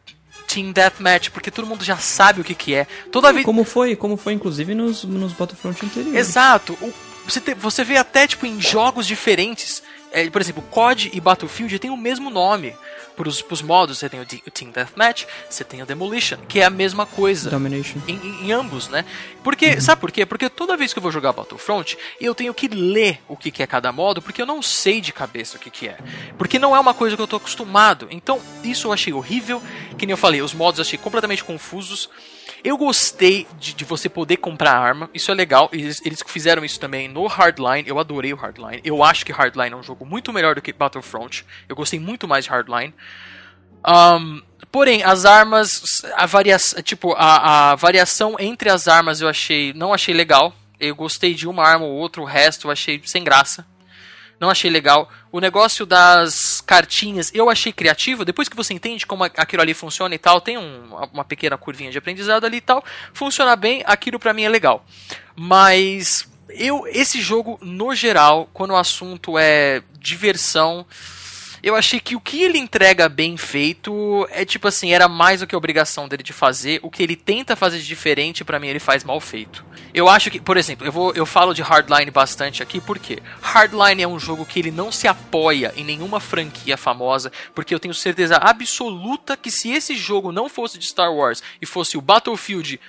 Team 0.53 0.72
Deathmatch, 0.72 1.30
porque 1.30 1.51
todo 1.51 1.66
mundo 1.66 1.84
já 1.84 1.96
sabe 1.96 2.40
o 2.40 2.44
que, 2.44 2.55
que 2.55 2.74
é. 2.74 2.86
Toda 3.12 3.32
vez... 3.32 3.44
Como 3.44 3.64
foi, 3.64 3.94
como 3.94 4.16
foi 4.16 4.32
inclusive 4.32 4.74
nos, 4.74 5.05
nos 5.05 5.32
Battlefront 5.32 5.84
anteriores. 5.84 6.18
Exato. 6.18 6.76
O, 6.80 6.92
você, 7.24 7.40
te, 7.40 7.55
você 7.55 7.84
vê 7.84 7.96
até 7.96 8.26
tipo 8.26 8.46
em 8.46 8.61
jogos 8.61 9.07
diferentes, 9.07 9.82
é, 10.12 10.28
por 10.28 10.40
exemplo, 10.40 10.62
COD 10.70 11.11
e 11.12 11.20
Battlefield 11.20 11.78
tem 11.78 11.90
o 11.90 11.96
mesmo 11.96 12.30
nome 12.30 12.74
pros, 13.16 13.42
pros 13.42 13.62
modos. 13.62 13.98
Você 13.98 14.08
tem 14.08 14.20
o, 14.20 14.22
o 14.22 14.50
Team 14.50 14.70
Deathmatch, 14.70 15.26
você 15.48 15.62
tem 15.62 15.82
o 15.82 15.86
Demolition, 15.86 16.38
que 16.48 16.61
é 16.61 16.64
a 16.64 16.70
mesma 16.70 17.06
coisa. 17.06 17.50
Domination. 17.50 17.98
Em, 18.08 18.16
em, 18.16 18.46
em 18.46 18.52
ambos, 18.52 18.88
né? 18.88 19.04
Porque, 19.42 19.74
uhum. 19.74 19.80
sabe 19.80 20.00
por 20.00 20.11
quê? 20.11 20.26
Porque 20.26 20.48
toda 20.48 20.76
vez 20.76 20.92
que 20.92 20.98
eu 20.98 21.02
vou 21.02 21.12
jogar 21.12 21.32
Battlefront, 21.32 21.96
eu 22.20 22.34
tenho 22.34 22.52
que 22.54 22.68
ler 22.68 23.20
o 23.28 23.36
que, 23.36 23.50
que 23.50 23.62
é 23.62 23.66
cada 23.66 23.92
modo, 23.92 24.20
porque 24.22 24.40
eu 24.42 24.46
não 24.46 24.62
sei 24.62 25.00
de 25.00 25.12
cabeça 25.12 25.56
o 25.56 25.61
que, 25.61 25.70
que 25.70 25.88
é. 25.88 25.98
Porque 26.36 26.58
não 26.58 26.74
é 26.74 26.80
uma 26.80 26.94
coisa 26.94 27.16
que 27.16 27.22
eu 27.22 27.28
tô 27.28 27.36
acostumado. 27.36 28.08
Então, 28.11 28.40
isso 28.64 28.88
eu 28.88 28.92
achei 28.92 29.12
horrível. 29.12 29.62
Que 29.98 30.06
nem 30.06 30.12
eu 30.12 30.16
falei, 30.16 30.42
os 30.42 30.54
modos 30.54 30.78
eu 30.78 30.82
achei 30.82 30.98
completamente 30.98 31.44
confusos. 31.44 32.08
Eu 32.62 32.76
gostei 32.76 33.46
de, 33.58 33.72
de, 33.72 33.84
você 33.84 34.08
poder 34.08 34.36
comprar 34.36 34.72
arma, 34.72 35.08
isso 35.14 35.30
é 35.30 35.34
legal. 35.34 35.68
Eles, 35.72 36.00
eles, 36.04 36.22
fizeram 36.26 36.64
isso 36.64 36.78
também 36.78 37.08
no 37.08 37.26
Hardline. 37.26 37.88
Eu 37.88 37.98
adorei 37.98 38.32
o 38.32 38.36
Hardline. 38.36 38.80
Eu 38.84 39.02
acho 39.02 39.24
que 39.24 39.32
Hardline 39.32 39.72
é 39.72 39.76
um 39.76 39.82
jogo 39.82 40.04
muito 40.04 40.32
melhor 40.32 40.54
do 40.54 40.62
que 40.62 40.72
Battlefront. 40.72 41.44
Eu 41.68 41.74
gostei 41.74 41.98
muito 41.98 42.28
mais 42.28 42.44
de 42.44 42.50
Hardline. 42.50 42.94
Um, 43.86 44.42
porém, 44.70 45.02
as 45.02 45.24
armas, 45.24 45.82
a 46.14 46.26
variação, 46.26 46.82
tipo, 46.82 47.14
a, 47.14 47.72
a 47.72 47.74
variação 47.76 48.36
entre 48.38 48.68
as 48.68 48.88
armas 48.88 49.20
eu 49.20 49.28
achei, 49.28 49.72
não 49.72 49.92
achei 49.92 50.14
legal. 50.14 50.54
Eu 50.78 50.94
gostei 50.94 51.34
de 51.34 51.48
uma 51.48 51.66
arma 51.66 51.86
ou 51.86 51.92
outra, 51.92 52.20
o 52.20 52.24
resto 52.24 52.66
eu 52.66 52.70
achei 52.70 53.00
sem 53.04 53.24
graça 53.24 53.66
não 54.41 54.49
achei 54.49 54.70
legal. 54.70 55.11
O 55.30 55.38
negócio 55.38 55.84
das 55.84 56.62
cartinhas 56.62 57.30
eu 57.34 57.51
achei 57.51 57.72
criativo. 57.72 58.24
Depois 58.24 58.49
que 58.49 58.57
você 58.57 58.72
entende 58.72 59.07
como 59.07 59.22
aquilo 59.22 59.61
ali 59.61 59.74
funciona 59.74 60.14
e 60.14 60.18
tal, 60.18 60.41
tem 60.41 60.57
um, 60.57 60.95
uma 61.12 61.24
pequena 61.24 61.59
curvinha 61.59 61.91
de 61.91 61.99
aprendizado 61.99 62.45
ali 62.45 62.57
e 62.57 62.62
tal, 62.62 62.82
funciona 63.12 63.55
bem, 63.55 63.82
aquilo 63.84 64.18
para 64.18 64.32
mim 64.32 64.45
é 64.45 64.49
legal. 64.49 64.84
Mas 65.36 66.26
eu 66.49 66.86
esse 66.88 67.20
jogo 67.20 67.59
no 67.61 67.95
geral, 67.95 68.49
quando 68.53 68.70
o 68.70 68.76
assunto 68.76 69.38
é 69.38 69.82
diversão, 69.99 70.86
eu 71.62 71.76
achei 71.76 72.00
que 72.00 72.16
o 72.16 72.20
que 72.20 72.42
ele 72.42 72.58
entrega 72.58 73.08
bem 73.08 73.36
feito 73.36 74.26
é 74.30 74.44
tipo 74.44 74.68
assim, 74.68 74.92
era 74.92 75.08
mais 75.08 75.40
do 75.40 75.46
que 75.46 75.54
a 75.54 75.58
obrigação 75.58 76.08
dele 76.08 76.22
de 76.22 76.32
fazer. 76.32 76.80
O 76.82 76.90
que 76.90 77.02
ele 77.02 77.16
tenta 77.16 77.54
fazer 77.54 77.78
de 77.78 77.86
diferente, 77.86 78.44
para 78.44 78.58
mim, 78.58 78.68
ele 78.68 78.78
faz 78.78 79.04
mal 79.04 79.20
feito. 79.20 79.64
Eu 79.92 80.08
acho 80.08 80.30
que, 80.30 80.40
por 80.40 80.56
exemplo, 80.56 80.86
eu, 80.86 80.92
vou, 80.92 81.12
eu 81.12 81.26
falo 81.26 81.52
de 81.52 81.62
Hardline 81.62 82.11
bastante 82.11 82.62
aqui, 82.62 82.80
porque 82.80 83.18
Hardline 83.42 84.02
é 84.02 84.08
um 84.08 84.18
jogo 84.18 84.46
que 84.46 84.58
ele 84.58 84.70
não 84.70 84.90
se 84.90 85.06
apoia 85.06 85.72
em 85.76 85.84
nenhuma 85.84 86.20
franquia 86.20 86.76
famosa, 86.76 87.30
porque 87.54 87.74
eu 87.74 87.80
tenho 87.80 87.94
certeza 87.94 88.36
absoluta 88.36 89.36
que 89.36 89.50
se 89.50 89.70
esse 89.70 89.96
jogo 89.96 90.32
não 90.32 90.48
fosse 90.48 90.78
de 90.78 90.86
Star 90.86 91.12
Wars 91.12 91.42
e 91.61 91.66
fosse 91.66 91.98
o 91.98 92.00
Battlefield, 92.00 92.80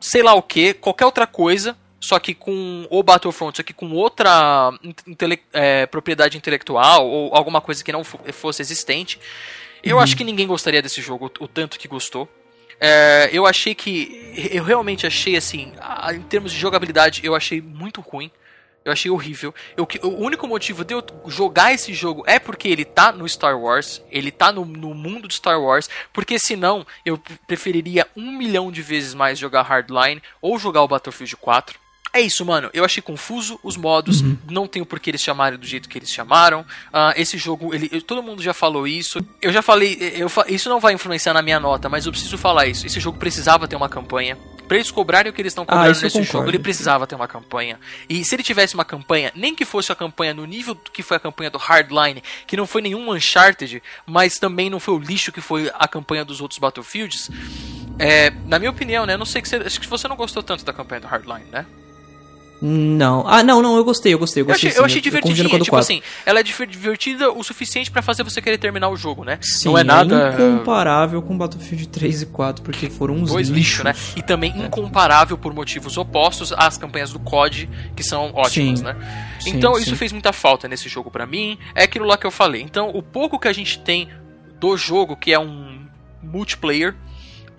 sei 0.00 0.22
lá 0.22 0.34
o 0.34 0.42
que, 0.42 0.74
qualquer 0.74 1.06
outra 1.06 1.26
coisa, 1.26 1.76
só 2.00 2.18
que 2.18 2.34
com 2.34 2.86
o 2.90 3.02
Battlefront, 3.02 3.56
só 3.56 3.62
que 3.62 3.74
com 3.74 3.92
outra 3.92 4.72
intele 5.06 5.38
é, 5.52 5.84
propriedade 5.84 6.38
intelectual 6.38 7.06
ou 7.06 7.34
alguma 7.34 7.60
coisa 7.60 7.84
que 7.84 7.92
não 7.92 8.02
fosse 8.02 8.62
existente. 8.62 9.20
Eu 9.82 9.96
uhum. 9.96 10.02
acho 10.02 10.16
que 10.16 10.24
ninguém 10.24 10.46
gostaria 10.46 10.80
desse 10.80 11.02
jogo, 11.02 11.30
o 11.38 11.46
tanto 11.46 11.78
que 11.78 11.86
gostou. 11.86 12.28
É, 12.80 13.28
eu 13.30 13.46
achei 13.46 13.74
que. 13.74 14.32
Eu 14.50 14.64
realmente 14.64 15.06
achei 15.06 15.36
assim. 15.36 15.72
Em 16.14 16.22
termos 16.22 16.50
de 16.50 16.58
jogabilidade, 16.58 17.20
eu 17.22 17.34
achei 17.34 17.60
muito 17.60 18.00
ruim. 18.00 18.30
Eu 18.82 18.92
achei 18.92 19.10
horrível. 19.10 19.54
Eu, 19.76 19.86
o 20.04 20.24
único 20.24 20.48
motivo 20.48 20.82
de 20.82 20.94
eu 20.94 21.04
jogar 21.26 21.74
esse 21.74 21.92
jogo 21.92 22.24
é 22.26 22.38
porque 22.38 22.66
ele 22.66 22.86
tá 22.86 23.12
no 23.12 23.28
Star 23.28 23.58
Wars, 23.60 24.02
ele 24.10 24.30
tá 24.30 24.50
no, 24.50 24.64
no 24.64 24.94
mundo 24.94 25.28
de 25.28 25.34
Star 25.34 25.60
Wars, 25.60 25.90
porque 26.14 26.38
senão 26.38 26.86
eu 27.04 27.20
preferiria 27.46 28.06
um 28.16 28.32
milhão 28.32 28.72
de 28.72 28.80
vezes 28.80 29.12
mais 29.12 29.38
jogar 29.38 29.62
Hardline 29.62 30.22
ou 30.40 30.58
jogar 30.58 30.82
o 30.82 30.88
Battlefield 30.88 31.36
4. 31.36 31.78
É 32.12 32.20
isso, 32.20 32.44
mano. 32.44 32.68
Eu 32.72 32.84
achei 32.84 33.02
confuso 33.02 33.58
os 33.62 33.76
modos. 33.76 34.20
Uhum. 34.20 34.36
Não 34.50 34.66
tenho 34.66 34.84
por 34.84 34.98
que 34.98 35.10
eles 35.10 35.20
chamarem 35.20 35.58
do 35.58 35.66
jeito 35.66 35.88
que 35.88 35.96
eles 35.96 36.10
chamaram. 36.10 36.62
Uh, 36.62 37.14
esse 37.14 37.38
jogo, 37.38 37.72
ele, 37.72 38.00
todo 38.00 38.22
mundo 38.22 38.42
já 38.42 38.52
falou 38.52 38.86
isso. 38.86 39.24
Eu 39.40 39.52
já 39.52 39.62
falei, 39.62 39.96
eu, 40.16 40.28
isso 40.48 40.68
não 40.68 40.80
vai 40.80 40.92
influenciar 40.92 41.32
na 41.32 41.42
minha 41.42 41.60
nota, 41.60 41.88
mas 41.88 42.06
eu 42.06 42.12
preciso 42.12 42.36
falar 42.36 42.66
isso. 42.66 42.84
Esse 42.84 42.98
jogo 42.98 43.18
precisava 43.18 43.68
ter 43.68 43.76
uma 43.76 43.88
campanha. 43.88 44.36
Pra 44.66 44.76
eles 44.76 44.90
cobrarem 44.90 45.30
o 45.30 45.34
que 45.34 45.42
eles 45.42 45.50
estão 45.50 45.64
cobrando 45.64 45.98
ah, 45.98 46.02
nesse 46.02 46.22
jogo, 46.22 46.48
ele 46.48 46.58
precisava 46.58 47.04
ter 47.04 47.16
uma 47.16 47.26
campanha. 47.26 47.78
E 48.08 48.24
se 48.24 48.36
ele 48.36 48.42
tivesse 48.42 48.74
uma 48.74 48.84
campanha, 48.84 49.32
nem 49.34 49.52
que 49.52 49.64
fosse 49.64 49.90
a 49.90 49.96
campanha 49.96 50.32
no 50.32 50.44
nível 50.44 50.76
que 50.76 51.02
foi 51.02 51.16
a 51.16 51.20
campanha 51.20 51.50
do 51.50 51.58
Hardline, 51.58 52.22
que 52.46 52.56
não 52.56 52.68
foi 52.68 52.80
nenhum 52.80 53.10
Uncharted, 53.12 53.82
mas 54.06 54.38
também 54.38 54.70
não 54.70 54.78
foi 54.78 54.94
o 54.94 54.98
lixo 54.98 55.32
que 55.32 55.40
foi 55.40 55.72
a 55.74 55.88
campanha 55.88 56.24
dos 56.24 56.40
outros 56.40 56.58
Battlefields. 56.60 57.30
É, 57.98 58.30
na 58.46 58.60
minha 58.60 58.70
opinião, 58.70 59.04
né? 59.04 59.14
Eu 59.14 59.18
não 59.18 59.26
sei 59.26 59.42
que 59.42 59.48
você, 59.48 59.56
acho 59.56 59.80
que 59.80 59.88
você 59.88 60.06
não 60.06 60.14
gostou 60.14 60.40
tanto 60.40 60.64
da 60.64 60.72
campanha 60.72 61.00
do 61.00 61.08
Hardline, 61.08 61.46
né? 61.50 61.66
Não. 62.62 63.26
Ah, 63.26 63.42
não, 63.42 63.62
não, 63.62 63.76
eu 63.76 63.84
gostei, 63.84 64.12
eu 64.12 64.18
gostei. 64.18 64.42
Eu, 64.42 64.46
gostei, 64.46 64.68
eu 64.68 64.70
achei, 64.70 64.80
eu 64.80 64.84
achei 64.84 65.00
divertidinha, 65.00 65.48
tipo 65.48 65.70
4. 65.70 65.78
assim, 65.78 66.02
ela 66.26 66.40
é 66.40 66.42
divertida 66.42 67.32
o 67.32 67.42
suficiente 67.42 67.90
para 67.90 68.02
fazer 68.02 68.22
você 68.22 68.42
querer 68.42 68.58
terminar 68.58 68.90
o 68.90 68.96
jogo, 68.96 69.24
né? 69.24 69.38
Sim, 69.40 69.70
não 69.70 69.78
é 69.78 69.84
nada... 69.84 70.36
É 70.38 70.48
incomparável 70.48 71.22
com 71.22 71.36
Battlefield 71.36 71.88
3 71.88 72.22
e 72.22 72.26
4, 72.26 72.62
porque 72.62 72.90
foram 72.90 73.14
uns 73.14 73.30
Dois 73.30 73.48
lixos, 73.48 73.84
né? 73.84 73.94
E 74.14 74.22
também 74.22 74.52
é. 74.54 74.66
incomparável 74.66 75.38
por 75.38 75.54
motivos 75.54 75.96
opostos 75.96 76.52
às 76.52 76.76
campanhas 76.76 77.12
do 77.12 77.18
COD, 77.18 77.68
que 77.96 78.02
são 78.02 78.32
ótimas, 78.34 78.80
sim. 78.80 78.84
né? 78.84 78.96
Então 79.46 79.74
sim, 79.74 79.80
isso 79.80 79.90
sim. 79.90 79.96
fez 79.96 80.12
muita 80.12 80.32
falta 80.32 80.68
nesse 80.68 80.88
jogo 80.88 81.10
para 81.10 81.26
mim, 81.26 81.58
é 81.74 81.84
aquilo 81.84 82.04
lá 82.04 82.18
que 82.18 82.26
eu 82.26 82.30
falei. 82.30 82.60
Então 82.60 82.90
o 82.90 83.02
pouco 83.02 83.38
que 83.38 83.48
a 83.48 83.52
gente 83.52 83.78
tem 83.78 84.08
do 84.58 84.76
jogo, 84.76 85.16
que 85.16 85.32
é 85.32 85.38
um 85.38 85.80
multiplayer, 86.22 86.94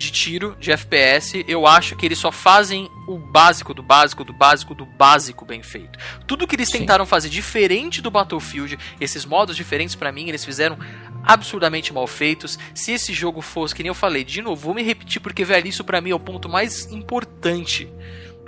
de 0.01 0.11
tiro, 0.11 0.57
de 0.59 0.71
FPS, 0.71 1.45
eu 1.47 1.67
acho 1.67 1.95
que 1.95 2.05
eles 2.05 2.17
só 2.17 2.31
fazem 2.31 2.89
o 3.07 3.19
básico 3.19 3.71
do 3.71 3.83
básico 3.83 4.23
do 4.23 4.33
básico 4.33 4.73
do 4.73 4.83
básico 4.83 5.45
bem 5.45 5.61
feito. 5.61 5.99
Tudo 6.25 6.47
que 6.47 6.55
eles 6.55 6.69
Sim. 6.69 6.79
tentaram 6.79 7.05
fazer 7.05 7.29
diferente 7.29 8.01
do 8.01 8.09
Battlefield, 8.09 8.79
esses 8.99 9.25
modos 9.25 9.55
diferentes 9.55 9.93
para 9.93 10.11
mim, 10.11 10.27
eles 10.27 10.43
fizeram 10.43 10.77
absurdamente 11.23 11.93
mal 11.93 12.07
feitos. 12.07 12.57
Se 12.73 12.91
esse 12.91 13.13
jogo 13.13 13.41
fosse, 13.41 13.75
que 13.75 13.83
nem 13.83 13.89
eu 13.89 13.93
falei, 13.93 14.23
de 14.23 14.41
novo, 14.41 14.59
vou 14.59 14.73
me 14.73 14.81
repetir 14.81 15.21
porque 15.21 15.45
velho, 15.45 15.67
isso 15.67 15.83
para 15.83 16.01
mim 16.01 16.09
é 16.09 16.15
o 16.15 16.19
ponto 16.19 16.49
mais 16.49 16.91
importante 16.91 17.87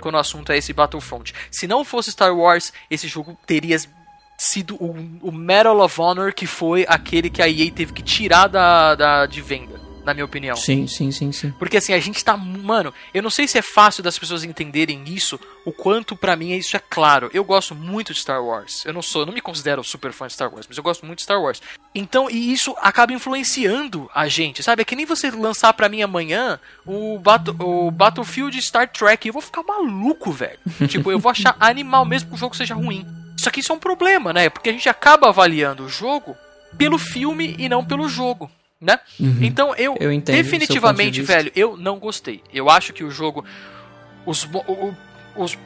quando 0.00 0.16
o 0.16 0.18
assunto 0.18 0.50
é 0.50 0.58
esse 0.58 0.72
Battlefront. 0.72 1.32
Se 1.52 1.68
não 1.68 1.84
fosse 1.84 2.10
Star 2.10 2.36
Wars, 2.36 2.72
esse 2.90 3.06
jogo 3.06 3.38
teria 3.46 3.78
sido 4.36 4.74
o, 4.74 4.90
o 5.22 5.30
Medal 5.30 5.78
of 5.80 6.00
Honor 6.00 6.34
que 6.34 6.46
foi 6.46 6.84
aquele 6.88 7.30
que 7.30 7.40
a 7.40 7.48
EA 7.48 7.70
teve 7.70 7.92
que 7.92 8.02
tirar 8.02 8.48
da, 8.48 8.96
da 8.96 9.26
de 9.26 9.40
venda 9.40 9.83
na 10.04 10.12
minha 10.12 10.24
opinião. 10.24 10.56
Sim, 10.56 10.86
sim, 10.86 11.10
sim, 11.10 11.32
sim. 11.32 11.50
Porque 11.58 11.78
assim, 11.78 11.92
a 11.92 11.98
gente 11.98 12.24
tá. 12.24 12.36
Mano, 12.36 12.92
eu 13.12 13.22
não 13.22 13.30
sei 13.30 13.48
se 13.48 13.58
é 13.58 13.62
fácil 13.62 14.02
das 14.02 14.18
pessoas 14.18 14.44
entenderem 14.44 15.02
isso, 15.06 15.40
o 15.64 15.72
quanto 15.72 16.14
para 16.14 16.36
mim 16.36 16.52
isso 16.52 16.76
é 16.76 16.80
claro. 16.80 17.30
Eu 17.32 17.44
gosto 17.44 17.74
muito 17.74 18.12
de 18.12 18.20
Star 18.20 18.44
Wars. 18.44 18.84
Eu 18.84 18.92
não 18.92 19.02
sou, 19.02 19.22
eu 19.22 19.26
não 19.26 19.32
me 19.32 19.40
considero 19.40 19.82
super 19.82 20.12
fã 20.12 20.26
de 20.26 20.34
Star 20.34 20.52
Wars, 20.52 20.66
mas 20.68 20.76
eu 20.76 20.84
gosto 20.84 21.06
muito 21.06 21.18
de 21.18 21.24
Star 21.24 21.40
Wars. 21.40 21.62
Então, 21.94 22.28
e 22.30 22.52
isso 22.52 22.74
acaba 22.78 23.12
influenciando 23.12 24.10
a 24.14 24.28
gente, 24.28 24.62
sabe? 24.62 24.82
É 24.82 24.84
que 24.84 24.96
nem 24.96 25.06
você 25.06 25.30
lançar 25.30 25.72
para 25.72 25.88
mim 25.88 26.02
amanhã 26.02 26.60
o, 26.84 27.18
Battle, 27.18 27.56
o 27.58 27.90
Battlefield 27.90 28.60
Star 28.60 28.88
Trek. 28.90 29.26
Eu 29.26 29.32
vou 29.32 29.42
ficar 29.42 29.62
maluco, 29.62 30.30
velho. 30.30 30.58
tipo, 30.88 31.10
eu 31.10 31.18
vou 31.18 31.30
achar 31.30 31.56
animal 31.58 32.04
mesmo 32.04 32.28
que 32.28 32.34
o 32.34 32.38
jogo 32.38 32.56
seja 32.56 32.74
ruim. 32.74 33.06
Só 33.36 33.50
que 33.50 33.60
isso 33.60 33.72
é 33.72 33.74
um 33.74 33.80
problema, 33.80 34.32
né? 34.32 34.48
Porque 34.48 34.68
a 34.68 34.72
gente 34.72 34.88
acaba 34.88 35.28
avaliando 35.28 35.84
o 35.84 35.88
jogo 35.88 36.36
pelo 36.76 36.98
filme 36.98 37.54
e 37.58 37.68
não 37.68 37.84
pelo 37.84 38.08
jogo 38.08 38.50
né? 38.84 39.00
Uhum. 39.18 39.38
Então 39.42 39.74
eu, 39.76 39.96
eu 39.98 40.12
definitivamente, 40.36 41.20
velho, 41.26 41.52
eu 41.56 41.76
não 41.76 41.98
gostei. 41.98 42.42
Eu 42.52 42.68
acho 42.70 42.92
que 42.92 43.02
o 43.02 43.10
jogo 43.10 43.44
os, 44.26 44.44
o, 44.44 44.94
os 45.36 45.58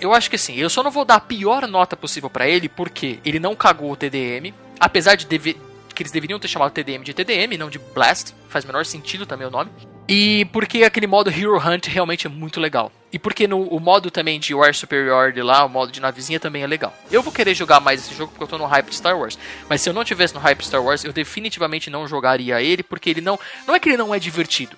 eu 0.00 0.12
acho 0.14 0.30
que 0.30 0.36
assim, 0.36 0.54
eu 0.56 0.70
só 0.70 0.82
não 0.82 0.90
vou 0.90 1.04
dar 1.04 1.16
a 1.16 1.20
pior 1.20 1.66
nota 1.68 1.96
possível 1.96 2.30
pra 2.30 2.48
ele 2.48 2.68
porque 2.68 3.18
ele 3.24 3.38
não 3.38 3.54
cagou 3.54 3.90
o 3.90 3.96
TDM, 3.96 4.52
apesar 4.80 5.14
de 5.16 5.26
deve- 5.26 5.56
que 5.94 6.02
eles 6.02 6.12
deveriam 6.12 6.38
ter 6.38 6.48
chamado 6.48 6.72
TDM 6.72 7.02
de 7.04 7.14
TDM, 7.14 7.56
não 7.58 7.70
de 7.70 7.78
Blast, 7.78 8.32
faz 8.48 8.64
menor 8.64 8.84
sentido 8.84 9.26
também 9.26 9.46
o 9.46 9.50
nome. 9.50 9.70
E 10.06 10.44
porque 10.46 10.84
aquele 10.84 11.06
modo 11.06 11.30
Hero 11.30 11.56
Hunt 11.56 11.86
realmente 11.86 12.26
é 12.26 12.30
muito 12.30 12.60
legal. 12.60 12.92
E 13.10 13.18
porque 13.18 13.46
no, 13.46 13.62
o 13.62 13.80
modo 13.80 14.10
também 14.10 14.38
de 14.40 14.54
War 14.54 14.74
Superiority 14.74 15.40
lá, 15.40 15.64
o 15.64 15.68
modo 15.68 15.92
de 15.92 16.00
navezinha 16.00 16.38
também 16.40 16.62
é 16.62 16.66
legal. 16.66 16.92
Eu 17.10 17.22
vou 17.22 17.32
querer 17.32 17.54
jogar 17.54 17.80
mais 17.80 18.00
esse 18.00 18.14
jogo 18.14 18.32
porque 18.32 18.42
eu 18.42 18.48
tô 18.48 18.58
no 18.58 18.66
hype 18.66 18.88
de 18.88 18.96
Star 18.96 19.18
Wars. 19.18 19.38
Mas 19.68 19.80
se 19.80 19.88
eu 19.88 19.94
não 19.94 20.04
tivesse 20.04 20.34
no 20.34 20.40
hype 20.40 20.58
de 20.58 20.66
Star 20.66 20.82
Wars, 20.82 21.04
eu 21.04 21.12
definitivamente 21.12 21.88
não 21.88 22.06
jogaria 22.06 22.60
ele 22.60 22.82
porque 22.82 23.08
ele 23.08 23.20
não. 23.20 23.38
Não 23.66 23.74
é 23.74 23.78
que 23.78 23.88
ele 23.88 23.96
não 23.96 24.14
é 24.14 24.18
divertido. 24.18 24.76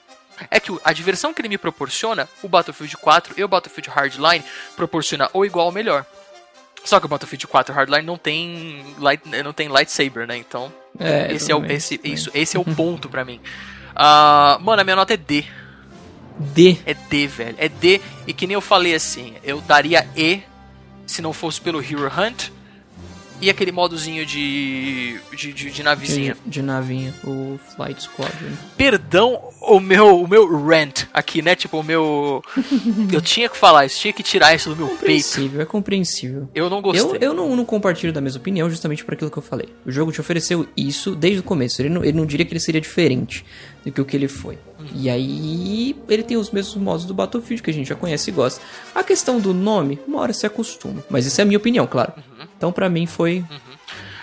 É 0.51 0.61
que 0.61 0.71
a 0.85 0.93
diversão 0.93 1.33
que 1.33 1.41
ele 1.41 1.49
me 1.49 1.57
proporciona, 1.59 2.29
o 2.43 2.49
Battlefield 2.49 2.95
4 2.99 3.35
e 3.39 3.43
o 3.43 3.49
Battlefield 3.49 3.89
Hardline 3.89 4.45
proporciona 4.77 5.31
ou 5.33 5.47
igual 5.47 5.67
ou 5.67 5.73
melhor. 5.73 6.05
Só 6.85 7.01
que 7.01 7.07
o 7.07 7.09
Battlefield 7.09 7.47
4 7.47 7.75
Hardline 7.75 8.05
não 8.07 8.19
tem 8.19 8.85
light, 8.99 9.23
não 9.43 9.53
tem 9.53 9.67
lightsaber, 9.69 10.27
né? 10.27 10.37
Então, 10.37 10.73
É, 11.01 11.33
esse 11.33 11.51
é 11.51 11.55
o 11.55 11.59
exatamente, 11.59 11.73
esse, 11.75 11.95
exatamente. 11.95 12.15
isso, 12.15 12.31
esse 12.35 12.57
é 12.57 12.61
o 12.61 12.65
ponto 12.65 13.09
pra 13.09 13.25
mim. 13.25 13.41
Ah, 13.97 14.59
mano, 14.61 14.83
a 14.83 14.85
minha 14.85 14.97
nota 14.97 15.15
é 15.15 15.17
D. 15.17 15.45
D. 16.39 16.79
É 16.85 16.95
D, 16.95 17.27
velho. 17.27 17.55
É 17.59 17.69
D. 17.69 18.01
E 18.27 18.33
que 18.33 18.47
nem 18.47 18.55
eu 18.55 18.61
falei 18.61 18.95
assim, 18.95 19.35
eu 19.43 19.61
daria 19.63 20.07
E 20.15 20.43
se 21.07 21.23
não 21.23 21.33
fosse 21.33 21.61
pelo 21.61 21.81
Hero 21.81 22.07
Hunt 22.07 22.51
e 23.41 23.51
aquele 23.51 23.71
modozinho 23.71 24.25
de, 24.25 25.19
de, 25.37 25.53
de, 25.53 25.71
de 25.71 25.83
navezinha. 25.83 26.37
De, 26.45 26.51
de 26.51 26.63
navinha, 26.63 27.15
o 27.23 27.59
Flight 27.75 28.03
Squadron. 28.03 28.51
Perdão 28.77 29.51
o 29.61 29.79
meu, 29.79 30.21
o 30.23 30.29
meu 30.29 30.47
rant 30.67 31.05
aqui, 31.13 31.43
né? 31.43 31.55
Tipo, 31.55 31.81
o 31.81 31.83
meu. 31.83 32.43
eu 33.13 33.21
tinha 33.21 33.49
que 33.49 33.57
falar 33.57 33.85
isso, 33.85 34.01
tinha 34.01 34.13
que 34.13 34.23
tirar 34.23 34.55
isso 34.55 34.71
do 34.71 34.77
meu 34.77 34.87
peito. 34.87 35.01
Compreensível, 35.01 35.61
é 35.61 35.65
compreensível. 35.65 36.49
Eu 36.55 36.71
não 36.71 36.81
gostei. 36.81 37.19
Eu, 37.21 37.31
eu 37.31 37.35
não, 37.35 37.55
não 37.55 37.65
compartilho 37.65 38.13
da 38.13 38.21
mesma 38.21 38.41
opinião 38.41 38.71
justamente 38.71 39.05
por 39.05 39.15
aquilo 39.15 39.31
que 39.31 39.37
eu 39.37 39.43
falei. 39.43 39.69
O 39.85 39.93
jogo 39.93 40.13
te 40.13 40.21
ofereceu 40.21 40.67
isso 40.77 41.15
desde 41.15 41.41
o 41.41 41.43
começo. 41.43 41.83
Ele 41.83 41.91
não, 41.91 42.03
ele 42.03 42.17
não 42.17 42.25
diria 42.25 42.47
que 42.47 42.53
ele 42.53 42.61
seria 42.61 42.81
diferente 42.81 43.45
do 43.87 43.93
que 43.93 44.01
o 44.01 44.05
que 44.05 44.17
ele 44.17 44.29
foi. 44.29 44.59
E 44.95 45.09
aí, 45.09 45.97
ele 46.09 46.23
tem 46.23 46.37
os 46.37 46.51
mesmos 46.51 46.75
modos 46.75 47.05
do 47.05 47.15
Battlefield 47.15 47.63
que 47.63 47.71
a 47.71 47.73
gente 47.73 47.89
já 47.89 47.95
conhece 47.95 48.31
e 48.31 48.33
gosta. 48.33 48.61
A 48.95 49.03
questão 49.05 49.41
do 49.41 49.55
nome, 49.55 49.99
uma 50.07 50.21
hora 50.21 50.33
se 50.33 50.45
acostuma. 50.45 51.05
Mas 51.09 51.25
isso 51.25 51.41
é 51.41 51.43
a 51.43 51.47
minha 51.47 51.57
opinião, 51.57 51.87
claro. 51.87 52.13
Então, 52.57 52.73
pra 52.73 52.89
mim, 52.89 53.07
foi. 53.07 53.45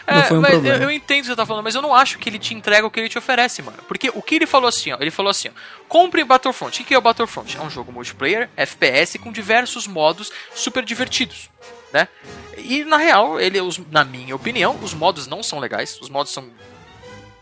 Não 0.06 0.18
É, 0.19 0.23
foi 0.23 0.38
um 0.38 0.41
mas 0.41 0.52
problema. 0.52 0.77
Eu, 0.77 0.84
eu 0.84 0.91
entendo 0.91 1.19
o 1.19 1.22
que 1.22 1.27
você 1.27 1.35
tá 1.35 1.45
falando, 1.45 1.64
mas 1.64 1.76
eu 1.76 1.81
não 1.81 1.95
acho 1.95 2.19
que 2.19 2.27
ele 2.30 2.38
te 2.38 2.53
entrega 2.53 2.85
o 2.85 2.91
que 2.91 2.99
ele 2.99 3.07
te 3.07 3.18
oferece, 3.18 3.61
mano. 3.61 3.77
Porque 3.88 4.11
o 4.14 4.22
que 4.22 4.35
ele 4.35 4.45
falou 4.45 4.68
assim, 4.68 4.91
ó, 4.91 4.98
ele 4.99 5.11
falou 5.11 5.30
assim, 5.30 5.48
ó, 5.48 5.52
compre 5.88 6.23
Battlefront. 6.26 6.81
O 6.81 6.85
que 6.85 6.94
é 6.94 6.98
o 6.98 7.02
Battlefront? 7.02 7.57
É 7.57 7.61
um 7.61 7.69
jogo 7.69 7.90
multiplayer, 7.91 8.49
FPS, 8.57 9.18
com 9.18 9.31
diversos 9.31 9.88
modos 9.88 10.30
super 10.53 10.84
divertidos, 10.84 11.49
né? 11.94 12.10
E 12.57 12.84
na 12.84 12.98
real, 12.98 13.40
ele, 13.40 13.61
os, 13.61 13.80
na 13.90 14.03
minha 14.03 14.35
opinião, 14.35 14.77
os 14.84 14.94
modos 14.94 15.26
não 15.26 15.41
são 15.41 15.57
legais, 15.57 15.98
os 16.02 16.10
modos 16.10 16.34
são 16.34 16.49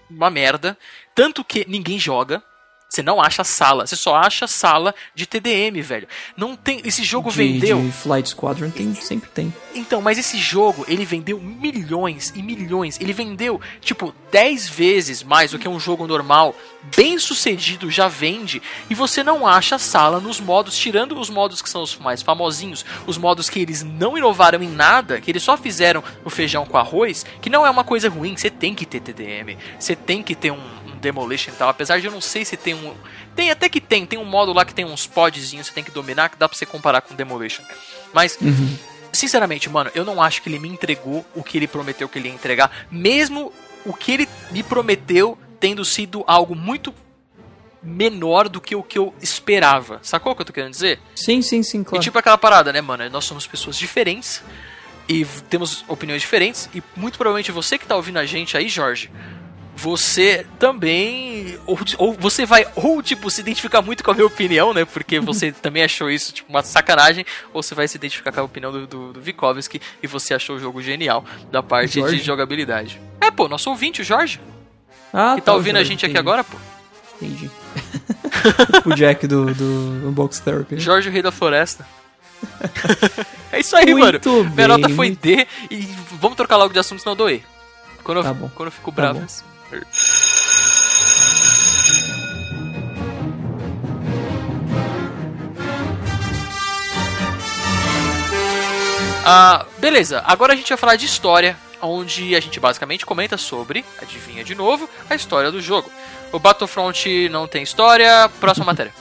uma 0.08 0.30
merda, 0.30 0.78
tanto 1.16 1.44
que 1.44 1.66
ninguém 1.68 2.00
joga. 2.00 2.44
Você 2.92 3.02
não 3.02 3.22
acha 3.22 3.42
sala, 3.46 3.88
você 3.88 3.96
só 3.96 4.18
acha 4.18 4.48
sala 4.48 4.94
de 5.16 5.26
TDM, 5.26 5.82
velho. 5.82 6.10
Não 6.36 6.58
tem, 6.58 6.82
esse 6.84 7.06
jogo 7.06 7.32
de, 7.32 7.38
vendeu 7.38 7.80
de 7.80 7.90
Flight 7.90 8.28
Squadron 8.28 8.70
tem, 8.70 8.94
sempre 8.96 9.30
tem. 9.30 9.54
então, 9.74 10.02
mas 10.02 10.18
esse 10.18 10.38
jogo, 10.38 10.84
ele 10.90 11.06
vendeu 11.06 11.40
milhões 11.40 12.34
e 12.36 12.44
milhões. 12.44 13.00
Ele 13.00 13.14
vendeu, 13.14 13.62
tipo, 13.80 14.14
10 14.30 14.68
vezes 14.68 15.24
mais 15.24 15.52
do 15.52 15.60
que 15.60 15.70
um 15.70 15.80
jogo 15.80 16.06
normal. 16.06 16.54
Bem 16.94 17.18
sucedido 17.18 17.90
já 17.90 18.10
vende. 18.10 18.62
E 18.90 18.94
você 18.94 19.24
não 19.24 19.48
acha 19.48 19.78
sala 19.78 20.20
nos 20.20 20.42
modos, 20.42 20.78
tirando 20.78 21.18
os 21.18 21.30
modos 21.30 21.62
que 21.62 21.70
são 21.70 21.84
os 21.84 21.98
mais 21.98 22.22
famosinhos, 22.22 22.84
os 23.08 23.18
modos 23.18 23.50
que 23.50 23.60
eles 23.60 23.84
não 23.84 24.18
inovaram 24.18 24.62
em 24.62 24.70
nada, 24.70 25.22
que 25.22 25.32
eles 25.32 25.44
só 25.44 25.56
fizeram 25.56 26.04
o 26.26 26.30
feijão 26.30 26.66
com 26.66 26.78
arroz, 26.78 27.26
que 27.42 27.50
não 27.50 27.66
é 27.66 27.70
uma 27.70 27.86
coisa 27.86 28.10
ruim. 28.10 28.36
Você 28.36 28.50
tem 28.50 28.76
que 28.76 28.86
ter 28.86 29.00
TDM, 29.00 29.58
você 29.80 29.96
tem 29.96 30.22
que 30.22 30.36
ter 30.36 30.52
um, 30.52 30.60
um 30.81 30.81
Demolition 31.02 31.52
e 31.52 31.56
tal. 31.56 31.68
Apesar 31.70 32.00
de 32.00 32.06
eu 32.06 32.12
não 32.12 32.22
sei 32.22 32.46
se 32.46 32.56
tem 32.56 32.74
um. 32.74 32.94
Tem 33.36 33.52
até 33.52 33.68
que 33.68 33.82
tem, 33.82 34.06
tem 34.06 34.18
um 34.18 34.26
modo 34.26 34.54
lá 34.54 34.64
que 34.64 34.74
tem 34.74 34.86
uns 34.86 35.06
podzinhos 35.08 35.68
que 35.68 35.74
você 35.74 35.76
tem 35.76 35.84
que 35.84 35.92
dominar, 35.92 36.30
que 36.30 36.38
dá 36.38 36.48
pra 36.48 36.58
você 36.58 36.66
comparar 36.66 37.02
com 37.02 37.16
Demolition. 37.16 37.64
Mas. 38.14 38.38
Sinceramente, 39.14 39.70
mano, 39.70 39.92
eu 39.94 40.06
não 40.06 40.22
acho 40.22 40.42
que 40.42 40.48
ele 40.48 40.58
me 40.58 40.70
entregou 40.70 41.26
o 41.36 41.44
que 41.44 41.58
ele 41.58 41.68
prometeu 41.68 42.08
que 42.08 42.18
ele 42.18 42.30
ia 42.30 42.34
entregar, 42.34 42.88
mesmo 42.90 43.52
o 43.86 43.94
que 43.94 44.14
ele 44.14 44.30
me 44.52 44.64
prometeu 44.64 45.38
tendo 45.60 45.84
sido 45.84 46.24
algo 46.26 46.56
muito 46.56 46.94
menor 47.84 48.48
do 48.48 48.62
que 48.62 48.76
o 48.76 48.84
que 48.84 48.98
eu 48.98 49.14
esperava. 49.22 50.00
Sacou 50.02 50.32
o 50.32 50.36
que 50.36 50.42
eu 50.42 50.46
tô 50.46 50.54
querendo 50.54 50.72
dizer? 50.72 51.00
Sim, 51.16 51.42
sim, 51.42 51.64
sim, 51.64 51.82
E 51.82 51.84
claro. 51.84 52.04
tipo 52.04 52.18
aquela 52.18 52.38
parada, 52.38 52.72
né, 52.72 52.80
mano? 52.80 53.10
Nós 53.10 53.26
somos 53.26 53.48
pessoas 53.48 53.78
diferentes 53.78 54.42
e 55.10 55.26
temos 55.50 55.84
opiniões 55.88 56.22
diferentes 56.22 56.70
e 56.74 56.82
muito 56.96 57.18
provavelmente 57.18 57.52
você 57.52 57.78
que 57.78 57.86
tá 57.86 57.96
ouvindo 57.96 58.18
a 58.18 58.26
gente 58.26 58.56
aí, 58.56 58.70
Jorge, 58.70 59.12
você 59.76 60.46
também 60.60 61.58
ou, 61.66 61.80
ou 61.98 62.14
você 62.14 62.46
vai 62.46 62.66
ou 62.76 63.02
tipo 63.02 63.30
se 63.32 63.42
identificar 63.42 63.82
muito 63.82 64.04
com 64.04 64.12
a 64.12 64.14
minha 64.14 64.26
opinião, 64.28 64.74
né? 64.74 64.86
Porque 64.86 65.20
você 65.20 65.52
também 65.64 65.84
achou 65.84 66.10
isso 66.10 66.32
tipo 66.34 66.50
uma 66.50 66.62
sacanagem, 66.62 67.26
ou 67.54 67.64
você 67.64 67.74
vai 67.74 67.88
se 67.88 67.98
identificar 67.98 68.32
com 68.32 68.40
a 68.42 68.44
opinião 68.44 68.72
do, 68.72 68.86
do, 68.88 69.14
do 69.14 69.22
Vikovski 69.22 69.82
e 70.04 70.08
você 70.08 70.34
achou 70.34 70.56
o 70.58 70.60
jogo 70.60 70.82
genial 70.82 71.24
da 71.52 71.64
parte 71.64 72.00
Jorge? 72.00 72.18
de 72.18 72.24
jogabilidade. 72.24 73.02
É, 73.20 73.32
pô, 73.32 73.48
nosso 73.48 73.70
ouvinte, 73.70 74.02
o 74.02 74.04
Jorge, 74.04 74.40
ah, 75.14 75.34
que 75.36 75.42
tá 75.42 75.54
ouvindo 75.54 75.76
a 75.78 75.80
Jorge, 75.80 75.90
gente 75.92 76.06
aqui 76.06 76.12
entendi, 76.14 76.20
agora, 76.20 76.44
pô. 76.44 76.58
Entendi. 77.22 77.50
o 78.86 78.94
Jack 78.96 79.28
do, 79.28 79.54
do 79.54 80.08
Unbox 80.10 80.40
Therapy. 80.40 80.80
Jorge, 80.80 81.10
o 81.10 81.12
rei 81.12 81.22
da 81.22 81.32
floresta. 81.32 81.86
é 83.52 83.60
isso 83.60 83.76
aí, 83.76 83.94
Muito 83.94 84.30
mano. 84.30 84.44
Minha 84.44 84.50
bem, 84.56 84.68
nota 84.68 84.90
foi 84.90 85.08
muito- 85.08 85.22
D 85.22 85.48
e 85.70 85.78
vamos 86.20 86.36
trocar 86.36 86.58
logo 86.58 86.74
de 86.74 86.80
assunto, 86.80 87.00
senão 87.00 87.14
eu 87.14 87.18
dou 87.18 87.30
E. 87.30 87.44
Quando 88.04 88.18
eu, 88.20 88.24
Tá 88.24 88.34
bom. 88.34 88.50
quando 88.56 88.68
eu 88.68 88.72
fico 88.72 88.92
Tá 88.92 88.96
bravo. 88.96 89.20
bom. 89.20 89.26
Ah, 99.24 99.66
beleza, 99.78 100.24
agora 100.26 100.54
a 100.54 100.56
gente 100.56 100.70
vai 100.70 100.78
falar 100.78 100.96
de 100.96 101.06
história, 101.06 101.56
onde 101.82 102.36
a 102.36 102.40
gente 102.40 102.60
basicamente 102.60 103.06
comenta 103.06 103.38
sobre, 103.38 103.86
adivinha 104.02 104.44
de 104.44 104.56
novo, 104.56 104.90
a 105.10 105.16
história 105.16 105.52
do 105.52 105.62
jogo. 105.62 105.92
O 106.32 106.40
Battlefront 106.40 107.30
não 107.30 107.48
tem 107.48 107.64
história, 107.64 108.30
próxima 108.40 108.66
matéria. 108.66 108.94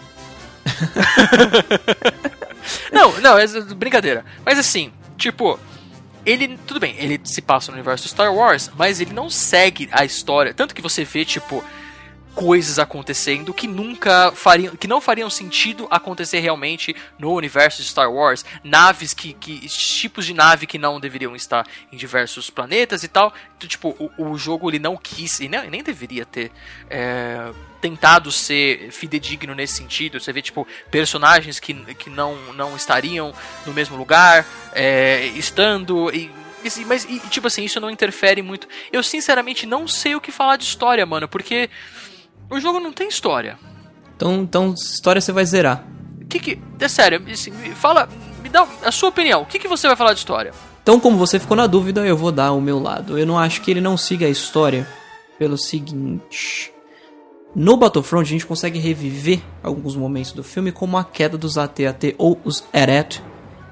não, 2.92 3.12
não, 3.20 3.38
é 3.38 3.46
brincadeira. 3.74 4.24
Mas 4.44 4.58
assim, 4.58 4.92
tipo, 5.16 5.58
ele, 6.24 6.58
tudo 6.66 6.80
bem, 6.80 6.94
ele 6.98 7.20
se 7.24 7.40
passa 7.40 7.70
no 7.70 7.76
universo 7.76 8.08
Star 8.08 8.34
Wars, 8.34 8.70
mas 8.76 9.00
ele 9.00 9.12
não 9.12 9.30
segue 9.30 9.88
a 9.92 10.04
história. 10.04 10.54
Tanto 10.54 10.74
que 10.74 10.82
você 10.82 11.04
vê, 11.04 11.24
tipo, 11.24 11.64
coisas 12.34 12.78
acontecendo 12.78 13.52
que 13.52 13.66
nunca 13.66 14.32
fariam, 14.32 14.76
que 14.76 14.86
não 14.86 15.00
fariam 15.00 15.28
sentido 15.28 15.86
acontecer 15.90 16.40
realmente 16.40 16.94
no 17.18 17.32
universo 17.34 17.82
de 17.82 17.88
Star 17.88 18.10
Wars. 18.10 18.44
Naves 18.62 19.12
que, 19.12 19.32
que 19.34 19.66
tipos 19.68 20.24
de 20.24 20.34
nave 20.34 20.66
que 20.66 20.78
não 20.78 21.00
deveriam 21.00 21.34
estar 21.34 21.66
em 21.92 21.96
diversos 21.96 22.50
planetas 22.50 23.02
e 23.02 23.08
tal. 23.08 23.32
Então, 23.56 23.68
tipo, 23.68 23.96
o, 23.98 24.30
o 24.30 24.38
jogo 24.38 24.70
ele 24.70 24.78
não 24.78 24.96
quis 24.96 25.40
e 25.40 25.48
nem, 25.48 25.68
nem 25.70 25.82
deveria 25.82 26.24
ter 26.24 26.50
é, 26.88 27.52
tentado 27.80 28.30
ser 28.30 28.90
fidedigno 28.90 29.54
nesse 29.54 29.74
sentido. 29.74 30.20
Você 30.20 30.32
vê 30.32 30.40
tipo 30.42 30.66
personagens 30.90 31.58
que, 31.58 31.74
que 31.94 32.08
não, 32.08 32.36
não 32.54 32.76
estariam 32.76 33.34
no 33.66 33.72
mesmo 33.72 33.96
lugar, 33.96 34.46
é, 34.72 35.26
estando 35.34 36.10
e 36.14 36.30
e- 36.62 36.84
mas, 36.84 37.06
tipo 37.30 37.46
assim, 37.46 37.64
isso 37.64 37.80
não 37.80 37.90
interfere 37.90 38.42
muito. 38.42 38.68
Eu, 38.92 39.02
sinceramente, 39.02 39.64
não 39.66 39.88
sei 39.88 40.14
o 40.14 40.20
que 40.20 40.30
falar 40.30 40.56
de 40.56 40.64
história, 40.64 41.04
mano, 41.06 41.26
porque 41.26 41.70
o 42.50 42.60
jogo 42.60 42.80
não 42.80 42.92
tem 42.92 43.08
história. 43.08 43.58
Então, 44.16 44.42
então, 44.42 44.74
história 44.74 45.20
você 45.20 45.32
vai 45.32 45.44
zerar. 45.44 45.84
O 46.20 46.26
que 46.26 46.38
que... 46.38 46.58
É 46.78 46.88
sério, 46.88 47.22
assim, 47.30 47.50
me 47.50 47.70
fala... 47.70 48.08
Me 48.42 48.48
dá 48.48 48.66
a 48.84 48.92
sua 48.92 49.08
opinião. 49.08 49.42
O 49.42 49.46
que 49.46 49.58
que 49.58 49.68
você 49.68 49.86
vai 49.86 49.96
falar 49.96 50.12
de 50.12 50.18
história? 50.18 50.52
Então, 50.82 50.98
como 50.98 51.16
você 51.16 51.38
ficou 51.38 51.56
na 51.56 51.66
dúvida, 51.66 52.06
eu 52.06 52.16
vou 52.16 52.32
dar 52.32 52.52
o 52.52 52.60
meu 52.60 52.78
lado. 52.78 53.18
Eu 53.18 53.26
não 53.26 53.38
acho 53.38 53.60
que 53.60 53.70
ele 53.70 53.80
não 53.80 53.96
siga 53.96 54.26
a 54.26 54.30
história 54.30 54.86
pelo 55.38 55.56
seguinte. 55.56 56.72
No 57.54 57.76
Battlefront, 57.76 58.26
a 58.26 58.30
gente 58.30 58.46
consegue 58.46 58.78
reviver 58.78 59.40
alguns 59.62 59.96
momentos 59.96 60.32
do 60.32 60.44
filme, 60.44 60.70
como 60.70 60.96
a 60.96 61.04
queda 61.04 61.36
dos 61.36 61.58
AT-AT 61.58 62.14
ou 62.16 62.40
os 62.44 62.64
Eret 62.72 63.22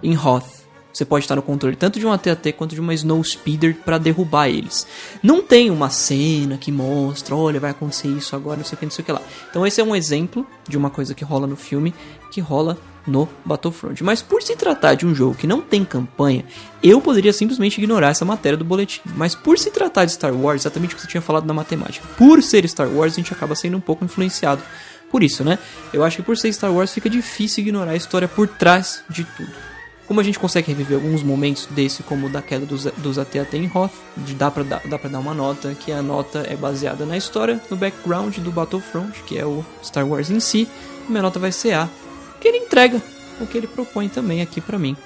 em 0.03 0.17
Hoth. 0.17 0.68
Você 0.99 1.05
pode 1.05 1.25
estar 1.25 1.37
no 1.37 1.43
controle 1.43 1.77
tanto 1.77 2.01
de 2.01 2.05
um 2.05 2.11
AT-AT 2.11 2.55
quanto 2.55 2.75
de 2.75 2.81
uma 2.81 2.93
Snow 2.93 3.23
Speeder 3.23 3.77
para 3.85 3.99
derrubar 3.99 4.49
eles. 4.49 4.85
Não 5.23 5.41
tem 5.41 5.71
uma 5.71 5.91
cena 5.91 6.59
que 6.59 6.73
mostra, 6.73 7.37
olha, 7.37 7.61
vai 7.61 7.71
acontecer 7.71 8.09
isso 8.09 8.35
agora, 8.35 8.57
não 8.57 8.65
sei 8.65 8.75
o 8.75 8.79
que, 8.81 8.85
não 8.85 8.91
sei 8.91 9.05
o 9.05 9.07
que 9.07 9.13
lá. 9.13 9.23
Então 9.49 9.65
esse 9.65 9.81
é 9.81 9.85
um 9.85 9.95
exemplo 9.95 10.45
de 10.69 10.77
uma 10.77 10.91
coisa 10.91 11.15
que 11.15 11.23
rola 11.23 11.47
no 11.47 11.55
filme, 11.55 11.95
que 12.33 12.41
rola 12.41 12.77
no 13.07 13.29
Battlefront. 13.45 14.03
Mas 14.03 14.23
por 14.23 14.43
se 14.43 14.57
tratar 14.57 14.95
de 14.95 15.07
um 15.07 15.15
jogo 15.15 15.37
que 15.37 15.47
não 15.47 15.61
tem 15.61 15.85
campanha, 15.85 16.45
eu 16.83 17.01
poderia 17.01 17.33
simplesmente 17.33 17.79
ignorar 17.79 18.09
essa 18.09 18.25
matéria 18.25 18.59
do 18.59 18.65
boletim. 18.65 19.01
Mas 19.15 19.37
por 19.37 19.57
se 19.57 19.71
tratar 19.71 20.05
de 20.05 20.11
Star 20.11 20.35
Wars, 20.35 20.63
exatamente 20.63 20.95
o 20.95 20.97
que 20.97 21.03
você 21.03 21.09
tinha 21.09 21.23
falado 21.23 21.47
na 21.47 21.55
matemática, 21.55 22.05
por 22.19 22.43
ser 22.43 22.69
Star 22.69 22.89
Wars, 22.89 23.13
a 23.13 23.17
gente 23.17 23.33
acaba 23.33 23.55
sendo 23.55 23.77
um 23.77 23.81
pouco 23.81 24.05
influenciado 24.05 24.65
por 25.13 25.23
isso, 25.23 25.45
né? 25.45 25.61
Eu 25.93 26.03
acho 26.03 26.17
que 26.17 26.23
por 26.25 26.37
ser 26.37 26.53
Star 26.53 26.73
Wars 26.73 26.93
fica 26.93 27.09
difícil 27.09 27.63
ignorar 27.63 27.93
a 27.93 27.97
história 27.97 28.27
por 28.27 28.49
trás 28.49 29.05
de 29.09 29.23
tudo. 29.23 29.68
Como 30.09 30.21
a 30.21 30.23
gente 30.23 30.39
consegue 30.39 30.69
reviver 30.69 30.97
alguns 30.97 31.23
momentos 31.23 31.67
desse, 31.67 32.03
como 32.03 32.31
da 32.31 32.41
queda 32.41 32.65
dos, 32.65 32.85
dos 32.85 33.19
AT-AT 33.19 33.55
em 33.55 33.71
Hoth, 33.73 33.93
de, 34.17 34.35
dá, 34.35 34.51
pra, 34.51 34.63
dar, 34.63 34.81
dá 34.89 34.99
pra 34.99 35.11
dar 35.11 35.19
uma 35.19 35.35
nota, 35.35 35.75
que 35.75 35.93
a 35.93 36.03
nota 36.03 36.47
é 36.49 36.57
baseada 36.57 37.05
na 37.05 37.17
história, 37.17 37.61
no 37.71 37.77
background 37.77 38.39
do 38.39 38.51
Battlefront, 38.51 39.23
que 39.25 39.39
é 39.39 39.45
o 39.45 39.65
Star 39.85 40.09
Wars 40.09 40.31
em 40.31 40.41
si. 40.41 40.67
E 41.07 41.11
minha 41.11 41.23
nota 41.23 41.39
vai 41.39 41.53
ser 41.53 41.75
A, 41.75 41.89
que 42.41 42.49
ele 42.49 42.57
entrega 42.57 43.03
o 43.39 43.47
que 43.47 43.59
ele 43.59 43.67
propõe 43.67 44.09
também 44.09 44.41
aqui 44.41 44.63
pra 44.63 44.79
mim. 44.79 44.97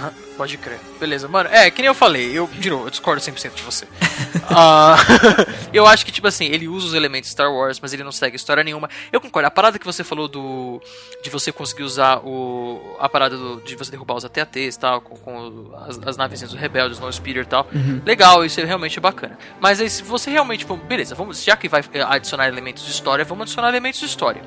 Ah, 0.00 0.12
Pode 0.36 0.58
crer. 0.58 0.78
Beleza, 0.98 1.28
mano. 1.28 1.48
É, 1.52 1.70
que 1.70 1.82
nem 1.82 1.88
eu 1.88 1.94
falei, 1.94 2.30
eu, 2.32 2.46
de 2.46 2.70
novo, 2.70 2.86
eu 2.86 2.90
discordo 2.90 3.20
100% 3.20 3.54
de 3.54 3.62
você. 3.62 3.86
Ah, 4.48 4.96
eu 5.72 5.86
acho 5.86 6.06
que, 6.06 6.12
tipo 6.12 6.26
assim, 6.28 6.44
ele 6.46 6.68
usa 6.68 6.86
os 6.86 6.94
elementos 6.94 7.28
Star 7.30 7.52
Wars, 7.52 7.80
mas 7.80 7.92
ele 7.92 8.04
não 8.04 8.12
segue 8.12 8.36
história 8.36 8.62
nenhuma. 8.62 8.88
Eu 9.12 9.20
concordo. 9.20 9.46
A 9.48 9.50
parada 9.50 9.76
que 9.78 9.84
você 9.84 10.04
falou 10.04 10.28
do. 10.28 10.80
de 11.22 11.28
você 11.28 11.50
conseguir 11.50 11.82
usar 11.82 12.18
o. 12.24 12.96
a 13.00 13.08
parada 13.08 13.36
do, 13.36 13.60
de 13.62 13.74
você 13.74 13.90
derrubar 13.90 14.14
os 14.14 14.24
AT-ATs 14.24 14.76
e 14.76 14.78
tal, 14.78 15.00
com, 15.00 15.16
com 15.16 15.72
as, 15.86 15.98
as 16.06 16.16
naves 16.16 16.40
dos 16.42 16.54
rebeldes, 16.54 17.00
no 17.00 17.12
Speeder 17.12 17.42
e 17.42 17.46
tal. 17.46 17.66
Legal, 18.04 18.44
isso 18.44 18.60
é 18.60 18.64
realmente 18.64 19.00
bacana. 19.00 19.36
Mas 19.60 19.80
aí, 19.80 19.90
se 19.90 20.02
você 20.04 20.30
realmente. 20.30 20.64
Bom, 20.64 20.76
beleza, 20.76 21.14
vamos, 21.16 21.42
já 21.42 21.56
que 21.56 21.68
vai 21.68 21.82
eh, 21.92 22.02
adicionar 22.02 22.46
elementos 22.46 22.84
de 22.84 22.92
história, 22.92 23.24
vamos 23.24 23.42
adicionar 23.42 23.68
elementos 23.70 23.98
de 23.98 24.06
história. 24.06 24.42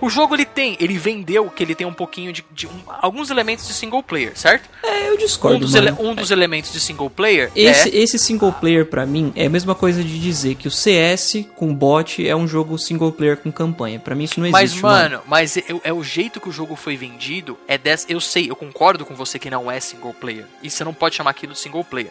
O 0.00 0.08
jogo 0.08 0.36
ele 0.36 0.46
tem, 0.46 0.76
ele 0.80 0.96
vendeu 0.96 1.50
que 1.50 1.62
ele 1.62 1.74
tem 1.74 1.86
um 1.86 1.92
pouquinho 1.94 2.32
de. 2.32 2.44
de 2.52 2.68
um- 2.68 2.82
alguns 3.00 3.30
elementos 3.30 3.66
de 3.66 3.74
single 3.74 4.02
player, 4.02 4.32
certo? 4.38 4.70
É, 4.84 5.08
eu 5.08 5.14
Um 5.14 5.18
discordo, 5.18 5.58
dos, 5.58 5.74
mano. 5.74 5.86
Um 5.98 6.14
dos 6.14 6.30
elementos 6.30 6.72
de 6.72 6.80
single 6.80 7.08
player 7.10 7.50
Esse, 7.54 7.88
é. 7.88 8.02
esse 8.02 8.18
single 8.18 8.52
player 8.52 8.86
pra 8.86 9.04
mim 9.06 9.32
é 9.34 9.46
a 9.46 9.50
mesma 9.50 9.74
coisa 9.74 10.02
de 10.02 10.18
dizer 10.18 10.54
que 10.54 10.68
o 10.68 10.70
CS 10.70 11.46
com 11.56 11.74
bot 11.74 12.26
é 12.26 12.34
um 12.36 12.46
jogo 12.46 12.78
single 12.78 13.12
player 13.12 13.36
com 13.36 13.50
campanha. 13.50 13.98
Pra 13.98 14.14
mim 14.14 14.24
isso 14.24 14.40
não 14.40 14.48
Mas, 14.50 14.70
existe, 14.70 14.82
mano, 14.82 15.20
mas 15.26 15.56
é, 15.56 15.64
é 15.84 15.92
o 15.92 16.02
jeito 16.02 16.40
que 16.40 16.48
o 16.48 16.52
jogo 16.52 16.76
foi 16.76 16.96
vendido. 16.96 17.58
É 17.66 17.76
dessa. 17.78 18.06
Eu 18.10 18.20
sei, 18.20 18.50
eu 18.50 18.56
concordo 18.56 19.04
com 19.04 19.14
você 19.14 19.38
que 19.38 19.50
não 19.50 19.70
é 19.70 19.80
single 19.80 20.14
player. 20.14 20.44
E 20.62 20.70
você 20.70 20.84
não 20.84 20.92
pode 20.94 21.14
chamar 21.16 21.30
aquilo 21.30 21.52
de 21.52 21.58
single 21.58 21.84
player. 21.84 22.10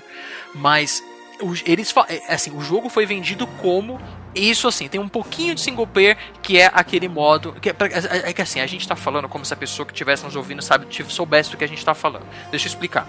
Mas 0.53 1.03
o- 1.41 1.53
eles 1.65 1.93
é, 2.07 2.33
assim, 2.33 2.51
o 2.55 2.61
jogo 2.61 2.89
foi 2.89 3.05
vendido 3.05 3.45
como. 3.61 3.99
Isso 4.35 4.67
assim, 4.67 4.87
tem 4.87 4.99
um 5.01 5.09
pouquinho 5.09 5.55
de 5.55 5.61
single 5.61 5.87
player 5.87 6.15
que 6.43 6.59
é 6.59 6.69
aquele 6.73 7.07
modo. 7.07 7.53
Que 7.59 7.69
é, 7.69 7.75
é- 7.79 8.29
é 8.29 8.33
que 8.33 8.41
assim, 8.41 8.59
a 8.59 8.67
gente 8.67 8.87
tá 8.87 8.95
falando 8.95 9.27
como 9.27 9.43
se 9.43 9.53
a 9.53 9.57
pessoa 9.57 9.85
que 9.85 9.91
estivesse 9.93 10.23
nos 10.23 10.35
ouvindo 10.35 10.61
sabe, 10.61 10.85
soubesse 11.07 11.49
do 11.51 11.57
que 11.57 11.63
a 11.63 11.67
gente 11.67 11.83
tá 11.83 11.93
falando. 11.95 12.25
Deixa 12.51 12.67
eu 12.67 12.69
explicar. 12.69 13.07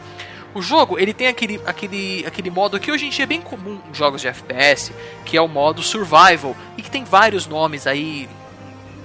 O 0.55 0.60
jogo, 0.60 0.98
ele 0.98 1.12
tem 1.14 1.28
aquele, 1.28 1.60
aquele, 1.64 2.24
aquele 2.27 2.51
modo 2.51 2.78
que 2.81 2.90
hoje 2.90 3.06
em 3.06 3.10
dia 3.10 3.22
é 3.22 3.27
bem 3.27 3.40
comum 3.40 3.81
em 3.90 3.94
jogos 3.94 4.20
de 4.20 4.27
FPS, 4.28 4.93
que 5.24 5.36
é 5.36 5.40
o 5.40 5.47
modo 5.47 5.82
survival, 5.82 6.56
e 6.77 6.82
que 6.82 6.90
tem 6.90 7.05
vários 7.05 7.47
nomes 7.47 7.86
aí 7.86 8.28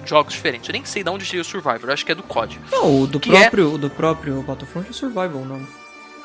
jogos 0.06 0.34
diferentes. 0.34 0.68
Eu 0.70 0.74
nem 0.74 0.84
sei 0.86 1.04
de 1.04 1.10
onde 1.10 1.26
tirei 1.26 1.42
o 1.42 1.44
Survivor, 1.46 1.82
eu 1.90 1.94
acho 1.94 2.06
que 2.06 2.12
é 2.12 2.16
do 2.16 2.24
COD. 2.24 2.60
Não, 2.72 3.02
o 3.02 3.08
do 3.08 3.20
Que 3.20 3.36
é- 3.36 3.42
próprio, 3.42 3.74
o 3.74 3.78
do 3.78 3.90
próprio 3.90 4.42
Battlefront 4.44 4.90
é 4.90 4.94
Survival, 4.94 5.44
não. 5.46 5.68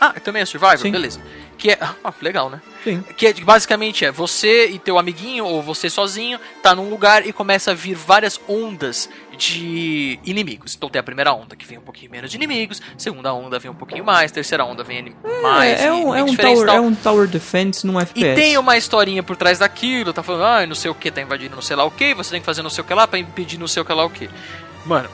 Ah, 0.00 0.14
também 0.18 0.40
é 0.42 0.46
Survivor? 0.46 0.78
Sim. 0.78 0.90
Beleza. 0.90 1.20
Que 1.58 1.72
é. 1.72 1.78
Ah, 2.02 2.12
legal, 2.22 2.48
né? 2.48 2.62
Sim. 2.82 3.04
Que 3.16 3.26
é, 3.26 3.32
basicamente 3.34 4.04
é 4.06 4.10
você 4.10 4.66
e 4.68 4.78
teu 4.78 4.98
amiguinho, 4.98 5.44
ou 5.44 5.62
você 5.62 5.90
sozinho, 5.90 6.40
tá 6.62 6.74
num 6.74 6.88
lugar 6.88 7.26
e 7.26 7.32
começa 7.32 7.72
a 7.72 7.74
vir 7.74 7.94
várias 7.94 8.40
ondas 8.48 9.08
de 9.36 10.18
inimigos. 10.24 10.74
Então 10.74 10.88
tem 10.88 10.98
a 11.00 11.02
primeira 11.02 11.32
onda 11.32 11.54
que 11.56 11.66
vem 11.66 11.76
um 11.78 11.82
pouquinho 11.82 12.10
menos 12.10 12.30
de 12.30 12.36
inimigos, 12.36 12.80
segunda 12.96 13.32
onda 13.34 13.58
vem 13.58 13.70
um 13.70 13.74
pouquinho 13.74 14.04
mais, 14.04 14.30
terceira 14.32 14.64
onda 14.64 14.82
vem 14.82 14.98
anim- 14.98 15.14
mais. 15.42 15.80
é, 15.80 15.84
é 15.84 15.88
e- 15.88 15.90
um, 15.90 16.14
e 16.14 16.18
é, 16.18 16.22
um 16.24 16.28
e 16.28 16.36
tower, 16.36 16.68
é 16.68 16.80
um 16.80 16.94
Tower 16.94 17.26
Defense 17.28 17.86
num 17.86 17.98
E 17.98 18.02
FPS. 18.02 18.34
tem 18.40 18.56
uma 18.58 18.76
historinha 18.78 19.22
por 19.22 19.36
trás 19.36 19.58
daquilo, 19.58 20.12
tá 20.12 20.22
falando, 20.22 20.44
ah, 20.44 20.66
não 20.66 20.74
sei 20.74 20.90
o 20.90 20.94
que, 20.94 21.10
tá 21.10 21.20
invadindo 21.20 21.54
não 21.54 21.62
sei 21.62 21.76
lá 21.76 21.84
o 21.84 21.90
que, 21.90 22.14
você 22.14 22.30
tem 22.30 22.40
que 22.40 22.46
fazer 22.46 22.62
não 22.62 22.70
sei 22.70 22.82
o 22.82 22.86
que 22.86 22.94
lá 22.94 23.06
pra 23.06 23.18
impedir 23.18 23.58
não 23.58 23.68
sei 23.68 23.82
o 23.82 23.84
que 23.84 23.92
lá 23.92 24.04
o 24.04 24.10
que. 24.10 24.28
Mano, 24.86 25.08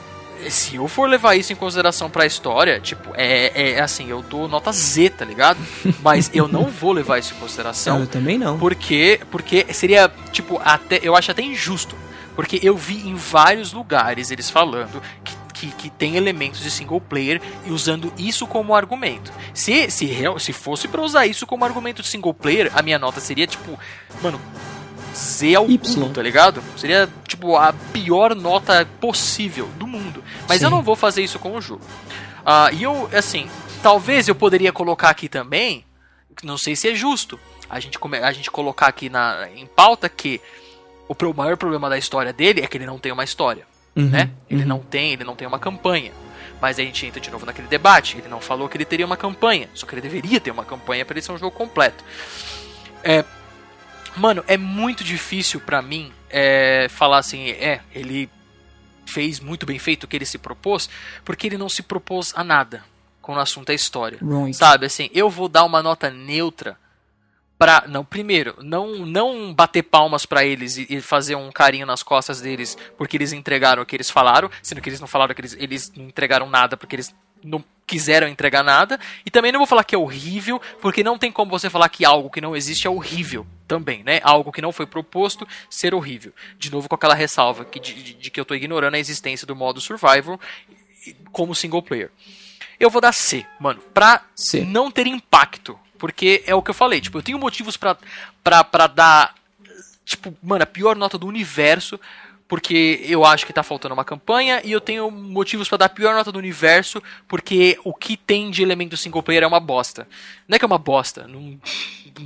se 0.49 0.75
eu 0.75 0.87
for 0.87 1.09
levar 1.09 1.35
isso 1.35 1.51
em 1.51 1.55
consideração 1.55 2.09
pra 2.09 2.25
história, 2.25 2.79
tipo, 2.79 3.11
é, 3.15 3.71
é 3.73 3.81
assim, 3.81 4.09
eu 4.09 4.21
dou 4.21 4.47
nota 4.47 4.71
Z, 4.71 5.09
tá 5.11 5.25
ligado? 5.25 5.59
Mas 6.01 6.29
eu 6.33 6.47
não 6.47 6.65
vou 6.65 6.91
levar 6.91 7.17
isso 7.19 7.31
em 7.31 7.35
Não, 7.35 7.41
consideração, 7.41 7.99
eu 7.99 8.07
também 8.07 8.37
não. 8.37 8.57
porque, 8.57 9.19
porque 9.31 9.65
seria, 9.73 10.11
tipo, 10.31 10.59
até, 10.63 10.99
eu 11.03 11.15
acho 11.15 11.31
até 11.31 11.41
injusto. 11.41 11.95
Porque 12.35 12.59
eu 12.61 12.77
vi 12.77 13.07
em 13.07 13.15
vários 13.15 13.73
lugares 13.73 14.29
eles 14.29 14.47
falando 14.47 15.01
que, 15.23 15.35
que, 15.53 15.67
que 15.75 15.89
tem 15.89 16.17
elementos 16.17 16.59
de 16.61 16.69
single 16.69 17.01
player 17.01 17.41
e 17.65 17.71
usando 17.71 18.13
isso 18.15 18.45
como 18.45 18.75
argumento. 18.75 19.31
Se, 19.55 19.89
se, 19.89 20.15
se 20.37 20.53
fosse 20.53 20.87
pra 20.87 21.01
usar 21.01 21.25
isso 21.25 21.47
como 21.47 21.65
argumento 21.65 22.03
de 22.03 22.07
single 22.07 22.35
player, 22.35 22.71
a 22.75 22.83
minha 22.83 22.99
nota 22.99 23.19
seria, 23.19 23.47
tipo, 23.47 23.77
mano, 24.21 24.39
Z 25.17 25.55
ao 25.55 25.69
Y. 25.69 25.77
cubo, 25.77 26.13
tá 26.13 26.21
ligado? 26.21 26.63
Seria, 26.77 27.09
tipo, 27.27 27.57
a 27.57 27.73
pior 27.73 28.35
nota 28.35 28.87
possível 29.01 29.67
do 29.77 29.87
mundo. 29.87 30.23
Mas 30.47 30.61
eu 30.61 30.69
Sim. 30.69 30.75
não 30.75 30.83
vou 30.83 30.95
fazer 30.95 31.23
isso 31.23 31.39
com 31.39 31.55
o 31.55 31.61
jogo. 31.61 31.81
Ah, 32.45 32.69
e 32.71 32.83
eu, 32.83 33.09
assim, 33.11 33.49
talvez 33.81 34.27
eu 34.27 34.35
poderia 34.35 34.71
colocar 34.71 35.09
aqui 35.09 35.27
também, 35.27 35.83
não 36.43 36.57
sei 36.57 36.75
se 36.75 36.89
é 36.89 36.95
justo, 36.95 37.39
a 37.69 37.79
gente, 37.79 37.97
a 38.21 38.31
gente 38.31 38.51
colocar 38.51 38.87
aqui 38.87 39.09
na, 39.09 39.49
em 39.55 39.65
pauta 39.65 40.07
que 40.07 40.39
o, 41.09 41.13
o 41.13 41.33
maior 41.33 41.57
problema 41.57 41.89
da 41.89 41.97
história 41.97 42.31
dele 42.31 42.61
é 42.61 42.67
que 42.67 42.77
ele 42.77 42.85
não 42.85 42.99
tem 42.99 43.11
uma 43.11 43.23
história, 43.23 43.65
Uhum, 43.95 44.09
né? 44.09 44.29
Ele 44.47 44.61
uhum. 44.61 44.67
não 44.67 44.79
tem, 44.79 45.13
ele 45.13 45.23
não 45.23 45.35
tem 45.35 45.47
uma 45.47 45.57
campanha. 45.57 46.11
Mas 46.61 46.77
a 46.77 46.83
gente 46.83 47.03
entra 47.05 47.19
de 47.19 47.31
novo 47.31 47.45
naquele 47.47 47.67
debate. 47.67 48.17
Ele 48.17 48.27
não 48.27 48.39
falou 48.39 48.69
que 48.69 48.77
ele 48.77 48.85
teria 48.85 49.05
uma 49.05 49.17
campanha, 49.17 49.67
só 49.73 49.87
que 49.87 49.95
ele 49.95 50.01
deveria 50.01 50.39
ter 50.39 50.51
uma 50.51 50.63
campanha 50.63 51.03
para 51.03 51.15
ele 51.15 51.21
ser 51.21 51.31
um 51.31 51.37
jogo 51.37 51.55
completo. 51.55 52.03
É, 53.03 53.25
mano, 54.17 54.43
é 54.47 54.57
muito 54.57 55.03
difícil 55.03 55.59
pra 55.59 55.81
mim 55.81 56.11
é, 56.29 56.87
falar 56.89 57.19
assim, 57.19 57.49
é, 57.49 57.81
ele 57.93 58.29
fez 59.05 59.39
muito 59.39 59.65
bem 59.65 59.79
feito 59.79 60.03
o 60.03 60.07
que 60.07 60.15
ele 60.15 60.25
se 60.25 60.37
propôs, 60.37 60.89
porque 61.23 61.47
ele 61.47 61.57
não 61.57 61.69
se 61.69 61.81
propôs 61.81 62.33
a 62.35 62.43
nada 62.43 62.83
quando 63.21 63.39
o 63.39 63.41
assunto 63.41 63.69
é 63.69 63.75
história. 63.75 64.19
Right. 64.21 64.55
Sabe, 64.55 64.85
assim, 64.85 65.09
eu 65.13 65.29
vou 65.29 65.47
dar 65.47 65.63
uma 65.63 65.81
nota 65.81 66.09
neutra 66.09 66.77
pra. 67.57 67.85
Não, 67.87 68.05
primeiro, 68.05 68.55
não, 68.61 69.05
não 69.05 69.53
bater 69.53 69.83
palmas 69.83 70.25
pra 70.25 70.45
eles 70.45 70.77
e, 70.77 70.87
e 70.89 71.01
fazer 71.01 71.35
um 71.35 71.51
carinho 71.51 71.85
nas 71.85 72.03
costas 72.03 72.39
deles 72.39 72.77
porque 72.97 73.17
eles 73.17 73.33
entregaram 73.33 73.83
o 73.83 73.85
que 73.85 73.95
eles 73.95 74.09
falaram, 74.09 74.49
sendo 74.61 74.81
que 74.81 74.89
eles 74.89 75.01
não 75.01 75.07
falaram 75.07 75.33
que 75.33 75.41
eles, 75.41 75.55
eles 75.59 75.91
não 75.95 76.05
entregaram 76.05 76.49
nada 76.49 76.77
porque 76.77 76.95
eles 76.95 77.13
não 77.43 77.63
quiseram 77.85 78.27
entregar 78.27 78.63
nada. 78.63 78.99
E 79.25 79.31
também 79.31 79.51
não 79.51 79.59
vou 79.59 79.67
falar 79.67 79.83
que 79.83 79.95
é 79.95 79.97
horrível, 79.97 80.61
porque 80.81 81.03
não 81.03 81.17
tem 81.17 81.31
como 81.31 81.49
você 81.51 81.69
falar 81.69 81.87
que 81.89 82.03
algo 82.03 82.29
que 82.29 82.41
não 82.41 82.55
existe 82.55 82.85
é 82.85 82.89
horrível 82.89 83.47
também, 83.67 84.03
né? 84.03 84.19
Algo 84.23 84.51
que 84.51 84.61
não 84.61 84.71
foi 84.73 84.85
proposto 84.85 85.47
ser 85.69 85.93
horrível. 85.93 86.33
De 86.57 86.69
novo 86.71 86.89
com 86.89 86.95
aquela 86.95 87.13
ressalva 87.15 87.63
que, 87.65 87.79
de, 87.79 87.93
de- 87.93 88.13
de 88.13 88.29
que 88.31 88.39
eu 88.39 88.45
tô 88.45 88.53
ignorando 88.55 88.95
a 88.95 88.99
existência 88.99 89.47
do 89.47 89.55
modo 89.55 89.79
survival 89.79 90.39
como 91.31 91.55
single 91.55 91.81
player. 91.81 92.11
Eu 92.79 92.89
vou 92.89 93.01
dar 93.01 93.13
C, 93.13 93.45
mano, 93.59 93.81
pra 93.93 94.23
C. 94.35 94.63
não 94.65 94.91
ter 94.91 95.07
impacto. 95.07 95.79
Porque 95.97 96.43
é 96.45 96.53
o 96.53 96.61
que 96.61 96.69
eu 96.69 96.75
falei, 96.75 97.01
tipo, 97.01 97.17
eu 97.17 97.23
tenho 97.23 97.39
motivos 97.39 97.75
pra, 97.75 97.97
pra, 98.43 98.63
pra 98.63 98.85
dar, 98.85 99.33
tipo, 100.05 100.35
mano, 100.43 100.61
a 100.61 100.67
pior 100.67 100.95
nota 100.95 101.17
do 101.17 101.25
universo, 101.25 101.99
porque 102.47 103.01
eu 103.03 103.25
acho 103.25 103.45
que 103.45 103.53
tá 103.53 103.63
faltando 103.63 103.93
uma 103.93 104.05
campanha, 104.05 104.61
e 104.63 104.71
eu 104.71 104.79
tenho 104.79 105.11
motivos 105.11 105.67
pra 105.67 105.77
dar 105.77 105.85
a 105.85 105.89
pior 105.89 106.15
nota 106.15 106.31
do 106.31 106.39
universo, 106.39 107.01
porque 107.27 107.77
o 107.83 107.93
que 107.93 108.15
tem 108.15 108.49
de 108.49 108.63
elemento 108.63 108.95
single 108.95 109.21
player 109.21 109.43
é 109.43 109.47
uma 109.47 109.59
bosta. 109.59 110.07
Não 110.47 110.55
é 110.55 110.59
que 110.59 110.65
é 110.65 110.67
uma 110.67 110.77
bosta, 110.77 111.27
não, 111.27 111.59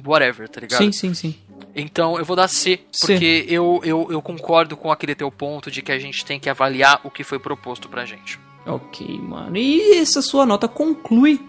whatever, 0.06 0.48
tá 0.48 0.62
ligado? 0.62 0.78
Sim, 0.78 0.92
sim, 0.92 1.14
sim. 1.14 1.36
Então 1.76 2.18
eu 2.18 2.26
vou 2.26 2.36
dar 2.36 2.48
C, 2.48 2.80
C. 2.92 3.08
porque 3.08 3.46
eu, 3.48 3.82
eu, 3.84 4.08
eu 4.12 4.22
concordo 4.22 4.76
com 4.78 4.92
aquele 4.92 5.16
teu 5.16 5.32
ponto 5.32 5.72
de 5.72 5.82
que 5.82 5.92
a 5.92 6.00
gente 6.00 6.24
tem 6.26 6.40
que 6.40 6.50
avaliar 6.50 7.00
o 7.04 7.10
que 7.10 7.24
foi 7.24 7.40
proposto 7.40 7.90
pra 7.90 8.06
gente. 8.06 8.40
Ok, 8.66 9.18
mano. 9.20 9.58
E 9.58 9.98
essa 9.98 10.22
sua 10.22 10.46
nota 10.46 10.68
conclui 10.68 11.42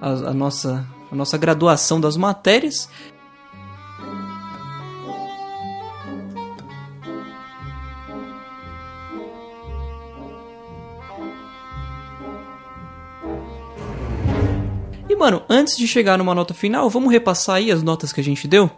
a, 0.00 0.08
a 0.08 0.34
nossa, 0.34 0.86
a 1.10 1.14
nossa 1.14 1.38
graduação 1.38 2.00
das 2.00 2.16
matérias. 2.16 2.88
E, 15.08 15.16
mano, 15.16 15.42
antes 15.48 15.76
de 15.76 15.88
chegar 15.88 16.18
numa 16.18 16.34
nota 16.34 16.52
final, 16.52 16.88
vamos 16.90 17.10
repassar 17.10 17.56
aí 17.56 17.70
as 17.70 17.82
notas 17.82 18.12
que 18.12 18.20
a 18.20 18.24
gente 18.24 18.46
deu? 18.46 18.70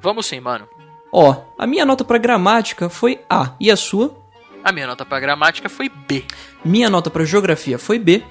Vamos 0.00 0.26
sim, 0.26 0.40
mano. 0.40 0.68
Ó, 1.12 1.36
a 1.58 1.66
minha 1.66 1.84
nota 1.84 2.04
pra 2.04 2.18
gramática 2.18 2.88
foi 2.88 3.20
A. 3.28 3.52
E 3.60 3.70
a 3.70 3.76
sua? 3.76 4.14
A 4.62 4.72
minha 4.72 4.86
nota 4.86 5.04
pra 5.04 5.20
gramática 5.20 5.68
foi 5.68 5.88
B. 5.88 6.24
Minha 6.64 6.88
nota 6.88 7.10
pra 7.10 7.24
geografia 7.24 7.78
foi 7.78 7.98
B. 7.98 8.22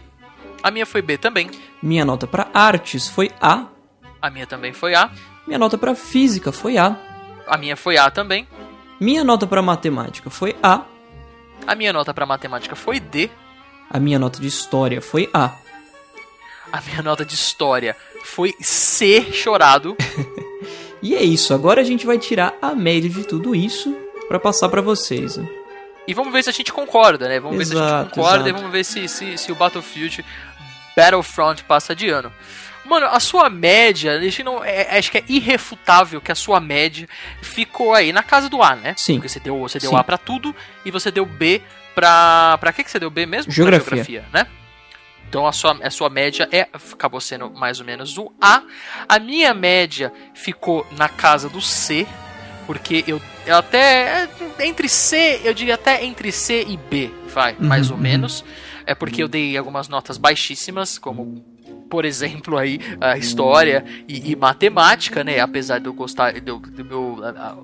A 0.61 0.71
minha 0.71 0.85
foi 0.85 1.01
B 1.01 1.17
também. 1.17 1.49
Minha 1.81 2.05
nota 2.05 2.25
pra 2.25 2.47
artes 2.53 3.07
foi 3.07 3.31
A. 3.41 3.65
A 4.21 4.29
minha 4.29 4.47
também 4.47 4.73
foi 4.73 4.95
A. 4.95 5.11
Minha 5.45 5.59
nota 5.59 5.77
pra 5.77 5.93
física 5.95 6.51
foi 6.51 6.77
A. 6.77 6.95
A 7.45 7.57
minha 7.57 7.75
foi 7.75 7.97
A 7.97 8.09
também. 8.09 8.47
Minha 8.99 9.23
nota 9.23 9.45
pra 9.45 9.61
matemática 9.61 10.29
foi 10.29 10.55
A. 10.63 10.81
A 11.67 11.75
minha 11.75 11.91
nota 11.91 12.13
pra 12.13 12.25
matemática 12.25 12.75
foi 12.75 12.99
D. 12.99 13.29
A 13.89 13.99
minha 13.99 14.17
nota 14.17 14.39
de 14.39 14.47
história 14.47 15.01
foi 15.01 15.29
A. 15.33 15.51
A 16.73 16.81
minha 16.81 17.01
nota 17.03 17.23
de 17.23 17.35
história 17.35 17.95
foi 18.25 18.53
C 18.59 19.31
chorado. 19.31 19.95
E 21.05 21.15
é 21.15 21.21
isso, 21.21 21.53
agora 21.53 21.81
a 21.81 21.83
gente 21.83 22.05
vai 22.05 22.17
tirar 22.17 22.53
a 22.61 22.73
média 22.73 23.09
de 23.09 23.25
tudo 23.27 23.53
isso 23.53 23.93
pra 24.29 24.39
passar 24.39 24.69
pra 24.69 24.79
vocês. 24.79 25.35
né? 25.35 25.45
E 26.07 26.13
vamos 26.13 26.31
ver 26.31 26.41
se 26.45 26.49
a 26.49 26.53
gente 26.53 26.71
concorda, 26.71 27.27
né? 27.27 27.41
Vamos 27.41 27.57
ver 27.57 27.65
se 27.65 27.73
a 27.73 27.75
Exato, 27.75 28.03
gente 28.05 28.13
concorda 28.15 28.37
e 28.37 28.41
exato. 28.43 28.55
vamos 28.55 28.71
ver 28.71 28.83
se, 28.85 29.07
se, 29.09 29.37
se 29.37 29.51
o 29.51 29.55
Battlefield 29.55 30.23
Battlefront 30.95 31.61
passa 31.65 31.93
de 31.93 32.09
ano. 32.09 32.31
Mano, 32.85 33.07
a 33.07 33.19
sua 33.19 33.49
média, 33.49 34.13
a 34.13 34.43
não, 34.45 34.63
é, 34.63 34.97
acho 34.97 35.11
que 35.11 35.17
é 35.17 35.23
irrefutável 35.27 36.21
que 36.21 36.31
a 36.31 36.35
sua 36.35 36.61
média 36.61 37.05
ficou 37.41 37.93
aí 37.93 38.13
na 38.13 38.23
casa 38.23 38.47
do 38.47 38.63
A, 38.63 38.73
né? 38.73 38.93
Sim. 38.95 39.15
Porque 39.15 39.27
você 39.27 39.41
deu, 39.41 39.59
você 39.59 39.79
deu 39.79 39.89
Sim. 39.89 39.97
A 39.97 40.03
pra 40.05 40.17
tudo 40.17 40.55
e 40.85 40.91
você 40.91 41.11
deu 41.11 41.25
B 41.25 41.61
pra. 41.93 42.57
Pra 42.61 42.71
que, 42.71 42.81
que 42.81 42.89
você 42.91 42.99
deu 42.99 43.09
B 43.09 43.25
mesmo? 43.25 43.47
Pra 43.51 43.55
Geografia. 43.55 44.03
geografia, 44.05 44.25
né? 44.31 44.47
Então 45.33 45.47
a 45.47 45.51
sua, 45.51 45.75
a 45.81 45.89
sua 45.89 46.11
média 46.11 46.47
é, 46.51 46.67
acabou 46.71 47.19
sendo 47.19 47.49
mais 47.49 47.79
ou 47.79 47.85
menos 47.87 48.19
o 48.19 48.31
A. 48.39 48.61
A 49.09 49.17
minha 49.17 49.51
média 49.51 50.13
ficou 50.35 50.85
na 50.95 51.09
casa 51.09 51.49
do 51.49 51.59
C, 51.59 52.05
porque 52.67 53.03
eu, 53.07 53.19
eu 53.47 53.55
até. 53.57 54.29
Entre 54.59 54.87
C, 54.87 55.41
eu 55.43 55.51
diria 55.51 55.73
até 55.73 56.05
entre 56.05 56.31
C 56.31 56.63
e 56.69 56.77
B, 56.77 57.09
vai, 57.29 57.55
mais 57.59 57.89
ou 57.89 57.97
uhum. 57.97 58.03
menos. 58.03 58.45
É 58.85 58.93
porque 58.93 59.23
eu 59.23 59.27
dei 59.27 59.57
algumas 59.57 59.89
notas 59.89 60.19
baixíssimas, 60.19 60.99
como 60.99 61.43
por 61.89 62.05
exemplo 62.05 62.55
aí 62.55 62.79
a 63.01 63.17
história 63.17 63.83
e, 64.07 64.31
e 64.33 64.35
matemática, 64.35 65.23
né? 65.23 65.39
Apesar 65.39 65.79
de 65.79 65.87
eu 65.87 65.93
gostar 65.93 66.39
do, 66.41 66.59
do 66.59 66.85
meu 66.85 67.19
a- 67.23 67.29
a- 67.29 67.57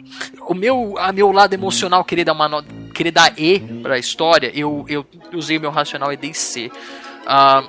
o 0.47 0.55
meu 0.55 0.95
a 0.97 1.11
meu 1.11 1.31
lado 1.31 1.53
emocional 1.53 2.03
querer 2.03 2.23
dar 2.23 2.33
uma 2.33 2.49
nota, 2.49 2.67
querer 2.95 3.11
dar 3.11 3.31
E 3.39 3.59
para 3.83 3.93
a 3.93 3.99
história, 3.99 4.51
eu, 4.55 4.85
eu 4.89 5.05
usei 5.33 5.57
o 5.59 5.61
meu 5.61 5.69
racional 5.69 6.11
e 6.11 6.17
dei 6.17 6.33
C. 6.33 6.71
Ah, 7.31 7.63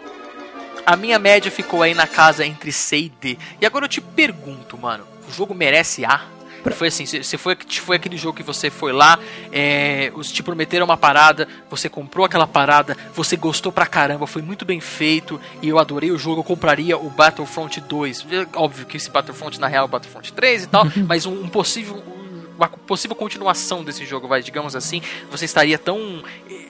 a 0.87 0.97
minha 0.97 1.19
média 1.19 1.51
ficou 1.51 1.83
aí 1.83 1.93
na 1.93 2.07
casa 2.07 2.47
entre 2.47 2.73
C 2.73 2.99
e 2.99 3.09
D. 3.11 3.39
E 3.61 3.67
agora 3.67 3.85
eu 3.85 3.89
te 3.91 4.01
pergunto, 4.01 4.79
mano, 4.79 5.05
o 5.29 5.33
jogo 5.33 5.55
merece 5.55 6.03
A? 6.03 6.23
Foi 6.73 6.89
assim, 6.89 7.05
se 7.05 7.23
se 7.23 7.37
foi, 7.37 7.57
foi 7.57 7.97
aquele 7.97 8.17
jogo 8.17 8.37
que 8.37 8.43
você 8.43 8.71
foi 8.71 8.93
lá, 8.93 9.19
é, 9.53 10.11
os 10.15 10.31
te 10.31 10.43
prometeram 10.43 10.85
uma 10.85 10.97
parada, 10.97 11.47
você 11.71 11.89
comprou 11.89 12.25
aquela 12.25 12.47
parada, 12.47 12.97
você 13.15 13.37
gostou 13.37 13.71
pra 13.73 13.87
caramba, 13.87 14.27
foi 14.27 14.43
muito 14.43 14.65
bem 14.65 14.81
feito, 14.81 15.41
e 15.63 15.69
eu 15.69 15.79
adorei 15.79 16.11
o 16.11 16.19
jogo, 16.19 16.41
eu 16.41 16.45
compraria 16.45 16.99
o 16.99 17.09
Battlefront 17.11 17.81
2. 17.81 18.27
É 18.31 18.47
Óbvio 18.59 18.87
que 18.87 18.97
esse 18.97 19.11
Battlefront 19.11 19.59
na 19.61 19.69
real 19.69 19.85
é 19.85 19.89
o 19.89 19.91
Battlefront 19.91 20.33
3 20.33 20.65
e 20.65 20.67
tal, 20.67 20.85
mas 21.07 21.27
um, 21.27 21.45
um 21.45 21.49
possível. 21.49 22.03
Uma 22.61 22.69
possível 22.69 23.17
continuação 23.17 23.83
desse 23.83 24.05
jogo, 24.05 24.29
vai, 24.29 24.43
digamos 24.43 24.77
assim, 24.77 25.01
você 25.31 25.47
estaria 25.47 25.79
tão 25.79 26.23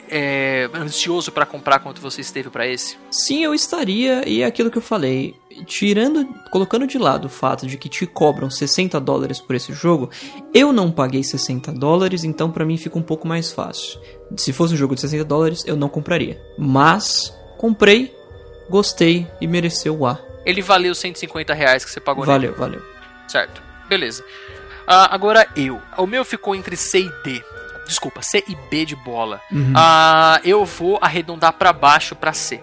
é, 0.09 0.69
ansioso 0.73 1.33
pra 1.33 1.45
comprar 1.45 1.79
quanto 1.79 1.99
você 1.99 2.21
esteve 2.21 2.49
pra 2.49 2.65
esse? 2.65 2.97
Sim, 3.11 3.43
eu 3.43 3.53
estaria, 3.53 4.25
e 4.25 4.41
é 4.41 4.45
aquilo 4.45 4.71
que 4.71 4.77
eu 4.77 4.81
falei. 4.81 5.35
Tirando, 5.65 6.25
colocando 6.49 6.87
de 6.87 6.97
lado 6.97 7.25
o 7.25 7.29
fato 7.29 7.67
de 7.67 7.75
que 7.75 7.89
te 7.89 8.07
cobram 8.07 8.49
60 8.49 9.01
dólares 9.01 9.41
por 9.41 9.53
esse 9.53 9.73
jogo, 9.73 10.09
eu 10.53 10.71
não 10.71 10.89
paguei 10.89 11.25
60 11.25 11.73
dólares, 11.73 12.23
então 12.23 12.49
pra 12.49 12.63
mim 12.63 12.77
fica 12.77 12.97
um 12.97 13.03
pouco 13.03 13.27
mais 13.27 13.51
fácil. 13.51 13.99
Se 14.37 14.53
fosse 14.53 14.73
um 14.73 14.77
jogo 14.77 14.95
de 14.95 15.01
60 15.01 15.25
dólares, 15.25 15.65
eu 15.65 15.75
não 15.75 15.89
compraria. 15.89 16.41
Mas, 16.57 17.37
comprei, 17.57 18.15
gostei 18.69 19.27
e 19.41 19.45
mereceu 19.45 19.99
o 19.99 20.05
A. 20.05 20.17
Ele 20.45 20.61
valeu 20.61 20.95
150 20.95 21.53
reais 21.53 21.83
que 21.83 21.91
você 21.91 21.99
pagou 21.99 22.25
nele. 22.25 22.47
Valeu, 22.47 22.57
valeu. 22.57 22.81
Certo, 23.27 23.61
beleza. 23.89 24.23
Ah, 24.87 25.13
agora 25.13 25.47
eu. 25.55 25.81
O 25.97 26.05
meu 26.05 26.25
ficou 26.25 26.55
entre 26.55 26.75
C 26.75 27.01
e 27.01 27.09
D. 27.23 27.43
Desculpa, 27.85 28.21
C 28.21 28.43
e 28.47 28.55
B 28.69 28.85
de 28.85 28.95
bola. 28.95 29.41
Ah, 29.75 30.39
eu 30.43 30.65
vou 30.65 30.97
arredondar 31.01 31.53
pra 31.53 31.73
baixo 31.73 32.15
pra 32.15 32.33
C. 32.33 32.61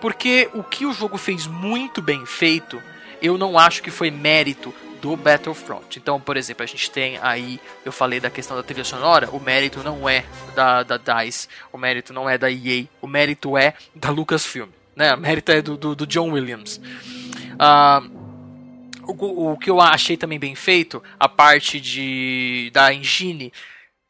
Porque 0.00 0.48
o 0.54 0.62
que 0.62 0.86
o 0.86 0.92
jogo 0.92 1.18
fez 1.18 1.46
muito 1.46 2.00
bem 2.00 2.24
feito, 2.24 2.82
eu 3.20 3.36
não 3.36 3.58
acho 3.58 3.82
que 3.82 3.90
foi 3.90 4.10
mérito 4.10 4.74
do 5.00 5.16
Battlefront. 5.16 5.98
Então, 5.98 6.20
por 6.20 6.36
exemplo, 6.36 6.62
a 6.62 6.66
gente 6.66 6.90
tem 6.90 7.18
aí, 7.22 7.60
eu 7.84 7.92
falei 7.92 8.20
da 8.20 8.30
questão 8.30 8.56
da 8.56 8.62
trilha 8.62 8.84
sonora, 8.84 9.30
o 9.30 9.40
mérito 9.40 9.82
não 9.82 10.08
é 10.08 10.24
da, 10.54 10.82
da 10.82 10.96
DICE, 10.98 11.48
o 11.72 11.78
mérito 11.78 12.12
não 12.12 12.28
é 12.28 12.36
da 12.36 12.50
EA, 12.50 12.84
o 13.00 13.06
mérito 13.06 13.56
é 13.56 13.74
da 13.94 14.10
Lucasfilm, 14.10 14.68
né? 14.94 15.14
O 15.14 15.18
mérito 15.18 15.52
é 15.52 15.62
do, 15.62 15.76
do, 15.76 15.94
do 15.94 16.06
John 16.06 16.30
Williams. 16.32 16.80
Ah, 17.58 18.02
o, 19.10 19.52
o 19.52 19.58
que 19.58 19.70
eu 19.70 19.80
achei 19.80 20.16
também 20.16 20.38
bem 20.38 20.54
feito, 20.54 21.02
a 21.18 21.28
parte 21.28 21.80
de 21.80 22.70
da 22.72 22.92
engine, 22.92 23.52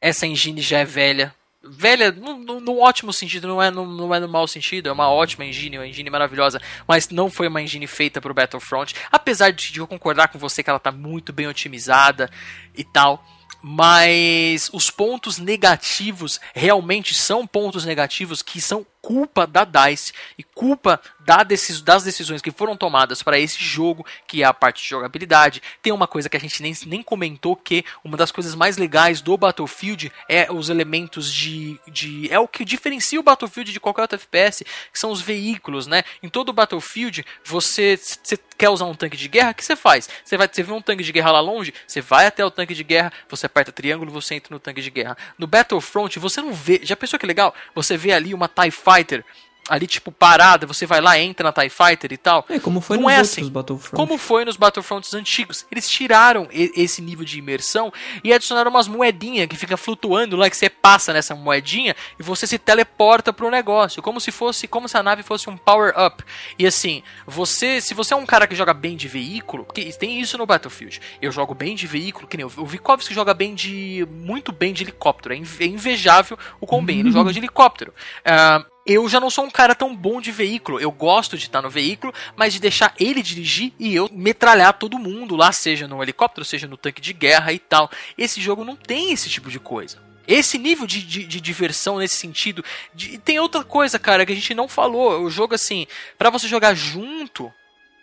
essa 0.01 0.27
engine 0.27 0.61
já 0.61 0.79
é 0.79 0.85
velha. 0.85 1.35
Velha, 1.63 2.11
no, 2.11 2.39
no- 2.39 2.61
no 2.61 2.79
ótimo 2.81 3.13
sentido, 3.13 3.47
não 3.47 3.63
é 3.63 3.71
no, 3.71 3.85
não 3.87 4.15
é 4.15 4.19
no 4.19 4.27
mau 4.29 4.49
sentido, 4.49 4.89
é 4.89 4.93
uma 4.93 5.11
ótima 5.11 5.45
engine, 5.45 5.77
uma 5.77 5.87
engine 5.87 6.09
maravilhosa, 6.09 6.59
mas 6.89 7.11
não 7.11 7.31
foi 7.31 7.49
uma 7.49 7.61
engine 7.61 7.87
feita 7.87 8.19
pro 8.21 8.33
Battlefront. 8.33 8.95
Apesar 9.13 9.51
de, 9.53 9.71
de 9.71 9.79
eu 9.79 9.87
concordar 9.87 10.29
com 10.29 10.39
você 10.39 10.63
que 10.63 10.71
ela 10.71 10.79
tá 10.79 10.91
muito 10.91 11.33
bem 11.35 11.47
otimizada 11.47 12.31
e 12.75 12.83
tal, 12.83 13.23
mas 13.63 14.71
os 14.73 14.91
pontos 14.91 15.37
negativos 15.39 16.41
realmente 16.55 17.13
são 17.15 17.47
pontos 17.47 17.85
negativos 17.85 18.41
que 18.41 18.59
são 18.61 18.87
culpa 19.03 19.47
da 19.47 19.65
DICE 19.65 20.13
e 20.39 20.43
culpa 20.43 21.01
da 21.21 21.43
decis- 21.43 21.81
das 21.81 22.03
decisões 22.03 22.43
que 22.43 22.51
foram 22.51 22.77
tomadas 22.77 23.23
para 23.23 23.39
esse 23.39 23.63
jogo, 23.63 24.05
que 24.27 24.43
é 24.43 24.47
a 24.47 24.55
parte 24.55 24.83
de 24.83 24.89
jogabilidade. 24.89 25.63
Tem 25.83 25.93
uma 25.93 26.07
coisa 26.07 26.29
que 26.29 26.37
a 26.37 26.41
gente 26.41 26.63
nem, 26.63 26.75
nem 26.87 27.03
comentou, 27.03 27.55
que 27.57 27.85
uma 28.05 28.17
das 28.17 28.33
coisas 28.33 28.55
mais 28.55 28.77
legais 28.77 29.21
do 29.21 29.37
Battlefield 29.37 30.13
é 30.29 30.51
os 30.51 30.69
elementos 30.69 31.33
de, 31.33 31.79
de. 31.89 32.33
É 32.33 32.39
o 32.39 32.49
que 32.49 32.65
diferencia 32.65 33.21
o 33.21 33.23
Battlefield 33.23 33.73
de 33.73 33.81
qualquer 33.81 34.03
outro 34.03 34.17
FPS, 34.17 34.65
que 34.93 34.99
são 34.99 35.11
os 35.11 35.21
veículos, 35.21 35.87
né? 35.87 36.03
Em 36.23 36.29
todo 36.29 36.53
Battlefield, 36.53 37.25
você, 37.45 37.97
você 37.97 38.39
quer 38.59 38.69
usar 38.69 38.85
um 38.87 38.95
tanque 38.95 39.17
de 39.17 39.29
guerra, 39.29 39.53
o 39.53 39.55
que 39.55 39.65
você 39.65 39.77
faz? 39.77 40.09
Você 40.25 40.37
vai 40.37 40.49
você 40.51 40.63
vê 40.63 40.73
um 40.73 40.83
tanque 40.83 41.03
de 41.03 41.13
guerra 41.13 41.33
lá 41.33 41.41
longe, 41.41 41.73
você 41.87 42.01
vai 42.01 42.27
até 42.27 42.45
o 42.45 42.51
tanque 42.51 42.75
de 42.75 42.83
guerra, 42.83 43.13
você 43.29 43.47
aperta 43.47 43.73
triângulo, 43.73 44.11
você 44.11 44.35
entra 44.35 44.53
no 44.53 44.61
tanque 44.61 44.83
de 44.83 44.91
guerra. 44.91 45.17
No 45.39 45.47
Battlefront, 45.47 46.19
você 46.19 46.43
não 46.43 46.53
vê. 46.53 46.81
Já 46.83 46.97
pensou 46.97 47.19
que 47.19 47.27
legal? 47.27 47.55
Você 47.75 47.97
vê 47.97 48.13
ali 48.13 48.35
uma 48.35 48.49
TIE 48.49 48.71
Fighter. 48.93 49.25
Ali, 49.71 49.87
tipo, 49.87 50.11
parada, 50.11 50.67
você 50.67 50.85
vai 50.85 51.01
lá, 51.01 51.17
entra 51.17 51.45
na 51.45 51.53
TIE 51.53 51.71
Fighter 51.71 52.13
e 52.13 52.17
tal. 52.17 52.45
É, 52.49 52.59
como 52.59 52.81
foi 52.81 52.97
Não 52.97 53.05
nos 53.05 53.13
é 53.13 53.17
outros 53.19 53.39
assim. 53.39 53.49
Battlefront. 53.49 53.95
Como 53.95 54.19
foi 54.19 54.45
nos 54.45 54.57
Battlefronts 54.57 55.15
antigos. 55.15 55.65
Eles 55.71 55.89
tiraram 55.89 56.49
esse 56.51 57.01
nível 57.01 57.25
de 57.25 57.39
imersão 57.39 57.93
e 58.25 58.33
adicionaram 58.33 58.69
umas 58.69 58.89
moedinhas 58.89 59.47
que 59.47 59.55
fica 59.55 59.77
flutuando 59.77 60.35
lá, 60.35 60.51
que 60.51 60.57
você 60.57 60.69
passa 60.69 61.13
nessa 61.13 61.37
moedinha 61.37 61.95
e 62.19 62.23
você 62.23 62.49
se 62.49 62.59
teleporta 62.59 63.33
pro 63.33 63.49
negócio. 63.49 64.03
Como 64.03 64.21
se 64.21 64.33
fosse, 64.33 64.67
como 64.67 64.89
se 64.89 64.97
a 64.97 65.05
nave 65.05 65.23
fosse 65.23 65.49
um 65.49 65.57
power-up. 65.57 66.25
E 66.59 66.67
assim, 66.67 67.05
você, 67.25 67.81
se 67.81 67.95
você 67.95 68.13
é 68.13 68.17
um 68.17 68.27
cara 68.27 68.49
que 68.49 68.57
joga 68.57 68.75
bem 68.75 68.97
de 68.97 69.07
veículo, 69.07 69.65
que 69.65 69.97
tem 69.97 70.21
isso 70.21 70.37
no 70.37 70.47
Battlefield. 70.47 71.01
Eu 71.23 71.31
jogo 71.31 71.55
bem 71.55 71.77
de 71.77 71.87
veículo, 71.87 72.27
que 72.27 72.37
nem 72.37 72.45
o 72.45 72.51
o 72.57 72.67
Vikovski 72.67 73.15
joga 73.15 73.33
bem 73.33 73.55
de. 73.55 74.05
muito 74.11 74.51
bem 74.51 74.73
de 74.73 74.83
helicóptero. 74.83 75.33
É 75.33 75.39
é 75.61 75.67
invejável 75.67 76.37
o 76.61 76.67
quão 76.67 76.85
bem 76.85 77.01
ele 77.01 77.13
joga 77.13 77.33
de 77.33 77.39
helicóptero. 77.39 77.95
Ah, 78.25 78.65
eu 78.93 79.09
já 79.09 79.21
não 79.21 79.31
sou 79.31 79.45
um 79.45 79.51
cara 79.51 79.75
tão 79.75 79.95
bom 79.95 80.21
de 80.21 80.33
veículo. 80.33 80.81
Eu 80.81 80.91
gosto 80.91 81.37
de 81.39 81.45
estar 81.45 81.63
no 81.63 81.71
veículo, 81.71 82.13
mas 82.35 82.53
de 82.53 82.61
deixar 82.61 82.93
ele 82.99 83.23
dirigir 83.23 83.73
e 83.79 83.95
eu 83.95 84.09
metralhar 84.13 84.73
todo 84.73 84.99
mundo 84.99 85.37
lá, 85.37 85.53
seja 85.53 85.87
no 85.87 86.03
helicóptero, 86.03 86.45
seja 86.45 86.67
no 86.67 86.77
tanque 86.77 87.01
de 87.01 87.13
guerra 87.13 87.53
e 87.53 87.59
tal. 87.59 87.91
Esse 88.19 88.41
jogo 88.41 88.65
não 88.65 88.75
tem 88.75 89.13
esse 89.13 89.29
tipo 89.31 89.51
de 89.51 89.61
coisa. 89.61 89.99
Esse 90.27 90.59
nível 90.59 90.87
de, 90.87 91.03
de, 91.03 91.25
de 91.25 91.41
diversão 91.41 91.99
nesse 91.99 92.17
sentido. 92.17 92.65
de- 92.95 93.19
tem 93.19 93.39
outra 93.39 93.65
coisa, 93.65 93.99
cara, 93.99 94.25
que 94.27 94.33
a 94.33 94.35
gente 94.35 94.55
não 94.55 94.69
falou. 94.69 95.23
O 95.23 95.31
jogo, 95.31 95.55
assim, 95.55 95.87
pra 96.19 96.31
você 96.31 96.47
jogar 96.47 96.75
junto, 96.75 97.53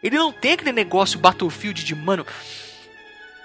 ele 0.04 0.18
não 0.18 0.32
tem 0.32 0.54
aquele 0.54 0.72
negócio 0.72 1.20
Battlefield 1.20 1.84
de, 1.84 1.96
mano, 1.96 2.26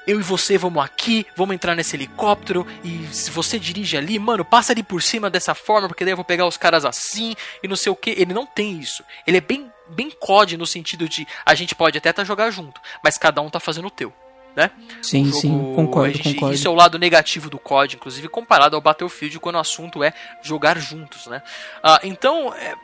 eu 0.06 0.18
e 0.18 0.22
você 0.22 0.58
vamos 0.58 0.84
aqui, 0.84 1.26
vamos 1.36 1.54
entrar 1.54 1.74
nesse 1.74 1.94
helicóptero 1.96 2.66
e 2.82 3.06
se 3.12 3.30
você 3.30 3.58
dirige 3.58 3.96
ali, 3.96 4.18
mano, 4.18 4.44
passa 4.44 4.72
ali 4.72 4.82
por 4.82 5.02
cima 5.02 5.30
dessa 5.30 5.54
forma, 5.54 5.88
porque 5.88 6.04
daí 6.04 6.12
eu 6.12 6.16
vou 6.16 6.24
pegar 6.24 6.46
os 6.46 6.56
caras 6.56 6.84
assim 6.84 7.34
e 7.62 7.68
não 7.68 7.76
sei 7.76 7.92
o 7.92 7.96
que. 7.96 8.10
Ele 8.10 8.34
não 8.34 8.44
tem 8.46 8.78
isso. 8.78 9.04
Ele 9.26 9.36
é 9.36 9.40
bem, 9.40 9.70
bem 9.88 10.10
COD 10.10 10.56
no 10.56 10.66
sentido 10.66 11.08
de 11.08 11.26
a 11.46 11.54
gente 11.54 11.74
pode 11.74 11.96
até 11.98 12.12
tá 12.12 12.24
jogar 12.24 12.50
junto, 12.50 12.80
mas 13.02 13.16
cada 13.16 13.40
um 13.40 13.48
tá 13.48 13.60
fazendo 13.60 13.86
o 13.86 13.90
teu, 13.90 14.12
né? 14.56 14.70
Sim, 15.00 15.28
O 15.28 15.32
sim, 15.32 15.48
jogo- 15.50 15.74
concordo, 15.76 16.16
gente- 16.16 16.34
concordo. 16.34 16.54
Isso 16.54 16.66
é 16.66 16.70
o 16.70 16.74
lado 16.74 16.98
negativo 16.98 17.48
do 17.48 17.58
COD, 17.58 17.96
inclusive 17.96 18.28
comparado 18.28 18.74
ao 18.74 18.82
Battlefield, 18.82 19.38
quando 19.38 19.54
o 19.56 19.60
assunto 19.60 20.02
é 20.02 20.12
jogar 20.42 20.78
juntos, 20.78 21.26
né? 21.28 21.42
Ah, 21.82 22.00
então, 22.02 22.52
é, 22.54 22.74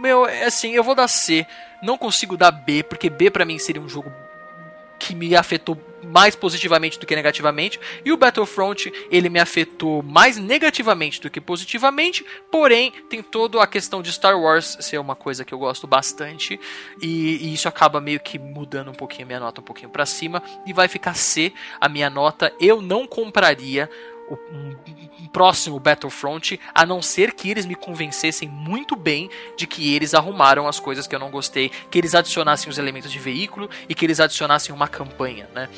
meu, 0.00 0.26
é 0.26 0.44
assim, 0.44 0.70
eu 0.72 0.84
vou 0.84 0.94
dar 0.94 1.08
C, 1.08 1.44
não 1.82 1.98
consigo 1.98 2.36
dar 2.36 2.50
B, 2.52 2.82
porque 2.84 3.10
B 3.10 3.30
pra 3.30 3.44
mim 3.44 3.58
seria 3.58 3.82
um 3.82 3.88
jogo 3.88 4.12
que 4.98 5.14
me 5.14 5.36
afetou 5.36 5.76
mais 6.12 6.34
positivamente 6.34 6.98
do 6.98 7.06
que 7.06 7.16
negativamente, 7.16 7.80
e 8.04 8.12
o 8.12 8.16
Battlefront 8.16 8.92
ele 9.10 9.28
me 9.28 9.38
afetou 9.38 10.02
mais 10.02 10.36
negativamente 10.36 11.20
do 11.20 11.30
que 11.30 11.40
positivamente, 11.40 12.24
porém 12.50 12.92
tem 13.08 13.22
toda 13.22 13.62
a 13.62 13.66
questão 13.66 14.02
de 14.02 14.12
Star 14.12 14.38
Wars 14.38 14.76
ser 14.80 14.98
uma 14.98 15.16
coisa 15.16 15.44
que 15.44 15.52
eu 15.52 15.58
gosto 15.58 15.86
bastante, 15.86 16.58
e, 17.00 17.46
e 17.46 17.54
isso 17.54 17.68
acaba 17.68 18.00
meio 18.00 18.20
que 18.20 18.38
mudando 18.38 18.90
um 18.90 18.94
pouquinho 18.94 19.24
a 19.24 19.26
minha 19.26 19.40
nota 19.40 19.60
um 19.60 19.64
pouquinho 19.64 19.90
pra 19.90 20.06
cima, 20.06 20.42
e 20.66 20.72
vai 20.72 20.88
ficar 20.88 21.14
C 21.14 21.52
a 21.80 21.88
minha 21.88 22.10
nota. 22.10 22.52
Eu 22.60 22.80
não 22.80 23.06
compraria 23.06 23.90
um, 24.30 25.26
próximo 25.32 25.78
Battlefront, 25.78 26.58
a 26.74 26.86
não 26.86 27.02
ser 27.02 27.32
que 27.32 27.50
eles 27.50 27.66
me 27.66 27.74
convencessem 27.74 28.48
muito 28.48 28.96
bem 28.96 29.30
de 29.56 29.66
que 29.66 29.94
eles 29.94 30.14
arrumaram 30.14 30.66
as 30.66 30.80
coisas 30.80 31.06
que 31.06 31.14
eu 31.14 31.18
não 31.18 31.30
gostei, 31.30 31.70
que 31.90 31.98
eles 31.98 32.14
adicionassem 32.14 32.70
os 32.70 32.78
elementos 32.78 33.10
de 33.10 33.18
veículo 33.18 33.68
e 33.88 33.94
que 33.94 34.04
eles 34.04 34.20
adicionassem 34.20 34.74
uma 34.74 34.88
campanha, 34.88 35.48
né? 35.54 35.68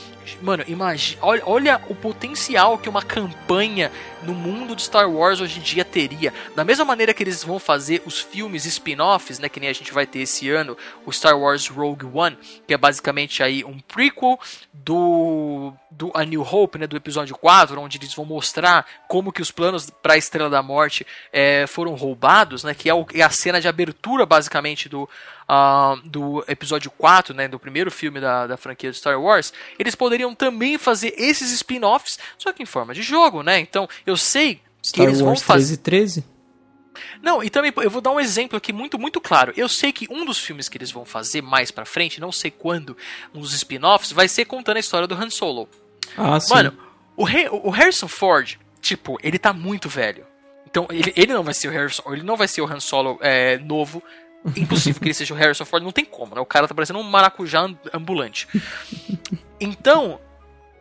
Mano, 0.42 0.64
imagina, 0.68 1.20
olha, 1.22 1.42
olha 1.46 1.80
o 1.88 1.94
potencial 1.94 2.78
que 2.78 2.88
uma 2.88 3.02
campanha 3.02 3.90
no 4.22 4.34
mundo 4.34 4.74
de 4.74 4.82
Star 4.82 5.10
Wars 5.10 5.40
hoje 5.40 5.58
em 5.58 5.62
dia 5.62 5.84
teria. 5.84 6.32
Da 6.54 6.64
mesma 6.64 6.84
maneira 6.84 7.14
que 7.14 7.22
eles 7.22 7.42
vão 7.42 7.58
fazer 7.58 8.02
os 8.04 8.20
filmes 8.20 8.64
spin-offs, 8.64 9.38
né, 9.38 9.48
que 9.48 9.60
nem 9.60 9.68
a 9.68 9.72
gente 9.72 9.92
vai 9.92 10.06
ter 10.06 10.20
esse 10.20 10.50
ano, 10.50 10.76
o 11.06 11.12
Star 11.12 11.38
Wars 11.38 11.68
Rogue 11.68 12.06
One, 12.12 12.36
que 12.66 12.74
é 12.74 12.78
basicamente 12.78 13.42
aí 13.42 13.64
um 13.64 13.78
prequel 13.78 14.38
do 14.72 15.72
do 15.90 16.12
A 16.14 16.24
New 16.24 16.42
Hope, 16.42 16.78
né, 16.78 16.86
do 16.86 16.96
episódio 16.96 17.36
4, 17.36 17.80
onde 17.80 17.98
eles 17.98 18.14
vão 18.14 18.24
mostrar 18.38 18.86
como 19.08 19.32
que 19.32 19.42
os 19.42 19.50
planos 19.50 19.90
para 20.02 20.14
a 20.14 20.16
Estrela 20.16 20.48
da 20.48 20.62
Morte 20.62 21.04
eh, 21.32 21.66
foram 21.66 21.94
roubados, 21.94 22.62
né, 22.62 22.72
que 22.72 22.88
é, 22.88 22.94
o- 22.94 23.04
é 23.12 23.22
a 23.22 23.30
cena 23.30 23.60
de 23.60 23.66
abertura 23.66 24.24
basicamente 24.24 24.88
do 24.88 25.08
ah, 25.50 25.96
do 26.04 26.44
episódio 26.46 26.90
4, 26.90 27.34
né, 27.34 27.48
do 27.48 27.58
primeiro 27.58 27.90
filme 27.90 28.20
da, 28.20 28.46
da 28.46 28.56
franquia 28.56 28.90
de 28.90 28.96
Star 28.98 29.20
Wars, 29.20 29.52
eles 29.78 29.94
poderiam 29.94 30.34
também 30.34 30.76
fazer 30.78 31.14
esses 31.16 31.50
spin-offs, 31.52 32.18
só 32.36 32.52
que 32.52 32.62
em 32.62 32.66
forma 32.66 32.92
de 32.94 33.00
jogo, 33.02 33.42
né? 33.42 33.58
Então, 33.58 33.88
eu 34.06 34.14
sei 34.16 34.56
que 34.82 34.90
Star 34.90 35.06
eles 35.06 35.20
Wars 35.22 35.40
vão 35.40 35.46
fazer 35.46 35.72
1313? 35.78 36.24
não, 37.22 37.42
e 37.42 37.48
também 37.48 37.72
eu 37.78 37.90
vou 37.90 38.00
dar 38.02 38.10
um 38.10 38.20
exemplo 38.20 38.56
aqui 38.58 38.72
muito, 38.74 38.98
muito 38.98 39.20
claro. 39.22 39.52
Eu 39.56 39.68
sei 39.70 39.90
que 39.92 40.06
um 40.10 40.24
dos 40.24 40.38
filmes 40.38 40.68
que 40.68 40.76
eles 40.76 40.90
vão 40.90 41.04
fazer 41.06 41.40
mais 41.42 41.70
pra 41.70 41.84
frente, 41.86 42.20
não 42.20 42.30
sei 42.32 42.50
quando, 42.50 42.94
um 43.34 43.40
dos 43.40 43.54
spin-offs, 43.54 44.12
vai 44.12 44.28
ser 44.28 44.44
contando 44.44 44.76
a 44.76 44.80
história 44.80 45.06
do 45.08 45.14
Han 45.14 45.30
Solo. 45.30 45.66
Ah, 46.16 46.38
sim. 46.40 46.52
O, 47.18 47.68
o 47.68 47.70
Harrison 47.70 48.06
Ford, 48.08 48.56
tipo, 48.80 49.18
ele 49.22 49.38
tá 49.38 49.52
muito 49.52 49.88
velho. 49.88 50.24
Então, 50.70 50.86
ele, 50.90 51.12
ele 51.16 51.32
não 51.32 51.42
vai 51.42 51.54
ser 51.54 51.68
o 51.68 51.70
Harrison, 51.72 52.02
ele 52.12 52.22
não 52.22 52.36
vai 52.36 52.46
ser 52.46 52.60
o 52.60 52.66
Han 52.66 52.78
Solo 52.80 53.18
é, 53.20 53.58
novo. 53.58 54.02
Impossível 54.56 55.00
que 55.00 55.06
ele 55.08 55.14
seja 55.14 55.34
o 55.34 55.36
Harrison 55.36 55.64
Ford, 55.64 55.82
não 55.82 55.90
tem 55.90 56.04
como, 56.04 56.34
né? 56.34 56.40
O 56.40 56.46
cara 56.46 56.68
tá 56.68 56.74
parecendo 56.74 56.98
um 57.00 57.02
maracujá 57.02 57.60
am- 57.62 57.76
ambulante. 57.92 58.46
Então, 59.60 60.20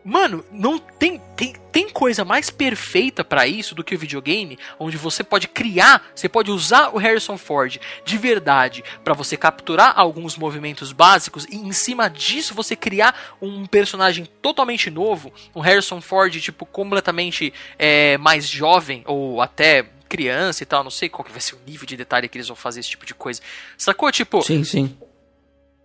mano, 0.04 0.44
não 0.50 0.78
tem, 0.78 1.20
tem, 1.36 1.54
tem 1.70 1.88
coisa 1.88 2.24
mais 2.24 2.50
perfeita 2.50 3.22
pra 3.24 3.46
isso 3.46 3.74
do 3.74 3.84
que 3.84 3.94
o 3.94 3.98
videogame, 3.98 4.58
onde 4.78 4.96
você 4.96 5.22
pode 5.22 5.48
criar, 5.48 6.10
você 6.14 6.28
pode 6.28 6.50
usar 6.50 6.94
o 6.94 6.98
Harrison 6.98 7.36
Ford 7.36 7.78
de 8.04 8.18
verdade 8.18 8.82
pra 9.04 9.14
você 9.14 9.36
capturar 9.36 9.92
alguns 9.96 10.36
movimentos 10.36 10.92
básicos 10.92 11.44
e 11.44 11.56
em 11.56 11.72
cima 11.72 12.08
disso 12.08 12.54
você 12.54 12.74
criar 12.74 13.36
um 13.40 13.66
personagem 13.66 14.26
totalmente 14.40 14.90
novo, 14.90 15.32
um 15.54 15.60
Harrison 15.60 16.00
Ford 16.00 16.40
tipo 16.40 16.64
completamente 16.64 17.52
é, 17.78 18.16
mais 18.18 18.48
jovem 18.48 19.02
ou 19.06 19.40
até 19.40 19.86
criança 20.08 20.62
e 20.62 20.66
tal, 20.66 20.82
não 20.82 20.90
sei 20.90 21.08
qual 21.08 21.24
que 21.24 21.30
vai 21.30 21.40
ser 21.40 21.54
o 21.54 21.58
nível 21.66 21.86
de 21.86 21.96
detalhe 21.96 22.28
que 22.28 22.38
eles 22.38 22.48
vão 22.48 22.56
fazer 22.56 22.80
esse 22.80 22.90
tipo 22.90 23.04
de 23.04 23.14
coisa. 23.14 23.42
Sacou? 23.76 24.10
Tipo, 24.10 24.42
Sim, 24.42 24.64
sim. 24.64 24.96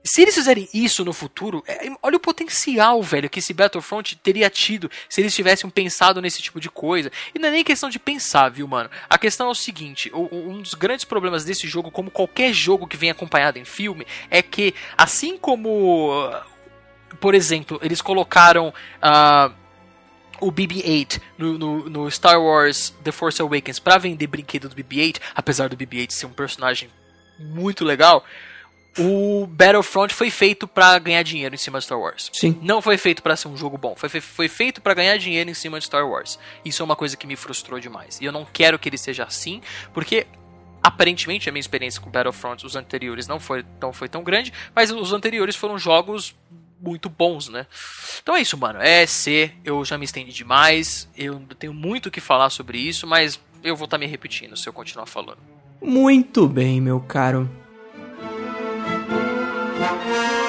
Se 0.04 0.22
eles 0.22 0.36
fizerem 0.36 0.68
isso 0.74 1.06
no 1.06 1.14
futuro, 1.14 1.64
é, 1.66 1.90
olha 2.02 2.18
o 2.18 2.20
potencial, 2.20 3.02
velho, 3.02 3.30
que 3.30 3.40
esse 3.40 3.54
Battlefront 3.54 4.16
teria 4.18 4.50
tido 4.50 4.92
se 5.08 5.22
eles 5.22 5.34
tivessem 5.34 5.70
pensado 5.70 6.22
nesse 6.22 6.42
tipo 6.42 6.60
de 6.60 6.70
coisa. 6.70 7.10
E 7.34 7.40
não 7.40 7.48
é 7.48 7.52
nem 7.52 7.64
questão 7.64 7.90
de 7.90 7.98
pensar, 8.00 8.50
viu, 8.50 8.68
mano? 8.68 8.90
A 9.10 9.18
questão 9.18 9.48
é 9.48 9.52
o 9.52 9.56
seguinte: 9.56 10.12
um 10.14 10.62
dos 10.62 10.74
grandes 10.74 11.06
problemas 11.06 11.46
desse 11.46 11.68
jogo, 11.68 11.90
como 11.90 12.12
qualquer 12.12 12.52
jogo 12.54 12.86
que 12.88 12.98
vem 12.98 13.10
acompanhado 13.12 13.58
em 13.58 13.64
filme, 13.66 14.06
é 14.30 14.42
que, 14.42 14.74
assim 14.98 15.38
como, 15.38 16.30
por 17.20 17.34
exemplo, 17.36 17.80
eles 17.82 18.02
colocaram. 18.02 18.74
ah, 19.02 19.52
o 20.42 20.52
BB-8 20.52 21.22
no, 21.38 21.58
no- 21.58 21.90
no 21.90 22.12
Star 22.12 22.42
Wars 22.42 22.94
The 23.02 23.14
Force 23.14 23.42
Awakens 23.42 23.80
pra 23.80 23.98
vender 23.98 24.28
brinquedo 24.28 24.68
do 24.68 24.76
BB-8, 24.76 25.18
apesar 25.34 25.70
do 25.70 25.78
BB-8 25.78 26.12
ser 26.12 26.26
um 26.26 26.34
personagem 26.34 26.90
muito 27.40 27.86
legal, 27.86 28.26
o 28.98 29.48
Battlefront 29.48 30.14
foi 30.14 30.30
feito 30.30 30.68
pra 30.68 30.98
ganhar 31.00 31.24
dinheiro 31.24 31.56
em 31.56 31.58
cima 31.58 31.80
de 31.80 31.86
Star 31.86 32.00
Wars. 32.00 32.30
Sim. 32.34 32.58
Não 32.62 32.82
foi 32.82 32.98
feito 32.98 33.24
pra 33.24 33.36
ser 33.36 33.48
um 33.48 33.58
jogo 33.58 33.78
bom, 33.78 33.96
foi, 33.96 34.10
foi 34.10 34.48
feito 34.48 34.82
pra 34.82 34.94
ganhar 34.94 35.18
dinheiro 35.18 35.50
em 35.50 35.54
cima 35.54 35.80
de 35.80 35.86
Star 35.86 36.08
Wars. 36.08 36.38
Isso 36.64 36.82
é 36.82 36.86
uma 36.86 36.96
coisa 36.96 37.18
que 37.18 37.26
me 37.26 37.36
frustrou 37.36 37.80
demais. 37.80 38.20
E 38.22 38.26
eu 38.26 38.32
não 38.32 38.46
quero 38.46 38.78
que 38.78 38.90
ele 38.90 38.98
seja 38.98 39.24
assim, 39.24 39.62
porque 39.94 40.28
aparentemente 40.82 41.48
a 41.48 41.52
minha 41.52 41.62
experiência 41.62 42.02
com 42.02 42.10
Battlefront, 42.10 42.66
os 42.66 42.76
anteriores, 42.76 43.28
não 43.28 43.40
foi, 43.40 43.66
não 43.82 43.94
foi 43.94 44.10
tão 44.10 44.24
grande, 44.24 44.52
mas 44.76 44.92
os 44.92 45.14
anteriores 45.14 45.56
foram 45.56 45.78
jogos 45.78 46.36
muito 46.80 47.10
bons, 47.10 47.48
né? 47.48 47.66
Então 48.22 48.36
é 48.36 48.42
isso, 48.42 48.58
mano. 48.58 48.80
É 48.82 49.06
C, 49.06 49.52
eu 49.64 49.84
já 49.86 49.98
me 49.98 50.04
estendi 50.04 50.34
demais, 50.34 51.10
eu 51.18 51.42
tenho 51.58 51.74
muito 51.74 52.08
o 52.08 52.12
que 52.12 52.20
falar 52.20 52.50
sobre 52.50 52.78
isso, 52.78 53.08
mas 53.08 53.40
eu 53.64 53.76
vou 53.76 53.86
estar 53.86 53.98
me 53.98 54.06
repetindo 54.06 54.58
se 54.58 54.68
eu 54.68 54.74
continuar 54.74 55.06
falando. 55.06 55.40
Muito 55.82 56.48
bem, 56.48 56.82
meu 56.82 57.00
caro. 57.00 57.50
Música 59.84 60.43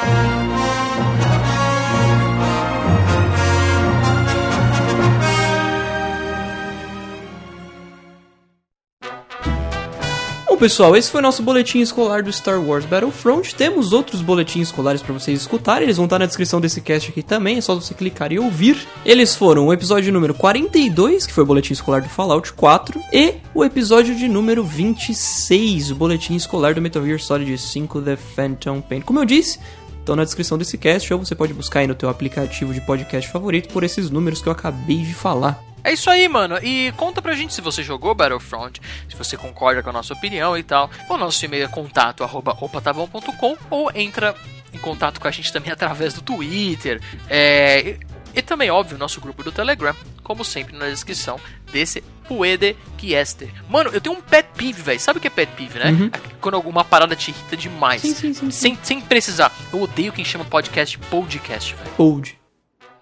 Bom, 10.55 10.59
pessoal, 10.61 10.97
esse 10.97 11.11
foi 11.11 11.19
o 11.19 11.23
nosso 11.23 11.43
boletim 11.43 11.81
escolar 11.81 12.23
do 12.23 12.33
Star 12.33 12.63
Wars 12.63 12.85
Battlefront. 12.85 13.57
Temos 13.57 13.93
outros 13.93 14.23
boletins 14.23 14.69
escolares 14.69 15.03
para 15.03 15.13
vocês 15.13 15.41
escutarem, 15.41 15.83
eles 15.83 15.97
vão 15.97 16.07
estar 16.07 16.21
na 16.21 16.27
descrição 16.27 16.61
desse 16.61 16.81
cast 16.81 17.11
aqui 17.11 17.25
também, 17.25 17.59
é 17.59 17.61
só 17.61 17.75
você 17.75 17.93
clicar 17.93 18.33
e 18.33 18.39
ouvir. 18.39 18.79
Eles 19.05 19.35
foram 19.35 19.67
o 19.67 19.73
episódio 19.73 20.13
número 20.13 20.33
42, 20.33 21.27
que 21.27 21.33
foi 21.33 21.43
o 21.43 21.47
boletim 21.47 21.73
escolar 21.73 22.03
do 22.03 22.09
Fallout 22.09 22.53
4, 22.53 23.01
e 23.13 23.35
o 23.53 23.65
episódio 23.65 24.15
de 24.15 24.29
número 24.29 24.63
26, 24.63 25.91
o 25.91 25.97
boletim 25.97 26.37
escolar 26.37 26.73
do 26.73 26.81
Metal 26.81 27.05
Gear 27.05 27.19
Solid 27.19 27.59
5 27.59 28.03
The 28.03 28.15
Phantom 28.15 28.81
Pain. 28.81 29.01
Como 29.01 29.19
eu 29.19 29.25
disse, 29.25 29.59
estão 29.99 30.15
na 30.15 30.23
descrição 30.23 30.57
desse 30.57 30.79
cast, 30.79 31.13
ou 31.13 31.19
você 31.19 31.35
pode 31.35 31.53
buscar 31.53 31.81
aí 31.81 31.89
no 31.89 31.97
teu 31.97 32.09
aplicativo 32.09 32.73
de 32.73 32.81
podcast 32.81 33.29
favorito 33.29 33.71
por 33.71 33.83
esses 33.83 34.09
números 34.09 34.41
que 34.41 34.49
eu 34.49 34.53
acabei 34.53 34.99
de 34.99 35.15
falar. 35.15 35.74
É 35.85 35.93
isso 35.93 36.09
aí, 36.09 36.27
mano. 36.27 36.59
E 36.62 36.93
conta 36.97 37.20
pra 37.20 37.35
gente 37.35 37.52
se 37.52 37.61
você 37.61 37.82
jogou 37.82 38.15
Battlefront, 38.15 38.81
se 39.09 39.15
você 39.15 39.36
concorda 39.36 39.82
com 39.82 39.90
a 39.90 39.93
nossa 39.93 40.15
opinião 40.15 40.56
e 40.56 40.62
tal. 40.62 40.90
O 41.09 41.19
nosso 41.19 41.44
e-mail 41.44 41.65
é 41.65 41.69
contato 41.69 42.24
arroba 42.24 42.56
opatabom.com 42.59 43.56
ou 43.70 43.90
entra 43.94 44.35
em 44.73 44.78
contato 44.78 45.20
com 45.20 45.28
a 45.28 45.31
gente 45.31 45.52
também 45.52 45.70
através 45.73 46.15
do 46.15 46.23
Twitter. 46.23 47.01
É, 47.28 47.81
e, 47.81 48.01
e 48.39 48.43
também, 48.43 48.70
óbvio, 48.70 48.97
nosso 48.97 49.20
grupo 49.20 49.44
do 49.44 49.52
Telegram, 49.52 49.94
como 50.23 50.43
sempre 50.43 50.77
na 50.77 50.89
descrição 50.89 51.39
desse 51.70 52.02
Puedequiester. 52.27 53.51
Mano, 53.69 53.90
eu 53.93 54.01
tenho 54.01 54.16
um 54.16 54.20
pet 54.23 54.48
peeve, 54.56 54.81
velho. 54.81 54.98
Sabe 54.98 55.19
o 55.19 55.20
que 55.20 55.27
é 55.27 55.31
pet 55.31 55.52
peeve, 55.55 55.78
né? 55.78 55.90
Uhum. 55.90 56.11
Quando 56.40 56.55
alguma 56.55 56.82
parada 56.82 57.15
te 57.15 57.31
irrita 57.31 57.56
demais. 57.56 58.01
Sim, 58.01 58.15
sim, 58.15 58.32
sim, 58.32 58.51
sim. 58.51 58.51
Sem, 58.51 58.78
sem 58.82 59.01
precisar. 59.02 59.52
Eu 59.70 59.82
odeio 59.82 60.12
quem 60.12 60.24
chama 60.24 60.44
podcast 60.44 60.98
de 60.98 61.06
podcast, 61.06 61.74
velho. 61.74 61.90
Old. 61.98 62.44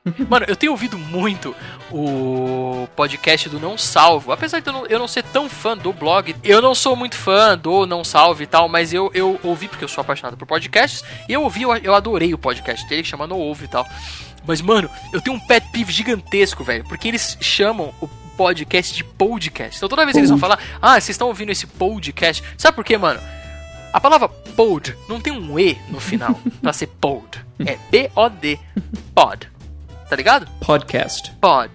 Mano, 0.29 0.47
eu 0.49 0.57
tenho 0.57 0.73
ouvido 0.73 0.99
muito 0.99 1.55
o 1.91 2.89
podcast 2.97 3.49
do 3.49 3.61
Não 3.61 3.79
Salvo. 3.79 4.33
Apesar 4.33 4.61
de 4.61 4.67
eu 4.67 4.73
não, 4.73 4.87
eu 4.87 4.99
não 4.99 5.07
ser 5.07 5.23
tão 5.23 5.49
fã 5.49 5.77
do 5.77 5.93
blog, 5.93 6.35
eu 6.43 6.61
não 6.61 6.75
sou 6.75 6.97
muito 6.97 7.17
fã 7.17 7.57
do 7.57 7.87
Não 7.87 8.03
Salvo 8.03 8.43
e 8.43 8.47
tal, 8.47 8.69
mas 8.69 8.93
eu, 8.93 9.11
eu 9.15 9.39
ouvi 9.45 9.69
porque 9.69 9.85
eu 9.85 9.89
sou 9.89 10.03
apaixonado 10.03 10.37
por 10.37 10.47
podcasts. 10.47 11.05
E 11.29 11.33
eu 11.33 11.43
ouvi, 11.43 11.63
eu, 11.63 11.77
eu 11.77 11.95
adorei 11.95 12.35
o 12.35 12.39
podcast 12.39 12.87
dele, 12.89 13.03
que 13.03 13.09
chama 13.09 13.27
No 13.27 13.37
Ouve 13.37 13.67
e 13.67 13.69
tal. 13.69 13.87
Mas, 14.45 14.61
mano, 14.61 14.91
eu 15.13 15.21
tenho 15.21 15.37
um 15.37 15.41
pet 15.41 15.69
peeve 15.73 15.93
gigantesco, 15.93 16.65
velho, 16.65 16.85
porque 16.85 17.07
eles 17.07 17.39
chamam 17.41 17.95
o 18.01 18.09
podcast 18.37 18.93
de 18.93 19.05
podcast. 19.05 19.77
Então 19.77 19.89
toda 19.89 20.05
vez 20.05 20.15
que 20.15 20.19
eles 20.19 20.31
vão 20.31 20.39
falar, 20.39 20.59
ah, 20.81 20.95
vocês 20.95 21.11
estão 21.11 21.29
ouvindo 21.29 21.53
esse 21.53 21.67
podcast. 21.67 22.43
Sabe 22.59 22.75
por 22.75 22.85
quê, 22.85 22.99
mano? 22.99 23.21
A 23.93 24.01
palavra 24.01 24.29
pod 24.29 24.97
não 25.09 25.21
tem 25.21 25.33
um 25.33 25.59
E 25.61 25.79
no 25.89 26.01
final 26.01 26.41
pra 26.61 26.73
ser 26.73 26.89
pod. 26.89 27.45
É 27.65 27.77
P-O-D. 27.91 28.59
Pod. 29.15 29.52
Tá 30.13 30.17
ligado? 30.17 30.47
Podcast. 30.61 31.33
Pod. 31.41 31.71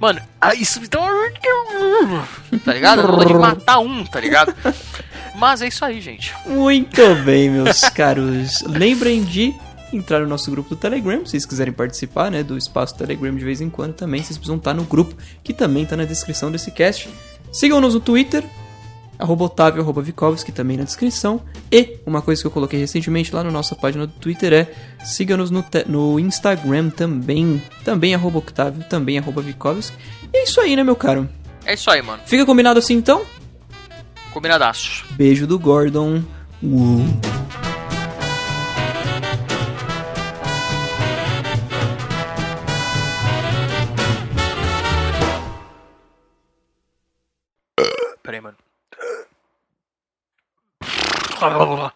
Mano, 0.00 0.18
ah, 0.40 0.54
isso 0.54 0.80
me 0.80 0.88
dá 0.88 1.00
uma... 1.02 2.26
Tá 2.64 2.72
ligado? 2.72 3.02
Dá 3.02 3.08
vontade 3.08 3.28
de 3.34 3.38
matar 3.38 3.78
um, 3.78 4.06
tá 4.06 4.20
ligado? 4.20 4.54
Mas 5.36 5.60
é 5.60 5.68
isso 5.68 5.84
aí, 5.84 6.00
gente. 6.00 6.34
Muito 6.46 7.14
bem, 7.26 7.50
meus 7.50 7.80
caros. 7.90 8.62
Lembrem 8.62 9.22
de 9.22 9.54
entrar 9.92 10.20
no 10.20 10.26
nosso 10.26 10.50
grupo 10.50 10.70
do 10.70 10.76
Telegram, 10.76 11.26
se 11.26 11.32
vocês 11.32 11.44
quiserem 11.44 11.74
participar, 11.74 12.30
né, 12.30 12.42
do 12.42 12.56
espaço 12.56 12.96
Telegram 12.96 13.36
de 13.36 13.44
vez 13.44 13.60
em 13.60 13.68
quando 13.68 13.92
também, 13.92 14.22
vocês 14.22 14.38
precisam 14.38 14.56
estar 14.56 14.72
no 14.72 14.84
grupo, 14.84 15.14
que 15.42 15.52
também 15.52 15.82
está 15.82 15.94
na 15.94 16.06
descrição 16.06 16.50
desse 16.50 16.70
cast. 16.70 17.10
Sigam-nos 17.52 17.92
no 17.92 18.00
Twitter, 18.00 18.42
arroba 19.18 19.44
Otávio, 19.44 19.82
arroba 19.82 20.02
Vikovski, 20.02 20.52
também 20.52 20.76
na 20.76 20.84
descrição. 20.84 21.40
E 21.70 21.98
uma 22.06 22.22
coisa 22.22 22.40
que 22.40 22.46
eu 22.46 22.50
coloquei 22.50 22.78
recentemente 22.78 23.34
lá 23.34 23.42
na 23.42 23.50
nossa 23.50 23.74
página 23.74 24.06
do 24.06 24.12
Twitter 24.12 24.52
é 24.52 24.72
siga-nos 25.04 25.50
no, 25.50 25.64
no 25.86 26.20
Instagram 26.20 26.90
também, 26.90 27.62
também 27.84 28.14
arroba 28.14 28.38
Octávio, 28.38 28.84
também 28.88 29.18
arroba 29.18 29.40
Vikovski. 29.42 29.96
E 30.32 30.38
é 30.38 30.44
isso 30.44 30.60
aí, 30.60 30.76
né, 30.76 30.82
meu 30.82 30.96
caro? 30.96 31.28
É 31.64 31.74
isso 31.74 31.90
aí, 31.90 32.02
mano. 32.02 32.22
Fica 32.26 32.44
combinado 32.44 32.78
assim 32.78 32.94
então? 32.94 33.22
Combinadaço. 34.32 35.04
Beijo 35.12 35.46
do 35.46 35.58
Gordon. 35.58 36.22
Uh. 36.62 37.33
blah, 51.50 51.66
blah, 51.66 51.76
blah. 51.76 51.93